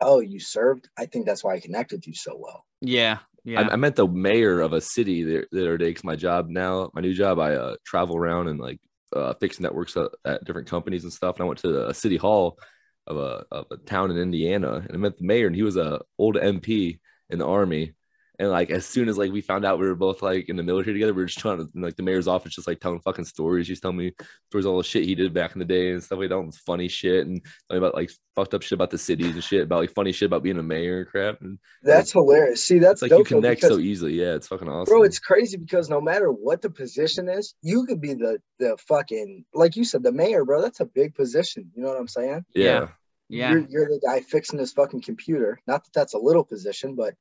oh, 0.00 0.20
you 0.20 0.38
served. 0.40 0.88
I 0.96 1.06
think 1.06 1.26
that's 1.26 1.42
why 1.42 1.54
I 1.54 1.60
connect 1.60 1.92
with 1.92 2.06
you 2.06 2.14
so 2.14 2.36
well. 2.38 2.64
yeah 2.80 3.18
yeah 3.44 3.62
I, 3.62 3.72
I 3.72 3.76
meant 3.76 3.96
the 3.96 4.06
mayor 4.06 4.60
of 4.60 4.72
a 4.72 4.80
city 4.80 5.22
the, 5.22 5.46
the 5.50 5.62
other 5.62 5.78
day 5.78 5.88
because 5.88 6.04
my 6.04 6.16
job 6.16 6.48
now, 6.48 6.90
my 6.94 7.00
new 7.00 7.14
job, 7.14 7.38
I 7.38 7.54
uh, 7.54 7.76
travel 7.86 8.16
around 8.16 8.48
and 8.48 8.58
like 8.60 8.80
uh, 9.14 9.34
fix 9.34 9.60
networks 9.60 9.96
at, 9.96 10.10
at 10.24 10.44
different 10.44 10.68
companies 10.68 11.04
and 11.04 11.12
stuff. 11.12 11.36
And 11.36 11.44
I 11.44 11.46
went 11.46 11.60
to 11.60 11.88
a 11.88 11.94
city 11.94 12.16
hall 12.16 12.58
of 13.06 13.16
a, 13.16 13.44
of 13.50 13.66
a 13.70 13.76
town 13.76 14.10
in 14.10 14.18
Indiana 14.18 14.84
and 14.86 14.92
I 14.92 14.96
met 14.96 15.18
the 15.18 15.24
mayor 15.24 15.46
and 15.46 15.56
he 15.56 15.62
was 15.62 15.76
a 15.76 16.00
old 16.18 16.36
MP 16.36 16.98
in 17.30 17.38
the 17.38 17.46
army. 17.46 17.94
And 18.38 18.50
like 18.50 18.70
as 18.70 18.84
soon 18.84 19.08
as 19.08 19.16
like 19.16 19.32
we 19.32 19.40
found 19.40 19.64
out 19.64 19.78
we 19.78 19.86
were 19.86 19.94
both 19.94 20.22
like 20.22 20.48
in 20.48 20.56
the 20.56 20.62
military 20.62 20.92
together, 20.94 21.14
we 21.14 21.22
were 21.22 21.26
just 21.26 21.38
trying 21.38 21.58
to 21.58 21.68
like 21.74 21.96
the 21.96 22.02
mayor's 22.02 22.28
office, 22.28 22.54
just 22.54 22.68
like 22.68 22.80
telling 22.80 23.00
fucking 23.00 23.24
stories. 23.24 23.66
He's 23.68 23.80
telling 23.80 23.96
me 23.96 24.12
stories 24.50 24.66
all 24.66 24.78
the 24.78 24.84
shit 24.84 25.04
he 25.04 25.14
did 25.14 25.32
back 25.32 25.52
in 25.54 25.58
the 25.58 25.64
day 25.64 25.92
and 25.92 26.02
stuff 26.02 26.18
like 26.18 26.28
that, 26.28 26.34
all 26.34 26.44
this 26.44 26.58
funny 26.58 26.88
shit 26.88 27.26
and 27.26 27.42
telling 27.68 27.82
me 27.82 27.86
about 27.86 27.94
like 27.94 28.10
fucked 28.34 28.52
up 28.54 28.62
shit 28.62 28.72
about 28.72 28.90
the 28.90 28.98
cities 28.98 29.34
and 29.34 29.42
shit 29.42 29.62
about 29.62 29.80
like 29.80 29.94
funny 29.94 30.12
shit 30.12 30.26
about 30.26 30.42
being 30.42 30.58
a 30.58 30.62
mayor 30.62 30.98
and 30.98 31.08
crap. 31.08 31.40
And 31.40 31.58
That's 31.82 32.12
hilarious. 32.12 32.62
See, 32.64 32.78
that's 32.78 33.00
like 33.02 33.10
you 33.10 33.18
dope, 33.18 33.28
though, 33.28 33.36
connect 33.40 33.62
because- 33.62 33.76
so 33.76 33.80
easily. 33.80 34.12
Yeah, 34.14 34.34
it's 34.34 34.48
fucking 34.48 34.68
awesome. 34.68 34.92
Bro, 34.92 35.04
it's 35.04 35.18
crazy 35.18 35.56
because 35.56 35.88
no 35.88 36.00
matter 36.00 36.28
what 36.30 36.62
the 36.62 36.70
position 36.70 37.28
is, 37.28 37.54
you 37.62 37.86
could 37.86 38.00
be 38.00 38.14
the 38.14 38.38
the 38.58 38.76
fucking 38.88 39.44
like 39.54 39.76
you 39.76 39.84
said, 39.84 40.02
the 40.02 40.12
mayor, 40.12 40.44
bro. 40.44 40.60
That's 40.62 40.80
a 40.80 40.86
big 40.86 41.14
position. 41.14 41.70
You 41.74 41.82
know 41.82 41.88
what 41.88 41.98
I'm 41.98 42.08
saying? 42.08 42.44
yeah. 42.54 42.88
yeah 43.28 43.52
You're, 43.52 43.66
you're 43.68 43.88
the 43.88 44.00
guy 44.06 44.20
fixing 44.20 44.58
his 44.58 44.72
fucking 44.72 45.02
computer. 45.02 45.58
Not 45.66 45.84
that 45.84 45.92
that's 45.94 46.14
a 46.14 46.18
little 46.18 46.44
position, 46.44 46.94
but 46.94 47.14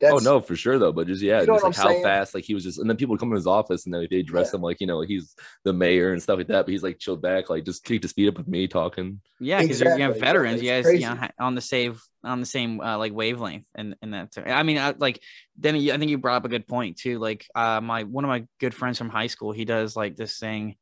that's 0.00 0.10
oh 0.10 0.18
no, 0.18 0.40
for 0.40 0.56
sure 0.56 0.78
though. 0.78 0.92
But 0.92 1.06
just 1.06 1.22
yeah, 1.22 1.44
You 1.44 1.46
know 1.46 1.54
just 1.54 1.64
like 1.64 1.64
I'm 1.64 1.72
how 1.74 1.94
saying? 1.94 1.94
fast 1.94 2.34
like 2.34 2.44
he 2.44 2.54
was 2.54 2.64
just, 2.64 2.78
and 2.78 2.88
then 2.88 2.96
people 2.96 3.12
would 3.14 3.20
come 3.20 3.30
in 3.30 3.36
his 3.36 3.46
office 3.46 3.84
and 3.86 3.94
then 3.94 4.06
they 4.10 4.22
dress 4.22 4.52
Yeah. 4.52 4.54
him 4.54 4.62
like 4.62 4.80
you 4.80 4.86
know 4.86 5.00
he's 5.02 5.34
the 5.64 5.72
mayor 5.72 6.12
and 6.12 6.22
stuff 6.22 6.38
like 6.38 6.48
that. 6.48 6.66
But 6.66 6.72
he's 6.72 6.82
like 6.82 6.98
chilled 6.98 7.22
back, 7.22 7.50
like 7.50 7.64
just 7.64 7.84
keep 7.84 8.02
the 8.02 8.08
speed 8.08 8.28
up 8.28 8.38
with 8.38 8.48
me 8.48 8.68
talking. 8.68 9.20
Yeah, 9.40 9.60
because 9.62 9.80
you 9.80 10.02
have 10.02 10.16
Exactly, 10.16 10.16
veterans, 10.16 10.60
you 10.60 10.68
guys, 10.68 10.92
It's 10.92 10.92
you 10.92 11.06
know, 11.06 11.28
on 11.38 11.54
the 11.54 11.60
same 11.60 11.96
on 12.24 12.40
the 12.40 12.46
same 12.46 12.80
uh, 12.80 12.98
like 12.98 13.12
wavelength, 13.12 13.66
and 13.76 13.94
and 14.02 14.12
that's. 14.12 14.36
I 14.36 14.64
mean, 14.64 14.78
I, 14.78 14.94
like 14.98 15.22
then 15.56 15.76
I 15.76 15.96
think 15.96 16.10
you 16.10 16.18
brought 16.18 16.38
up 16.38 16.44
a 16.44 16.48
good 16.48 16.66
point 16.66 16.96
too. 16.98 17.20
Like, 17.20 17.46
uh, 17.54 17.80
my 17.80 18.02
one 18.02 18.24
of 18.24 18.28
my 18.28 18.46
good 18.58 18.74
friends 18.74 18.98
from 18.98 19.10
high 19.10 19.28
school, 19.28 19.52
he 19.52 19.64
does 19.64 19.94
like 19.94 20.16
this 20.16 20.38
thing. 20.38 20.74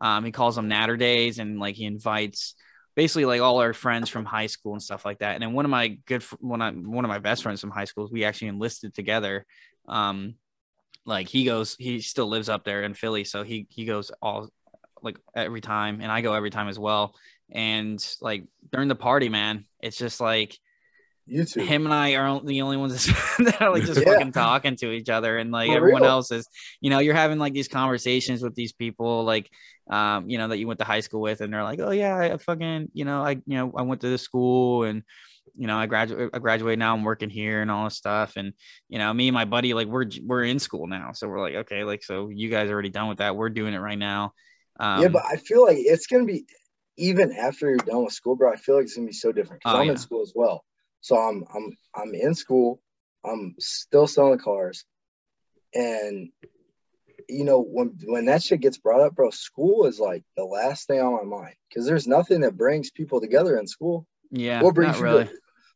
Um, 0.00 0.24
he 0.24 0.30
calls 0.30 0.54
them 0.54 0.68
Natter 0.68 0.96
Days, 0.96 1.40
and 1.40 1.58
like 1.58 1.74
he 1.74 1.86
invites 1.86 2.54
basically 2.94 3.24
like 3.24 3.40
all 3.40 3.58
our 3.60 3.72
friends 3.72 4.08
from 4.08 4.24
high 4.24 4.46
school 4.46 4.72
and 4.72 4.82
stuff 4.82 5.04
like 5.04 5.18
that. 5.18 5.34
And 5.34 5.42
then 5.42 5.52
one 5.52 5.64
of 5.64 5.70
my 5.70 5.88
good 6.06 6.22
one 6.40 6.62
of 6.62 6.74
one 6.76 7.04
of 7.04 7.08
my 7.08 7.18
best 7.18 7.42
friends 7.42 7.60
from 7.60 7.70
high 7.70 7.84
school, 7.86 8.08
we 8.10 8.24
actually 8.24 8.48
enlisted 8.48 8.94
together. 8.94 9.46
Um, 9.88 10.34
like 11.06 11.28
he 11.28 11.44
goes, 11.44 11.76
he 11.78 12.00
still 12.00 12.26
lives 12.28 12.48
up 12.48 12.64
there 12.64 12.82
in 12.82 12.94
Philly, 12.94 13.24
so 13.24 13.42
he 13.42 13.66
he 13.70 13.84
goes 13.84 14.10
all 14.22 14.48
like 15.02 15.18
every 15.36 15.60
time, 15.60 16.00
and 16.00 16.10
I 16.10 16.20
go 16.22 16.32
every 16.34 16.50
time 16.50 16.68
as 16.68 16.78
well 16.78 17.14
and 17.50 18.04
like 18.22 18.44
during 18.72 18.88
the 18.88 18.94
party, 18.94 19.28
man, 19.28 19.66
it's 19.80 19.98
just 19.98 20.18
like 20.20 20.58
you 21.26 21.44
two. 21.44 21.60
him 21.60 21.84
and 21.84 21.94
I 21.94 22.14
are 22.16 22.40
the 22.40 22.62
only 22.62 22.76
ones 22.76 23.06
that 23.38 23.60
are 23.60 23.70
like 23.70 23.84
just 23.84 24.00
Yeah. 24.00 24.04
fucking 24.04 24.32
talking 24.32 24.76
to 24.76 24.90
each 24.92 25.08
other, 25.08 25.38
and 25.38 25.52
like 25.52 25.68
For 25.68 25.76
everyone 25.76 26.02
real. 26.02 26.10
else 26.10 26.32
is, 26.32 26.48
you 26.80 26.90
know, 26.90 26.98
you're 26.98 27.14
having 27.14 27.38
like 27.38 27.52
these 27.52 27.68
conversations 27.68 28.42
with 28.42 28.54
these 28.54 28.72
people, 28.72 29.24
like, 29.24 29.50
um, 29.88 30.28
you 30.28 30.38
know, 30.38 30.48
that 30.48 30.58
you 30.58 30.66
went 30.66 30.78
to 30.80 30.84
high 30.84 31.00
school 31.00 31.20
with, 31.20 31.40
and 31.40 31.52
they're 31.52 31.62
like, 31.62 31.80
oh 31.80 31.90
yeah, 31.90 32.16
I 32.16 32.36
fucking, 32.36 32.90
you 32.92 33.04
know, 33.04 33.22
I, 33.22 33.32
you 33.46 33.56
know, 33.56 33.72
I 33.76 33.82
went 33.82 34.00
to 34.02 34.08
this 34.08 34.22
school, 34.22 34.84
and 34.84 35.02
you 35.56 35.66
know, 35.66 35.76
I 35.76 35.86
graduate, 35.86 36.30
I 36.32 36.38
graduate 36.38 36.78
now, 36.78 36.94
I'm 36.94 37.04
working 37.04 37.30
here, 37.30 37.62
and 37.62 37.70
all 37.70 37.84
this 37.84 37.96
stuff, 37.96 38.34
and 38.36 38.52
you 38.88 38.98
know, 38.98 39.12
me 39.12 39.28
and 39.28 39.34
my 39.34 39.44
buddy, 39.44 39.74
like, 39.74 39.88
we're 39.88 40.06
we're 40.22 40.44
in 40.44 40.58
school 40.58 40.86
now, 40.86 41.12
so 41.12 41.28
we're 41.28 41.40
like, 41.40 41.54
okay, 41.54 41.84
like, 41.84 42.02
so 42.02 42.28
you 42.28 42.48
guys 42.48 42.70
are 42.70 42.72
already 42.72 42.90
done 42.90 43.08
with 43.08 43.18
that, 43.18 43.36
we're 43.36 43.50
doing 43.50 43.74
it 43.74 43.78
right 43.78 43.98
now. 43.98 44.32
Um, 44.80 45.02
yeah, 45.02 45.08
but 45.08 45.24
I 45.24 45.36
feel 45.36 45.64
like 45.64 45.76
it's 45.78 46.06
gonna 46.06 46.24
be 46.24 46.46
even 46.96 47.32
after 47.32 47.68
you're 47.68 47.76
done 47.78 48.04
with 48.04 48.14
school, 48.14 48.36
bro. 48.36 48.52
I 48.52 48.56
feel 48.56 48.76
like 48.76 48.84
it's 48.84 48.94
gonna 48.94 49.06
be 49.06 49.12
so 49.12 49.32
different 49.32 49.62
because 49.62 49.76
Oh, 49.76 49.80
I'm 49.80 49.86
yeah. 49.86 49.92
in 49.92 49.98
school 49.98 50.22
as 50.22 50.32
well. 50.34 50.64
So 51.00 51.16
I'm 51.16 51.44
I'm 51.54 51.76
I'm 51.94 52.14
in 52.14 52.34
school. 52.34 52.80
I'm 53.24 53.54
still 53.58 54.06
selling 54.06 54.38
cars, 54.38 54.84
and 55.74 56.30
you 57.28 57.44
know 57.44 57.60
when 57.62 57.96
when 58.06 58.26
that 58.26 58.42
shit 58.42 58.60
gets 58.60 58.78
brought 58.78 59.00
up, 59.00 59.14
bro, 59.14 59.30
school 59.30 59.86
is 59.86 59.98
like 59.98 60.24
the 60.36 60.44
last 60.44 60.86
thing 60.86 61.00
on 61.00 61.12
my 61.28 61.38
mind 61.38 61.54
because 61.68 61.86
there's 61.86 62.06
nothing 62.06 62.40
that 62.40 62.56
brings 62.56 62.90
people 62.90 63.20
together 63.20 63.58
in 63.58 63.66
school. 63.66 64.06
yeah, 64.30 64.62
what 64.62 64.74
brings 64.74 64.92
not 64.92 64.98
you 64.98 65.04
really. 65.04 65.24
to, 65.24 65.30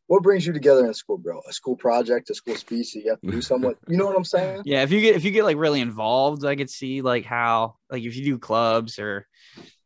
what 0.07 0.23
brings 0.23 0.47
you 0.47 0.53
together 0.55 0.87
in 0.87 0.95
school, 0.95 1.19
bro? 1.19 1.41
A 1.49 1.53
school 1.53 1.77
project, 1.77 2.31
a 2.31 2.35
school 2.35 2.57
speech 2.57 2.95
that 2.95 3.01
you 3.05 3.11
have 3.11 3.21
to 3.21 3.31
do 3.31 3.43
somewhat. 3.43 3.77
You 3.89 3.99
know 3.99 4.07
what 4.07 4.17
I'm 4.17 4.25
saying? 4.25 4.63
Yeah, 4.65 4.83
if 4.83 4.91
you 4.91 5.01
get 5.01 5.17
if 5.17 5.25
you 5.25 5.31
get 5.31 5.45
like 5.45 5.57
really 5.59 5.81
involved, 5.81 6.45
I 6.45 6.57
could 6.57 6.71
see 6.71 7.03
like 7.03 7.25
how 7.25 7.77
like 7.91 8.03
if 8.03 8.17
you 8.17 8.25
do 8.25 8.39
clubs 8.39 8.99
or 8.99 9.27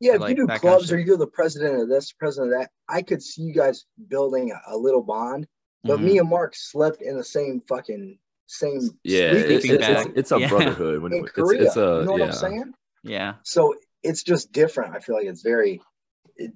Yeah, 0.01 0.15
if 0.15 0.21
like 0.21 0.31
you 0.31 0.37
do 0.37 0.47
that 0.47 0.61
kind 0.61 0.75
of 0.75 0.79
clubs 0.79 0.93
or 0.93 0.99
you're 0.99 1.17
the 1.17 1.27
president 1.27 1.81
of 1.83 1.89
this, 1.89 2.13
president 2.13 2.53
of 2.53 2.61
that, 2.61 2.71
I 2.89 3.03
could 3.03 3.23
see 3.23 3.43
you 3.43 3.55
guys 3.55 3.85
building 4.09 4.53
a, 4.53 4.75
a 4.75 4.77
little 4.77 5.03
bond. 5.03 5.47
But 5.85 5.99
Mhm. 5.99 6.05
me 6.05 6.19
and 6.19 6.29
Mark 6.29 6.55
slept 6.55 7.03
in 7.03 7.17
the 7.17 7.25
same 7.25 7.61
fucking 7.69 8.19
same 8.47 8.81
Yeah, 9.03 9.33
sleeping 9.33 9.55
it's, 9.57 9.65
it's, 9.65 9.87
bag. 9.87 10.07
it's, 10.07 10.19
it's 10.19 10.33
a 10.33 10.41
Yeah. 10.41 10.49
brotherhood. 10.49 11.03
When 11.03 11.13
in 11.13 11.25
it's, 11.25 11.33
Korea. 11.33 11.63
it's 11.63 11.77
a 11.77 11.81
you 11.81 12.05
know 12.05 12.13
what 12.13 12.21
yeah. 12.21 12.27
I'm 12.27 12.33
saying? 12.33 12.75
Yeah. 13.03 13.35
So 13.43 13.75
it's 14.03 14.23
just 14.23 14.53
different. 14.53 14.95
I 14.95 15.01
feel 15.01 15.17
like 15.17 15.27
it's 15.27 15.43
very 15.43 15.81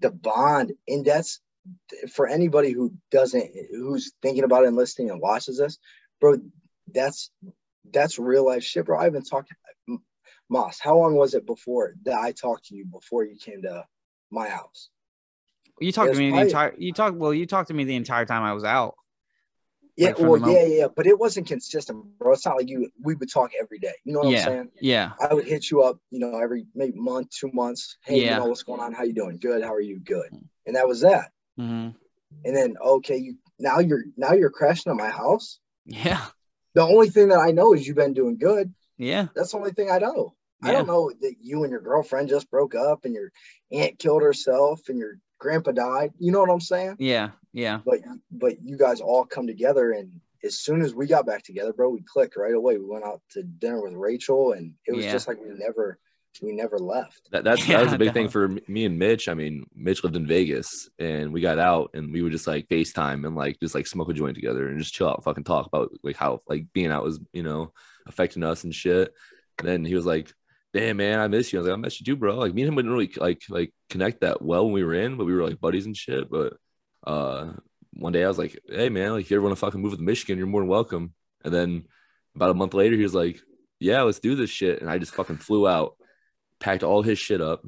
the 0.00 0.10
bond, 0.10 0.72
and 0.88 1.04
that's 1.04 1.40
for 2.12 2.26
anybody 2.26 2.72
who 2.72 2.94
doesn't, 3.10 3.50
who's 3.70 4.12
thinking 4.22 4.44
about 4.44 4.64
enlisting 4.64 5.10
and 5.10 5.20
watches 5.20 5.58
this, 5.58 5.78
bro. 6.20 6.38
That's 6.92 7.30
that's 7.92 8.18
real 8.18 8.46
life 8.46 8.62
shit, 8.62 8.86
bro. 8.86 8.98
I've 8.98 9.12
been 9.12 9.24
talking. 9.24 9.56
Moss, 10.48 10.78
how 10.78 10.96
long 10.96 11.16
was 11.16 11.34
it 11.34 11.44
before 11.44 11.94
that 12.04 12.18
I 12.18 12.30
talked 12.30 12.66
to 12.66 12.76
you 12.76 12.84
before 12.86 13.24
you 13.24 13.36
came 13.36 13.62
to 13.62 13.84
my 14.30 14.48
house? 14.48 14.90
You 15.80 15.90
talked 15.90 16.06
to 16.06 16.10
was 16.10 16.18
me 16.20 16.30
the 16.30 16.38
entire 16.38 16.74
you 16.78 16.92
talked 16.92 17.16
well, 17.16 17.34
you 17.34 17.46
talked 17.46 17.68
to 17.68 17.74
me 17.74 17.84
the 17.84 17.96
entire 17.96 18.24
time 18.24 18.44
I 18.44 18.52
was 18.52 18.64
out. 18.64 18.94
Yeah, 19.96 20.08
Like, 20.08 20.18
well, 20.18 20.50
yeah, 20.52 20.64
yeah, 20.66 20.86
but 20.94 21.06
it 21.06 21.18
wasn't 21.18 21.46
consistent, 21.46 22.04
bro. 22.18 22.32
It's 22.32 22.44
not 22.44 22.56
like 22.58 22.68
you 22.68 22.90
we 23.02 23.14
would 23.14 23.32
talk 23.32 23.52
every 23.58 23.78
day. 23.78 23.94
You 24.04 24.12
know 24.12 24.20
what 24.20 24.28
Yeah. 24.30 24.38
I'm 24.40 24.44
saying? 24.44 24.68
Yeah. 24.80 25.12
I 25.18 25.32
would 25.32 25.46
hit 25.46 25.70
you 25.70 25.82
up, 25.82 25.98
you 26.10 26.18
know, 26.18 26.38
every 26.38 26.66
maybe 26.74 26.98
month, 26.98 27.30
two 27.30 27.50
months. 27.52 27.96
Hey, 28.04 28.20
Yeah. 28.22 28.34
you 28.34 28.40
know 28.40 28.46
what's 28.46 28.62
going 28.62 28.80
on? 28.80 28.92
How 28.92 29.04
you 29.04 29.14
doing? 29.14 29.38
Good. 29.38 29.62
How 29.62 29.72
are 29.72 29.80
you? 29.80 29.98
Good. 29.98 30.30
And 30.66 30.76
that 30.76 30.86
was 30.86 31.00
that. 31.00 31.30
hmm 31.56 31.88
And 32.44 32.56
then 32.56 32.76
okay, 32.78 33.16
you 33.16 33.36
now 33.58 33.78
you're 33.78 34.04
now 34.18 34.32
you're 34.32 34.50
crashing 34.50 34.90
at 34.90 34.96
my 34.98 35.08
house. 35.08 35.60
Yeah. 35.86 36.24
The 36.74 36.82
only 36.82 37.08
thing 37.08 37.28
that 37.28 37.38
I 37.38 37.52
know 37.52 37.72
is 37.72 37.86
you've 37.86 37.96
been 37.96 38.12
doing 38.12 38.36
good. 38.36 38.74
Yeah. 38.98 39.28
That's 39.34 39.52
the 39.52 39.58
only 39.58 39.72
thing 39.72 39.90
I 39.90 39.98
know. 39.98 40.34
I 40.62 40.72
don't 40.72 40.86
know 40.86 41.12
that 41.20 41.34
you 41.40 41.62
and 41.62 41.70
your 41.70 41.80
girlfriend 41.82 42.28
just 42.28 42.50
broke 42.50 42.74
up 42.74 43.04
and 43.04 43.14
your 43.14 43.30
aunt 43.70 43.98
killed 43.98 44.22
herself 44.22 44.88
and 44.88 44.98
your 44.98 45.18
grandpa 45.38 45.72
died. 45.72 46.12
You 46.18 46.32
know 46.32 46.40
what 46.40 46.50
I'm 46.50 46.60
saying? 46.60 46.96
Yeah. 46.98 47.30
Yeah. 47.52 47.80
But 47.84 48.00
but 48.30 48.54
you 48.62 48.76
guys 48.76 49.00
all 49.00 49.24
come 49.24 49.46
together 49.46 49.92
and 49.92 50.10
as 50.44 50.58
soon 50.58 50.82
as 50.82 50.94
we 50.94 51.06
got 51.06 51.26
back 51.26 51.42
together, 51.42 51.72
bro, 51.72 51.88
we 51.88 52.02
clicked 52.02 52.36
right 52.36 52.54
away. 52.54 52.78
We 52.78 52.84
went 52.86 53.04
out 53.04 53.20
to 53.32 53.42
dinner 53.42 53.82
with 53.82 53.94
Rachel 53.94 54.52
and 54.52 54.74
it 54.86 54.94
was 54.94 55.04
Yeah. 55.04 55.12
just 55.12 55.26
like 55.28 55.38
we 55.40 55.48
never 55.54 55.98
we 56.42 56.52
never 56.52 56.78
left. 56.78 57.30
That, 57.32 57.44
that's 57.44 57.66
Yeah, 57.66 57.78
that 57.78 57.84
was 57.84 57.92
a 57.94 57.98
big 58.04 58.12
thing 58.12 58.28
for 58.28 58.48
me 58.68 58.84
and 58.84 58.98
Mitch. 58.98 59.28
I 59.28 59.34
mean, 59.34 59.64
Mitch 59.74 60.04
lived 60.04 60.16
in 60.16 60.26
Vegas, 60.26 60.90
and 60.98 61.32
we 61.32 61.40
got 61.40 61.58
out, 61.58 61.90
and 61.94 62.12
we 62.12 62.20
would 62.20 62.32
just 62.32 62.46
like 62.46 62.68
FaceTime 62.68 63.26
and 63.26 63.34
like 63.34 63.58
just 63.58 63.74
like 63.74 63.86
smoke 63.86 64.10
a 64.10 64.12
joint 64.12 64.34
together 64.34 64.68
and 64.68 64.78
just 64.78 64.92
chill 64.92 65.08
out, 65.08 65.24
fucking 65.24 65.44
talk 65.44 65.66
about 65.66 65.90
like 66.02 66.16
how 66.16 66.42
like 66.46 66.66
being 66.74 66.90
out 66.90 67.04
was 67.04 67.18
you 67.32 67.42
know 67.42 67.72
affecting 68.06 68.42
us 68.42 68.64
and 68.64 68.74
shit. 68.74 69.14
And 69.58 69.66
then 69.66 69.82
he 69.86 69.94
was 69.94 70.04
like, 70.04 70.30
"Damn 70.76 70.98
man, 70.98 71.20
I 71.20 71.28
miss 71.28 71.52
you." 71.52 71.58
I 71.58 71.60
was 71.60 71.68
like, 71.68 71.78
"I 71.78 71.80
miss 71.80 72.00
you 72.00 72.04
too, 72.04 72.16
bro." 72.16 72.36
Like 72.36 72.54
me 72.54 72.62
and 72.62 72.68
him 72.68 72.74
wouldn't 72.74 72.92
really 72.92 73.12
like 73.16 73.42
like 73.48 73.72
connect 73.88 74.20
that 74.20 74.42
well 74.42 74.64
when 74.64 74.74
we 74.74 74.84
were 74.84 74.94
in, 74.94 75.16
but 75.16 75.24
we 75.24 75.34
were 75.34 75.44
like 75.44 75.60
buddies 75.60 75.86
and 75.86 75.96
shit. 75.96 76.30
But 76.30 76.54
uh, 77.06 77.52
one 77.94 78.12
day 78.12 78.24
I 78.24 78.28
was 78.28 78.38
like, 78.38 78.58
"Hey 78.68 78.88
man, 78.88 79.12
like 79.12 79.22
if 79.22 79.30
you 79.30 79.36
ever 79.36 79.44
want 79.44 79.56
to 79.56 79.60
fucking 79.60 79.80
move 79.80 79.96
to 79.96 80.02
Michigan, 80.02 80.38
you're 80.38 80.46
more 80.46 80.60
than 80.60 80.68
welcome." 80.68 81.14
And 81.44 81.54
then 81.54 81.84
about 82.34 82.50
a 82.50 82.54
month 82.54 82.74
later, 82.74 82.96
he 82.96 83.02
was 83.02 83.14
like, 83.14 83.40
"Yeah, 83.80 84.02
let's 84.02 84.20
do 84.20 84.34
this 84.34 84.50
shit," 84.50 84.80
and 84.80 84.90
I 84.90 84.98
just 84.98 85.14
fucking 85.14 85.38
flew 85.38 85.66
out 85.66 85.96
packed 86.60 86.82
all 86.82 87.02
his 87.02 87.18
shit 87.18 87.40
up 87.40 87.64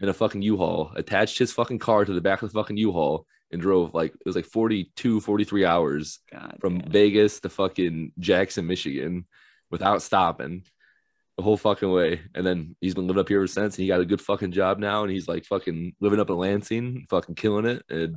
in 0.00 0.08
a 0.08 0.14
fucking 0.14 0.42
U-Haul, 0.42 0.92
attached 0.94 1.38
his 1.38 1.52
fucking 1.52 1.78
car 1.80 2.04
to 2.04 2.12
the 2.12 2.20
back 2.20 2.42
of 2.42 2.52
the 2.52 2.58
fucking 2.58 2.76
U-Haul 2.76 3.26
and 3.50 3.60
drove 3.60 3.94
like 3.94 4.14
it 4.14 4.26
was 4.26 4.36
like 4.36 4.44
42 4.44 5.20
43 5.20 5.64
hours 5.64 6.20
God. 6.30 6.56
from. 6.60 6.80
Vegas 6.82 7.40
to 7.40 7.48
fucking 7.48 8.12
Jackson, 8.18 8.66
Michigan 8.66 9.26
without 9.70 10.02
stopping 10.02 10.64
the 11.38 11.44
whole 11.44 11.56
fucking 11.56 11.90
way. 11.90 12.20
And 12.34 12.44
then 12.44 12.74
he's 12.80 12.94
been 12.94 13.06
living 13.06 13.20
up 13.20 13.28
here 13.28 13.38
ever 13.38 13.46
since 13.46 13.76
and 13.76 13.82
he 13.82 13.88
got 13.88 14.00
a 14.00 14.04
good 14.04 14.20
fucking 14.20 14.50
job 14.50 14.80
now 14.80 15.04
and 15.04 15.12
he's 15.12 15.28
like 15.28 15.44
fucking 15.44 15.94
living 16.00 16.18
up 16.18 16.30
in 16.30 16.36
Lansing, 16.36 17.06
fucking 17.08 17.36
killing 17.36 17.64
it. 17.64 17.84
And 17.88 18.16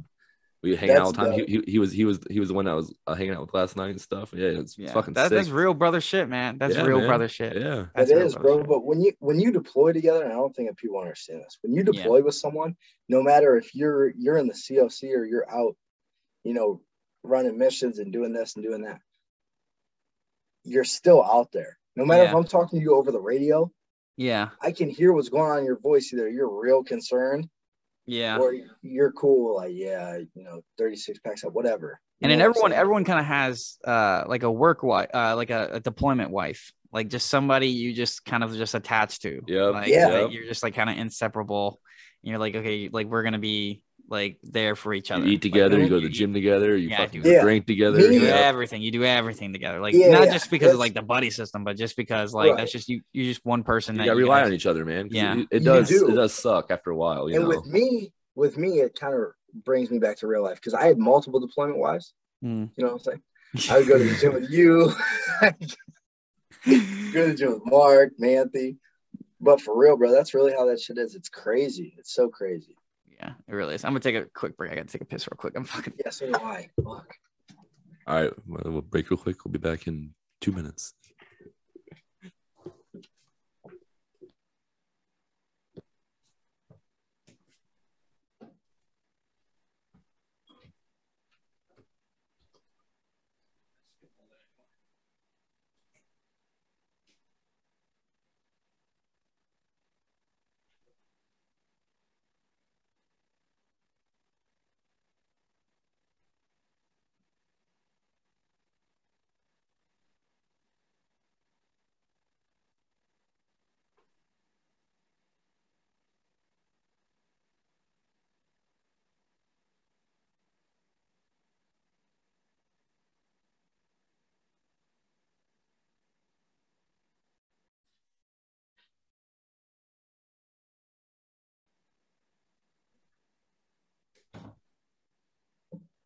we 0.64 0.76
hang 0.76 0.90
out 0.90 1.02
all 1.02 1.12
the 1.12 1.18
time. 1.26 1.34
He, 1.34 1.46
he, 1.46 1.72
he 1.74 1.80
was 1.80 1.92
he 1.92 2.04
was 2.04 2.20
he 2.32 2.40
was 2.40 2.50
the 2.50 2.56
one 2.56 2.66
that 2.66 2.76
was 2.76 2.92
uh, 3.06 3.14
hanging 3.14 3.34
out 3.34 3.42
with 3.42 3.54
last 3.54 3.76
night 3.78 3.92
and 3.92 4.02
stuff. 4.02 4.34
Yeah, 4.36 4.48
it's 4.48 4.76
Yeah. 4.76 4.92
fucking 4.94 5.14
That, 5.14 5.30
sick. 5.30 5.38
that's 5.38 5.50
real 5.50 5.76
brother 5.76 6.02
shit, 6.02 6.30
man. 6.30 6.58
That's 6.58 6.76
Yeah, 6.76 6.82
real 6.82 6.98
man. 6.98 7.08
brother 7.08 7.28
shit. 7.28 7.56
yeah. 7.56 7.86
That's 7.96 8.10
it 8.10 8.16
real 8.16 8.26
is, 8.26 8.34
brother 8.34 8.48
bro. 8.48 8.58
shit. 8.60 8.68
But 8.68 8.84
when 8.86 9.02
you 9.02 9.14
when 9.20 9.40
you 9.40 9.52
deploy 9.52 9.94
together, 9.94 10.24
and 10.24 10.32
I 10.32 10.36
don't 10.36 10.56
think 10.56 10.70
that 10.70 10.78
people 10.78 11.00
understand 11.00 11.42
this. 11.44 11.60
When 11.62 11.74
you 11.74 11.84
Yeah. 11.84 11.92
deploy 11.94 12.24
with 12.24 12.34
someone, 12.36 12.76
no 13.08 13.22
matter 13.22 13.56
if 13.56 13.76
you're 13.76 14.10
you're 14.18 14.38
in 14.38 14.48
the 14.48 14.54
COC 14.56 15.16
or 15.16 15.26
you're 15.26 15.48
out, 15.52 15.76
you 16.44 16.56
know, 16.56 16.82
running 17.24 17.58
missions 17.60 18.00
and 18.00 18.12
doing 18.12 18.34
this 18.34 18.56
and 18.56 18.66
doing 18.66 18.82
that, 18.82 19.00
you're 20.64 20.84
still 20.84 21.24
out 21.24 21.52
there. 21.52 21.78
No 21.96 22.06
matter 22.06 22.24
if 22.24 22.34
I'm 22.34 22.44
talking 22.46 22.80
to 22.80 22.84
you 22.84 22.96
over 22.96 23.12
the 23.12 23.20
radio, 23.20 23.72
Yeah. 24.18 24.50
I 24.62 24.72
can 24.72 24.90
hear 24.90 25.14
what's 25.14 25.30
going 25.30 25.52
on 25.52 25.60
in 25.60 25.66
your 25.66 25.80
voice. 25.80 26.12
Either 26.14 26.30
you're 26.30 26.50
real 26.50 26.84
concerned 26.84 27.50
Yeah. 28.06 28.38
or 28.40 28.54
you're 28.82 29.12
cool, 29.12 29.56
like 29.58 29.74
yeah, 29.74 30.18
you 30.18 30.44
know, 30.44 30.62
36 30.78 31.20
packs 31.20 31.44
up, 31.44 31.54
whatever. 31.54 32.00
You 32.20 32.26
and 32.26 32.32
then 32.32 32.42
everyone 32.42 32.72
everyone 32.72 33.04
kind 33.04 33.20
of 33.20 33.26
has 33.26 33.78
uh 33.86 34.24
like 34.28 34.44
a 34.44 34.52
work 34.52 34.84
wife 34.84 35.10
uh 35.14 35.36
like 35.36 35.50
a, 35.50 35.70
a 35.74 35.80
deployment 35.80 36.30
wife 36.30 36.72
like 36.94 37.08
just 37.08 37.30
somebody 37.30 37.68
you 37.70 37.94
just 37.94 38.24
kind 38.26 38.44
of 38.44 38.54
just 38.56 38.76
attached 38.76 39.24
to 39.24 39.42
Yep, 39.48 39.74
like, 39.74 39.88
Yeah. 39.88 40.08
like, 40.08 40.32
you're 40.32 40.46
just 40.46 40.62
like 40.62 40.76
kind 40.76 40.90
of 40.90 40.98
inseparable 40.98 41.80
and 42.24 42.30
you're 42.30 42.38
like 42.38 42.56
okay 42.56 42.90
like 42.92 43.08
we're 43.08 43.24
gonna 43.24 43.40
be 43.40 43.82
like 44.12 44.38
there 44.44 44.76
for 44.76 44.94
each 44.94 45.10
other 45.10 45.26
You 45.26 45.34
eat 45.34 45.42
together, 45.42 45.78
you 45.78 45.84
you- 45.84 45.90
go 45.90 45.96
to 46.00 46.08
the 46.08 46.14
gym 46.14 46.34
together, 46.34 46.76
you 46.78 46.90
Yeah, 46.90 46.98
fucking. 46.98 47.26
Yeah. 47.26 47.42
drink 47.42 47.66
together. 47.66 47.98
Me- 47.98 48.04
you 48.16 48.20
do 48.20 48.26
yeah. 48.28 48.36
everything 48.36 48.82
you 48.82 48.92
do 48.92 49.04
everything 49.04 49.54
together 49.54 49.80
like 49.80 49.94
Yeah, 49.96 50.10
not 50.12 50.26
yeah, 50.28 50.34
just 50.34 50.52
because 50.52 50.74
of 50.74 50.80
like 50.80 50.94
the 50.94 51.02
buddy 51.02 51.30
system 51.30 51.64
but 51.64 51.78
just 51.78 51.96
because 51.96 52.34
like 52.34 52.50
Right. 52.50 52.58
that's 52.58 52.72
just 52.72 52.90
you 52.90 53.02
you're 53.14 53.26
just 53.26 53.44
one 53.46 53.64
person 53.64 53.96
You 53.96 54.00
that 54.00 54.06
gotta 54.08 54.20
you 54.20 54.26
rely 54.26 54.42
guys- 54.42 54.48
on 54.48 54.54
each 54.54 54.66
other, 54.66 54.86
man. 54.86 55.08
Yeah. 55.10 55.38
it, 55.40 55.48
it 55.52 55.60
does. 55.64 55.90
do. 55.90 56.10
It 56.10 56.16
does 56.16 56.34
suck 56.34 56.70
after 56.70 56.92
a 56.92 56.96
while. 56.96 57.30
You 57.30 57.36
and 57.38 57.44
know. 57.46 57.50
with 57.50 57.66
me, 57.66 58.12
with 58.36 58.58
me, 58.58 58.80
it 58.82 59.00
kind 59.00 59.14
of 59.14 59.22
brings 59.64 59.90
me 59.90 59.98
back 60.00 60.18
to 60.18 60.28
real 60.28 60.44
life 60.44 60.56
because 60.56 60.74
I 60.74 60.86
had 60.86 60.98
multiple 60.98 61.40
deployment 61.40 61.80
wives. 61.80 62.14
Mm. 62.44 62.70
You 62.76 62.84
know 62.86 62.94
what 62.94 62.94
I'm 62.94 63.00
saying? 63.00 63.22
I 63.70 63.78
would 63.80 63.88
go 63.88 63.98
to 63.98 64.04
the 64.04 64.16
gym 64.16 64.34
with 64.34 64.50
you, 64.50 64.92
go 65.44 67.26
to 67.26 67.28
the 67.32 67.36
gym 67.36 67.52
with 67.54 67.66
Mark, 67.66 68.12
Manthe. 68.20 68.78
But 69.44 69.60
for 69.60 69.76
real, 69.78 69.98
bro, 69.98 70.12
that's 70.12 70.34
really 70.34 70.52
how 70.54 70.66
that 70.68 70.80
shit 70.80 70.98
is. 71.00 71.16
It's 71.16 71.30
crazy. 71.30 71.96
It's 71.98 72.14
so 72.14 72.30
crazy. 72.30 72.76
Yeah 73.22 73.34
it 73.48 73.54
really 73.54 73.76
is 73.76 73.84
i'm 73.86 73.92
gonna 73.92 74.00
take 74.00 74.16
a 74.16 74.26
quick 74.34 74.58
break 74.58 74.72
i 74.72 74.76
gotta 74.76 74.88
take 74.88 75.02
a 75.02 75.06
piss 75.06 75.28
real 75.30 75.38
quick 75.38 75.54
i'm 75.56 75.64
fucking 75.64 75.94
Yeah, 76.04 76.10
so 76.12 76.28
do 76.28 76.34
I. 76.36 76.70
Fuck. 76.84 77.16
All 78.08 78.16
right, 78.16 78.32
well, 78.48 78.62
we'll 78.66 78.82
break 78.82 79.10
real 79.12 79.18
quick. 79.18 79.46
We'll 79.46 79.52
be 79.52 79.60
back 79.60 79.86
in 79.88 80.14
two 80.42 80.52
minutes. 80.52 80.94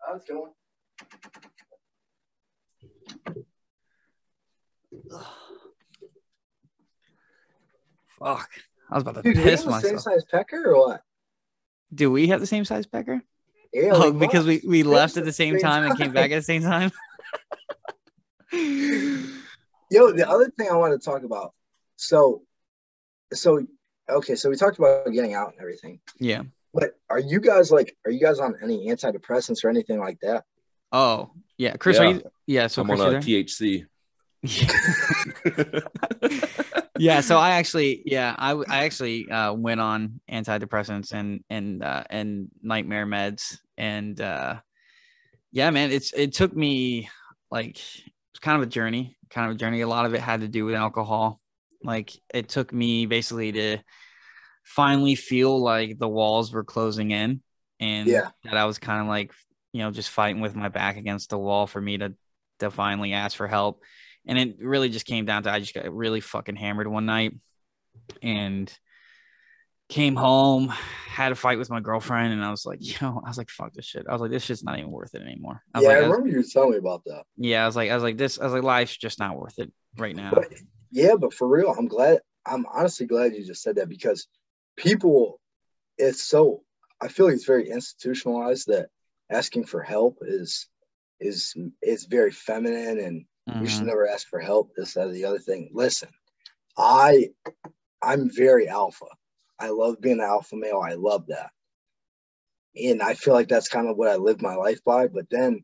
How's 0.06 0.22
it 0.22 0.28
going? 0.28 0.52
fuck 8.20 8.50
i 8.90 8.96
was 8.96 9.02
about 9.02 9.16
to 9.16 9.22
Dude, 9.22 9.36
do 9.36 9.44
we 9.44 9.50
piss 9.50 9.64
have 9.64 9.74
the 9.74 9.82
same 9.82 10.00
size 10.00 10.24
pecker 10.26 10.72
or 10.74 10.88
what? 10.88 11.02
do 11.94 12.12
we 12.12 12.28
have 12.28 12.40
the 12.40 12.48
same 12.48 12.66
size 12.66 12.86
pecker 12.86 13.22
Yeah, 13.74 13.92
Oh, 13.94 14.12
we 14.12 14.20
because 14.26 14.46
we, 14.46 14.62
we 14.66 14.84
left 14.84 15.18
at 15.18 15.26
the 15.26 15.34
same 15.34 15.56
same 15.56 15.62
time 15.62 15.86
and 15.86 15.98
came 15.98 16.14
back 16.14 16.32
at 16.32 16.38
the 16.38 16.44
same 16.44 16.62
time. 16.62 16.92
Yo, 19.92 20.12
the 20.12 20.26
other 20.28 20.50
thing 20.50 20.70
I 20.72 20.76
want 20.76 21.00
to 21.00 21.04
talk 21.04 21.24
about. 21.24 21.54
So, 21.98 22.44
so 23.34 23.66
okay, 24.10 24.36
so 24.36 24.50
we 24.50 24.56
talked 24.56 24.78
about 24.78 25.12
getting 25.12 25.34
out 25.34 25.52
and 25.52 25.60
everything. 25.60 26.00
yeah. 26.20 26.44
But 26.76 26.92
are 27.10 27.20
you 27.20 27.40
guys 27.40 27.72
like, 27.72 27.96
are 28.06 28.12
you 28.12 28.20
guys 28.20 28.40
on 28.40 28.56
any 28.62 28.88
antidepressants 28.88 29.64
or 29.64 29.70
anything 29.70 30.00
like 30.00 30.20
that? 30.22 30.44
Oh, 30.92 31.32
yeah. 31.58 31.78
Chris, 31.78 31.98
Yeah. 31.98 32.04
are 32.04 32.12
you? 32.12 32.22
Yeah. 32.46 32.68
So 32.68 32.82
I'm 32.82 32.88
Chris, 32.90 33.02
on 33.02 33.08
a 33.08 33.12
there? 33.12 33.22
THC. 33.22 33.86
yeah. 37.00 37.22
So 37.22 37.38
I 37.38 37.52
actually, 37.52 38.04
yeah, 38.06 38.36
I, 38.38 38.52
I 38.52 38.84
actually 38.86 39.30
uh, 39.30 39.54
went 39.54 39.82
on 39.82 40.20
antidepressants 40.30 41.14
and 41.14 41.44
and 41.50 41.82
uh, 41.82 42.04
and 42.12 42.50
nightmare 42.62 43.08
meds, 43.08 43.58
and 43.76 44.22
uh, 44.22 44.60
yeah, 45.52 45.72
man, 45.72 45.92
it's 45.92 46.14
it 46.14 46.34
took 46.34 46.56
me 46.56 47.10
like 47.50 47.78
it's 47.78 48.40
kind 48.40 48.62
of 48.62 48.68
a 48.68 48.70
journey 48.70 49.16
kind 49.36 49.50
of 49.50 49.56
a 49.56 49.60
journey. 49.60 49.82
A 49.82 49.88
lot 49.88 50.06
of 50.06 50.14
it 50.14 50.22
had 50.22 50.42
to 50.42 50.48
do 50.48 50.66
with 50.66 50.76
alcohol. 50.76 51.40
Like 51.84 52.12
it 52.34 52.50
took 52.50 52.74
me 52.74 53.06
basically 53.06 53.52
to 53.52 53.78
finally 54.66 55.16
feel 55.16 55.58
like 55.58 55.98
the 55.98 56.08
walls 56.10 56.52
were 56.52 56.64
closing 56.66 57.12
in 57.12 57.42
and 57.80 58.08
Yeah. 58.10 58.30
that 58.44 58.58
I 58.58 58.66
was 58.66 58.78
kind 58.80 59.02
of 59.02 59.08
like, 59.08 59.32
you 59.72 59.80
know, 59.82 59.92
just 59.92 60.10
fighting 60.10 60.42
with 60.42 60.56
my 60.56 60.68
back 60.70 60.98
against 60.98 61.30
the 61.30 61.38
wall 61.38 61.68
for 61.68 61.80
me 61.80 61.98
to 62.00 62.14
to 62.60 62.70
finally 62.72 63.14
ask 63.14 63.38
for 63.38 63.48
help. 63.48 63.84
And 64.26 64.38
it 64.40 64.58
really 64.60 64.90
just 64.90 65.06
came 65.06 65.26
down 65.26 65.44
to 65.44 65.52
I 65.52 65.60
just 65.60 65.74
got 65.74 65.94
really 65.94 66.20
fucking 66.22 66.56
hammered 66.56 66.88
one 66.88 67.06
night 67.06 67.34
and 68.22 68.72
came 69.88 70.16
home, 70.16 70.70
had 71.08 71.32
a 71.32 71.36
fight 71.36 71.60
with 71.60 71.70
my 71.70 71.80
girlfriend, 71.80 72.34
and 72.34 72.44
I 72.44 72.50
was 72.50 72.66
like, 72.66 72.80
you 72.82 72.96
know, 73.02 73.22
I 73.24 73.30
was 73.30 73.38
like, 73.38 73.50
fuck 73.50 73.74
this 73.74 73.86
shit. 73.86 74.06
I 74.10 74.12
was 74.14 74.22
like, 74.22 74.32
this 74.32 74.44
shit's 74.44 74.64
not 74.64 74.80
even 74.80 74.90
worth 74.92 75.14
it 75.14 75.22
anymore. 75.22 75.62
I 75.74 75.80
was 75.80 75.84
yeah, 75.84 75.90
like, 75.90 75.98
I 75.98 76.00
I 76.00 76.08
was- 76.08 76.18
remember 76.18 76.38
you 76.38 76.44
telling 76.44 76.72
me 76.72 76.78
about 76.78 77.04
that. 77.06 77.24
yeah, 77.38 77.64
I 77.64 77.68
was 77.68 77.76
like, 77.76 77.92
I 77.92 77.94
was 77.94 78.04
like, 78.04 78.18
this, 78.18 78.40
I 78.40 78.46
was 78.46 78.54
like, 78.54 78.64
life's 78.64 78.98
just 78.98 79.20
not 79.20 79.38
worth 79.38 79.60
it 79.60 79.72
right 79.98 80.16
now. 80.16 80.32
But 80.34 80.48
yeah, 80.92 81.16
but 81.20 81.34
for 81.34 81.48
real, 81.48 81.70
I'm 81.78 81.88
glad. 81.88 82.20
I'm 82.48 82.66
honestly 82.74 83.06
glad 83.06 83.34
you 83.36 83.46
just 83.46 83.62
said 83.64 83.76
that 83.76 83.90
because 83.90 84.28
people, 84.76 85.40
it's 85.98 86.24
so. 86.24 86.64
I 87.02 87.08
feel 87.08 87.26
like 87.28 87.36
it's 87.36 87.46
very 87.46 87.70
institutionalized 87.70 88.68
that 88.68 88.90
asking 89.30 89.66
for 89.66 89.82
help 89.82 90.20
is 90.22 90.68
is 91.20 91.56
is 91.82 92.06
very 92.06 92.32
feminine 92.32 93.00
and 93.00 93.26
you 93.62 93.68
should 93.68 93.84
Mhm. 93.84 93.88
never 93.88 94.08
ask 94.08 94.28
for 94.28 94.40
help. 94.40 94.72
This, 94.76 94.94
that, 94.94 95.08
or 95.08 95.12
the 95.12 95.26
other 95.26 95.40
thing. 95.40 95.70
Listen, 95.74 96.10
I 96.78 97.30
I'm 98.02 98.30
very 98.30 98.68
alpha. 98.68 99.06
I 99.60 99.70
love 99.70 100.02
being 100.02 100.20
an 100.20 100.26
alpha 100.26 100.56
male. 100.56 100.82
I 100.82 100.94
love 100.94 101.28
that. 101.28 101.52
And 102.76 103.02
I 103.02 103.14
feel 103.14 103.34
like 103.34 103.48
that's 103.48 103.70
kind 103.70 103.88
of 103.88 103.98
what 103.98 104.10
I 104.10 104.18
live 104.18 104.42
my 104.42 104.56
life 104.56 104.84
by. 104.84 105.08
But 105.08 105.30
then, 105.30 105.64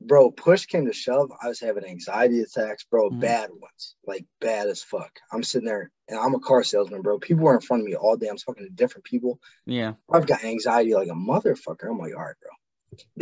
bro, 0.00 0.30
push 0.30 0.66
came 0.66 0.86
to 0.86 0.92
shove. 0.92 1.30
I 1.42 1.48
was 1.48 1.60
having 1.60 1.84
anxiety 1.84 2.40
attacks, 2.40 2.84
bro, 2.84 3.10
Mhm. 3.10 3.20
bad 3.20 3.50
ones, 3.50 3.96
like 4.06 4.26
bad 4.40 4.68
as 4.68 4.82
fuck. 4.82 5.18
I'm 5.32 5.42
sitting 5.42 5.66
there 5.66 5.90
and 6.12 6.20
I'm 6.20 6.34
a 6.34 6.40
car 6.40 6.62
salesman, 6.62 7.00
bro. 7.00 7.18
People 7.18 7.48
are 7.48 7.54
in 7.54 7.60
front 7.60 7.82
of 7.82 7.86
me 7.86 7.96
all 7.96 8.16
day. 8.16 8.28
I'm 8.28 8.36
talking 8.36 8.64
to 8.64 8.70
different 8.70 9.04
people. 9.04 9.40
Yeah, 9.66 9.94
I've 10.12 10.26
got 10.26 10.44
anxiety 10.44 10.94
like 10.94 11.08
a 11.08 11.12
motherfucker. 11.12 11.90
I'm 11.90 11.98
like, 11.98 12.14
all 12.14 12.22
right, 12.22 12.34
bro. 12.40 12.50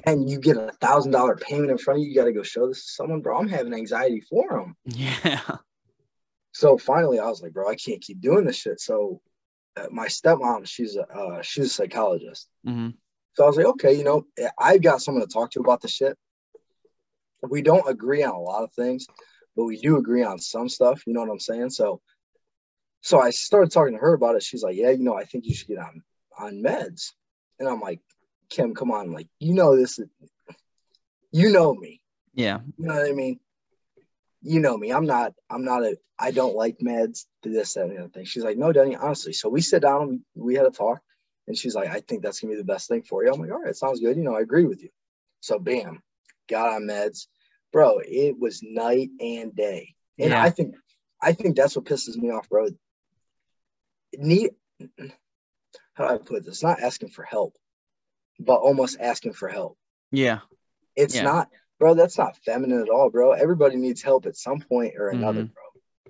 Then 0.04 0.26
you 0.26 0.40
get 0.40 0.56
a 0.56 0.72
thousand 0.80 1.12
dollar 1.12 1.36
payment 1.36 1.70
in 1.70 1.78
front 1.78 1.98
of 1.98 2.02
you. 2.02 2.10
You 2.10 2.16
got 2.16 2.24
to 2.24 2.32
go 2.32 2.42
show 2.42 2.66
this 2.66 2.84
to 2.84 2.90
someone, 2.92 3.20
bro. 3.20 3.38
I'm 3.38 3.48
having 3.48 3.72
anxiety 3.72 4.20
for 4.28 4.48
them. 4.50 4.76
yeah, 4.84 5.40
So 6.52 6.76
finally, 6.76 7.20
I 7.20 7.26
was 7.26 7.42
like, 7.42 7.52
bro, 7.52 7.68
I 7.68 7.76
can't 7.76 8.02
keep 8.02 8.20
doing 8.20 8.44
this 8.44 8.56
shit. 8.56 8.80
So 8.80 9.20
uh, 9.76 9.86
my 9.92 10.08
stepmom, 10.08 10.66
she's 10.66 10.96
a 10.96 11.06
uh, 11.06 11.42
she's 11.42 11.66
a 11.66 11.68
psychologist. 11.68 12.48
hmm 12.64 12.88
So 13.34 13.44
I 13.44 13.46
was 13.46 13.56
like, 13.56 13.66
okay, 13.66 13.92
you 13.94 14.02
know, 14.04 14.26
I've 14.58 14.82
got 14.82 15.00
someone 15.00 15.22
to 15.26 15.32
talk 15.32 15.52
to 15.52 15.60
about 15.60 15.80
this 15.80 15.92
shit. 15.92 16.18
We 17.48 17.62
don't 17.62 17.88
agree 17.88 18.22
on 18.24 18.34
a 18.34 18.40
lot 18.40 18.64
of 18.64 18.72
things, 18.72 19.06
but 19.56 19.64
we 19.64 19.78
do 19.80 19.96
agree 19.96 20.24
on 20.24 20.38
some 20.38 20.68
stuff. 20.68 21.06
You 21.06 21.14
know 21.14 21.20
what 21.20 21.30
I'm 21.30 21.38
saying? 21.38 21.70
So, 21.70 22.00
so 23.00 23.20
I 23.20 23.30
started 23.30 23.70
talking 23.72 23.94
to 23.94 24.00
her 24.00 24.14
about 24.14 24.36
it. 24.36 24.42
She's 24.42 24.62
like, 24.62 24.76
yeah, 24.76 24.90
you 24.90 25.02
know, 25.04 25.16
I 25.16 25.24
think 25.24 25.46
you 25.46 25.54
should 25.54 25.68
get 25.68 25.78
on 25.78 26.02
on 26.38 26.62
meds. 26.62 27.12
And 27.58 27.68
I'm 27.68 27.80
like, 27.80 28.00
Kim, 28.48 28.74
come 28.74 28.90
on, 28.90 29.12
like, 29.12 29.28
you 29.38 29.54
know 29.54 29.76
this, 29.76 29.98
is, 29.98 30.08
you 31.30 31.52
know 31.52 31.74
me. 31.74 32.00
yeah, 32.34 32.60
You 32.78 32.86
know 32.86 32.94
what 32.96 33.08
I 33.08 33.12
mean? 33.12 33.38
You 34.42 34.60
know 34.60 34.76
me. 34.76 34.90
I'm 34.90 35.04
not. 35.06 35.34
I'm 35.50 35.64
not 35.64 35.82
a. 35.82 35.98
I 36.18 36.30
don't 36.30 36.56
like 36.56 36.78
meds. 36.78 37.26
This 37.42 37.74
that, 37.74 37.82
and 37.84 37.92
the 37.92 37.98
other 38.00 38.08
thing. 38.08 38.24
She's 38.24 38.42
like, 38.44 38.56
no, 38.56 38.72
Danny. 38.72 38.96
Honestly. 38.96 39.32
So 39.34 39.48
we 39.50 39.60
sit 39.60 39.82
down. 39.82 40.24
We 40.34 40.42
we 40.42 40.54
had 40.54 40.66
a 40.66 40.70
talk, 40.70 41.00
and 41.46 41.56
she's 41.56 41.74
like, 41.74 41.90
I 41.90 42.00
think 42.00 42.22
that's 42.22 42.40
gonna 42.40 42.54
be 42.54 42.58
the 42.58 42.64
best 42.64 42.88
thing 42.88 43.02
for 43.02 43.22
you. 43.22 43.30
I'm 43.32 43.38
like, 43.40 43.50
all 43.50 43.60
right, 43.62 43.76
sounds 43.76 44.00
good. 44.00 44.16
You 44.16 44.22
know, 44.22 44.34
I 44.34 44.40
agree 44.40 44.64
with 44.64 44.82
you. 44.82 44.88
So 45.40 45.58
bam, 45.58 46.02
got 46.48 46.72
on 46.72 46.82
meds, 46.84 47.26
bro. 47.72 48.00
It 48.02 48.38
was 48.38 48.62
night 48.62 49.10
and 49.20 49.54
day, 49.54 49.94
and 50.18 50.30
Yeah. 50.30 50.42
I 50.42 50.48
think, 50.50 50.74
I 51.22 51.32
think 51.32 51.54
that's 51.56 51.76
what 51.76 51.84
pisses 51.84 52.16
me 52.16 52.30
off, 52.30 52.48
bro. 52.48 52.68
Need. 54.16 54.50
How 55.94 56.08
do 56.08 56.14
I 56.14 56.18
put 56.18 56.44
this? 56.44 56.62
Not 56.62 56.80
asking 56.80 57.10
for 57.10 57.22
help, 57.22 57.56
but 58.38 58.60
almost 58.60 58.98
asking 59.00 59.34
for 59.34 59.48
help. 59.48 59.76
yeah, 60.10 60.40
It's 60.96 61.14
Yeah. 61.14 61.22
not, 61.22 61.48
bro. 61.78 61.94
That's 61.94 62.18
not 62.18 62.36
feminine 62.38 62.80
at 62.82 62.88
all, 62.88 63.10
bro. 63.10 63.32
Everybody 63.32 63.76
needs 63.76 64.02
help 64.02 64.26
at 64.26 64.36
some 64.36 64.60
point 64.60 64.94
or 64.96 65.08
another, 65.08 65.44
bro. 65.44 65.62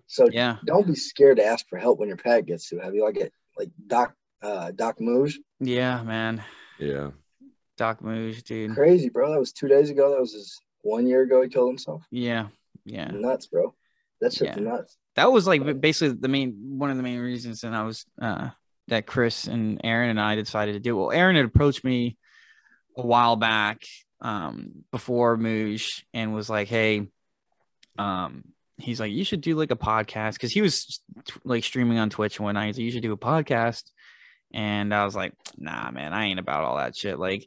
So 0.06 0.28
yeah. 0.30 0.56
don't 0.64 0.86
be 0.86 0.94
scared 0.94 1.36
to 1.36 1.44
ask 1.44 1.68
for 1.68 1.78
help 1.78 1.98
when 1.98 2.08
your 2.08 2.16
pad 2.16 2.46
gets 2.46 2.68
too 2.68 2.78
heavy. 2.78 3.00
Like 3.00 3.16
it, 3.16 3.32
like 3.58 3.70
Doc, 3.86 4.14
uh, 4.42 4.70
Doc 4.72 4.98
Mooj, 4.98 5.34
Yeah, 5.60 6.02
man. 6.02 6.42
Yeah. 6.78 7.10
Doc 7.76 8.02
Moose, 8.02 8.42
dude. 8.42 8.74
crazy, 8.74 9.08
bro. 9.10 9.32
That 9.32 9.38
was 9.38 9.52
two 9.52 9.68
days 9.68 9.90
ago. 9.90 10.10
That 10.12 10.20
was 10.20 10.32
his 10.32 10.58
one 10.82 11.06
year 11.06 11.22
ago. 11.22 11.42
He 11.42 11.48
killed 11.48 11.68
himself. 11.70 12.02
Yeah, 12.10 12.48
yeah. 12.84 13.10
Nuts, 13.10 13.46
bro. 13.46 13.74
That's 14.20 14.36
shit's 14.36 14.56
Yeah. 14.56 14.62
nuts. 14.62 14.96
That 15.16 15.32
was 15.32 15.46
like 15.46 15.80
basically 15.80 16.16
the 16.20 16.28
main 16.28 16.54
one 16.78 16.90
of 16.90 16.96
the 16.96 17.02
main 17.02 17.18
reasons 17.18 17.64
and 17.64 17.74
I 17.74 17.82
was 17.82 18.06
uh 18.20 18.50
that 18.88 19.06
Chris 19.06 19.46
and 19.46 19.80
Aaron 19.84 20.10
and 20.10 20.20
I 20.20 20.34
decided 20.34 20.72
to 20.72 20.80
do. 20.80 20.96
Well, 20.96 21.12
Aaron 21.12 21.36
had 21.36 21.44
approached 21.44 21.84
me 21.84 22.16
a 22.96 23.06
while 23.06 23.36
back 23.36 23.82
um 24.20 24.84
before 24.90 25.36
Moosh 25.36 26.02
and 26.12 26.34
was 26.34 26.50
like, 26.50 26.68
"Hey, 26.68 27.08
um 27.98 28.44
he's 28.80 29.00
like, 29.00 29.12
you 29.12 29.24
should 29.24 29.40
do 29.40 29.54
like 29.54 29.70
a 29.70 29.76
podcast 29.76 30.34
because 30.34 30.52
he 30.52 30.62
was 30.62 31.00
like 31.44 31.64
streaming 31.64 31.98
on 31.98 32.10
Twitch 32.10 32.38
and 32.38 32.44
whatnot. 32.44 32.66
He's 32.66 32.76
like, 32.76 32.84
you 32.84 32.90
should 32.90 33.02
do 33.02 33.12
a 33.12 33.18
podcast. 33.18 33.84
And 34.52 34.92
I 34.92 35.04
was 35.04 35.14
like, 35.14 35.32
nah, 35.56 35.90
man, 35.90 36.12
I 36.12 36.26
ain't 36.26 36.40
about 36.40 36.64
all 36.64 36.76
that 36.78 36.96
shit. 36.96 37.18
Like, 37.18 37.46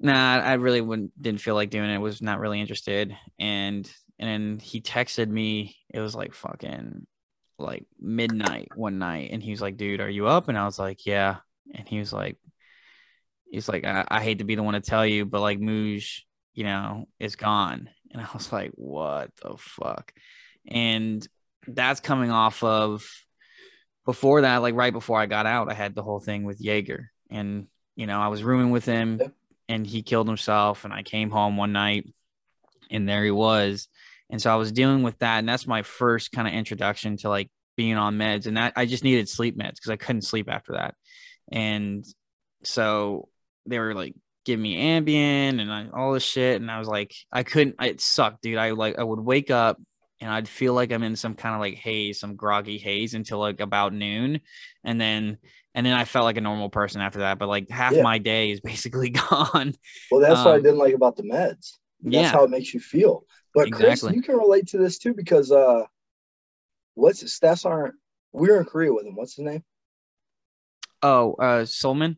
nah, 0.00 0.38
I 0.38 0.54
really 0.54 0.80
wouldn't 0.80 1.10
didn't 1.20 1.40
feel 1.40 1.54
like 1.54 1.70
doing 1.70 1.90
it. 1.90 1.98
Was 1.98 2.20
not 2.20 2.40
really 2.40 2.60
interested. 2.60 3.16
And 3.38 3.90
and 4.18 4.28
then 4.28 4.58
he 4.58 4.80
texted 4.80 5.28
me. 5.28 5.76
It 5.92 6.00
was 6.00 6.14
like 6.14 6.34
fucking 6.34 7.06
like 7.58 7.86
midnight 8.00 8.68
one 8.74 8.98
night, 8.98 9.30
and 9.32 9.42
he 9.42 9.50
was 9.50 9.60
like, 9.60 9.76
dude, 9.76 10.00
are 10.00 10.10
you 10.10 10.26
up? 10.26 10.48
And 10.48 10.58
I 10.58 10.64
was 10.64 10.78
like, 10.78 11.06
yeah. 11.06 11.36
And 11.74 11.88
he 11.88 11.98
was 11.98 12.12
like, 12.12 12.36
he's 13.50 13.68
like, 13.68 13.84
I, 13.84 14.04
I 14.08 14.22
hate 14.22 14.38
to 14.38 14.44
be 14.44 14.54
the 14.54 14.62
one 14.62 14.74
to 14.74 14.80
tell 14.80 15.06
you, 15.06 15.24
but 15.24 15.40
like 15.40 15.58
Mooj, 15.58 16.20
you 16.54 16.64
know, 16.64 17.08
is 17.18 17.36
gone. 17.36 17.88
And 18.10 18.22
I 18.22 18.28
was 18.32 18.52
like, 18.52 18.72
what 18.74 19.30
the 19.42 19.56
fuck? 19.58 20.12
And 20.66 21.26
that's 21.66 22.00
coming 22.00 22.30
off 22.30 22.62
of 22.62 23.04
before 24.04 24.42
that, 24.42 24.58
like 24.58 24.74
right 24.74 24.92
before 24.92 25.18
I 25.18 25.26
got 25.26 25.46
out, 25.46 25.70
I 25.70 25.74
had 25.74 25.94
the 25.94 26.02
whole 26.02 26.20
thing 26.20 26.44
with 26.44 26.60
Jaeger. 26.60 27.10
And, 27.30 27.66
you 27.96 28.06
know, 28.06 28.20
I 28.20 28.28
was 28.28 28.44
rooming 28.44 28.70
with 28.70 28.84
him 28.84 29.20
and 29.68 29.86
he 29.86 30.02
killed 30.02 30.28
himself. 30.28 30.84
And 30.84 30.92
I 30.92 31.02
came 31.02 31.30
home 31.30 31.56
one 31.56 31.72
night 31.72 32.12
and 32.90 33.08
there 33.08 33.24
he 33.24 33.30
was. 33.30 33.88
And 34.34 34.42
so 34.42 34.52
I 34.52 34.56
was 34.56 34.72
dealing 34.72 35.04
with 35.04 35.16
that. 35.20 35.38
And 35.38 35.48
that's 35.48 35.64
my 35.64 35.82
first 35.82 36.32
kind 36.32 36.48
of 36.48 36.54
introduction 36.54 37.16
to 37.18 37.28
like 37.28 37.48
being 37.76 37.94
on 37.96 38.18
meds. 38.18 38.46
And 38.46 38.56
that 38.56 38.72
I 38.74 38.84
just 38.84 39.04
needed 39.04 39.28
sleep 39.28 39.56
meds 39.56 39.76
because 39.76 39.90
I 39.90 39.96
couldn't 39.96 40.22
sleep 40.22 40.48
after 40.50 40.72
that. 40.72 40.96
And 41.52 42.04
so 42.64 43.28
they 43.66 43.78
were 43.78 43.94
like 43.94 44.14
giving 44.44 44.64
me 44.64 44.74
Ambien 44.74 45.60
and 45.60 45.72
I, 45.72 45.86
all 45.94 46.12
this 46.14 46.24
shit. 46.24 46.60
And 46.60 46.68
I 46.68 46.80
was 46.80 46.88
like, 46.88 47.14
I 47.30 47.44
couldn't, 47.44 47.76
it 47.80 48.00
sucked, 48.00 48.42
dude. 48.42 48.58
I 48.58 48.72
like, 48.72 48.98
I 48.98 49.04
would 49.04 49.20
wake 49.20 49.52
up 49.52 49.80
and 50.20 50.28
I'd 50.32 50.48
feel 50.48 50.74
like 50.74 50.90
I'm 50.90 51.04
in 51.04 51.14
some 51.14 51.34
kind 51.34 51.54
of 51.54 51.60
like 51.60 51.74
haze, 51.74 52.18
some 52.18 52.34
groggy 52.34 52.78
haze 52.78 53.14
until 53.14 53.38
like 53.38 53.60
about 53.60 53.92
noon. 53.94 54.40
And 54.82 55.00
then, 55.00 55.38
and 55.76 55.86
then 55.86 55.94
I 55.94 56.06
felt 56.06 56.24
like 56.24 56.38
a 56.38 56.40
normal 56.40 56.70
person 56.70 57.00
after 57.02 57.20
that. 57.20 57.38
But 57.38 57.48
like 57.48 57.70
half 57.70 57.92
Yeah. 57.92 58.02
my 58.02 58.18
day 58.18 58.50
is 58.50 58.60
basically 58.60 59.10
gone. 59.30 59.74
Well, 60.10 60.20
that's 60.20 60.44
what 60.44 60.54
I 60.54 60.56
Um, 60.56 60.62
didn't 60.64 60.78
like 60.78 60.94
about 60.94 61.14
the 61.14 61.22
meds. 61.22 61.74
That's 62.02 62.14
yeah. 62.16 62.30
how 62.32 62.42
it 62.42 62.50
makes 62.50 62.74
you 62.74 62.80
feel. 62.80 63.24
But 63.54 63.70
Chris, 63.72 64.02
you 64.02 64.22
can 64.22 64.36
relate 64.36 64.68
to 64.68 64.78
this 64.78 64.98
too 64.98 65.14
because 65.14 65.52
uh, 65.52 65.84
what's 66.94 67.20
his 67.20 67.38
stats 67.38 67.64
aren't. 67.64 67.94
We 68.32 68.48
were 68.48 68.58
in 68.58 68.64
Korea 68.64 68.92
with 68.92 69.06
him. 69.06 69.14
What's 69.14 69.36
his 69.36 69.44
name? 69.44 69.62
Oh, 71.02 71.34
uh, 71.34 71.64
Solomon. 71.64 72.16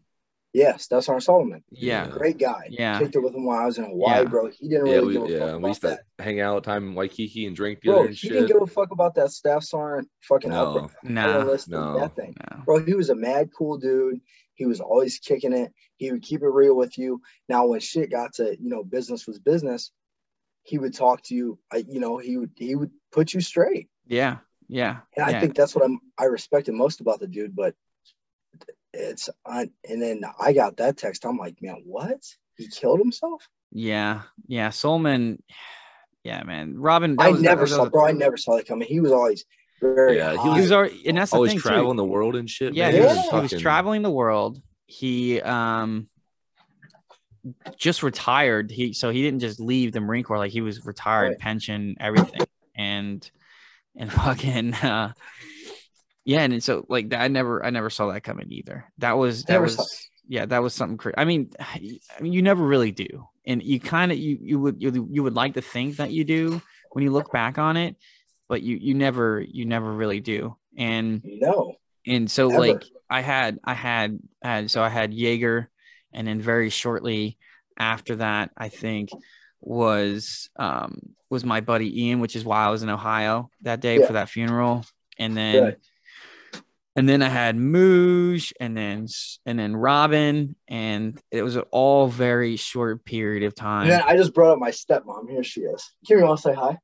Yes, 0.55 0.87
that's 0.87 1.11
our 1.11 1.21
Solomon. 1.21 1.63
Yeah. 1.71 2.07
Great 2.09 2.39
guy. 2.39 2.69
Yeah. 2.71 2.99
Kicked 2.99 3.17
it 3.17 3.19
with 3.23 3.35
him 3.35 3.45
while 3.45 3.59
I 3.61 3.67
was 3.67 3.77
in 3.77 3.85
Hawaii, 3.85 4.23
Yeah. 4.23 4.25
bro. 4.25 4.49
He 4.49 4.69
didn't 4.69 4.87
Yeah, 4.87 4.93
really 4.95 5.07
we 5.09 5.13
give 5.13 5.23
a 5.25 5.29
yeah 5.29 5.39
fuck 5.53 5.61
we 5.63 5.69
used 5.69 5.81
to 5.83 5.87
that. 5.89 6.01
hang 6.25 6.41
out 6.41 6.49
all 6.55 6.61
the 6.63 6.65
time 6.65 6.89
in 6.89 6.95
Waikiki 6.95 7.47
and 7.47 7.55
drink 7.55 7.81
together 7.81 7.99
Bro, 7.99 8.07
and 8.07 8.15
he 8.15 8.29
didn't 8.31 8.47
give 8.47 8.63
a 8.63 8.67
fuck 8.67 8.91
about 8.91 9.15
that 9.17 9.31
staff 9.33 9.65
sergeant 9.65 10.09
fucking 10.23 10.49
No, 10.51 10.79
outbreak. 10.79 10.91
Nah, 11.03 11.45
List 11.45 11.69
no, 11.69 11.99
that 12.01 12.17
thing. 12.17 12.35
no. 12.51 12.63
Bro, 12.65 12.87
he 12.87 12.95
was 12.95 13.11
a 13.11 13.15
mad 13.15 13.51
cool 13.55 13.77
dude. 13.77 14.21
He 14.55 14.65
was 14.65 14.81
always 14.81 15.19
kicking 15.19 15.53
it. 15.53 15.75
He 15.99 16.11
would 16.11 16.23
keep 16.23 16.41
it 16.41 16.49
real 16.49 16.75
with 16.75 16.97
you. 16.97 17.21
Now, 17.51 17.67
when 17.67 17.81
shit 17.81 18.11
got 18.11 18.33
to 18.37 18.57
you 18.59 18.71
know 18.71 18.83
business 18.83 19.27
was 19.27 19.39
business, 19.39 19.91
he 20.67 20.79
would 20.79 20.95
talk 20.95 21.23
to 21.23 21.35
you. 21.35 21.59
I, 21.73 21.85
you 21.89 22.01
know, 22.01 22.19
he 22.19 22.37
would 22.37 22.51
he 22.57 22.75
would 22.75 22.91
put 23.13 23.33
you 23.33 23.41
straight. 23.41 23.89
Yeah. 24.07 24.39
Yeah. 24.69 24.99
And 25.17 25.31
yeah. 25.31 25.37
I 25.37 25.41
think 25.41 25.55
that's 25.55 25.75
what 25.77 25.85
I'm 25.85 26.01
I 26.19 26.25
respected 26.25 26.75
most 26.75 27.01
about 27.01 27.21
the 27.21 27.29
dude. 27.29 27.55
But 27.55 27.75
it's 28.93 29.31
on. 29.45 29.71
And 29.89 30.03
then 30.03 30.23
I 30.41 30.53
got 30.53 30.79
that 30.79 30.97
text. 30.97 31.25
I'm 31.25 31.39
like, 31.39 31.57
man, 31.63 31.83
what? 31.85 32.21
He 32.57 32.67
killed 32.69 32.99
himself? 32.99 33.47
Yeah, 33.71 34.23
yeah. 34.49 34.71
Solomon, 34.71 35.43
yeah, 36.25 36.43
man. 36.43 36.79
Robin, 36.79 37.15
that 37.17 37.27
I 37.27 37.31
was, 37.31 37.43
that 37.43 37.45
never 37.45 37.61
was- 37.63 37.71
saw, 37.71 37.83
was- 37.83 37.91
bro. 37.91 38.07
I 38.07 38.13
never 38.13 38.37
saw 38.37 38.57
that 38.57 38.67
coming. 38.67 38.89
He 38.89 38.99
was 39.01 39.13
always 39.13 39.45
very. 39.81 40.17
Yeah, 40.17 40.33
he 40.33 40.37
high. 40.39 40.55
He 40.55 40.61
was 40.63 40.73
already, 40.73 41.07
and 41.07 41.17
that's 41.19 41.31
the 41.31 41.37
always 41.37 41.53
thing 41.53 41.61
traveling 41.61 41.93
too. 41.97 42.03
the 42.03 42.05
world 42.05 42.35
and 42.35 42.51
shit. 42.51 42.75
Yeah, 42.75 42.91
man. 42.91 42.95
he 42.95 43.01
was, 43.07 43.31
he 43.31 43.55
was 43.55 43.63
traveling 43.63 44.03
the 44.03 44.11
world. 44.11 44.61
He 44.87 45.41
um 45.43 46.09
just 47.77 48.03
retired. 48.03 48.71
He 48.71 48.93
so 48.93 49.11
he 49.11 49.23
didn't 49.23 49.41
just 49.41 49.61
leave 49.61 49.93
the 49.93 50.01
Marine 50.01 50.25
Corps 50.25 50.39
like 50.39 50.53
he 50.53 50.61
was 50.61 50.85
retired, 50.85 51.29
Right. 51.31 51.39
pension, 51.39 51.97
everything. 52.01 52.41
and 52.75 53.29
and 53.97 54.13
fucking 54.21 54.75
uh, 54.75 55.13
yeah, 56.25 56.41
and 56.41 56.53
and 56.53 56.63
so 56.63 56.85
like 56.89 57.11
that, 57.11 57.21
I 57.21 57.29
never 57.29 57.65
I 57.65 57.71
never 57.71 57.91
saw 57.91 58.11
that 58.13 58.23
coming 58.23 58.47
either. 58.51 58.85
That 58.99 59.13
was 59.17 59.45
that 59.45 59.55
Never 59.55 59.65
was 59.65 60.09
yeah, 60.29 60.45
that 60.47 60.63
was 60.63 60.75
something 60.75 60.99
crazy. 60.99 61.15
I 61.17 61.25
mean, 61.25 61.51
I 61.61 61.81
mean, 62.21 62.33
you 62.33 62.43
never 62.43 62.65
really 62.67 62.91
do, 62.91 63.29
and 63.47 63.63
you 63.63 63.79
kind 63.79 64.11
of 64.11 64.19
you 64.19 64.39
you 64.41 64.59
would 64.59 64.83
you, 64.83 65.09
you 65.11 65.23
would 65.23 65.35
like 65.35 65.55
to 65.55 65.63
think 65.63 65.97
that 65.97 66.11
you 66.11 66.25
do 66.25 66.61
when 66.91 67.05
you 67.05 67.13
look 67.13 67.31
back 67.33 67.59
on 67.59 67.77
it, 67.77 67.95
but 68.49 68.61
you 68.63 68.77
you 68.77 68.95
never 68.95 69.41
you 69.41 69.65
never 69.67 69.93
really 69.93 70.21
do. 70.21 70.57
And 70.77 71.23
No. 71.25 71.77
and 72.07 72.29
so 72.31 72.49
Ever. 72.51 72.59
like 72.59 72.83
I 73.09 73.21
had 73.21 73.61
I 73.63 73.75
had 73.75 74.19
I 74.43 74.49
had 74.49 74.71
so 74.71 74.83
I 74.83 74.89
had 74.89 75.15
Jaeger, 75.15 75.71
and 76.17 76.27
then 76.27 76.41
very 76.41 76.71
shortly 76.71 77.39
after 77.79 78.17
that, 78.17 78.51
I 78.57 78.69
think 78.71 79.11
was 79.61 80.49
um 80.57 81.01
was 81.31 81.45
my 81.45 81.61
buddy 81.61 82.05
Ian, 82.05 82.21
which 82.21 82.37
is 82.37 82.45
why 82.45 82.65
I 82.65 82.71
was 82.71 82.83
in 82.83 82.89
Ohio 82.89 83.51
that 83.63 83.81
day 83.81 83.99
Yeah. 83.99 84.07
for 84.07 84.13
that 84.15 84.29
funeral, 84.29 84.85
and 85.19 85.37
then 85.37 85.63
Right. 85.65 85.77
and 86.95 87.09
then 87.09 87.21
I 87.23 87.29
had 87.29 87.57
Moosh, 87.57 88.53
and 88.61 88.77
then 88.77 89.07
and 89.45 89.59
then 89.59 89.77
Robin, 89.77 90.57
and 90.69 91.21
it 91.31 91.43
was 91.43 91.57
an 91.57 91.65
all 91.71 92.07
very 92.09 92.57
short 92.57 93.05
period 93.05 93.43
of 93.45 93.55
time. 93.55 93.83
And 93.83 93.93
then 93.93 94.03
I 94.05 94.17
just 94.17 94.33
brought 94.35 94.53
up 94.53 94.59
my 94.59 94.71
stepmom. 94.71 95.29
Here 95.31 95.45
she 95.45 95.61
is. 95.63 95.83
Kimmy, 96.09 96.23
want 96.23 96.39
to 96.39 96.43
say 96.43 96.55
hi? 96.55 96.79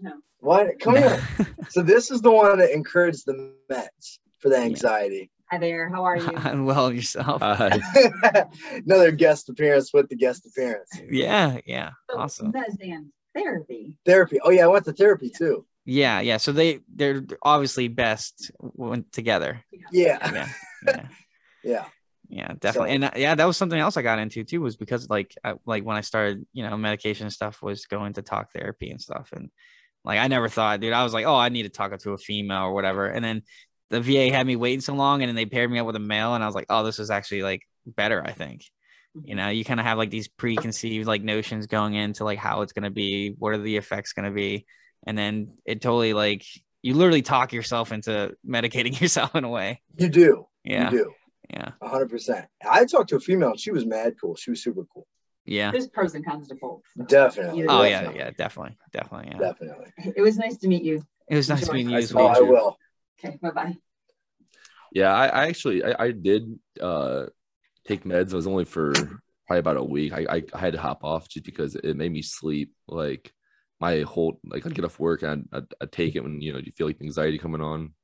No. 0.00 0.12
What? 0.40 0.80
Come 0.80 0.96
here. 0.96 1.20
So 1.68 1.80
this 1.80 2.10
is 2.10 2.20
the 2.20 2.30
one 2.30 2.58
that 2.58 2.70
encouraged 2.72 3.24
the 3.24 3.54
Mets 3.70 4.18
for 4.40 4.48
the 4.50 4.58
anxiety. 4.58 5.30
Hi 5.52 5.58
there. 5.58 5.90
How 5.90 6.04
are 6.06 6.16
you? 6.16 6.32
I'm 6.34 6.64
well 6.64 6.90
yourself. 6.90 7.42
Hi. 7.42 7.78
Another 8.86 9.12
guest 9.12 9.50
appearance 9.50 9.92
with 9.92 10.08
the 10.08 10.16
guest 10.16 10.46
appearance. 10.46 10.88
yeah, 11.10 11.58
yeah, 11.66 11.90
So, 12.10 12.18
awesome. 12.18 12.52
Mez 12.54 12.74
and 12.80 13.12
therapy. 13.36 13.92
Therapy. 14.06 14.40
Oh 14.42 14.48
yeah, 14.48 14.64
I 14.64 14.68
went 14.68 14.86
to 14.86 14.94
therapy 14.94 15.28
too. 15.28 15.66
Yeah, 15.84 16.20
yeah. 16.20 16.38
So 16.38 16.52
they 16.52 16.80
they're 16.94 17.22
obviously 17.42 17.88
best 17.88 18.50
when 18.60 19.04
together. 19.12 19.62
Yeah. 19.92 20.16
Yeah, 20.32 20.48
yeah, 20.86 21.06
Yeah. 21.62 21.84
yeah, 22.30 22.52
definitely. 22.58 22.88
So- 22.90 22.94
and 22.94 23.04
uh, 23.04 23.10
yeah, 23.16 23.34
that 23.34 23.44
was 23.44 23.58
something 23.58 23.78
else 23.78 23.98
I 23.98 24.02
got 24.02 24.20
into 24.20 24.44
too. 24.44 24.62
Was 24.62 24.76
because 24.78 25.10
like 25.10 25.34
I, 25.44 25.52
like 25.66 25.84
when 25.84 25.98
I 25.98 26.00
started, 26.00 26.46
you 26.54 26.66
know, 26.66 26.78
medication 26.78 27.26
and 27.26 27.32
stuff 27.32 27.60
was 27.60 27.84
going 27.84 28.14
to 28.14 28.22
talk 28.22 28.52
therapy 28.54 28.90
and 28.90 29.02
stuff, 29.02 29.28
and 29.34 29.50
like 30.02 30.18
I 30.18 30.28
never 30.28 30.48
thought, 30.48 30.80
dude, 30.80 30.94
I 30.94 31.04
was 31.04 31.12
like, 31.12 31.26
oh, 31.26 31.36
I 31.36 31.50
need 31.50 31.64
to 31.64 31.68
talk 31.68 31.96
to 31.98 32.12
a 32.12 32.16
female 32.18 32.62
or 32.62 32.72
whatever, 32.72 33.06
and 33.06 33.22
then 33.22 33.42
the 33.92 34.00
VA 34.00 34.32
had 34.34 34.46
me 34.46 34.56
waiting 34.56 34.80
so 34.80 34.94
long, 34.94 35.22
and 35.22 35.28
then 35.28 35.36
they 35.36 35.46
paired 35.46 35.70
me 35.70 35.78
up 35.78 35.86
with 35.86 35.94
a 35.96 36.00
male, 36.00 36.34
and 36.34 36.42
I 36.42 36.46
was 36.46 36.54
like, 36.56 36.66
oh, 36.68 36.82
this 36.82 36.98
is 36.98 37.10
actually 37.10 37.42
like 37.42 37.62
better, 37.86 38.20
I 38.24 38.32
think. 38.32 38.62
Mm-hmm. 39.16 39.28
You 39.28 39.34
know, 39.36 39.48
you 39.50 39.64
kind 39.64 39.78
of 39.78 39.86
have 39.86 39.98
like 39.98 40.10
these 40.10 40.26
preconceived 40.28 41.06
like 41.06 41.22
notions 41.22 41.66
going 41.66 41.94
into 41.94 42.24
like 42.24 42.38
how 42.38 42.62
it's 42.62 42.72
gonna 42.72 42.90
be, 42.90 43.34
what 43.38 43.52
are 43.54 43.58
the 43.58 43.76
effects 43.76 44.12
gonna 44.14 44.30
be, 44.32 44.66
and 45.06 45.16
then 45.16 45.54
it 45.64 45.80
totally 45.82 46.12
like 46.14 46.44
you 46.82 46.94
literally 46.94 47.22
talk 47.22 47.52
yourself 47.52 47.92
into 47.92 48.34
medicating 48.44 48.98
yourself 49.00 49.36
in 49.36 49.44
a 49.44 49.48
way. 49.48 49.80
You 49.96 50.08
do. 50.08 50.46
Yeah, 50.64 50.90
You 50.90 50.98
do. 50.98 51.12
yeah, 51.50 51.70
hundred 51.82 52.08
percent. 52.10 52.46
I 52.68 52.84
talked 52.86 53.10
to 53.10 53.16
a 53.16 53.20
female 53.20 53.56
she 53.56 53.70
was 53.70 53.84
mad 53.86 54.14
cool. 54.20 54.34
She 54.36 54.50
was 54.50 54.62
super 54.62 54.84
cool. 54.92 55.06
yeah. 55.44 55.70
There's 55.70 55.88
pros 55.88 56.14
and 56.14 56.24
cons 56.24 56.48
to 56.48 56.54
both. 56.54 56.80
so. 56.96 57.04
Definitely. 57.04 57.66
Oh 57.68 57.82
yeah, 57.82 58.00
definitely, 58.00 58.18
yeah, 58.20 58.30
definitely, 58.38 58.78
definitely. 58.92 59.28
Yeah, 59.32 59.38
Definitely. 59.38 59.92
It 60.16 60.22
was 60.22 60.38
nice 60.38 60.56
to 60.58 60.68
meet 60.68 60.82
you. 60.84 61.02
it 61.28 61.36
was 61.36 61.48
nice 61.50 61.60
Enjoy. 61.62 61.72
meeting 61.74 61.90
you 61.90 61.96
Nice 61.96 62.04
as 62.04 62.12
Oh, 62.14 62.24
well. 62.24 62.36
I 62.36 62.40
will. 62.40 62.76
Okay. 63.24 63.38
Bye 63.40 63.50
bye. 63.50 63.76
Yeah, 64.92 65.12
I, 65.12 65.26
I 65.26 65.46
actually 65.46 65.82
I, 65.84 65.94
I 66.06 66.10
did 66.12 66.58
uh 66.80 67.26
take 67.86 68.04
meds. 68.04 68.32
It 68.32 68.34
was 68.34 68.48
only 68.48 68.66
for 68.66 69.20
probably 69.46 69.60
about 69.60 69.78
a 69.78 69.84
week. 69.84 70.12
I, 70.14 70.26
I 70.30 70.42
I 70.54 70.58
had 70.58 70.74
to 70.74 70.80
hop 70.80 71.04
off 71.04 71.28
just 71.28 71.46
because 71.46 71.76
it 71.76 71.96
made 71.96 72.12
me 72.12 72.22
sleep. 72.22 72.74
Like 72.88 73.32
my 73.80 74.02
whole 74.02 74.40
like 74.44 74.66
I'd 74.66 74.74
get 74.74 74.86
off 74.86 75.00
work 75.00 75.22
and 75.22 75.48
I'd, 75.52 75.58
I'd, 75.58 75.74
I'd 75.82 75.92
take 75.92 76.16
it 76.16 76.22
when 76.22 76.40
you 76.42 76.52
know 76.52 76.60
you 76.60 76.72
feel 76.72 76.86
like 76.88 77.02
anxiety 77.02 77.38
coming 77.38 77.62
on, 77.62 77.94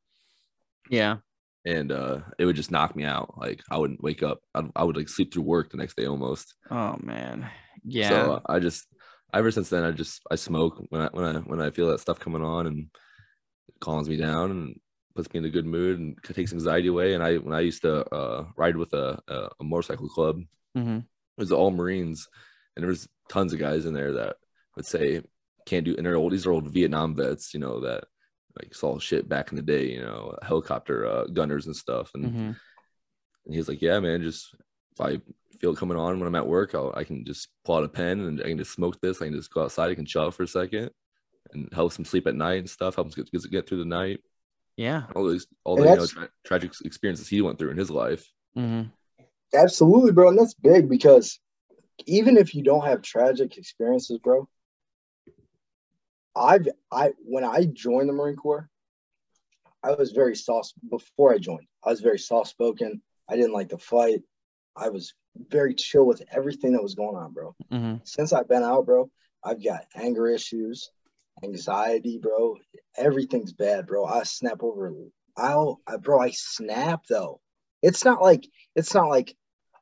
Yeah, 0.90 1.18
and 1.64 1.92
uh 1.92 2.20
it 2.38 2.44
would 2.44 2.56
just 2.56 2.70
knock 2.70 2.94
me 2.96 3.04
out. 3.04 3.36
Like 3.38 3.62
I 3.70 3.78
wouldn't 3.78 4.02
wake 4.02 4.22
up. 4.22 4.40
I'd, 4.54 4.70
I 4.76 4.84
would 4.84 4.96
like 4.96 5.08
sleep 5.08 5.32
through 5.32 5.42
work 5.42 5.70
the 5.70 5.76
next 5.76 5.96
day 5.96 6.06
almost. 6.06 6.54
Oh 6.70 6.96
man. 7.02 7.50
Yeah. 7.84 8.08
So 8.08 8.32
uh, 8.32 8.40
I 8.46 8.58
just 8.58 8.86
ever 9.34 9.50
since 9.50 9.68
then 9.68 9.84
I 9.84 9.92
just 9.92 10.22
I 10.30 10.36
smoke 10.36 10.82
when 10.90 11.02
I 11.02 11.08
when 11.12 11.24
I 11.24 11.38
when 11.40 11.60
I 11.60 11.70
feel 11.70 11.88
that 11.90 12.00
stuff 12.00 12.20
coming 12.20 12.42
on 12.42 12.66
and 12.66 12.78
it 13.68 13.80
calms 13.80 14.08
me 14.08 14.16
down 14.16 14.50
and 14.50 14.80
puts 15.18 15.32
me 15.34 15.38
in 15.38 15.44
a 15.44 15.50
good 15.50 15.66
mood 15.66 15.98
and 15.98 16.16
takes 16.22 16.52
anxiety 16.52 16.86
away. 16.86 17.14
And 17.14 17.24
I 17.24 17.38
when 17.38 17.52
I 17.52 17.60
used 17.60 17.82
to 17.82 18.06
uh, 18.14 18.46
ride 18.56 18.76
with 18.76 18.92
a, 18.92 19.18
a 19.26 19.48
a 19.60 19.64
motorcycle 19.64 20.08
club, 20.08 20.36
Mhm. 20.76 20.98
it 21.00 21.04
was 21.44 21.50
all 21.50 21.72
Marines, 21.72 22.28
and 22.76 22.82
there 22.82 22.88
was 22.88 23.08
tons 23.28 23.52
of 23.52 23.58
guys 23.58 23.84
in 23.84 23.94
there 23.94 24.12
that 24.12 24.36
would 24.76 24.86
say 24.86 25.22
can't 25.66 25.84
do. 25.84 25.96
And 25.96 26.06
they're 26.06 26.14
old. 26.14 26.32
These 26.32 26.46
are 26.46 26.52
old 26.52 26.72
Vietnam 26.72 27.16
vets, 27.16 27.52
you 27.52 27.58
know 27.58 27.80
that 27.80 28.04
like 28.56 28.74
saw 28.74 28.98
shit 29.00 29.28
back 29.28 29.50
in 29.50 29.56
the 29.56 29.62
day, 29.62 29.86
you 29.94 30.00
know, 30.00 30.36
helicopter 30.42 31.04
uh, 31.06 31.24
gunners 31.38 31.66
and 31.66 31.74
stuff. 31.74 32.12
And 32.14 32.24
Mhm. 32.24 32.56
and 33.44 33.52
he 33.54 33.58
was 33.58 33.68
like, 33.68 33.82
"Yeah, 33.82 33.98
man, 33.98 34.22
just 34.22 34.54
if 34.92 35.00
I 35.00 35.20
feel 35.58 35.74
coming 35.74 35.98
on 35.98 36.18
when 36.18 36.28
I'm 36.28 36.34
at 36.42 36.46
work, 36.46 36.76
I'll, 36.76 36.92
I 36.94 37.02
can 37.02 37.24
just 37.24 37.48
pull 37.64 37.74
out 37.76 37.84
a 37.84 37.88
pen 37.88 38.20
and 38.20 38.40
I 38.40 38.48
can 38.50 38.58
just 38.58 38.72
smoke 38.72 39.00
this. 39.00 39.20
I 39.20 39.26
can 39.26 39.34
just 39.34 39.52
go 39.52 39.64
outside. 39.64 39.90
I 39.90 39.96
can 39.96 40.06
chill 40.06 40.22
out 40.22 40.34
for 40.34 40.44
a 40.44 40.46
second 40.60 40.90
and 41.52 41.68
helps 41.72 41.98
him 41.98 42.04
sleep 42.04 42.26
at 42.28 42.36
night 42.36 42.58
and 42.60 42.70
stuff. 42.70 42.94
Helps 42.94 43.16
get, 43.16 43.50
get 43.50 43.66
through 43.66 43.78
the 43.78 43.84
night. 43.84 44.20
Yeah. 44.78 45.02
All 45.16 45.28
these, 45.28 45.48
all 45.64 45.74
the 45.74 45.82
you 45.82 45.96
know, 45.96 46.06
tra- 46.06 46.30
tragic 46.44 46.72
experiences 46.84 47.26
he 47.26 47.42
went 47.42 47.58
through 47.58 47.72
in 47.72 47.76
his 47.76 47.90
life. 47.90 48.32
Mhm. 48.56 48.92
Absolutely, 49.52 50.12
bro. 50.12 50.28
And 50.28 50.38
that's 50.38 50.54
big 50.54 50.88
because 50.88 51.40
even 52.06 52.36
if 52.36 52.54
you 52.54 52.62
don't 52.62 52.86
have 52.86 53.02
tragic 53.02 53.58
experiences, 53.58 54.18
bro, 54.18 54.48
I've 56.36 56.68
I 56.92 57.12
when 57.24 57.42
I 57.42 57.64
joined 57.64 58.08
the 58.08 58.12
Marine 58.12 58.36
Corps, 58.36 58.70
I 59.82 59.94
was 59.94 60.12
very 60.12 60.36
soft 60.36 60.74
before 60.88 61.34
I 61.34 61.38
joined. 61.38 61.66
I 61.82 61.90
was 61.90 62.00
very 62.00 62.18
soft 62.20 62.50
spoken. 62.50 63.02
I 63.28 63.34
didn't 63.34 63.52
like 63.54 63.70
to 63.70 63.78
fight. 63.78 64.22
I 64.76 64.90
was 64.90 65.12
very 65.48 65.74
chill 65.74 66.04
with 66.04 66.22
everything 66.30 66.72
that 66.74 66.82
was 66.82 66.94
going 66.94 67.16
on, 67.16 67.32
bro. 67.32 67.56
Mhm. 67.72 68.06
Since 68.06 68.32
I've 68.32 68.48
been 68.48 68.62
out, 68.62 68.86
bro, 68.86 69.10
I've 69.42 69.62
got 69.62 69.86
anger 69.96 70.28
issues, 70.28 70.92
anxiety, 71.44 72.18
bro. 72.18 72.56
Everything's 72.96 73.52
bad, 73.52 73.86
bro. 73.86 74.04
I 74.04 74.22
snap 74.24 74.62
over. 74.62 74.92
I'll, 75.36 75.80
I, 75.86 75.96
bro, 75.96 76.20
I 76.20 76.30
snap 76.30 77.02
though. 77.08 77.40
It's 77.82 78.04
not 78.04 78.20
like 78.22 78.48
it's 78.74 78.94
not 78.94 79.08
like, 79.08 79.36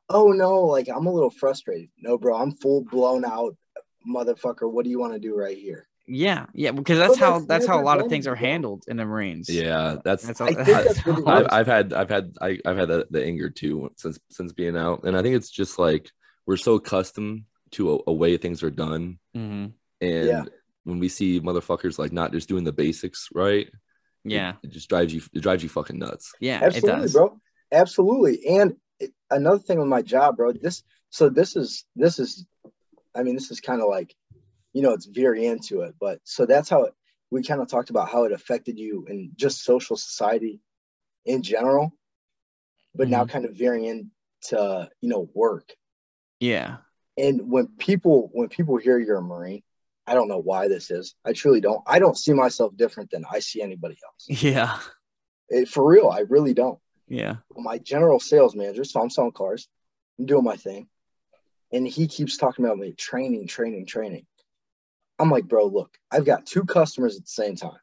oh 0.09 0.27
no, 0.27 0.61
like 0.65 0.87
I'm 0.87 1.07
a 1.07 1.11
little 1.13 1.31
frustrated. 1.31 1.89
No, 1.99 2.17
bro, 2.17 2.37
I'm 2.37 2.51
full 2.55 2.83
blown 2.83 3.25
out, 3.25 3.55
motherfucker. 4.07 4.71
What 4.71 4.83
do 4.83 4.89
you 4.91 4.99
want 4.99 5.13
to 5.13 5.19
do 5.19 5.35
right 5.35 5.57
here? 5.57 5.87
Yeah. 6.07 6.45
Yeah. 6.53 6.71
Because 6.71 6.99
that's 6.99 7.17
how 7.17 7.33
that's 7.39 7.45
that's 7.47 7.65
how 7.67 7.81
a 7.81 7.83
lot 7.83 7.97
of 7.97 8.03
been, 8.03 8.11
things 8.11 8.27
are 8.27 8.35
handled 8.35 8.85
in 8.87 8.97
the 8.97 9.05
Marines. 9.05 9.49
Yeah, 9.49 9.97
that's 10.05 10.25
That's 10.25 10.39
I 10.39 10.45
all, 10.45 10.53
think 10.53 10.67
that's 10.67 10.97
how 10.99 11.11
what 11.11 11.19
it 11.19 11.21
a 11.21 11.25
lot 11.25 11.37
I've, 11.37 11.47
I've 11.51 11.67
had 11.67 11.93
I've 11.93 12.09
had 12.09 12.33
I, 12.39 12.59
I've 12.65 12.77
had 12.77 12.87
the, 12.87 13.07
the 13.09 13.25
anger 13.25 13.49
too 13.49 13.91
since 13.97 14.19
since 14.29 14.53
being 14.53 14.77
out, 14.77 15.03
and 15.03 15.17
I 15.17 15.21
think 15.21 15.35
it's 15.35 15.49
just 15.49 15.79
like 15.79 16.09
we're 16.45 16.55
so 16.57 16.75
accustomed 16.75 17.43
to 17.71 17.95
a, 17.95 17.99
a 18.07 18.13
way 18.13 18.37
things 18.37 18.63
are 18.63 18.69
done, 18.69 19.19
Mhm. 19.35 19.73
and 19.99 20.27
Yeah. 20.27 20.45
When 20.87 20.99
we 20.99 21.09
see 21.09 21.41
motherfuckers 21.41 21.99
like 21.99 22.13
not 22.13 22.31
just 22.31 22.47
doing 22.47 22.63
the 22.63 22.71
basics 22.71 23.27
right, 23.35 23.69
Yeah. 24.23 24.53
it, 24.63 24.71
just 24.71 24.87
drives 24.87 25.13
you 25.13 25.21
it 25.33 25.41
drives 25.41 25.61
you 25.63 25.69
fucking 25.69 25.99
nuts. 25.99 26.33
Yeah. 26.39 26.59
It 26.59 26.63
Absolutely, 26.63 27.01
does. 27.01 27.13
bro. 27.13 27.39
Absolutely. 27.71 28.47
And 28.47 28.77
it, 28.99 29.11
another 29.29 29.59
thing 29.59 29.79
with 29.79 29.89
my 29.89 30.01
job, 30.01 30.37
bro. 30.37 30.53
This 30.53 30.83
so 31.09 31.27
this 31.27 31.57
is 31.57 31.85
this 31.95 32.19
is, 32.19 32.45
I 33.13 33.23
mean, 33.23 33.35
this 33.35 33.51
is 33.51 33.59
kind 33.59 33.81
of 33.81 33.89
like, 33.89 34.15
you 34.71 34.81
know, 34.81 34.93
it's 34.93 35.05
very 35.05 35.45
into 35.45 35.81
it. 35.81 35.95
But 35.99 36.19
so 36.23 36.45
that's 36.45 36.69
how 36.69 36.83
it, 36.83 36.93
we 37.31 37.43
kind 37.43 37.61
of 37.61 37.67
talked 37.67 37.89
about 37.89 38.09
how 38.09 38.23
it 38.23 38.31
affected 38.31 38.79
you 38.79 39.05
in 39.09 39.31
just 39.35 39.63
social 39.63 39.97
society 39.97 40.61
in 41.25 41.43
general, 41.43 41.91
but 42.95 43.09
now 43.09 43.23
mm-hmm. 43.23 43.31
kind 43.31 43.45
of 43.45 43.55
veering 43.55 43.83
into 43.83 44.89
you 45.01 45.09
know 45.09 45.29
work. 45.33 45.73
Yeah. 46.39 46.77
And 47.17 47.49
when 47.49 47.67
people 47.77 48.29
when 48.31 48.47
people 48.47 48.77
hear 48.77 48.97
you're 48.99 49.17
a 49.17 49.21
Marine, 49.21 49.63
I 50.07 50.13
don't 50.13 50.29
know 50.29 50.39
why 50.39 50.69
this 50.69 50.89
is. 50.89 51.15
I 51.25 51.33
truly 51.33 51.59
don't. 51.59 51.81
I 51.85 51.99
don't 51.99 52.17
see 52.17 52.33
myself 52.33 52.75
different 52.77 53.11
than 53.11 53.25
I 53.29 53.39
see 53.39 53.61
anybody 53.61 53.97
else. 54.03 54.41
Yeah. 54.43 54.79
It, 55.49 55.67
for 55.67 55.85
real, 55.85 56.09
I 56.09 56.21
really 56.21 56.53
don't. 56.53 56.79
Yeah. 57.09 57.37
my 57.55 57.77
general 57.77 58.19
sales 58.19 58.55
manager, 58.55 58.83
so 58.83 59.01
I'm 59.01 59.09
selling 59.09 59.31
cars, 59.31 59.67
I'm 60.19 60.25
doing 60.25 60.43
my 60.43 60.57
thing. 60.57 60.87
And 61.71 61.87
he 61.87 62.07
keeps 62.07 62.37
talking 62.37 62.65
about 62.65 62.77
me 62.77 62.93
training, 62.93 63.47
training, 63.47 63.85
training. 63.85 64.25
I'm 65.19 65.31
like, 65.31 65.45
bro, 65.45 65.65
look, 65.65 65.97
I've 66.11 66.25
got 66.25 66.45
two 66.45 66.63
customers 66.63 67.15
at 67.17 67.23
the 67.23 67.29
same 67.29 67.55
time. 67.55 67.79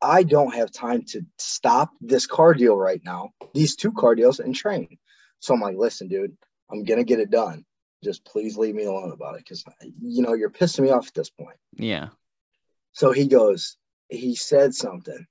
I 0.00 0.22
don't 0.22 0.54
have 0.54 0.70
time 0.70 1.04
to 1.08 1.22
stop 1.38 1.90
this 2.00 2.26
car 2.26 2.54
deal 2.54 2.76
right 2.76 3.00
now, 3.04 3.30
these 3.54 3.74
two 3.74 3.92
car 3.92 4.14
deals, 4.14 4.38
and 4.38 4.54
train. 4.54 4.98
So 5.40 5.54
I'm 5.54 5.60
like, 5.60 5.76
listen, 5.76 6.08
dude, 6.08 6.36
I'm 6.70 6.84
gonna 6.84 7.04
get 7.04 7.20
it 7.20 7.30
done. 7.30 7.64
Just 8.04 8.24
please 8.24 8.56
leave 8.58 8.74
me 8.74 8.84
alone 8.84 9.12
about 9.12 9.34
it 9.36 9.38
because 9.38 9.64
you 10.02 10.22
know 10.22 10.34
you're 10.34 10.50
pissing 10.50 10.80
me 10.80 10.90
off 10.90 11.08
at 11.08 11.14
this 11.14 11.30
point. 11.30 11.56
Yeah. 11.76 12.08
So 12.92 13.10
he 13.10 13.26
goes, 13.26 13.76
he 14.08 14.36
said 14.36 14.74
something. 14.74 15.26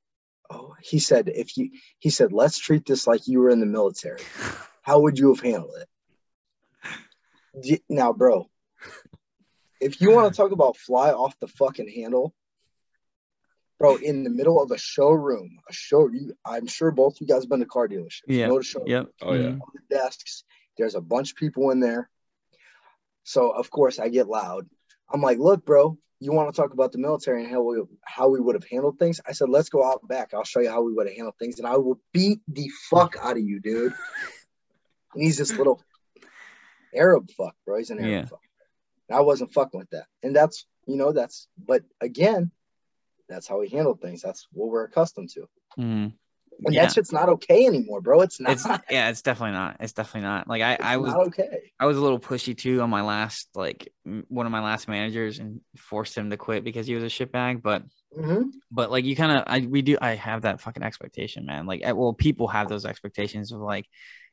Oh, 0.49 0.73
he 0.81 0.99
said, 0.99 1.29
if 1.33 1.55
you, 1.55 1.69
he 1.99 2.09
said, 2.09 2.33
let's 2.33 2.57
treat 2.57 2.85
this 2.85 3.07
like 3.07 3.27
you 3.27 3.39
were 3.39 3.49
in 3.49 3.59
the 3.59 3.65
military. 3.65 4.25
How 4.81 4.99
would 4.99 5.17
you 5.17 5.33
have 5.33 5.39
handled 5.43 5.75
it? 7.55 7.81
Now, 7.87 8.11
bro, 8.11 8.49
if 9.79 10.01
you 10.01 10.11
want 10.11 10.33
to 10.33 10.35
talk 10.35 10.51
about 10.51 10.75
fly 10.75 11.11
off 11.11 11.39
the 11.39 11.47
fucking 11.47 11.89
handle, 11.89 12.33
bro, 13.79 13.95
in 13.95 14.23
the 14.23 14.29
middle 14.29 14.61
of 14.61 14.71
a 14.71 14.77
showroom, 14.77 15.57
a 15.69 15.73
show. 15.73 16.09
You, 16.09 16.33
I'm 16.45 16.67
sure 16.67 16.91
both 16.91 17.21
you 17.21 17.27
guys 17.27 17.43
have 17.43 17.49
been 17.49 17.59
to 17.59 17.65
car 17.65 17.87
dealerships. 17.87 18.27
You 18.27 18.39
Yeah. 18.39 18.47
know 18.47 18.57
the 18.57 18.63
showroom. 18.63 18.89
Yep. 18.89 19.09
Oh, 19.21 19.33
yeah. 19.33 19.49
All 19.61 19.69
the 19.73 19.81
desks. 19.89 20.43
There's 20.77 20.95
a 20.95 21.01
bunch 21.01 21.31
of 21.31 21.37
people 21.37 21.69
in 21.71 21.79
there. 21.79 22.09
So 23.23 23.51
of 23.51 23.69
course 23.69 23.99
I 23.99 24.09
get 24.09 24.27
loud. 24.27 24.67
I'm 25.11 25.21
like, 25.21 25.37
look, 25.39 25.65
bro, 25.65 25.97
you 26.19 26.31
want 26.31 26.53
to 26.53 26.61
talk 26.61 26.73
about 26.73 26.91
the 26.91 26.97
military 26.97 27.43
and 27.43 27.51
how 27.51 27.61
we 27.61 27.81
how 28.03 28.29
we 28.29 28.39
would 28.39 28.55
have 28.55 28.65
handled 28.69 28.97
things? 28.99 29.19
I 29.27 29.33
said, 29.33 29.49
let's 29.49 29.69
go 29.69 29.83
out 29.83 30.07
back. 30.07 30.33
I'll 30.33 30.43
show 30.43 30.59
you 30.61 30.69
how 30.69 30.81
we 30.81 30.93
would 30.93 31.07
have 31.07 31.15
handled 31.15 31.35
things, 31.37 31.59
and 31.59 31.67
I 31.67 31.77
will 31.77 31.99
beat 32.13 32.39
the 32.47 32.69
fuck 32.89 33.15
out 33.21 33.37
of 33.37 33.43
you, 33.43 33.59
dude. 33.59 33.93
And 35.13 35.23
he's 35.23 35.37
this 35.37 35.57
little 35.57 35.81
Arab 36.95 37.29
fuck, 37.31 37.55
bro. 37.65 37.77
He's 37.77 37.89
an 37.89 37.99
Arab 37.99 38.11
Yeah. 38.11 38.25
fuck. 38.25 38.41
And 39.09 39.17
I 39.17 39.21
wasn't 39.21 39.53
fucking 39.53 39.79
with 39.79 39.89
that. 39.91 40.05
And 40.21 40.35
that's 40.35 40.65
you 40.85 40.97
know, 40.97 41.11
that's 41.11 41.47
but 41.57 41.83
again, 42.01 42.51
that's 43.29 43.47
how 43.47 43.59
we 43.59 43.69
handle 43.69 43.95
things. 43.95 44.21
That's 44.21 44.47
what 44.51 44.69
we're 44.69 44.83
accustomed 44.85 45.29
to. 45.31 45.47
Mhm. 45.77 46.13
And 46.65 46.75
Yeah. 46.75 46.83
that 46.85 46.93
shit's 46.93 47.11
not 47.11 47.29
okay 47.29 47.65
anymore, 47.65 48.01
bro. 48.01 48.21
It's 48.21 48.39
not. 48.39 48.53
It's 48.53 48.65
yeah, 48.89 49.09
it's 49.09 49.21
definitely 49.21 49.53
not. 49.53 49.77
It's 49.79 49.93
definitely 49.93 50.27
not. 50.27 50.47
Like 50.47 50.61
I, 50.61 50.77
I 50.79 50.97
was 50.97 51.13
not 51.13 51.27
okay. 51.27 51.71
I 51.79 51.85
was 51.85 51.97
a 51.97 52.01
little 52.01 52.19
pushy 52.19 52.57
too 52.57 52.81
on 52.81 52.89
my 52.89 53.01
last 53.01 53.49
like 53.55 53.91
one 54.03 54.45
of 54.45 54.51
my 54.51 54.61
last 54.61 54.87
managers 54.87 55.39
and 55.39 55.61
forced 55.75 56.17
him 56.17 56.29
to 56.29 56.37
quit 56.37 56.63
because 56.63 56.87
he 56.87 56.95
was 56.95 57.03
a 57.03 57.07
shitbag. 57.07 57.61
But 57.61 57.83
hmm 58.15 58.43
but 58.71 58.89
like 58.89 59.05
you 59.05 59.15
kind 59.15 59.31
of 59.31 59.43
I 59.47 59.59
we 59.61 59.81
do 59.81 59.97
I 60.01 60.15
have 60.15 60.43
that 60.43 60.61
fucking 60.61 60.83
expectation, 60.83 61.45
man. 61.45 61.65
Like 61.65 61.81
well, 61.83 62.13
people 62.13 62.47
have 62.47 62.69
those 62.69 62.85
expectations 62.85 63.51
of 63.51 63.59
like 63.59 63.85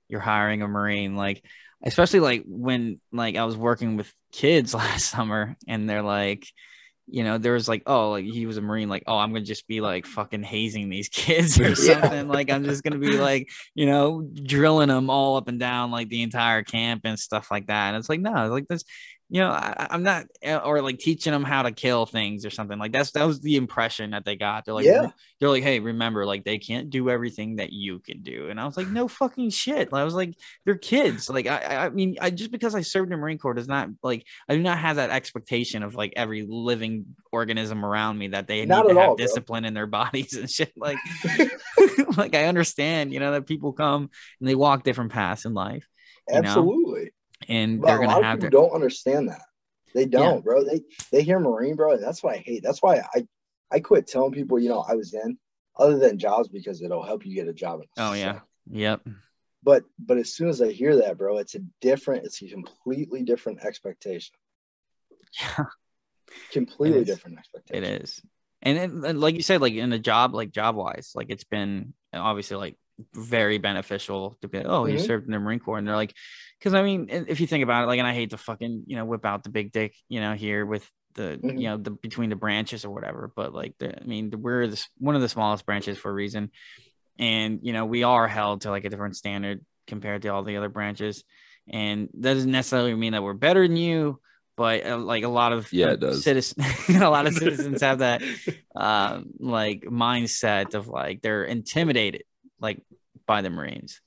you're 0.09 0.20
hiring 0.20 0.62
a 0.62 0.68
marine, 0.68 1.16
like 1.16 1.44
especially 1.84 2.20
like 2.20 2.44
when 2.47 3.01
like 3.12 3.36
I 3.36 3.44
was 3.44 3.56
working 3.56 3.97
with 3.97 4.12
kids 4.32 4.74
last 4.82 5.10
summer 5.10 5.56
and 5.66 5.88
they're 5.88 6.02
like. 6.02 6.47
You 7.06 7.24
know, 7.24 7.39
there 7.39 7.55
was 7.55 7.68
like, 7.68 7.82
oh, 7.86 8.10
like 8.10 8.24
he 8.24 8.47
was 8.47 8.56
a 8.56 8.60
marine, 8.62 8.89
like, 8.89 9.02
oh, 9.06 9.16
I'm 9.16 9.32
gonna 9.32 9.44
just 9.44 9.66
be 9.66 9.81
like 9.81 10.06
fucking 10.06 10.43
hazing 10.44 10.89
these 10.89 11.09
kids 11.12 11.59
or 11.59 11.64
Yeah. 11.64 11.74
something. 11.74 12.28
Like, 12.28 12.51
I'm 12.51 12.64
just 12.64 12.85
gonna 12.85 12.98
be 12.98 13.18
like, 13.18 13.48
you 13.74 13.86
know, 13.86 14.22
drilling 14.22 14.89
them 14.89 15.10
all 15.10 15.36
up 15.36 15.48
and 15.48 15.59
down 15.59 15.90
like 15.90 16.09
the 16.09 16.22
entire 16.22 16.62
camp 16.62 17.02
and 17.05 17.18
stuff 17.18 17.51
like 17.51 17.66
that. 17.66 17.89
And 17.89 17.97
it's 17.97 18.09
like, 18.09 18.20
no, 18.20 18.48
like 18.48 18.68
this, 18.68 18.85
you 19.32 19.40
know, 19.40 19.51
I, 19.51 19.86
I'm 19.90 20.02
not, 20.02 20.27
uh, 20.44 20.57
or 20.65 20.82
like 20.82 20.98
teaching 20.98 21.32
them 21.32 21.44
how 21.44 21.62
to 21.62 21.70
kill 21.70 22.05
things 22.05 22.44
or 22.44 22.51
something 22.51 22.78
like 22.78 22.90
that's 22.93 23.12
that 23.12 23.24
was 23.27 23.40
the 23.40 23.57
impression 23.57 24.11
that 24.11 24.24
they 24.24 24.35
got. 24.36 24.65
They're 24.65 24.74
like, 24.74 24.85
Yeah. 24.86 25.11
they're 25.39 25.48
like, 25.48 25.62
hey, 25.62 25.78
remember, 25.78 26.27
like 26.27 26.44
they 26.44 26.59
can't 26.59 26.90
do 26.90 27.09
everything 27.09 27.57
that 27.57 27.73
you 27.73 28.01
can 28.01 28.23
do. 28.23 28.48
And 28.51 28.61
I 28.61 28.66
was 28.66 28.77
like, 28.77 28.89
no 28.89 29.07
fucking 29.07 29.51
shit. 29.51 29.90
I 29.93 30.02
was 30.05 30.15
like, 30.15 30.35
they're 30.65 30.77
kids. 30.77 31.31
Like, 31.31 31.47
I, 31.47 31.86
I- 31.86 31.90
mean, 31.90 32.16
I 32.20 32.31
just 32.31 32.51
because 32.51 32.74
I 32.74 32.81
served 32.82 33.07
in 33.07 33.11
the 33.11 33.16
Marine 33.23 33.39
Corps 33.39 33.55
does 33.55 33.69
not 33.69 33.89
like 34.02 34.27
I 34.48 34.57
do 34.57 34.62
not 34.62 34.78
have 34.78 34.97
that 34.97 35.11
expectation 35.11 35.82
of 35.85 35.94
like 35.94 36.12
every 36.16 36.44
living 36.48 37.07
organism 37.31 37.85
around 37.85 38.19
me 38.19 38.28
that 38.28 38.48
they 38.48 38.66
Not 38.66 38.86
need 38.86 38.94
to 38.94 39.01
have 39.01 39.11
all, 39.11 39.16
bro. 39.16 39.24
discipline 39.27 39.65
in 39.65 39.74
their 39.74 39.86
bodies 40.01 40.32
and 40.36 40.51
shit. 40.51 40.73
Like, 40.77 40.98
like 42.16 42.35
I 42.35 42.47
understand, 42.47 43.12
you 43.12 43.20
know, 43.20 43.32
that 43.32 43.47
people 43.47 43.73
come 43.73 44.11
and 44.40 44.48
they 44.48 44.55
walk 44.55 44.82
different 44.82 45.12
paths 45.12 45.44
in 45.44 45.55
life, 45.55 45.86
you 46.28 46.35
know, 46.35 46.48
Absolutely. 46.48 47.11
And 47.49 47.81
But 47.81 47.87
they're 47.89 47.99
gonna 47.99 48.19
of 48.19 48.23
have 48.25 48.39
people 48.39 48.51
their 48.51 48.51
don't 48.51 48.75
understand 48.75 49.29
that. 49.29 49.43
They 49.95 50.07
don't, 50.07 50.45
bro. 50.45 50.65
They 50.65 50.83
they 51.11 51.23
hear 51.23 51.41
Marine, 51.41 51.75
bro, 51.77 51.93
and 51.93 52.03
that's 52.03 52.23
why 52.23 52.35
I 52.35 52.39
hate. 52.39 52.62
That's 52.62 52.83
why 52.83 53.03
I 53.15 53.27
I 53.71 53.81
quit 53.81 54.07
telling 54.07 54.33
people, 54.33 54.59
you 54.59 54.69
know, 54.69 54.81
I 54.81 54.95
was 54.95 55.15
in 55.15 55.39
other 55.77 55.99
than 55.99 56.19
jobs 56.19 56.49
because 56.49 56.83
it'll 56.83 57.03
help 57.03 57.25
you 57.27 57.35
get 57.35 57.49
a 57.49 57.53
job. 57.53 57.81
Oh 57.99 58.12
yeah, 58.12 58.41
yep, 58.71 59.01
But 59.62 59.85
but 59.99 60.19
as 60.19 60.33
soon 60.33 60.49
as 60.49 60.61
I 60.62 60.71
hear 60.71 60.97
that, 60.97 61.19
bro, 61.19 61.39
it's 61.39 61.55
a 61.55 61.61
different, 61.81 62.25
it's 62.25 62.41
a 62.43 62.49
completely 62.49 63.23
different 63.25 63.65
expectation. 63.65 64.35
yeah. 65.41 65.65
Completely 66.53 67.05
different 67.05 67.39
It 67.39 67.41
expectation. 67.41 68.03
is. 68.03 68.23
And, 68.62 68.79
it, 68.79 68.91
and 68.91 69.21
like 69.21 69.35
you 69.35 69.43
said, 69.43 69.61
like 69.61 69.73
in 69.73 69.93
a 69.93 69.99
job, 69.99 70.35
like 70.35 70.53
job 70.53 70.77
wise, 70.77 71.12
like 71.15 71.27
it's 71.31 71.45
been 71.45 71.95
obviously 72.12 72.57
like 72.57 72.77
very 73.14 73.59
beneficial 73.59 74.36
to 74.43 74.48
be, 74.48 74.59
like, 74.59 74.66
oh, 74.68 74.86
you 74.86 74.97
Mhm. 74.98 75.06
served 75.06 75.27
in 75.27 75.32
the 75.32 75.39
Marine 75.39 75.59
Corps. 75.60 75.78
And 75.78 75.86
they're 75.86 75.97
like, 75.97 76.14
because 76.59 76.74
I 76.74 76.82
mean, 76.82 77.09
if 77.10 77.40
you 77.40 77.47
think 77.47 77.64
about 77.64 77.85
it, 77.85 77.86
like, 77.86 77.98
and 77.98 78.06
I 78.09 78.14
hate 78.14 78.31
to 78.31 78.36
fucking, 78.39 78.85
you 78.86 78.97
know, 78.97 79.05
whip 79.05 79.24
out 79.24 79.44
the 79.44 79.51
big 79.51 79.72
dick, 79.72 79.94
you 80.09 80.20
know, 80.20 80.35
here 80.35 80.64
with 80.66 80.89
the, 81.14 81.40
Mhm. 81.43 81.60
you 81.60 81.68
know, 81.68 81.77
the 81.77 81.90
between 81.90 82.31
the 82.31 82.36
branches 82.36 82.85
or 82.85 82.90
whatever. 82.90 83.32
But 83.35 83.52
like, 83.55 83.74
the, 83.78 84.01
I 84.01 84.05
mean, 84.05 84.31
we're 84.39 84.66
this 84.66 84.89
one 84.98 85.14
of 85.16 85.20
the 85.22 85.28
smallest 85.28 85.66
branches 85.66 85.98
for 85.98 86.10
a 86.10 86.14
reason. 86.14 86.51
And, 87.18 87.60
you 87.62 87.72
know, 87.72 87.85
we 87.85 88.02
are 88.02 88.28
held 88.28 88.62
to 88.62 88.70
like 88.70 88.85
a 88.85 88.89
different 88.90 89.16
standard 89.16 89.64
compared 89.86 90.22
to 90.22 90.28
all 90.28 90.43
the 90.43 90.56
other 90.56 90.68
branches. 90.68 91.24
And 91.68 92.09
that 92.14 92.35
doesn't 92.35 92.51
necessarily 92.51 92.94
mean 92.94 93.12
that 93.12 93.22
we're 93.22 93.35
better 93.35 93.66
than 93.66 93.77
you, 93.77 94.20
but 94.56 94.86
uh, 94.86 94.97
like 94.98 95.24
a 95.24 95.28
lot 95.28 95.52
of 95.52 95.72
Yeah, 95.72 95.93
it 95.93 96.01
does. 96.01 96.24
Citizens, 96.24 96.64
a 96.89 97.10
lot 97.10 97.27
of 97.27 97.35
citizens 97.44 97.81
have 97.81 97.98
that 97.98 98.22
um, 98.74 99.31
like 99.39 99.82
mindset 99.82 100.74
of 100.74 100.89
like 100.89 101.22
they're 101.22 101.44
intimidated 101.44 102.22
like 102.61 102.82
by 103.27 103.43
the 103.43 103.51
Marines. 103.51 104.01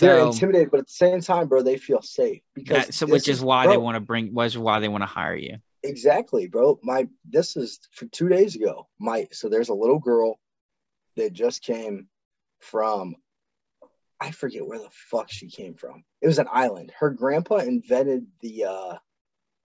They're 0.00 0.18
So, 0.18 0.30
intimidated, 0.30 0.70
but 0.70 0.80
at 0.80 0.86
the 0.86 0.92
same 0.92 1.20
time, 1.20 1.48
bro, 1.48 1.62
they 1.62 1.78
feel 1.78 2.02
safe 2.02 2.42
because 2.54 2.86
that, 2.86 2.94
so 2.94 3.06
which 3.06 3.28
is 3.28 3.40
why 3.40 3.66
they 3.66 3.78
want 3.78 3.96
to 3.96 4.00
bring 4.00 4.34
was 4.34 4.56
why 4.56 4.80
they 4.80 4.88
want 4.88 5.02
to 5.02 5.06
hire 5.06 5.36
you. 5.36 5.56
Exactly, 5.82 6.48
bro. 6.48 6.78
My 6.82 7.08
this 7.24 7.56
is 7.56 7.80
for 7.92 8.06
two 8.06 8.28
days 8.28 8.54
ago. 8.54 8.88
My 8.98 9.28
so 9.32 9.48
there's 9.48 9.70
a 9.70 9.74
little 9.74 9.98
girl 9.98 10.38
that 11.16 11.32
just 11.32 11.62
came 11.62 12.08
from 12.60 13.16
I 14.20 14.32
forget 14.32 14.66
where 14.66 14.78
the 14.78 14.90
fuck 14.90 15.30
she 15.30 15.48
came 15.48 15.74
from. 15.74 16.04
It 16.20 16.26
was 16.26 16.38
an 16.38 16.48
island. 16.52 16.92
Her 16.98 17.10
grandpa 17.10 17.58
invented 17.58 18.26
the 18.42 18.64
uh 18.64 18.96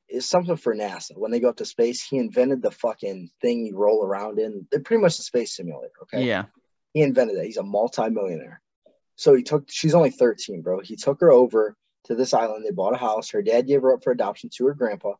it's 0.08 0.28
something 0.28 0.58
for 0.58 0.76
NASA. 0.76 1.18
When 1.18 1.32
they 1.32 1.40
go 1.40 1.50
up 1.50 1.58
to 1.58 1.66
space, 1.66 2.04
he 2.04 2.18
invented 2.18 2.62
the 2.62 2.72
fucking 2.72 3.32
thing 3.42 3.66
you 3.66 3.76
roll 3.76 4.06
around 4.06 4.38
in. 4.38 4.68
They're 4.70 4.82
pretty 4.82 5.02
much 5.02 5.18
a 5.18 5.24
space 5.24 5.56
simulator, 5.56 5.92
okay? 6.04 6.24
Yeah. 6.24 6.46
He 6.94 7.02
invented 7.02 7.38
it. 7.38 7.46
He's 7.46 7.58
a 7.58 7.64
multimillionaire. 7.64 8.62
So 9.16 9.36
he 9.36 9.44
took 9.44 9.66
she's 9.70 9.94
only 9.96 10.12
13, 10.12 10.62
bro. 10.62 10.80
He 10.80 10.96
took 10.96 11.20
her 11.22 11.32
over 11.32 11.76
to 12.06 12.16
this 12.16 12.34
island. 12.34 12.66
They 12.66 12.72
bought 12.72 12.94
a 12.94 12.98
house. 12.98 13.30
Her 13.32 13.42
dad 13.42 13.68
gave 13.68 13.82
her 13.82 13.94
up 13.94 14.04
for 14.04 14.12
adoption 14.12 14.50
to 14.56 14.68
her 14.68 14.74
grandpa. 14.74 15.14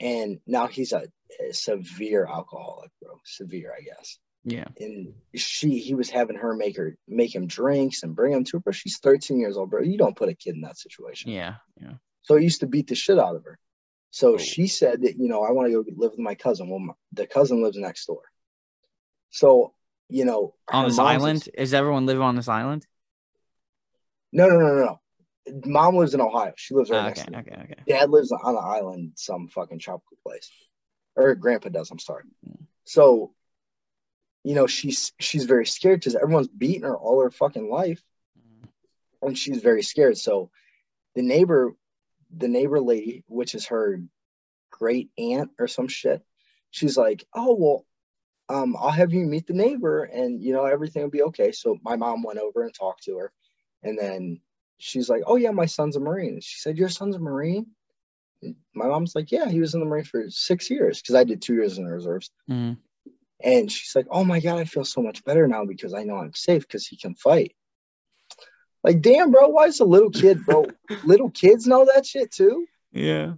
And 0.00 0.40
now 0.46 0.66
he's 0.66 0.92
a, 0.92 1.04
a 1.46 1.52
severe 1.52 2.24
alcoholic, 2.26 2.90
bro. 3.02 3.20
Severe, 3.24 3.72
I 3.76 3.82
guess. 3.82 4.18
Yeah. 4.44 4.68
And 4.78 5.14
she 5.34 5.78
he 5.78 5.94
was 5.94 6.08
having 6.08 6.36
her 6.36 6.54
make 6.54 6.76
her 6.76 6.96
make 7.08 7.34
him 7.34 7.46
drinks 7.46 8.02
and 8.02 8.14
bring 8.14 8.32
him 8.32 8.44
to 8.44 8.58
her. 8.58 8.62
But 8.64 8.74
she's 8.74 8.98
13 8.98 9.40
years 9.40 9.56
old, 9.56 9.70
bro. 9.70 9.82
You 9.82 9.98
don't 9.98 10.16
put 10.16 10.28
a 10.28 10.34
kid 10.34 10.54
in 10.54 10.60
that 10.62 10.78
situation. 10.78 11.30
Yeah. 11.32 11.56
Yeah. 11.80 11.94
So 12.22 12.36
he 12.36 12.44
used 12.44 12.60
to 12.60 12.66
beat 12.66 12.86
the 12.86 12.94
shit 12.94 13.18
out 13.18 13.36
of 13.36 13.44
her. 13.44 13.58
So 14.10 14.34
Oh. 14.34 14.38
she 14.38 14.68
said 14.68 15.02
that, 15.02 15.18
you 15.18 15.28
know, 15.28 15.42
I 15.42 15.50
want 15.50 15.68
to 15.68 15.72
go 15.72 15.90
live 15.96 16.12
with 16.12 16.18
my 16.20 16.34
cousin. 16.34 16.68
Well, 16.70 16.78
my, 16.78 16.92
the 17.12 17.26
cousin 17.26 17.62
lives 17.62 17.76
next 17.76 18.06
door. 18.06 18.22
So, 19.30 19.74
you 20.08 20.24
know, 20.24 20.54
On 20.72 20.86
this 20.86 20.98
island, 20.98 21.48
is 21.54 21.74
everyone 21.74 22.06
living 22.06 22.22
on 22.22 22.36
this 22.36 22.48
island? 22.48 22.86
No, 24.32 24.48
no, 24.48 24.58
no, 24.58 24.66
no, 24.68 24.84
no. 24.84 25.00
Mom 25.64 25.96
lives 25.96 26.12
in 26.14 26.20
Ohio. 26.20 26.52
She 26.56 26.74
lives 26.74 26.90
right 26.90 26.98
Ah, 26.98 27.06
next 27.06 27.20
okay. 27.20 27.30
to 27.30 27.32
me. 27.32 27.38
Okay. 27.38 27.60
Okay. 27.62 27.82
Dad 27.86 28.10
lives 28.10 28.32
on 28.32 28.54
an 28.56 28.62
island, 28.62 29.12
some 29.16 29.48
fucking 29.48 29.78
tropical 29.78 30.18
place, 30.26 30.50
or 31.16 31.34
grandpa 31.34 31.70
does. 31.70 31.90
I'm 31.90 31.98
sorry. 31.98 32.24
Mm. 32.46 32.66
So, 32.84 33.32
you 34.44 34.54
know, 34.54 34.66
she's 34.66 35.12
she's 35.18 35.44
very 35.44 35.66
scared 35.66 36.00
because 36.00 36.14
everyone's 36.16 36.48
beating 36.48 36.82
her 36.82 36.96
all 36.96 37.22
her 37.22 37.30
fucking 37.30 37.70
life, 37.70 38.02
and 39.22 39.36
she's 39.38 39.62
very 39.62 39.82
scared. 39.82 40.18
So, 40.18 40.50
the 41.14 41.22
neighbor, 41.22 41.74
the 42.34 42.48
neighbor 42.48 42.80
lady, 42.80 43.24
which 43.26 43.54
is 43.54 43.66
her 43.66 44.02
great 44.70 45.10
aunt 45.16 45.50
or 45.58 45.66
some 45.66 45.88
shit, 45.88 46.22
she's 46.70 46.96
like, 46.98 47.24
"Oh 47.34 47.56
well, 47.58 47.86
um, 48.48 48.76
I'll 48.78 48.90
have 48.90 49.12
you 49.12 49.20
meet 49.20 49.46
the 49.46 49.52
neighbor, 49.52 50.04
and 50.04 50.40
you 50.42 50.52
know 50.52 50.64
everything 50.64 51.02
will 51.02 51.10
be 51.10 51.22
okay." 51.22 51.52
So 51.52 51.78
my 51.82 51.96
mom 51.96 52.22
went 52.22 52.38
over 52.38 52.62
and 52.62 52.74
talked 52.74 53.04
to 53.04 53.18
her, 53.18 53.32
and 53.82 53.98
then 53.98 54.40
she's 54.78 55.08
like, 55.08 55.22
"Oh 55.26 55.36
yeah, 55.36 55.50
my 55.50 55.66
son's 55.66 55.96
a 55.96 56.00
Marine." 56.00 56.34
And 56.34 56.44
she 56.44 56.58
said, 56.58 56.78
"Your 56.78 56.88
son's 56.88 57.16
a 57.16 57.18
Marine?" 57.18 57.66
And 58.42 58.56
my 58.74 58.86
mom's 58.86 59.14
like, 59.14 59.30
"Yeah, 59.30 59.48
he 59.48 59.60
was 59.60 59.74
in 59.74 59.80
the 59.80 59.86
Marine 59.86 60.04
for 60.04 60.30
six 60.30 60.70
years 60.70 61.00
because 61.00 61.14
I 61.14 61.24
did 61.24 61.42
two 61.42 61.54
years 61.54 61.78
in 61.78 61.84
the 61.84 61.92
reserves." 61.92 62.30
Mhm. 62.48 62.78
And 63.40 63.70
she's 63.70 63.94
like, 63.94 64.06
"Oh 64.10 64.24
my 64.24 64.40
god, 64.40 64.58
I 64.58 64.64
feel 64.64 64.84
so 64.84 65.02
much 65.02 65.24
better 65.24 65.46
now 65.46 65.64
because 65.64 65.94
I 65.94 66.04
know 66.04 66.16
I'm 66.16 66.34
safe 66.34 66.62
because 66.62 66.86
he 66.86 66.96
can 66.96 67.14
fight." 67.14 67.54
Like, 68.84 69.02
damn, 69.02 69.30
bro, 69.30 69.48
why 69.48 69.66
is 69.66 69.80
a 69.80 69.84
little 69.84 70.10
kid, 70.10 70.44
bro? 70.46 70.66
little 71.04 71.30
kids 71.30 71.66
know 71.66 71.84
that 71.84 72.06
shit 72.06 72.30
too. 72.30 72.66
Yeah. 72.92 73.34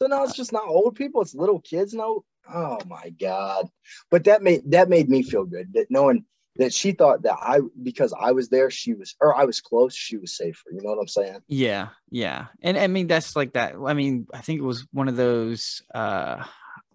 So 0.00 0.06
now 0.08 0.24
it's 0.24 0.36
just 0.36 0.52
not 0.52 0.68
old 0.68 0.96
people; 0.96 1.22
it's 1.22 1.34
little 1.34 1.60
kids 1.60 1.94
know. 1.94 2.24
Oh 2.54 2.78
my 2.86 3.10
god! 3.10 3.68
But 4.10 4.24
that 4.24 4.42
made 4.42 4.70
that 4.72 4.88
made 4.88 5.08
me 5.08 5.22
feel 5.22 5.44
good 5.44 5.72
that 5.74 5.86
knowing 5.90 6.24
that 6.56 6.74
she 6.74 6.92
thought 6.92 7.22
that 7.22 7.38
I 7.40 7.60
because 7.82 8.12
I 8.18 8.32
was 8.32 8.48
there, 8.50 8.70
she 8.70 8.92
was 8.94 9.14
or 9.20 9.34
I 9.34 9.44
was 9.44 9.60
close, 9.60 9.94
she 9.94 10.18
was 10.18 10.36
safer. 10.36 10.70
You 10.70 10.82
know 10.82 10.90
what 10.90 11.00
I'm 11.00 11.08
saying? 11.08 11.38
Yeah, 11.48 11.88
yeah. 12.10 12.46
And 12.60 12.76
I 12.76 12.86
mean 12.88 13.06
that's 13.06 13.34
like 13.36 13.54
that. 13.54 13.74
I 13.86 13.94
mean, 13.94 14.26
I 14.34 14.42
think 14.42 14.58
it 14.60 14.64
was 14.64 14.86
one 14.92 15.08
of 15.08 15.16
those 15.16 15.82
uh 15.94 16.44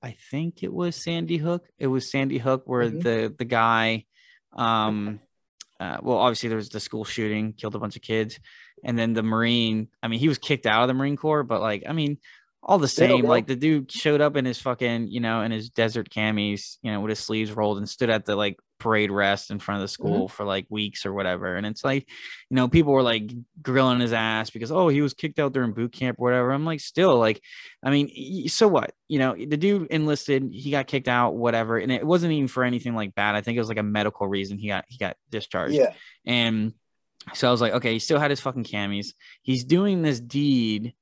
I 0.04 0.16
think 0.30 0.62
it 0.62 0.72
was 0.72 0.96
Sandy 0.96 1.38
Hook. 1.38 1.66
It 1.80 1.88
was 1.88 2.12
Sandy 2.12 2.38
Hook 2.38 2.64
where 2.66 2.90
Mhm. 2.90 3.02
the 3.02 3.36
the 3.36 3.46
guy 3.46 4.06
um 4.54 5.20
uh, 5.80 5.98
well 6.02 6.18
obviously 6.18 6.50
there 6.50 6.58
was 6.58 6.70
the 6.70 6.80
school 6.80 7.04
shooting, 7.04 7.54
killed 7.54 7.76
a 7.76 7.80
bunch 7.80 7.96
of 7.96 8.02
kids. 8.02 8.40
And 8.84 8.98
then 8.98 9.14
the 9.14 9.24
Marine, 9.24 9.88
I 10.04 10.08
mean, 10.08 10.20
he 10.20 10.28
was 10.28 10.38
kicked 10.38 10.68
out 10.68 10.84
of 10.84 10.88
the 10.88 10.94
Marine 10.94 11.18
Corps, 11.18 11.44
but 11.44 11.62
like 11.62 11.84
I 11.90 11.94
mean, 11.94 12.20
all 12.68 12.78
the 12.78 12.88
same. 12.88 13.24
like 13.24 13.48
the 13.48 13.56
dude 13.56 13.92
showed 13.92 14.20
up 14.20 14.36
in 14.36 14.44
his 14.44 14.60
fucking, 14.60 15.08
you 15.08 15.22
know, 15.22 15.42
in 15.42 15.52
his 15.52 15.70
desert 15.70 16.10
camis, 16.10 16.78
you 16.82 16.92
know, 16.92 17.00
with 17.00 17.12
his 17.12 17.20
sleeves 17.20 17.52
rolled 17.52 17.78
and 17.78 17.88
stood 17.88 18.10
at 18.10 18.26
the 18.26 18.36
like 18.36 18.58
parade 18.78 19.10
rest 19.10 19.52
in 19.52 19.58
front 19.58 19.82
of 19.82 19.90
the 19.90 19.94
Mm-hmm. 19.94 20.04
school 20.04 20.28
for 20.28 20.44
like 20.44 20.68
weeks 20.70 21.06
or 21.06 21.14
whatever. 21.14 21.56
And 21.56 21.66
it's 21.66 21.84
like, 21.84 22.08
you 22.50 22.56
know, 22.56 22.68
people 22.68 22.92
were 22.92 23.02
like 23.02 23.32
grilling 23.62 24.02
his 24.02 24.12
ass 24.12 24.50
because 24.50 24.72
oh, 24.72 24.90
he 24.90 25.02
was 25.02 25.14
kicked 25.14 25.40
out 25.40 25.54
during 25.54 25.72
boot 25.72 25.94
camp 25.94 26.18
or 26.20 26.24
whatever. 26.24 26.52
I'm 26.52 26.66
like, 26.66 26.82
still 26.82 27.18
like, 27.18 27.42
I 27.82 27.90
mean, 27.90 28.50
so 28.50 28.68
what? 28.68 28.92
You 29.08 29.20
know, 29.20 29.34
the 29.34 29.58
dude 29.58 29.88
enlisted, 29.88 30.50
he 30.52 30.70
got 30.70 30.88
kicked 30.88 31.08
out, 31.08 31.36
whatever, 31.36 31.78
and 31.78 31.92
it 31.92 32.06
wasn't 32.06 32.34
even 32.34 32.50
for 32.50 32.66
anything 32.66 32.96
like 32.96 33.16
bad. 33.16 33.36
I 33.36 33.42
think 33.42 33.56
it 33.56 33.62
was 33.62 33.70
like 33.70 33.78
a 33.78 33.84
medical 33.84 34.28
reason 34.28 34.58
he 34.58 34.68
got 34.68 34.84
he 34.90 34.98
got 34.98 35.16
discharged. 35.30 35.74
Yeah. 35.74 35.94
And 36.26 36.74
so 37.34 37.48
I 37.48 37.52
was 37.52 37.62
like, 37.62 37.74
okay, 37.74 37.94
he 37.94 38.00
still 38.00 38.20
had 38.20 38.30
his 38.30 38.42
fucking 38.42 38.66
camis. 38.66 39.14
He's 39.42 39.64
doing 39.64 40.02
this 40.02 40.20
deed 40.20 40.94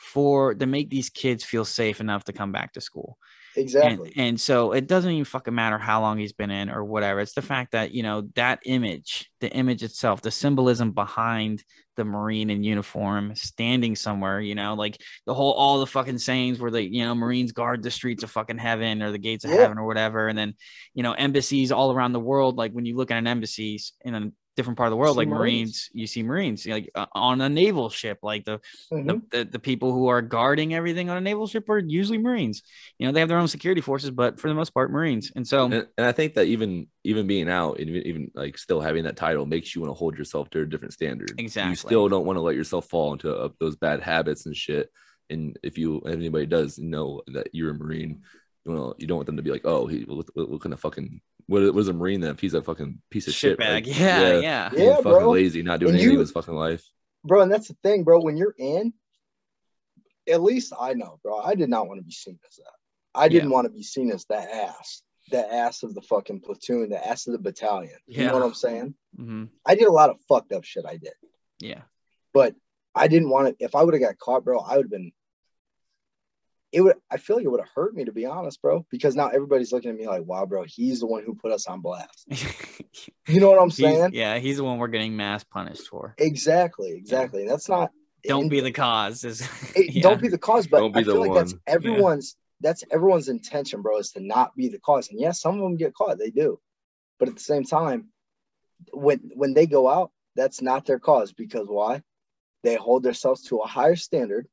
for 0.00 0.54
to 0.54 0.66
make 0.66 0.88
these 0.88 1.10
kids 1.10 1.44
feel 1.44 1.64
safe 1.64 2.00
enough 2.00 2.24
to 2.24 2.32
come 2.32 2.52
back 2.52 2.72
to 2.72 2.80
school. 2.80 3.18
Exactly. 3.56 4.12
And, 4.16 4.28
and 4.28 4.40
so 4.40 4.72
it 4.72 4.86
doesn't 4.86 5.10
even 5.10 5.24
fucking 5.24 5.54
matter 5.54 5.76
how 5.76 6.00
long 6.00 6.18
he's 6.18 6.32
been 6.32 6.50
in 6.50 6.70
or 6.70 6.84
whatever. 6.84 7.20
It's 7.20 7.34
the 7.34 7.42
fact 7.42 7.72
that, 7.72 7.90
you 7.92 8.02
know, 8.02 8.28
that 8.34 8.60
image, 8.64 9.30
the 9.40 9.50
image 9.50 9.82
itself, 9.82 10.22
the 10.22 10.30
symbolism 10.30 10.92
behind 10.92 11.62
the 11.96 12.04
Marine 12.04 12.48
in 12.48 12.62
uniform 12.62 13.34
standing 13.34 13.96
somewhere, 13.96 14.40
you 14.40 14.54
know, 14.54 14.74
like 14.74 15.02
the 15.26 15.34
whole, 15.34 15.52
all 15.52 15.80
the 15.80 15.86
fucking 15.86 16.18
sayings 16.18 16.60
where 16.60 16.70
the, 16.70 16.82
you 16.82 17.04
know, 17.04 17.14
Marines 17.14 17.52
guard 17.52 17.82
the 17.82 17.90
streets 17.90 18.22
of 18.22 18.30
fucking 18.30 18.58
heaven 18.58 19.02
or 19.02 19.10
the 19.10 19.18
gates 19.18 19.44
of 19.44 19.50
Yeah. 19.50 19.62
heaven 19.62 19.78
or 19.78 19.86
whatever. 19.86 20.28
And 20.28 20.38
then, 20.38 20.54
you 20.94 21.02
know, 21.02 21.12
embassies 21.12 21.72
all 21.72 21.92
around 21.92 22.12
the 22.12 22.20
world, 22.20 22.56
like 22.56 22.72
when 22.72 22.86
you 22.86 22.96
look 22.96 23.10
at 23.10 23.18
an 23.18 23.26
embassy 23.26 23.80
in 24.04 24.14
a 24.14 24.30
different 24.60 24.76
part 24.76 24.88
of 24.88 24.90
the 24.90 24.96
world, 24.96 25.16
like 25.16 25.28
Marines. 25.28 25.40
Marines, 25.40 25.90
you 25.92 26.06
see 26.06 26.22
Marines 26.22 26.66
like 26.66 26.90
uh, 26.94 27.06
on 27.12 27.40
a 27.40 27.48
naval 27.48 27.88
ship, 27.88 28.18
like 28.22 28.44
the 28.44 28.60
Mhm. 28.92 29.22
the, 29.30 29.38
the, 29.38 29.44
the 29.52 29.58
people 29.58 29.92
who 29.92 30.08
are 30.08 30.20
guarding 30.22 30.74
everything 30.74 31.08
on 31.08 31.16
a 31.16 31.20
naval 31.20 31.46
ship 31.46 31.68
are 31.70 31.78
usually 31.78 32.18
Marines. 32.18 32.62
You 32.98 33.06
know, 33.06 33.12
they 33.12 33.20
have 33.20 33.28
their 33.28 33.38
own 33.38 33.48
security 33.48 33.80
forces, 33.80 34.10
but 34.10 34.38
for 34.38 34.48
the 34.48 34.54
most 34.54 34.74
part, 34.74 34.90
Marines. 34.90 35.32
And 35.34 35.46
so, 35.46 35.64
and, 35.64 35.86
and 35.96 36.06
I 36.06 36.12
think 36.12 36.34
that 36.34 36.46
even 36.46 36.88
even 37.04 37.26
being 37.26 37.48
out 37.48 37.80
even, 37.80 38.02
even 38.06 38.30
like 38.34 38.58
still 38.58 38.80
having 38.80 39.04
that 39.04 39.16
title 39.16 39.46
makes 39.46 39.74
you 39.74 39.80
want 39.80 39.90
to 39.90 39.98
hold 39.98 40.18
yourself 40.18 40.50
to 40.50 40.60
a 40.60 40.66
different 40.66 40.92
standard. 40.92 41.34
Exactly. 41.38 41.70
You 41.70 41.76
still 41.76 42.08
don't 42.08 42.26
want 42.26 42.36
to 42.36 42.42
let 42.42 42.56
yourself 42.56 42.88
fall 42.88 43.12
into 43.12 43.34
uh, 43.34 43.48
those 43.58 43.76
bad 43.76 44.02
habits 44.02 44.46
and 44.46 44.56
shit. 44.56 44.90
And 45.30 45.58
if 45.62 45.78
you 45.78 46.02
if 46.04 46.12
anybody 46.12 46.46
does 46.46 46.78
know 46.78 47.22
that 47.28 47.48
you're 47.52 47.70
a 47.70 47.74
Marine, 47.74 48.22
you 48.64 48.72
know 48.72 48.94
you 48.98 49.06
don't 49.06 49.16
want 49.18 49.26
them 49.26 49.36
to 49.36 49.42
be 49.42 49.50
like, 49.52 49.64
oh, 49.64 49.86
he 49.86 50.02
what, 50.02 50.26
what, 50.34 50.50
what 50.50 50.60
kind 50.60 50.72
of 50.74 50.80
fucking 50.80 51.20
what, 51.50 51.74
what 51.74 51.80
is 51.80 51.88
a 51.88 51.92
Marine 51.92 52.20
then? 52.20 52.30
If 52.30 52.40
he's 52.40 52.54
a 52.54 52.62
fucking 52.62 53.00
piece 53.10 53.26
of 53.28 53.34
shit, 53.34 53.58
shitbag. 53.58 53.86
like, 53.86 53.86
yeah, 53.98 54.38
yeah, 54.40 54.68
being 54.70 54.88
Yeah, 54.88 54.94
fucking 54.96 55.10
bro. 55.10 55.30
lazy, 55.30 55.62
not 55.62 55.80
doing 55.80 55.90
And 55.90 55.96
anything 55.98 56.12
you- 56.12 56.18
with 56.18 56.28
his 56.28 56.32
fucking 56.32 56.54
life. 56.54 56.84
bro. 57.24 57.42
And 57.42 57.52
that's 57.52 57.68
the 57.68 57.76
thing, 57.82 58.04
bro. 58.04 58.20
When 58.20 58.36
you're 58.36 58.54
in, 58.58 58.92
at 60.28 60.42
least 60.42 60.72
I 60.78 60.94
know, 60.94 61.18
bro. 61.22 61.38
I 61.40 61.54
did 61.54 61.68
not 61.68 61.88
want 61.88 61.98
to 62.00 62.04
be 62.04 62.12
seen 62.12 62.38
as 62.48 62.56
that. 62.56 62.72
I 63.14 63.28
didn't 63.28 63.50
want 63.50 63.64
to 63.66 63.70
be 63.72 63.82
seen 63.82 64.10
as 64.12 64.24
that 64.26 64.48
ass, 64.48 65.02
the 65.30 65.52
ass 65.52 65.82
of 65.82 65.94
the 65.94 66.02
fucking 66.02 66.40
platoon, 66.40 66.90
the 66.90 67.04
ass 67.06 67.26
of 67.26 67.32
the 67.32 67.38
battalion. 67.40 67.96
You 68.06 68.26
know 68.26 68.34
what 68.34 68.42
I'm 68.44 68.54
saying? 68.54 68.94
hmm 69.16 69.44
I 69.66 69.74
did 69.74 69.88
a 69.88 69.92
lot 69.92 70.10
of 70.10 70.16
fucked 70.28 70.52
up 70.52 70.64
shit. 70.64 70.84
I 70.86 70.96
did, 70.96 71.12
yeah, 71.58 71.82
but 72.32 72.54
I 72.94 73.08
didn't 73.08 73.30
want 73.30 73.58
to. 73.58 73.64
If 73.64 73.74
I 73.74 73.82
would 73.82 73.94
have 73.94 74.02
got 74.02 74.18
caught, 74.18 74.44
bro, 74.44 74.60
I 74.60 74.76
would 74.76 74.84
have 74.86 74.90
been. 74.90 75.10
It 76.72 76.82
would. 76.82 76.96
I 77.10 77.16
feel 77.16 77.36
like 77.36 77.44
it 77.44 77.48
would 77.48 77.60
have 77.60 77.70
hurt 77.74 77.94
me 77.96 78.04
to 78.04 78.12
be 78.12 78.26
honest, 78.26 78.62
bro. 78.62 78.86
Because 78.90 79.16
now 79.16 79.28
everybody's 79.28 79.72
looking 79.72 79.90
at 79.90 79.96
me 79.96 80.06
like, 80.06 80.24
"Wow, 80.24 80.46
bro, 80.46 80.64
he's 80.64 81.00
the 81.00 81.06
one 81.06 81.24
who 81.24 81.34
put 81.34 81.52
us 81.52 81.66
on 81.66 81.80
blast." 81.80 82.26
You 83.28 83.38
know 83.38 83.48
what 83.50 83.60
I'm 83.62 83.70
He's- 83.70 83.76
saying? 83.96 84.10
yeah. 84.14 84.38
He's 84.38 84.56
the 84.56 84.64
one 84.64 84.78
we're 84.78 84.88
getting 84.88 85.16
mass 85.16 85.44
punished 85.44 85.86
for. 85.88 86.14
Exactly, 86.18 86.90
exactly. 86.92 87.46
That's 87.46 87.68
not. 87.68 87.92
Don't 88.24 88.42
and 88.42 88.50
be 88.50 88.60
the 88.60 88.72
cause. 88.72 89.24
Is 89.24 89.40
it- 89.76 89.94
yeah. 89.94 90.02
Don't 90.02 90.20
be 90.20 90.28
the 90.28 90.38
cause, 90.38 90.66
but 90.66 90.80
Don't 90.80 90.92
be 90.92 91.00
I 91.00 91.04
feel 91.04 91.14
the 91.14 91.20
like 91.20 91.34
that's 91.34 91.52
one. 91.52 91.60
everyone's. 91.66 92.36
That's 92.60 92.82
everyone's 92.90 93.28
intention, 93.28 93.80
bro, 93.82 93.98
is 93.98 94.10
to 94.12 94.20
not 94.20 94.54
be 94.56 94.68
the 94.68 94.78
cause. 94.80 95.10
And 95.10 95.20
yes, 95.20 95.40
some 95.40 95.54
of 95.54 95.60
them 95.62 95.76
get 95.76 95.94
caught. 95.94 96.18
They 96.18 96.30
do, 96.30 96.58
but 97.18 97.28
at 97.28 97.34
the 97.34 97.40
same 97.40 97.64
time, 97.64 98.08
when 98.92 99.30
when 99.34 99.54
they 99.54 99.66
go 99.66 99.88
out, 99.88 100.10
that's 100.36 100.60
not 100.60 100.84
their 100.86 100.98
cause 100.98 101.32
because 101.32 101.68
why? 101.68 102.02
They 102.62 102.74
hold 102.74 103.02
themselves 103.04 103.44
to 103.44 103.58
a 103.58 103.66
higher 103.66 103.96
standard 103.96 104.46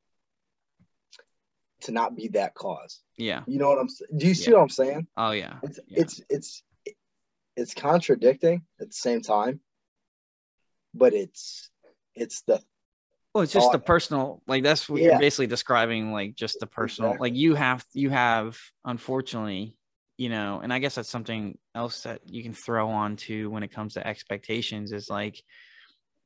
to 1.82 1.92
not 1.92 2.16
be 2.16 2.30
that 2.30 2.54
cause. 2.56 3.02
Yeah. 3.18 3.44
You 3.48 3.60
know 3.60 3.70
what 3.70 3.80
I'm 3.80 3.90
saying? 3.90 4.18
Do 4.18 4.28
you 4.28 4.34
see 4.34 4.52
Yeah. 4.52 4.58
what 4.58 4.64
I'm 4.64 4.70
saying? 4.70 5.08
Oh 5.16 5.32
yeah. 5.32 5.58
It's 5.64 5.80
Yeah. 5.88 6.02
it's 6.02 6.22
it's 6.30 6.64
it's 7.56 7.74
contradicting 7.74 8.64
at 8.80 8.88
the 8.88 8.94
same 8.94 9.22
time, 9.22 9.60
but 10.94 11.14
it's 11.14 11.70
it's 12.16 12.42
the 12.42 12.62
Well, 13.34 13.44
it's 13.44 13.54
just 13.54 13.72
the 13.72 13.80
personal, 13.80 14.42
like 14.48 14.64
that's 14.64 14.90
what 14.90 15.02
yeah. 15.02 15.12
you're 15.12 15.20
basically 15.20 15.48
describing, 15.48 16.12
like 16.12 16.36
just 16.36 16.60
the 16.60 16.68
personal, 16.68 17.12
Exactly. 17.12 17.30
like 17.30 17.38
you 17.38 17.54
have, 17.56 17.86
you 17.94 18.10
have, 18.10 18.58
unfortunately, 18.84 19.76
you 20.18 20.30
know, 20.30 20.60
and 20.64 20.74
I 20.74 20.80
guess 20.80 20.96
that's 20.96 21.10
something 21.10 21.58
else 21.76 22.02
that 22.02 22.22
you 22.26 22.42
can 22.42 22.54
throw 22.54 22.90
on 22.90 23.16
to 23.18 23.52
when 23.52 23.62
it 23.62 23.72
comes 23.72 23.94
to 23.94 24.08
expectations 24.08 24.92
is 24.92 25.10
like, 25.10 25.40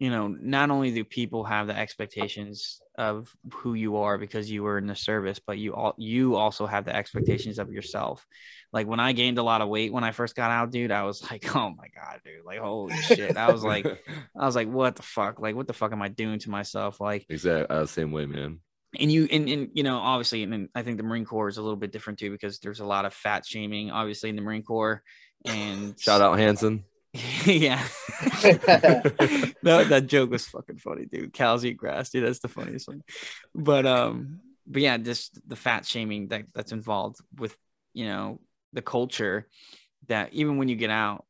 you 0.02 0.10
know, 0.10 0.30
not 0.30 0.72
only 0.72 0.90
do 0.90 1.04
people 1.04 1.44
have 1.44 1.68
the 1.68 1.78
expectations 1.78 2.82
of 2.98 3.32
who 3.54 3.76
you 3.76 3.98
are 3.98 4.18
because 4.18 4.50
you 4.50 4.64
were 4.64 4.80
in 4.80 4.88
the 4.88 4.96
service, 4.96 5.40
but 5.46 5.60
you 5.60 5.76
all 5.76 5.94
you 5.96 6.36
also 6.36 6.66
have 6.66 6.86
the 6.86 6.96
expectations 6.96 7.60
of 7.60 7.72
yourself. 7.72 8.26
Like 8.74 8.88
when 8.88 9.00
I 9.00 9.12
gained 9.12 9.38
a 9.38 9.44
lot 9.44 9.62
of 9.62 9.70
weight 9.70 9.94
when 9.94 10.04
I 10.04 10.12
first 10.12 10.36
got 10.36 10.50
out, 10.50 10.72
dude, 10.72 10.90
I 10.90 11.04
was 11.04 11.22
like, 11.32 11.56
oh 11.56 11.70
my 11.70 11.88
god, 11.94 12.20
dude, 12.26 12.44
like 12.44 12.58
holy 12.58 12.96
shit. 12.96 13.38
I 13.38 13.52
was 13.52 13.64
like, 13.64 13.86
I 14.36 14.44
was 14.44 14.56
like, 14.56 14.70
what 14.70 14.96
the 14.96 15.04
fuck? 15.04 15.40
Like, 15.40 15.56
what 15.56 15.68
the 15.68 15.74
fuck 15.74 15.92
am 15.92 16.02
I 16.02 16.08
doing 16.08 16.40
to 16.40 16.50
myself? 16.50 17.00
Like, 17.00 17.28
exactly 17.30 17.68
uh, 17.70 17.86
same 17.86 18.12
way, 18.12 18.26
man. 18.26 18.60
and 19.00 19.12
you 19.12 19.28
and, 19.32 19.48
and 19.48 19.70
you 19.74 19.84
know, 19.84 20.00
obviously, 20.00 20.42
and 20.42 20.52
then 20.52 20.70
I 20.74 20.82
think 20.82 20.98
the 20.98 21.04
Marine 21.04 21.26
Corps 21.26 21.50
is 21.50 21.58
a 21.58 21.62
little 21.62 21.78
bit 21.78 21.92
different 21.92 22.18
too 22.18 22.32
because 22.32 22.58
there's 22.58 22.80
a 22.80 22.86
lot 22.86 23.06
of 23.06 23.14
fat 23.14 23.46
shaming, 23.46 23.92
obviously, 23.92 24.32
in 24.32 24.36
the 24.36 24.42
Marine 24.42 24.64
Corps. 24.64 25.04
And 25.46 25.94
Shout 26.00 26.22
out 26.22 26.40
Hanson. 26.40 26.86
yeah. 27.46 27.84
that, 28.42 29.86
that 29.90 30.08
joke 30.08 30.32
was 30.32 30.46
fucking 30.48 30.78
funny, 30.78 31.06
dude. 31.06 31.34
Cows 31.34 31.66
eat 31.66 31.78
grass, 31.78 32.10
dude. 32.10 32.26
That's 32.26 32.40
the 32.40 32.48
funniest 32.48 32.88
one. 32.88 33.04
But 33.54 33.86
um, 33.86 34.40
but 34.66 34.82
yeah, 34.82 34.98
just 34.98 35.40
the 35.48 35.56
fat 35.56 35.86
shaming 35.86 36.30
that 36.30 36.46
that's 36.54 36.72
involved 36.72 37.18
with 37.38 37.56
you 37.94 38.06
know 38.06 38.40
the 38.74 38.82
culture 38.82 39.48
that 40.08 40.34
even 40.34 40.58
when 40.58 40.70
you 40.70 40.76
get 40.76 40.90
out 40.90 41.26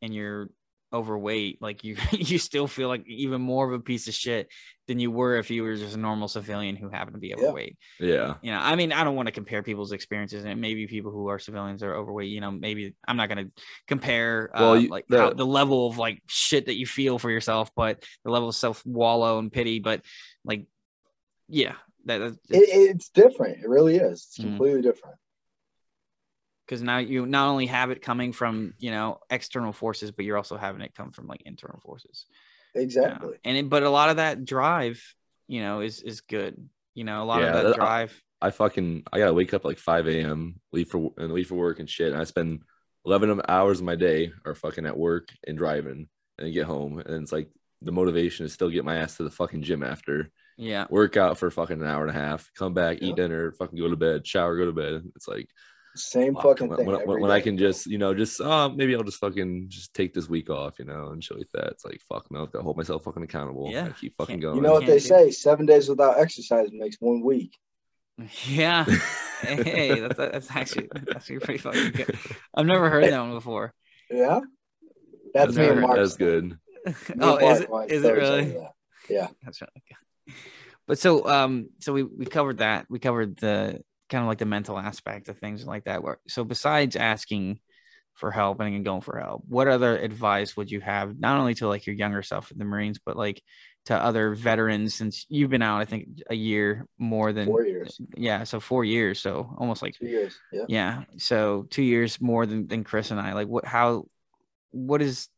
and 0.00 0.14
you're 0.14 0.48
overweight, 0.96 1.60
like 1.60 1.84
you 1.84 1.96
you 2.12 2.38
still 2.38 2.66
feel 2.66 2.88
like 2.88 3.04
even 3.06 3.40
more 3.40 3.66
of 3.66 3.72
a 3.78 3.82
piece 3.82 4.08
of 4.08 4.14
shit 4.14 4.48
than 4.88 4.98
you 4.98 5.10
were 5.10 5.36
if 5.36 5.50
you 5.50 5.62
were 5.62 5.74
just 5.76 5.96
a 5.96 5.98
normal 5.98 6.28
civilian 6.28 6.76
who 6.76 6.88
happened 6.88 7.14
to 7.14 7.20
be 7.20 7.28
Yeah. 7.28 7.36
overweight 7.36 7.76
Yeah. 7.98 8.34
you 8.40 8.52
know 8.52 8.58
i 8.60 8.76
mean 8.76 8.92
i 8.92 9.02
don't 9.02 9.16
want 9.16 9.26
to 9.26 9.32
compare 9.32 9.60
people's 9.64 9.90
experiences 9.90 10.44
and 10.44 10.60
maybe 10.60 10.86
people 10.86 11.10
who 11.10 11.26
are 11.26 11.40
civilians 11.40 11.82
are 11.82 11.92
overweight 11.96 12.30
you 12.30 12.40
know 12.40 12.52
maybe 12.52 12.94
i'm 13.08 13.16
not 13.16 13.28
going 13.28 13.46
to 13.46 13.52
compare 13.88 14.56
uh, 14.56 14.74
you- 14.74 14.88
like 14.88 15.04
the- 15.08 15.18
how, 15.18 15.30
the 15.32 15.44
level 15.44 15.88
of 15.88 15.98
like 15.98 16.22
shit 16.28 16.66
that 16.66 16.76
you 16.76 16.86
feel 16.86 17.18
for 17.18 17.32
yourself 17.32 17.68
but 17.74 18.04
the 18.24 18.30
level 18.30 18.48
of 18.48 18.54
self 18.54 18.86
wallow 18.86 19.40
and 19.40 19.50
pity 19.52 19.80
but 19.80 20.02
like 20.44 20.66
yeah 21.48 21.74
that 22.04 22.20
it, 22.22 22.36
it's 22.50 23.08
different. 23.08 23.58
It 23.64 23.68
really 23.68 23.96
is. 23.96 24.28
It's 24.28 24.38
Mhm. 24.38 24.42
completely 24.56 24.82
different. 24.82 25.16
Because 26.66 26.82
now 26.82 26.98
you 26.98 27.26
not 27.26 27.48
only 27.48 27.66
have 27.66 27.90
it 27.90 28.02
coming 28.02 28.32
from 28.32 28.74
you 28.78 28.90
know 28.90 29.18
external 29.30 29.72
forces 29.72 30.10
but 30.10 30.24
you're 30.24 30.36
also 30.36 30.56
having 30.56 30.80
it 30.82 30.94
come 30.94 31.12
from 31.12 31.26
like 31.26 31.42
internal 31.46 31.80
forces 31.80 32.26
Yeah. 32.74 32.82
Exactly. 32.82 33.36
and 33.44 33.56
it, 33.56 33.68
but 33.68 33.82
a 33.82 33.90
lot 33.90 34.10
of 34.10 34.16
that 34.16 34.44
drive 34.44 35.02
you 35.48 35.60
know 35.60 35.80
is 35.80 36.02
is 36.02 36.20
good 36.20 36.68
you 36.94 37.04
know 37.04 37.22
a 37.22 37.24
lot 37.24 37.40
Yeah, 37.40 37.48
of 37.48 37.54
that 37.54 37.68
that- 37.70 37.76
drive 37.76 38.22
I 38.42 38.50
fucking 38.50 39.04
I 39.12 39.18
gotta 39.18 39.32
wake 39.32 39.54
up 39.54 39.64
like 39.64 39.78
5 39.78 40.08
a.m. 40.08 40.60
leave 40.70 40.88
for 40.90 41.10
and 41.16 41.32
leave 41.32 41.48
for 41.48 41.54
work 41.54 41.80
and 41.80 41.88
shit. 41.88 42.12
And 42.12 42.20
I 42.20 42.24
spend 42.24 42.60
11 43.06 43.40
hours 43.48 43.78
of 43.78 43.86
my 43.86 43.94
day 43.96 44.30
are 44.44 44.54
fucking 44.54 44.84
at 44.84 44.96
work 44.96 45.30
and 45.46 45.56
driving 45.56 46.06
and 46.38 46.52
get 46.52 46.66
home. 46.66 46.98
And 46.98 47.22
it's 47.22 47.32
like 47.32 47.48
the 47.80 47.92
motivation 47.92 48.44
is 48.44 48.52
still 48.52 48.68
get 48.68 48.84
my 48.84 48.96
ass 48.96 49.16
to 49.16 49.22
the 49.22 49.30
fucking 49.30 49.62
gym 49.62 49.82
after 49.82 50.30
yeah 50.58 50.84
work 50.90 51.16
out 51.16 51.38
for 51.38 51.50
fucking 51.50 51.80
an 51.80 51.86
hour 51.88 52.06
and 52.06 52.14
a 52.14 52.20
half, 52.20 52.50
come 52.54 52.74
back, 52.74 52.98
Yeah. 53.00 53.08
eat 53.08 53.16
dinner, 53.16 53.52
fucking 53.52 53.78
go 53.78 53.88
to 53.88 53.96
bed, 53.96 54.26
shower, 54.26 54.54
go 54.58 54.66
to 54.66 54.72
bed. 54.72 55.02
It's 55.16 55.26
like 55.26 55.48
Same 55.96 56.34
fuck, 56.34 56.42
fucking 56.42 56.68
when, 56.68 56.76
thing. 56.78 56.86
when, 56.86 57.00
every 57.00 57.20
when 57.20 57.30
I 57.30 57.40
can 57.40 57.58
just 57.58 57.86
you 57.86 57.98
know 57.98 58.14
just 58.14 58.40
oh 58.40 58.68
maybe 58.70 58.94
I'll 58.94 59.02
just 59.02 59.18
fucking 59.18 59.66
just 59.68 59.94
take 59.94 60.14
this 60.14 60.28
week 60.28 60.50
off, 60.50 60.78
you 60.78 60.84
know, 60.84 61.08
and 61.08 61.22
shit 61.22 61.38
like 61.38 61.50
that. 61.54 61.68
It's 61.72 61.84
like 61.84 62.00
fuck 62.08 62.30
no, 62.30 62.42
I've 62.42 62.52
got 62.52 62.58
to 62.58 62.64
hold 62.64 62.76
myself 62.76 63.04
fucking 63.04 63.22
accountable. 63.22 63.70
Yeah. 63.70 63.86
I 63.86 63.90
keep 63.90 64.14
fucking 64.16 64.34
Can't- 64.34 64.42
going. 64.42 64.56
You 64.56 64.62
know 64.62 64.72
what 64.72 64.86
they 64.86 64.98
say? 64.98 65.30
Seven 65.30 65.66
days 65.66 65.88
without 65.88 66.18
exercise 66.18 66.68
makes 66.72 66.96
one 67.00 67.22
week. 67.22 67.56
yeah 68.46 68.86
hey 69.42 70.00
that's, 70.00 70.16
that's 70.16 70.50
actually 70.56 70.88
that's 70.90 71.16
actually 71.16 71.38
pretty 71.38 71.58
fucking 71.58 71.90
good 71.90 72.18
i've 72.54 72.64
never 72.64 72.88
heard 72.88 73.04
that 73.04 73.20
one 73.20 73.32
before 73.32 73.74
Yeah, 74.10 74.40
that's 75.34 75.50
I've 75.50 75.56
me 75.56 75.62
never 75.62 75.72
and 75.72 75.80
Mark. 75.82 75.98
That's 75.98 76.16
good. 76.16 76.44
Me 76.86 76.94
and 77.10 77.22
oh 77.22 77.36
is 77.36 77.42
Mark 77.42 77.60
it 77.60 77.70
like 77.70 77.90
is 77.90 78.04
it 78.04 78.08
throw 78.08 78.16
each 78.16 78.22
other 78.22 78.36
really 78.36 78.52
that. 78.52 78.72
Yeah. 79.10 79.28
That's 79.42 79.60
right. 79.60 79.70
But 80.86 80.98
so 80.98 81.28
um 81.28 81.68
so 81.80 81.92
we 81.92 82.04
we 82.04 82.24
covered 82.24 82.58
that. 82.58 82.86
We 82.88 82.98
covered 83.00 83.36
the 83.36 83.82
kind 84.08 84.22
of 84.22 84.28
like 84.28 84.38
the 84.38 84.46
mental 84.46 84.78
aspect 84.78 85.28
of 85.28 85.38
things 85.38 85.66
like 85.66 85.84
that. 85.84 86.00
So 86.28 86.44
besides 86.44 86.96
asking 86.96 87.60
for 88.14 88.30
help 88.30 88.60
and 88.60 88.84
going 88.84 89.00
for 89.00 89.18
help, 89.18 89.44
what 89.48 89.68
other 89.68 89.96
advice 89.96 90.56
would 90.56 90.70
you 90.70 90.80
have 90.80 91.18
not 91.18 91.38
only 91.38 91.54
to 91.54 91.68
like 91.68 91.86
your 91.86 91.96
younger 91.96 92.22
self 92.22 92.50
in 92.50 92.58
the 92.58 92.64
Marines, 92.64 92.98
but 93.04 93.16
like 93.16 93.42
to 93.86 93.94
other 93.94 94.34
veterans 94.34 94.94
since 94.94 95.26
you've 95.28 95.50
been 95.50 95.62
out? 95.62 95.80
I 95.80 95.84
think 95.84 96.22
a 96.30 96.34
year 96.34 96.86
more 96.98 97.32
than 97.32 97.46
Four 97.46 97.64
years, 97.64 98.00
yeah, 98.16 98.44
so 98.44 98.60
four 98.60 98.84
years, 98.84 99.20
so 99.20 99.54
almost 99.58 99.82
like 99.82 99.94
two 99.94 100.06
years. 100.06 100.38
Yeah. 100.52 100.64
yeah, 100.68 101.04
so 101.18 101.66
two 101.70 101.82
years 101.82 102.20
more 102.20 102.46
than 102.46 102.66
than 102.66 102.84
Chris 102.84 103.10
and 103.10 103.20
I. 103.20 103.32
Like, 103.34 103.48
what? 103.48 103.64
How? 103.64 104.06
What 104.70 105.02
is 105.02 105.28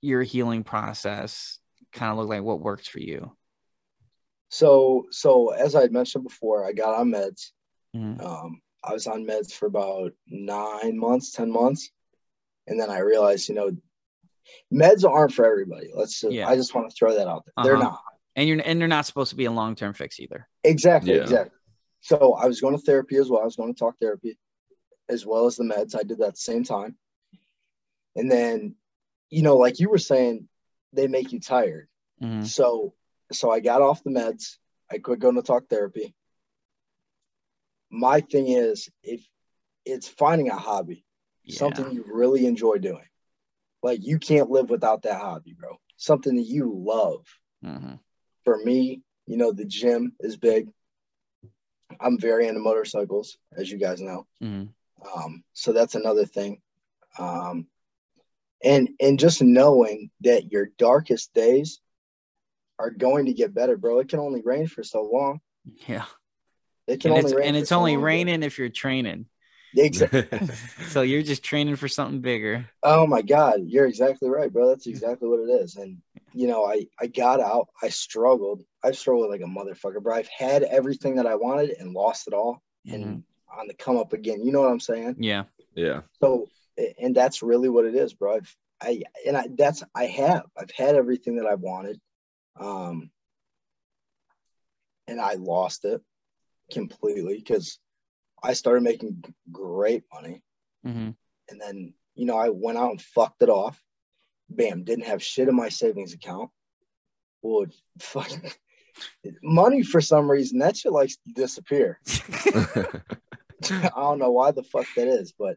your 0.00 0.22
healing 0.22 0.64
process 0.64 1.58
kind 1.92 2.10
of 2.12 2.18
look 2.18 2.28
like? 2.28 2.42
What 2.42 2.60
works 2.60 2.88
for 2.88 3.00
you? 3.00 3.32
So, 4.50 5.06
so 5.10 5.50
as 5.50 5.74
I 5.74 5.86
mentioned 5.88 6.24
before, 6.24 6.66
I 6.66 6.72
got 6.72 6.98
on 6.98 7.10
meds. 7.10 7.50
Mhm. 7.94 8.22
Um, 8.22 8.60
I 8.82 8.92
was 8.92 9.06
on 9.06 9.24
meds 9.26 9.52
for 9.52 9.66
about 9.66 10.12
nine 10.26 10.96
months, 10.98 11.32
ten 11.32 11.50
months, 11.50 11.90
and 12.66 12.80
then 12.80 12.90
I 12.90 12.98
realized, 13.00 13.48
you 13.48 13.54
know, 13.54 13.70
meds 14.72 15.08
aren't 15.08 15.32
for 15.34 15.44
everybody. 15.44 15.90
Let's. 15.94 16.20
Just, 16.20 16.32
Yeah. 16.32 16.48
I 16.48 16.56
just 16.56 16.74
want 16.74 16.88
to 16.88 16.94
throw 16.96 17.14
that 17.14 17.28
out 17.28 17.44
there. 17.44 17.64
They're 17.64 17.76
Uh-huh. 17.76 17.90
not. 17.90 18.02
And 18.36 18.48
you're 18.48 18.60
and 18.64 18.80
they're 18.80 18.88
not 18.88 19.06
supposed 19.06 19.30
to 19.30 19.36
be 19.36 19.44
a 19.46 19.50
long 19.52 19.74
term 19.74 19.92
fix 19.92 20.20
either. 20.20 20.48
Exactly, 20.64 21.14
Yeah. 21.14 21.22
exactly. 21.22 21.56
So 22.00 22.34
I 22.34 22.46
was 22.46 22.60
going 22.60 22.76
to 22.76 22.82
therapy 22.82 23.16
as 23.16 23.28
well. 23.28 23.42
I 23.42 23.44
was 23.44 23.56
going 23.56 23.74
to 23.74 23.78
talk 23.78 23.98
therapy 24.00 24.38
as 25.08 25.26
well 25.26 25.46
as 25.46 25.56
the 25.56 25.64
meds. 25.64 25.94
I 25.94 26.02
did 26.04 26.18
that 26.18 26.28
at 26.28 26.34
the 26.34 26.40
same 26.40 26.64
time. 26.64 26.96
And 28.16 28.30
then, 28.30 28.76
you 29.28 29.42
know, 29.42 29.56
like 29.56 29.80
you 29.80 29.90
were 29.90 29.98
saying, 29.98 30.48
they 30.92 31.08
make 31.08 31.32
you 31.32 31.40
tired. 31.40 31.88
Mhm. 32.22 32.46
So 32.46 32.94
so 33.32 33.50
I 33.50 33.60
got 33.60 33.82
off 33.82 34.02
the 34.02 34.10
meds. 34.10 34.56
I 34.90 34.98
quit 34.98 35.18
going 35.20 35.36
to 35.36 35.42
talk 35.42 35.68
therapy. 35.68 36.14
My 37.90 38.20
thing 38.20 38.48
is 38.48 38.88
if 39.02 39.26
it's 39.84 40.08
finding 40.08 40.48
a 40.48 40.56
hobby, 40.56 41.04
Yeah. 41.44 41.58
something 41.58 41.90
you 41.90 42.04
really 42.06 42.46
enjoy 42.46 42.78
doing. 42.78 43.08
Like 43.82 44.00
you 44.02 44.18
can't 44.18 44.50
live 44.50 44.70
without 44.70 45.02
that 45.02 45.20
hobby, 45.20 45.54
bro. 45.54 45.78
Something 45.96 46.36
that 46.36 46.42
you 46.46 46.72
love 46.74 47.26
Mhm. 47.64 47.98
for 48.44 48.58
me, 48.58 49.02
you 49.26 49.36
know, 49.36 49.52
the 49.52 49.64
gym 49.64 50.14
is 50.20 50.36
big. 50.36 50.72
I'm 51.98 52.18
very 52.18 52.46
into 52.46 52.60
motorcycles, 52.60 53.36
as 53.52 53.70
you 53.70 53.78
guys 53.78 54.00
know. 54.00 54.26
Mhm. 54.40 54.72
Um, 55.14 55.44
so 55.52 55.72
that's 55.72 55.94
another 55.94 56.24
thing. 56.26 56.62
Um, 57.18 57.68
and 58.62 58.90
and 59.00 59.18
just 59.18 59.42
knowing 59.42 60.10
that 60.20 60.52
your 60.52 60.66
darkest 60.78 61.32
days 61.32 61.80
are 62.78 62.90
going 62.90 63.26
to 63.26 63.34
get 63.34 63.54
better, 63.54 63.76
bro. 63.76 63.98
It 63.98 64.08
can 64.08 64.20
only 64.20 64.42
rain 64.42 64.66
for 64.66 64.82
so 64.82 65.02
long. 65.02 65.40
Yeah. 65.88 66.06
It 66.90 67.00
can 67.00 67.12
And 67.12 67.18
only 67.18 67.30
it's, 67.30 67.38
rain 67.38 67.48
and 67.48 67.56
it's 67.56 67.72
only 67.72 67.92
long, 67.92 68.00
bro. 68.00 68.06
raining 68.06 68.42
if 68.42 68.58
you're 68.58 68.68
training. 68.68 69.26
Exactly. 69.76 70.24
So 70.88 71.02
you're 71.02 71.22
just 71.22 71.44
training 71.44 71.76
for 71.76 71.86
something 71.86 72.20
bigger. 72.20 72.68
Oh 72.82 73.06
my 73.06 73.22
God, 73.22 73.60
you're 73.64 73.86
exactly 73.86 74.28
right, 74.28 74.52
bro. 74.52 74.68
That's 74.68 74.88
exactly 74.88 75.28
what 75.28 75.38
it 75.38 75.52
is. 75.52 75.76
And 75.76 75.98
you 76.32 76.48
know, 76.48 76.64
I 76.64 76.86
I 76.98 77.06
got 77.06 77.40
out. 77.40 77.68
I 77.80 77.90
struggled. 77.90 78.64
I've 78.82 78.98
struggled 78.98 79.30
like 79.30 79.40
a 79.40 79.44
motherfucker, 79.44 80.02
bro. 80.02 80.16
I've 80.16 80.28
had 80.36 80.64
everything 80.64 81.14
that 81.16 81.26
I 81.26 81.36
wanted 81.36 81.70
and 81.78 81.92
lost 81.92 82.26
it 82.26 82.34
all, 82.34 82.60
and 82.86 83.04
Mhm. 83.04 83.22
on 83.56 83.68
the 83.68 83.74
come 83.74 83.96
up 83.96 84.12
again. 84.12 84.44
You 84.44 84.50
know 84.50 84.62
what 84.62 84.70
I'm 84.70 84.80
saying? 84.80 85.16
Yeah. 85.18 85.44
yeah. 85.74 86.02
So, 86.20 86.48
and 86.98 87.14
that's 87.14 87.42
really 87.42 87.68
what 87.68 87.84
it 87.84 87.94
is, 87.94 88.14
bro. 88.14 88.36
I've, 88.36 88.56
I 88.80 89.02
and 89.24 89.36
I 89.36 89.46
that's 89.56 89.84
I 89.94 90.06
have. 90.06 90.46
I've 90.56 90.70
had 90.72 90.96
everything 90.96 91.36
that 91.36 91.46
I 91.46 91.54
wanted, 91.54 92.00
um, 92.58 93.10
and 95.06 95.20
I 95.20 95.34
lost 95.34 95.84
it 95.84 96.00
completely 96.70 97.36
because 97.36 97.78
I 98.42 98.54
started 98.54 98.82
making 98.82 99.24
great 99.50 100.04
money, 100.12 100.42
hmm 100.84 101.10
and 101.48 101.60
then 101.60 101.94
you 102.14 102.26
know 102.26 102.38
I 102.38 102.50
went 102.50 102.78
out 102.78 102.90
and 102.90 103.02
fucked 103.02 103.42
it 103.42 103.48
off. 103.48 103.82
Bam! 104.48 104.84
Didn't 104.84 105.06
have 105.06 105.22
shit 105.22 105.48
in 105.48 105.54
my 105.54 105.68
savings 105.68 106.14
account. 106.14 106.50
Well, 107.42 107.66
fucking 107.98 108.50
money 109.42 109.82
for 109.82 110.00
some 110.00 110.30
reason 110.30 110.58
that 110.58 110.76
shit 110.76 110.92
likes 110.92 111.16
to 111.16 111.32
disappear. 111.34 112.00
I 113.64 113.90
don't 113.96 114.18
know 114.18 114.30
why 114.30 114.50
the 114.52 114.62
fuck 114.62 114.86
that 114.96 115.08
is, 115.08 115.32
but 115.38 115.56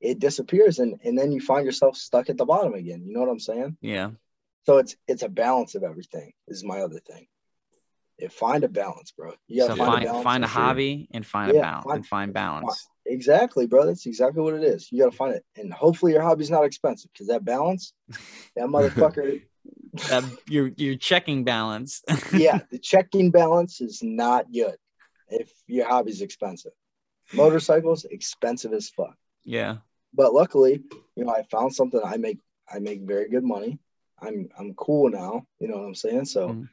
it 0.00 0.18
disappears 0.18 0.78
and 0.78 0.98
and 1.04 1.18
then 1.18 1.32
you 1.32 1.40
find 1.40 1.64
yourself 1.64 1.96
stuck 1.96 2.30
at 2.30 2.36
the 2.36 2.44
bottom 2.44 2.74
again. 2.74 3.04
You 3.06 3.14
know 3.14 3.20
what 3.20 3.30
I'm 3.30 3.40
saying? 3.40 3.76
Yeah. 3.80 4.10
So 4.64 4.78
it's 4.78 4.96
it's 5.06 5.22
a 5.22 5.28
balance 5.28 5.74
of 5.74 5.82
everything. 5.82 6.32
Is 6.48 6.64
my 6.64 6.80
other 6.80 7.00
thing. 7.00 7.26
Yeah, 8.22 8.28
find 8.28 8.62
a 8.62 8.68
balance, 8.68 9.10
bro. 9.10 9.32
You 9.48 9.62
So 9.62 9.74
gotta 9.74 9.84
find 9.84 10.04
balance 10.04 10.22
find 10.22 10.44
a 10.44 10.46
sure. 10.46 10.62
hobby 10.62 11.08
and 11.12 11.26
find 11.26 11.50
a 11.50 11.60
balance 11.60 11.84
find- 11.84 11.96
and 11.96 12.06
find 12.06 12.32
balance. 12.32 12.88
Exactly, 13.04 13.66
bro. 13.66 13.84
That's 13.84 14.06
exactly 14.06 14.42
what 14.42 14.54
it 14.54 14.62
is. 14.62 14.92
You 14.92 15.00
gotta 15.02 15.16
find 15.16 15.34
it, 15.34 15.44
and 15.56 15.72
hopefully 15.72 16.12
your 16.12 16.22
hobby's 16.22 16.48
not 16.50 16.64
expensive 16.64 17.10
because 17.12 17.26
that 17.26 17.44
balance, 17.44 17.92
that 18.56 18.66
motherfucker. 18.68 19.40
That 20.08 20.22
your 20.46 20.68
your 20.76 20.94
checking 20.94 21.42
balance. 21.42 22.02
yeah, 22.32 22.60
the 22.70 22.78
checking 22.90 23.32
balance 23.32 23.80
is 23.80 24.04
not 24.04 24.52
good 24.52 24.76
if 25.28 25.52
your 25.66 25.88
hobby's 25.88 26.20
expensive. 26.22 26.72
Motorcycles 27.32 28.04
expensive 28.04 28.72
as 28.72 28.88
fuck. 28.88 29.16
yeah. 29.44 29.78
but 30.14 30.32
luckily, 30.32 30.82
you 31.16 31.24
know, 31.24 31.32
I 31.34 31.42
found 31.50 31.74
something 31.74 32.00
I 32.04 32.18
make 32.18 32.38
I 32.72 32.78
make 32.78 33.02
very 33.02 33.28
good 33.28 33.42
money. 33.44 33.80
I'm 34.20 34.48
I'm 34.56 34.74
cool 34.74 35.10
now, 35.10 35.44
you 35.58 35.66
know 35.66 35.78
what 35.78 35.86
I'm 35.86 35.94
saying? 35.96 36.26
So, 36.26 36.48
Mhm. 36.50 36.68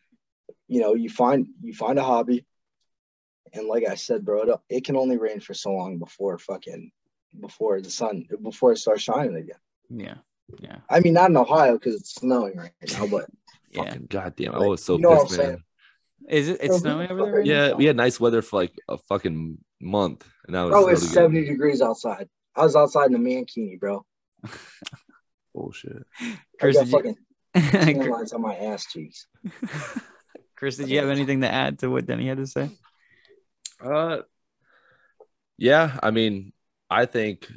You 0.70 0.80
know, 0.80 0.94
you 0.94 1.10
find 1.10 1.48
you 1.62 1.74
find 1.74 2.00
a 2.00 2.04
hobby 2.04 2.46
and 3.54 3.68
like 3.68 3.84
I 3.88 3.96
said, 3.96 4.24
bro, 4.24 4.44
it, 4.44 4.60
it 4.70 4.84
can 4.86 4.96
only 4.96 5.18
rain 5.18 5.40
for 5.40 5.54
so 5.54 5.72
long 5.72 5.98
before 5.98 6.38
fucking 6.38 6.92
before 7.40 7.82
the 7.82 7.90
sun 7.90 8.26
before 8.42 8.72
it 8.72 8.78
starts 8.78 9.04
shining 9.04 9.36
again. 9.36 9.58
Yeah. 9.90 10.16
Yeah. 10.60 10.78
I 10.90 11.00
mean, 11.00 11.14
not 11.14 11.30
in 11.30 11.38
Ohio 11.38 11.74
because 11.74 11.96
it's 11.96 12.16
snowing 12.16 12.58
right 12.58 12.72
now, 12.92 13.08
but 13.12 13.26
Yeah. 13.72 13.84
Fucking 13.84 14.08
goddamn. 14.10 14.56
I 14.56 14.58
Like, 14.58 14.66
oh, 14.66 14.70
was 14.72 14.84
so 14.84 14.96
you 14.96 15.02
know 15.02 15.10
what 15.10 15.28
pissed, 15.28 15.40
I'm 15.40 15.46
saying? 15.46 15.64
Is 16.28 16.50
it 16.50 16.58
it's 16.62 16.68
So 16.68 16.74
who 16.74 16.80
snowing 16.80 17.12
over 17.12 17.24
there? 17.24 17.34
right 17.36 17.46
you? 17.46 17.54
now? 17.54 17.66
Yeah, 17.68 17.74
we 17.74 17.86
had 17.86 17.96
nice 17.96 18.20
weather 18.20 18.42
for 18.42 18.60
like 18.62 18.74
a 18.88 18.98
fucking 18.98 19.60
month. 19.80 20.28
And 20.48 20.54
now 20.54 20.70
bro, 20.70 20.88
it's 20.88 21.04
it's 21.04 21.16
really 21.16 21.42
70 21.42 21.46
degrees 21.46 21.82
outside. 21.82 22.30
I 22.56 22.64
was 22.64 22.76
outside 22.76 23.12
in 23.12 23.16
a 23.16 23.20
mankini, 23.20 23.80
bro. 23.80 24.06
bullshit. 25.54 26.04
Chris, 26.60 26.78
I 26.78 26.86
got 26.86 27.16
fucking 27.56 27.96
you, 28.02 28.12
lines 28.12 28.34
on 28.34 28.42
my 28.42 28.56
ass 28.56 28.86
cheeks. 28.86 29.28
Chris, 30.60 30.76
did 30.76 30.90
you 30.90 31.00
have 31.00 31.08
anything 31.10 31.40
to 31.42 31.50
add 31.52 31.80
to 31.80 31.90
what 31.90 32.06
Denny 32.06 32.28
had 32.28 32.38
to 32.38 32.46
say? 32.48 32.70
Uh, 33.82 34.18
yeah. 35.58 35.98
I 36.04 36.12
mean, 36.12 36.52
I 36.90 37.06
think 37.06 37.48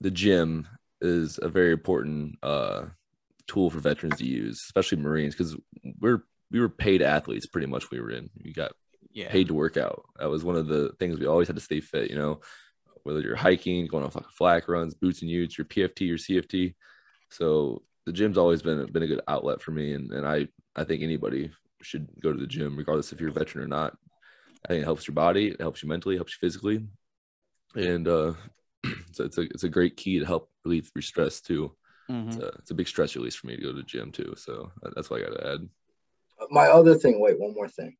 the 0.00 0.10
gym 0.10 0.66
is 1.00 1.38
a 1.40 1.48
very 1.48 1.72
important 1.72 2.38
uh 2.42 2.86
tool 3.46 3.70
for 3.70 3.78
veterans 3.78 4.18
to 4.18 4.24
use, 4.24 4.60
especially 4.66 4.98
Marines, 4.98 5.34
because 5.34 5.56
we're 6.00 6.24
we 6.50 6.58
were 6.58 6.68
paid 6.68 7.00
athletes 7.00 7.46
pretty 7.46 7.68
much. 7.68 7.90
We 7.92 8.00
were 8.00 8.10
in. 8.10 8.28
We 8.42 8.52
got 8.52 8.72
Yeah. 9.12 9.30
paid 9.30 9.46
to 9.46 9.54
work 9.54 9.76
out. 9.76 10.02
That 10.18 10.28
was 10.28 10.42
one 10.42 10.56
of 10.56 10.66
the 10.66 10.92
things 10.98 11.20
we 11.20 11.26
always 11.26 11.46
had 11.46 11.56
to 11.56 11.62
stay 11.62 11.80
fit. 11.80 12.10
You 12.10 12.16
know, 12.16 12.40
whether 13.04 13.20
you're 13.20 13.36
hiking, 13.36 13.86
going 13.86 14.02
on 14.02 14.10
fucking 14.10 14.30
flat 14.36 14.68
runs, 14.68 14.94
boots 14.94 15.22
and 15.22 15.30
utes, 15.30 15.56
your 15.56 15.64
PFT, 15.64 16.08
your 16.08 16.18
CFT. 16.18 16.74
So 17.30 17.82
the 18.04 18.12
gym's 18.12 18.36
always 18.36 18.62
been 18.62 18.84
been 18.90 19.04
a 19.04 19.06
good 19.06 19.20
outlet 19.28 19.62
for 19.62 19.70
me, 19.70 19.92
and 19.92 20.10
and 20.12 20.26
I 20.26 20.48
I 20.74 20.82
think 20.82 21.02
anybody 21.02 21.52
should 21.82 22.08
go 22.20 22.32
to 22.32 22.38
the 22.38 22.46
gym, 22.46 22.76
regardless 22.76 23.12
if 23.12 23.20
you're 23.20 23.30
a 23.30 23.32
veteran 23.32 23.64
or 23.64 23.68
not. 23.68 23.96
I 24.64 24.68
think 24.68 24.82
it 24.82 24.84
helps 24.84 25.06
your 25.08 25.14
body, 25.14 25.48
it 25.48 25.60
helps 25.60 25.82
you 25.82 25.88
mentally, 25.88 26.14
it 26.14 26.18
helps 26.18 26.32
you 26.32 26.46
physically, 26.46 26.86
and 27.74 28.06
uh, 28.06 28.34
so 29.12 29.24
it's 29.24 29.38
a 29.38 29.42
it's 29.42 29.64
a 29.64 29.68
great 29.68 29.96
key 29.96 30.18
to 30.20 30.24
help 30.26 30.50
relieve 30.64 30.90
your 30.94 31.02
stress 31.02 31.40
too. 31.40 31.74
Mhm. 32.10 32.28
It's 32.28 32.36
a, 32.36 32.46
it's 32.58 32.70
a 32.70 32.74
big 32.74 32.88
stress 32.88 33.16
release 33.16 33.34
for 33.34 33.46
me 33.46 33.56
to 33.56 33.62
go 33.62 33.68
to 33.72 33.76
the 33.76 33.82
gym 33.82 34.12
too. 34.12 34.34
So 34.36 34.70
that's 34.94 35.10
what 35.10 35.20
I 35.20 35.24
got 35.24 35.38
to 35.38 35.52
add. 35.52 35.68
my 36.50 36.66
other 36.68 36.94
thing, 36.94 37.20
wait, 37.20 37.38
one 37.38 37.54
more 37.54 37.68
thing. 37.68 37.96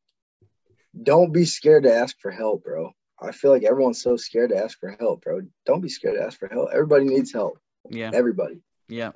Don't 1.03 1.33
be 1.33 1.45
scared 1.45 1.85
to 1.85 1.95
ask 1.95 2.19
for 2.21 2.31
help, 2.31 2.65
bro. 2.65 2.93
I 3.21 3.31
feel 3.33 3.51
like 3.53 3.63
everyone's 3.63 4.03
so 4.03 4.17
scared 4.17 4.51
to 4.51 4.57
ask 4.57 4.79
for 4.79 4.97
help, 4.99 5.23
bro. 5.23 5.43
Don't 5.65 5.81
be 5.81 5.89
scared 5.89 6.17
to 6.17 6.23
ask 6.25 6.39
for 6.39 6.49
help. 6.49 6.71
Everybody 6.73 7.05
needs 7.05 7.33
help. 7.33 7.59
Yeah. 7.89 8.11
Everybody. 8.13 8.61
Yeah. 8.89 9.13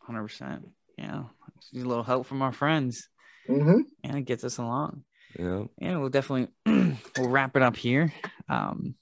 Hundred 0.00 0.22
percent. 0.22 0.68
Yeah. 0.96 1.24
Just 1.60 1.74
need 1.74 1.84
a 1.84 1.88
little 1.88 2.04
help 2.04 2.26
from 2.26 2.42
our 2.42 2.52
friends. 2.52 3.08
Mm-hmm. 3.50 3.80
And 4.04 4.16
it 4.16 4.22
gets 4.22 4.44
us 4.44 4.58
along. 4.58 5.04
Yeah. 5.38 5.64
And 5.78 6.00
we'll 6.00 6.10
definitely 6.10 6.48
we'll 7.16 7.28
wrap 7.28 7.56
it 7.56 7.62
up 7.62 7.76
here. 7.76 8.12
Um 8.48 8.94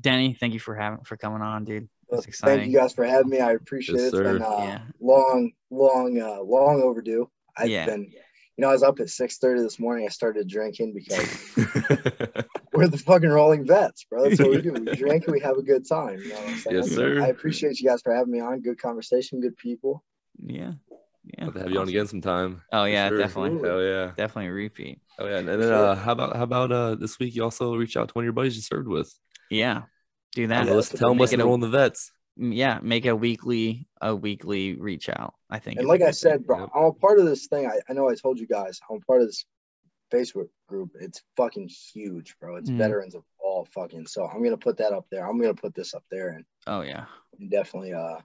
Denny, 0.00 0.34
thank 0.34 0.54
you 0.54 0.60
for 0.60 0.74
having 0.74 1.04
for 1.04 1.16
coming 1.16 1.42
on, 1.42 1.64
dude. 1.64 1.88
That's 2.10 2.40
Thank 2.40 2.70
you 2.70 2.78
guys 2.78 2.92
for 2.92 3.04
having 3.04 3.30
me. 3.30 3.40
I 3.40 3.52
appreciate 3.52 3.96
Yes, 3.96 4.04
it. 4.04 4.06
It's 4.08 4.18
been 4.18 4.38
sir. 4.40 4.44
uh, 4.44 4.64
Yeah. 4.64 4.80
long, 5.00 5.52
long, 5.70 6.20
uh, 6.20 6.42
long 6.42 6.82
overdue. 6.82 7.30
I've 7.56 7.70
Yeah. 7.70 7.86
been, 7.86 8.02
you 8.02 8.18
know, 8.58 8.68
I 8.68 8.72
was 8.72 8.82
up 8.82 9.00
at 9.00 9.08
six 9.08 9.38
thirty 9.38 9.62
this 9.62 9.78
morning. 9.78 10.04
I 10.06 10.08
started 10.10 10.46
drinking 10.48 10.92
because 10.94 11.54
we're 12.74 12.88
the 12.88 12.98
fucking 12.98 13.28
rolling 13.30 13.66
vets, 13.66 14.04
bro. 14.04 14.24
That's 14.28 14.40
what 14.40 14.50
we 14.50 14.60
do. 14.60 14.72
We 14.74 14.94
drink 14.96 15.24
and 15.24 15.32
we 15.32 15.40
have 15.40 15.56
a 15.56 15.62
good 15.62 15.86
time. 15.88 16.20
You 16.22 16.28
know 16.30 16.36
what 16.36 16.48
I'm 16.50 16.56
saying? 16.56 16.76
Yes, 16.76 16.90
sir. 16.90 17.22
I 17.22 17.28
appreciate 17.28 17.80
you 17.80 17.88
guys 17.88 18.02
for 18.02 18.14
having 18.14 18.32
me 18.32 18.40
on. 18.40 18.60
Good 18.60 18.78
conversation, 18.80 19.40
good 19.40 19.56
people. 19.56 20.04
Yeah. 20.44 20.72
Yeah. 21.24 21.44
Have 21.44 21.54
to 21.54 21.60
have 21.60 21.70
you 21.70 21.78
on 21.80 21.88
again 21.88 22.06
sometime. 22.08 22.62
Oh 22.72 22.84
yeah, 22.84 23.08
sure. 23.08 23.18
definitely. 23.18 23.68
Hell 23.68 23.82
yeah. 23.82 24.12
Definitely 24.16 24.48
a 24.48 24.52
repeat. 24.52 25.00
Oh 25.18 25.26
yeah. 25.26 25.38
And 25.38 25.48
then 25.48 25.62
uh, 25.72 25.94
how 25.94 26.12
about 26.12 26.34
how 26.36 26.42
about 26.42 26.72
uh 26.72 26.94
this 26.96 27.18
week 27.18 27.34
you 27.36 27.44
also 27.44 27.74
reach 27.76 27.96
out 27.96 28.08
to 28.08 28.12
one 28.14 28.24
of 28.24 28.26
your 28.26 28.32
buddies 28.32 28.56
you 28.56 28.62
served 28.62 28.88
with? 28.88 29.12
Yeah. 29.50 29.82
Do 30.34 30.46
Tell 30.48 30.56
that. 30.58 30.66
them, 30.66 30.76
listen, 30.76 30.98
tell 30.98 31.08
them 31.10 31.18
Make 31.18 31.22
listen 31.22 31.40
it 31.40 31.44
to 31.44 31.52
a- 31.54 31.58
the 31.58 31.68
vets. 31.68 32.10
mm, 32.40 32.56
yeah, 32.56 32.80
make 32.82 33.06
a 33.06 33.14
weekly 33.14 33.86
a 34.00 34.16
weekly 34.16 34.74
reach 34.74 35.08
out. 35.08 35.34
I 35.50 35.58
think. 35.60 35.78
And 35.78 35.86
like 35.86 36.02
I 36.02 36.10
said, 36.10 36.44
bro, 36.46 36.58
Yep. 36.60 36.70
I'm 36.74 36.84
a 36.84 36.92
part 36.92 37.18
of 37.20 37.26
this 37.26 37.46
thing. 37.46 37.66
I, 37.66 37.78
I 37.88 37.92
know 37.92 38.08
I 38.08 38.14
told 38.16 38.40
you 38.40 38.46
guys, 38.48 38.80
I'm 38.90 39.00
part 39.02 39.20
of 39.20 39.28
this 39.28 39.44
Facebook 40.12 40.48
group. 40.68 40.90
It's 41.00 41.22
fucking 41.36 41.68
huge, 41.68 42.34
bro. 42.40 42.56
It's 42.56 42.68
Mhm. 42.70 42.78
veterans 42.78 43.14
of 43.14 43.22
all 43.38 43.66
fucking. 43.74 44.06
So 44.06 44.24
I'm 44.26 44.42
gonna 44.42 44.56
put 44.56 44.76
that 44.78 44.92
up 44.92 45.06
there. 45.10 45.28
I'm 45.28 45.38
gonna 45.40 45.54
put 45.54 45.74
this 45.74 45.94
up 45.94 46.04
there 46.10 46.30
and, 46.30 46.44
Oh 46.66 46.80
yeah. 46.80 47.04
and 47.38 47.50
definitely 47.50 47.92
uh 47.92 48.16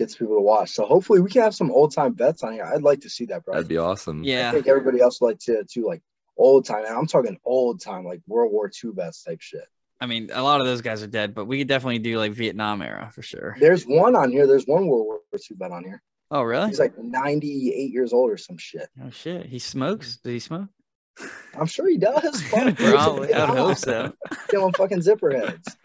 gets 0.00 0.16
people 0.16 0.34
to 0.36 0.40
watch. 0.40 0.70
So 0.70 0.86
hopefully 0.86 1.20
we 1.20 1.30
can 1.30 1.42
have 1.42 1.54
some 1.54 1.70
old 1.70 1.94
time 1.94 2.14
vets 2.14 2.42
on 2.42 2.54
here. 2.54 2.64
I'd 2.64 2.82
like 2.82 3.02
to 3.02 3.10
see 3.10 3.26
that, 3.26 3.44
bro. 3.44 3.54
That'd 3.54 3.68
be 3.68 3.76
awesome. 3.76 4.24
Yeah. 4.24 4.48
I 4.48 4.52
think 4.52 4.66
everybody 4.66 5.00
else 5.00 5.20
would 5.20 5.28
like 5.28 5.38
to 5.40 5.62
too, 5.64 5.86
like 5.86 6.02
old 6.38 6.64
time. 6.64 6.86
And 6.86 6.96
I'm 6.96 7.06
talking 7.06 7.38
old 7.44 7.82
time, 7.82 8.04
like 8.04 8.20
World 8.26 8.50
War 8.50 8.70
II 8.82 8.92
vets 8.94 9.22
type 9.22 9.40
shit. 9.42 9.64
I 10.00 10.06
mean, 10.06 10.30
a 10.32 10.42
lot 10.42 10.60
of 10.62 10.66
those 10.66 10.80
guys 10.80 11.02
are 11.02 11.06
dead, 11.06 11.34
but 11.34 11.44
we 11.44 11.58
could 11.58 11.68
definitely 11.68 11.98
do 11.98 12.16
like 12.18 12.32
Vietnam 12.32 12.80
era 12.80 13.10
for 13.14 13.20
sure. 13.20 13.54
There's 13.60 13.84
one 13.84 14.16
on 14.16 14.30
here. 14.32 14.46
There's 14.46 14.64
one 14.64 14.86
World 14.86 15.04
War 15.06 15.20
II 15.34 15.56
vet 15.58 15.70
on 15.70 15.84
here. 15.84 16.02
Oh 16.30 16.42
really? 16.42 16.68
He's 16.68 16.78
like 16.80 16.96
98 16.98 17.92
years 17.92 18.14
old 18.14 18.30
or 18.30 18.38
some 18.38 18.56
shit. 18.56 18.88
Oh 19.04 19.10
shit. 19.10 19.44
He 19.46 19.58
smokes. 19.58 20.16
Did 20.16 20.32
he 20.32 20.38
smoke? 20.38 20.68
I'm 21.58 21.66
sure 21.66 21.86
he 21.86 21.98
does. 21.98 22.40
Fuck, 22.44 22.76
Probably. 22.76 23.34
I 23.34 23.50
would 23.50 23.58
hope 23.58 23.76
so. 23.76 24.14
Killing 24.48 24.72
fucking 24.72 25.02
zipper 25.02 25.30
heads. 25.30 25.76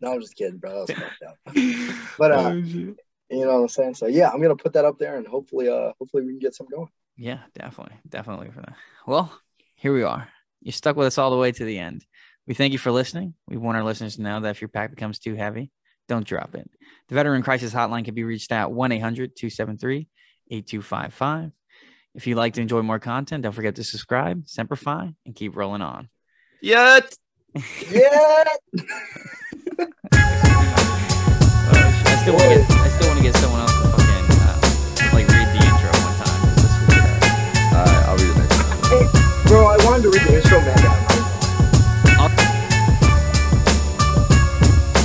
No, 0.00 0.12
I'm 0.12 0.20
just 0.20 0.36
kidding, 0.36 0.58
bro. 0.58 0.86
That 0.86 0.96
was 0.96 1.04
fucked 1.08 1.22
up. 1.26 1.54
But 2.18 2.30
uh, 2.32 2.36
Oh, 2.36 2.62
shit. 2.62 2.96
You 3.30 3.44
know 3.44 3.54
what 3.54 3.62
I'm 3.62 3.68
saying? 3.68 3.94
So 3.94 4.06
yeah, 4.06 4.30
I'm 4.30 4.40
gonna 4.40 4.56
put 4.56 4.72
that 4.74 4.84
up 4.84 4.98
there 4.98 5.16
and 5.16 5.26
hopefully 5.26 5.68
uh 5.68 5.92
hopefully 5.98 6.24
we 6.24 6.32
can 6.32 6.38
get 6.38 6.54
some 6.54 6.66
going. 6.68 6.88
Yeah, 7.16 7.40
definitely. 7.54 7.96
Definitely 8.08 8.50
for 8.50 8.60
that. 8.60 8.74
Well, 9.06 9.32
here 9.74 9.92
we 9.92 10.02
are. 10.02 10.28
You 10.60 10.72
stuck 10.72 10.96
with 10.96 11.06
us 11.06 11.18
all 11.18 11.30
the 11.30 11.36
way 11.36 11.52
to 11.52 11.64
the 11.64 11.78
end. 11.78 12.04
We 12.46 12.54
thank 12.54 12.72
you 12.72 12.78
for 12.78 12.90
listening. 12.90 13.34
We 13.46 13.56
want 13.56 13.76
our 13.76 13.84
listeners 13.84 14.16
to 14.16 14.22
know 14.22 14.40
that 14.40 14.50
if 14.50 14.60
your 14.60 14.68
pack 14.68 14.90
becomes 14.90 15.18
too 15.18 15.34
heavy, 15.34 15.70
don't 16.08 16.26
drop 16.26 16.54
it. 16.54 16.70
The 17.08 17.14
Veteran 17.14 17.42
Crisis 17.42 17.74
Hotline 17.74 18.04
can 18.04 18.14
be 18.14 18.24
reached 18.24 18.50
at 18.52 18.72
1 18.72 18.92
800 18.92 19.36
273 19.36 20.08
8255. 20.50 21.52
If 22.14 22.26
you'd 22.26 22.36
like 22.36 22.54
to 22.54 22.62
enjoy 22.62 22.82
more 22.82 22.98
content, 22.98 23.42
don't 23.42 23.52
forget 23.52 23.76
to 23.76 23.84
subscribe, 23.84 24.48
Semper 24.48 24.76
Fi, 24.76 25.14
and 25.26 25.34
keep 25.36 25.54
rolling 25.54 25.82
on. 25.82 26.08
Yet. 26.60 27.14
Yeah. 27.90 28.44
still 32.28 32.36
want 32.36 32.52
to 32.52 32.58
get. 32.58 32.80
I 32.80 32.88
still 32.88 33.08
want 33.08 33.18
to 33.18 33.24
get 33.24 33.36
someone 33.36 33.60
else 33.60 33.72
to 33.72 33.88
fucking 33.88 34.26
uh, 34.36 34.60
like 35.14 35.28
read 35.28 35.48
the 35.48 35.60
intro 35.64 35.90
one 36.04 36.14
time. 36.20 36.40
Just, 36.60 36.76
uh, 37.72 38.04
I'll 38.06 38.16
read 38.16 38.28
the 38.28 38.40
next 38.40 38.58
one. 38.58 38.76
Hey, 38.92 39.48
bro, 39.48 39.66
I 39.66 39.76
wanted 39.84 40.02
to 40.02 40.10
read 40.10 40.22
the 40.22 40.36
intro, 40.36 40.60
man. 40.60 40.77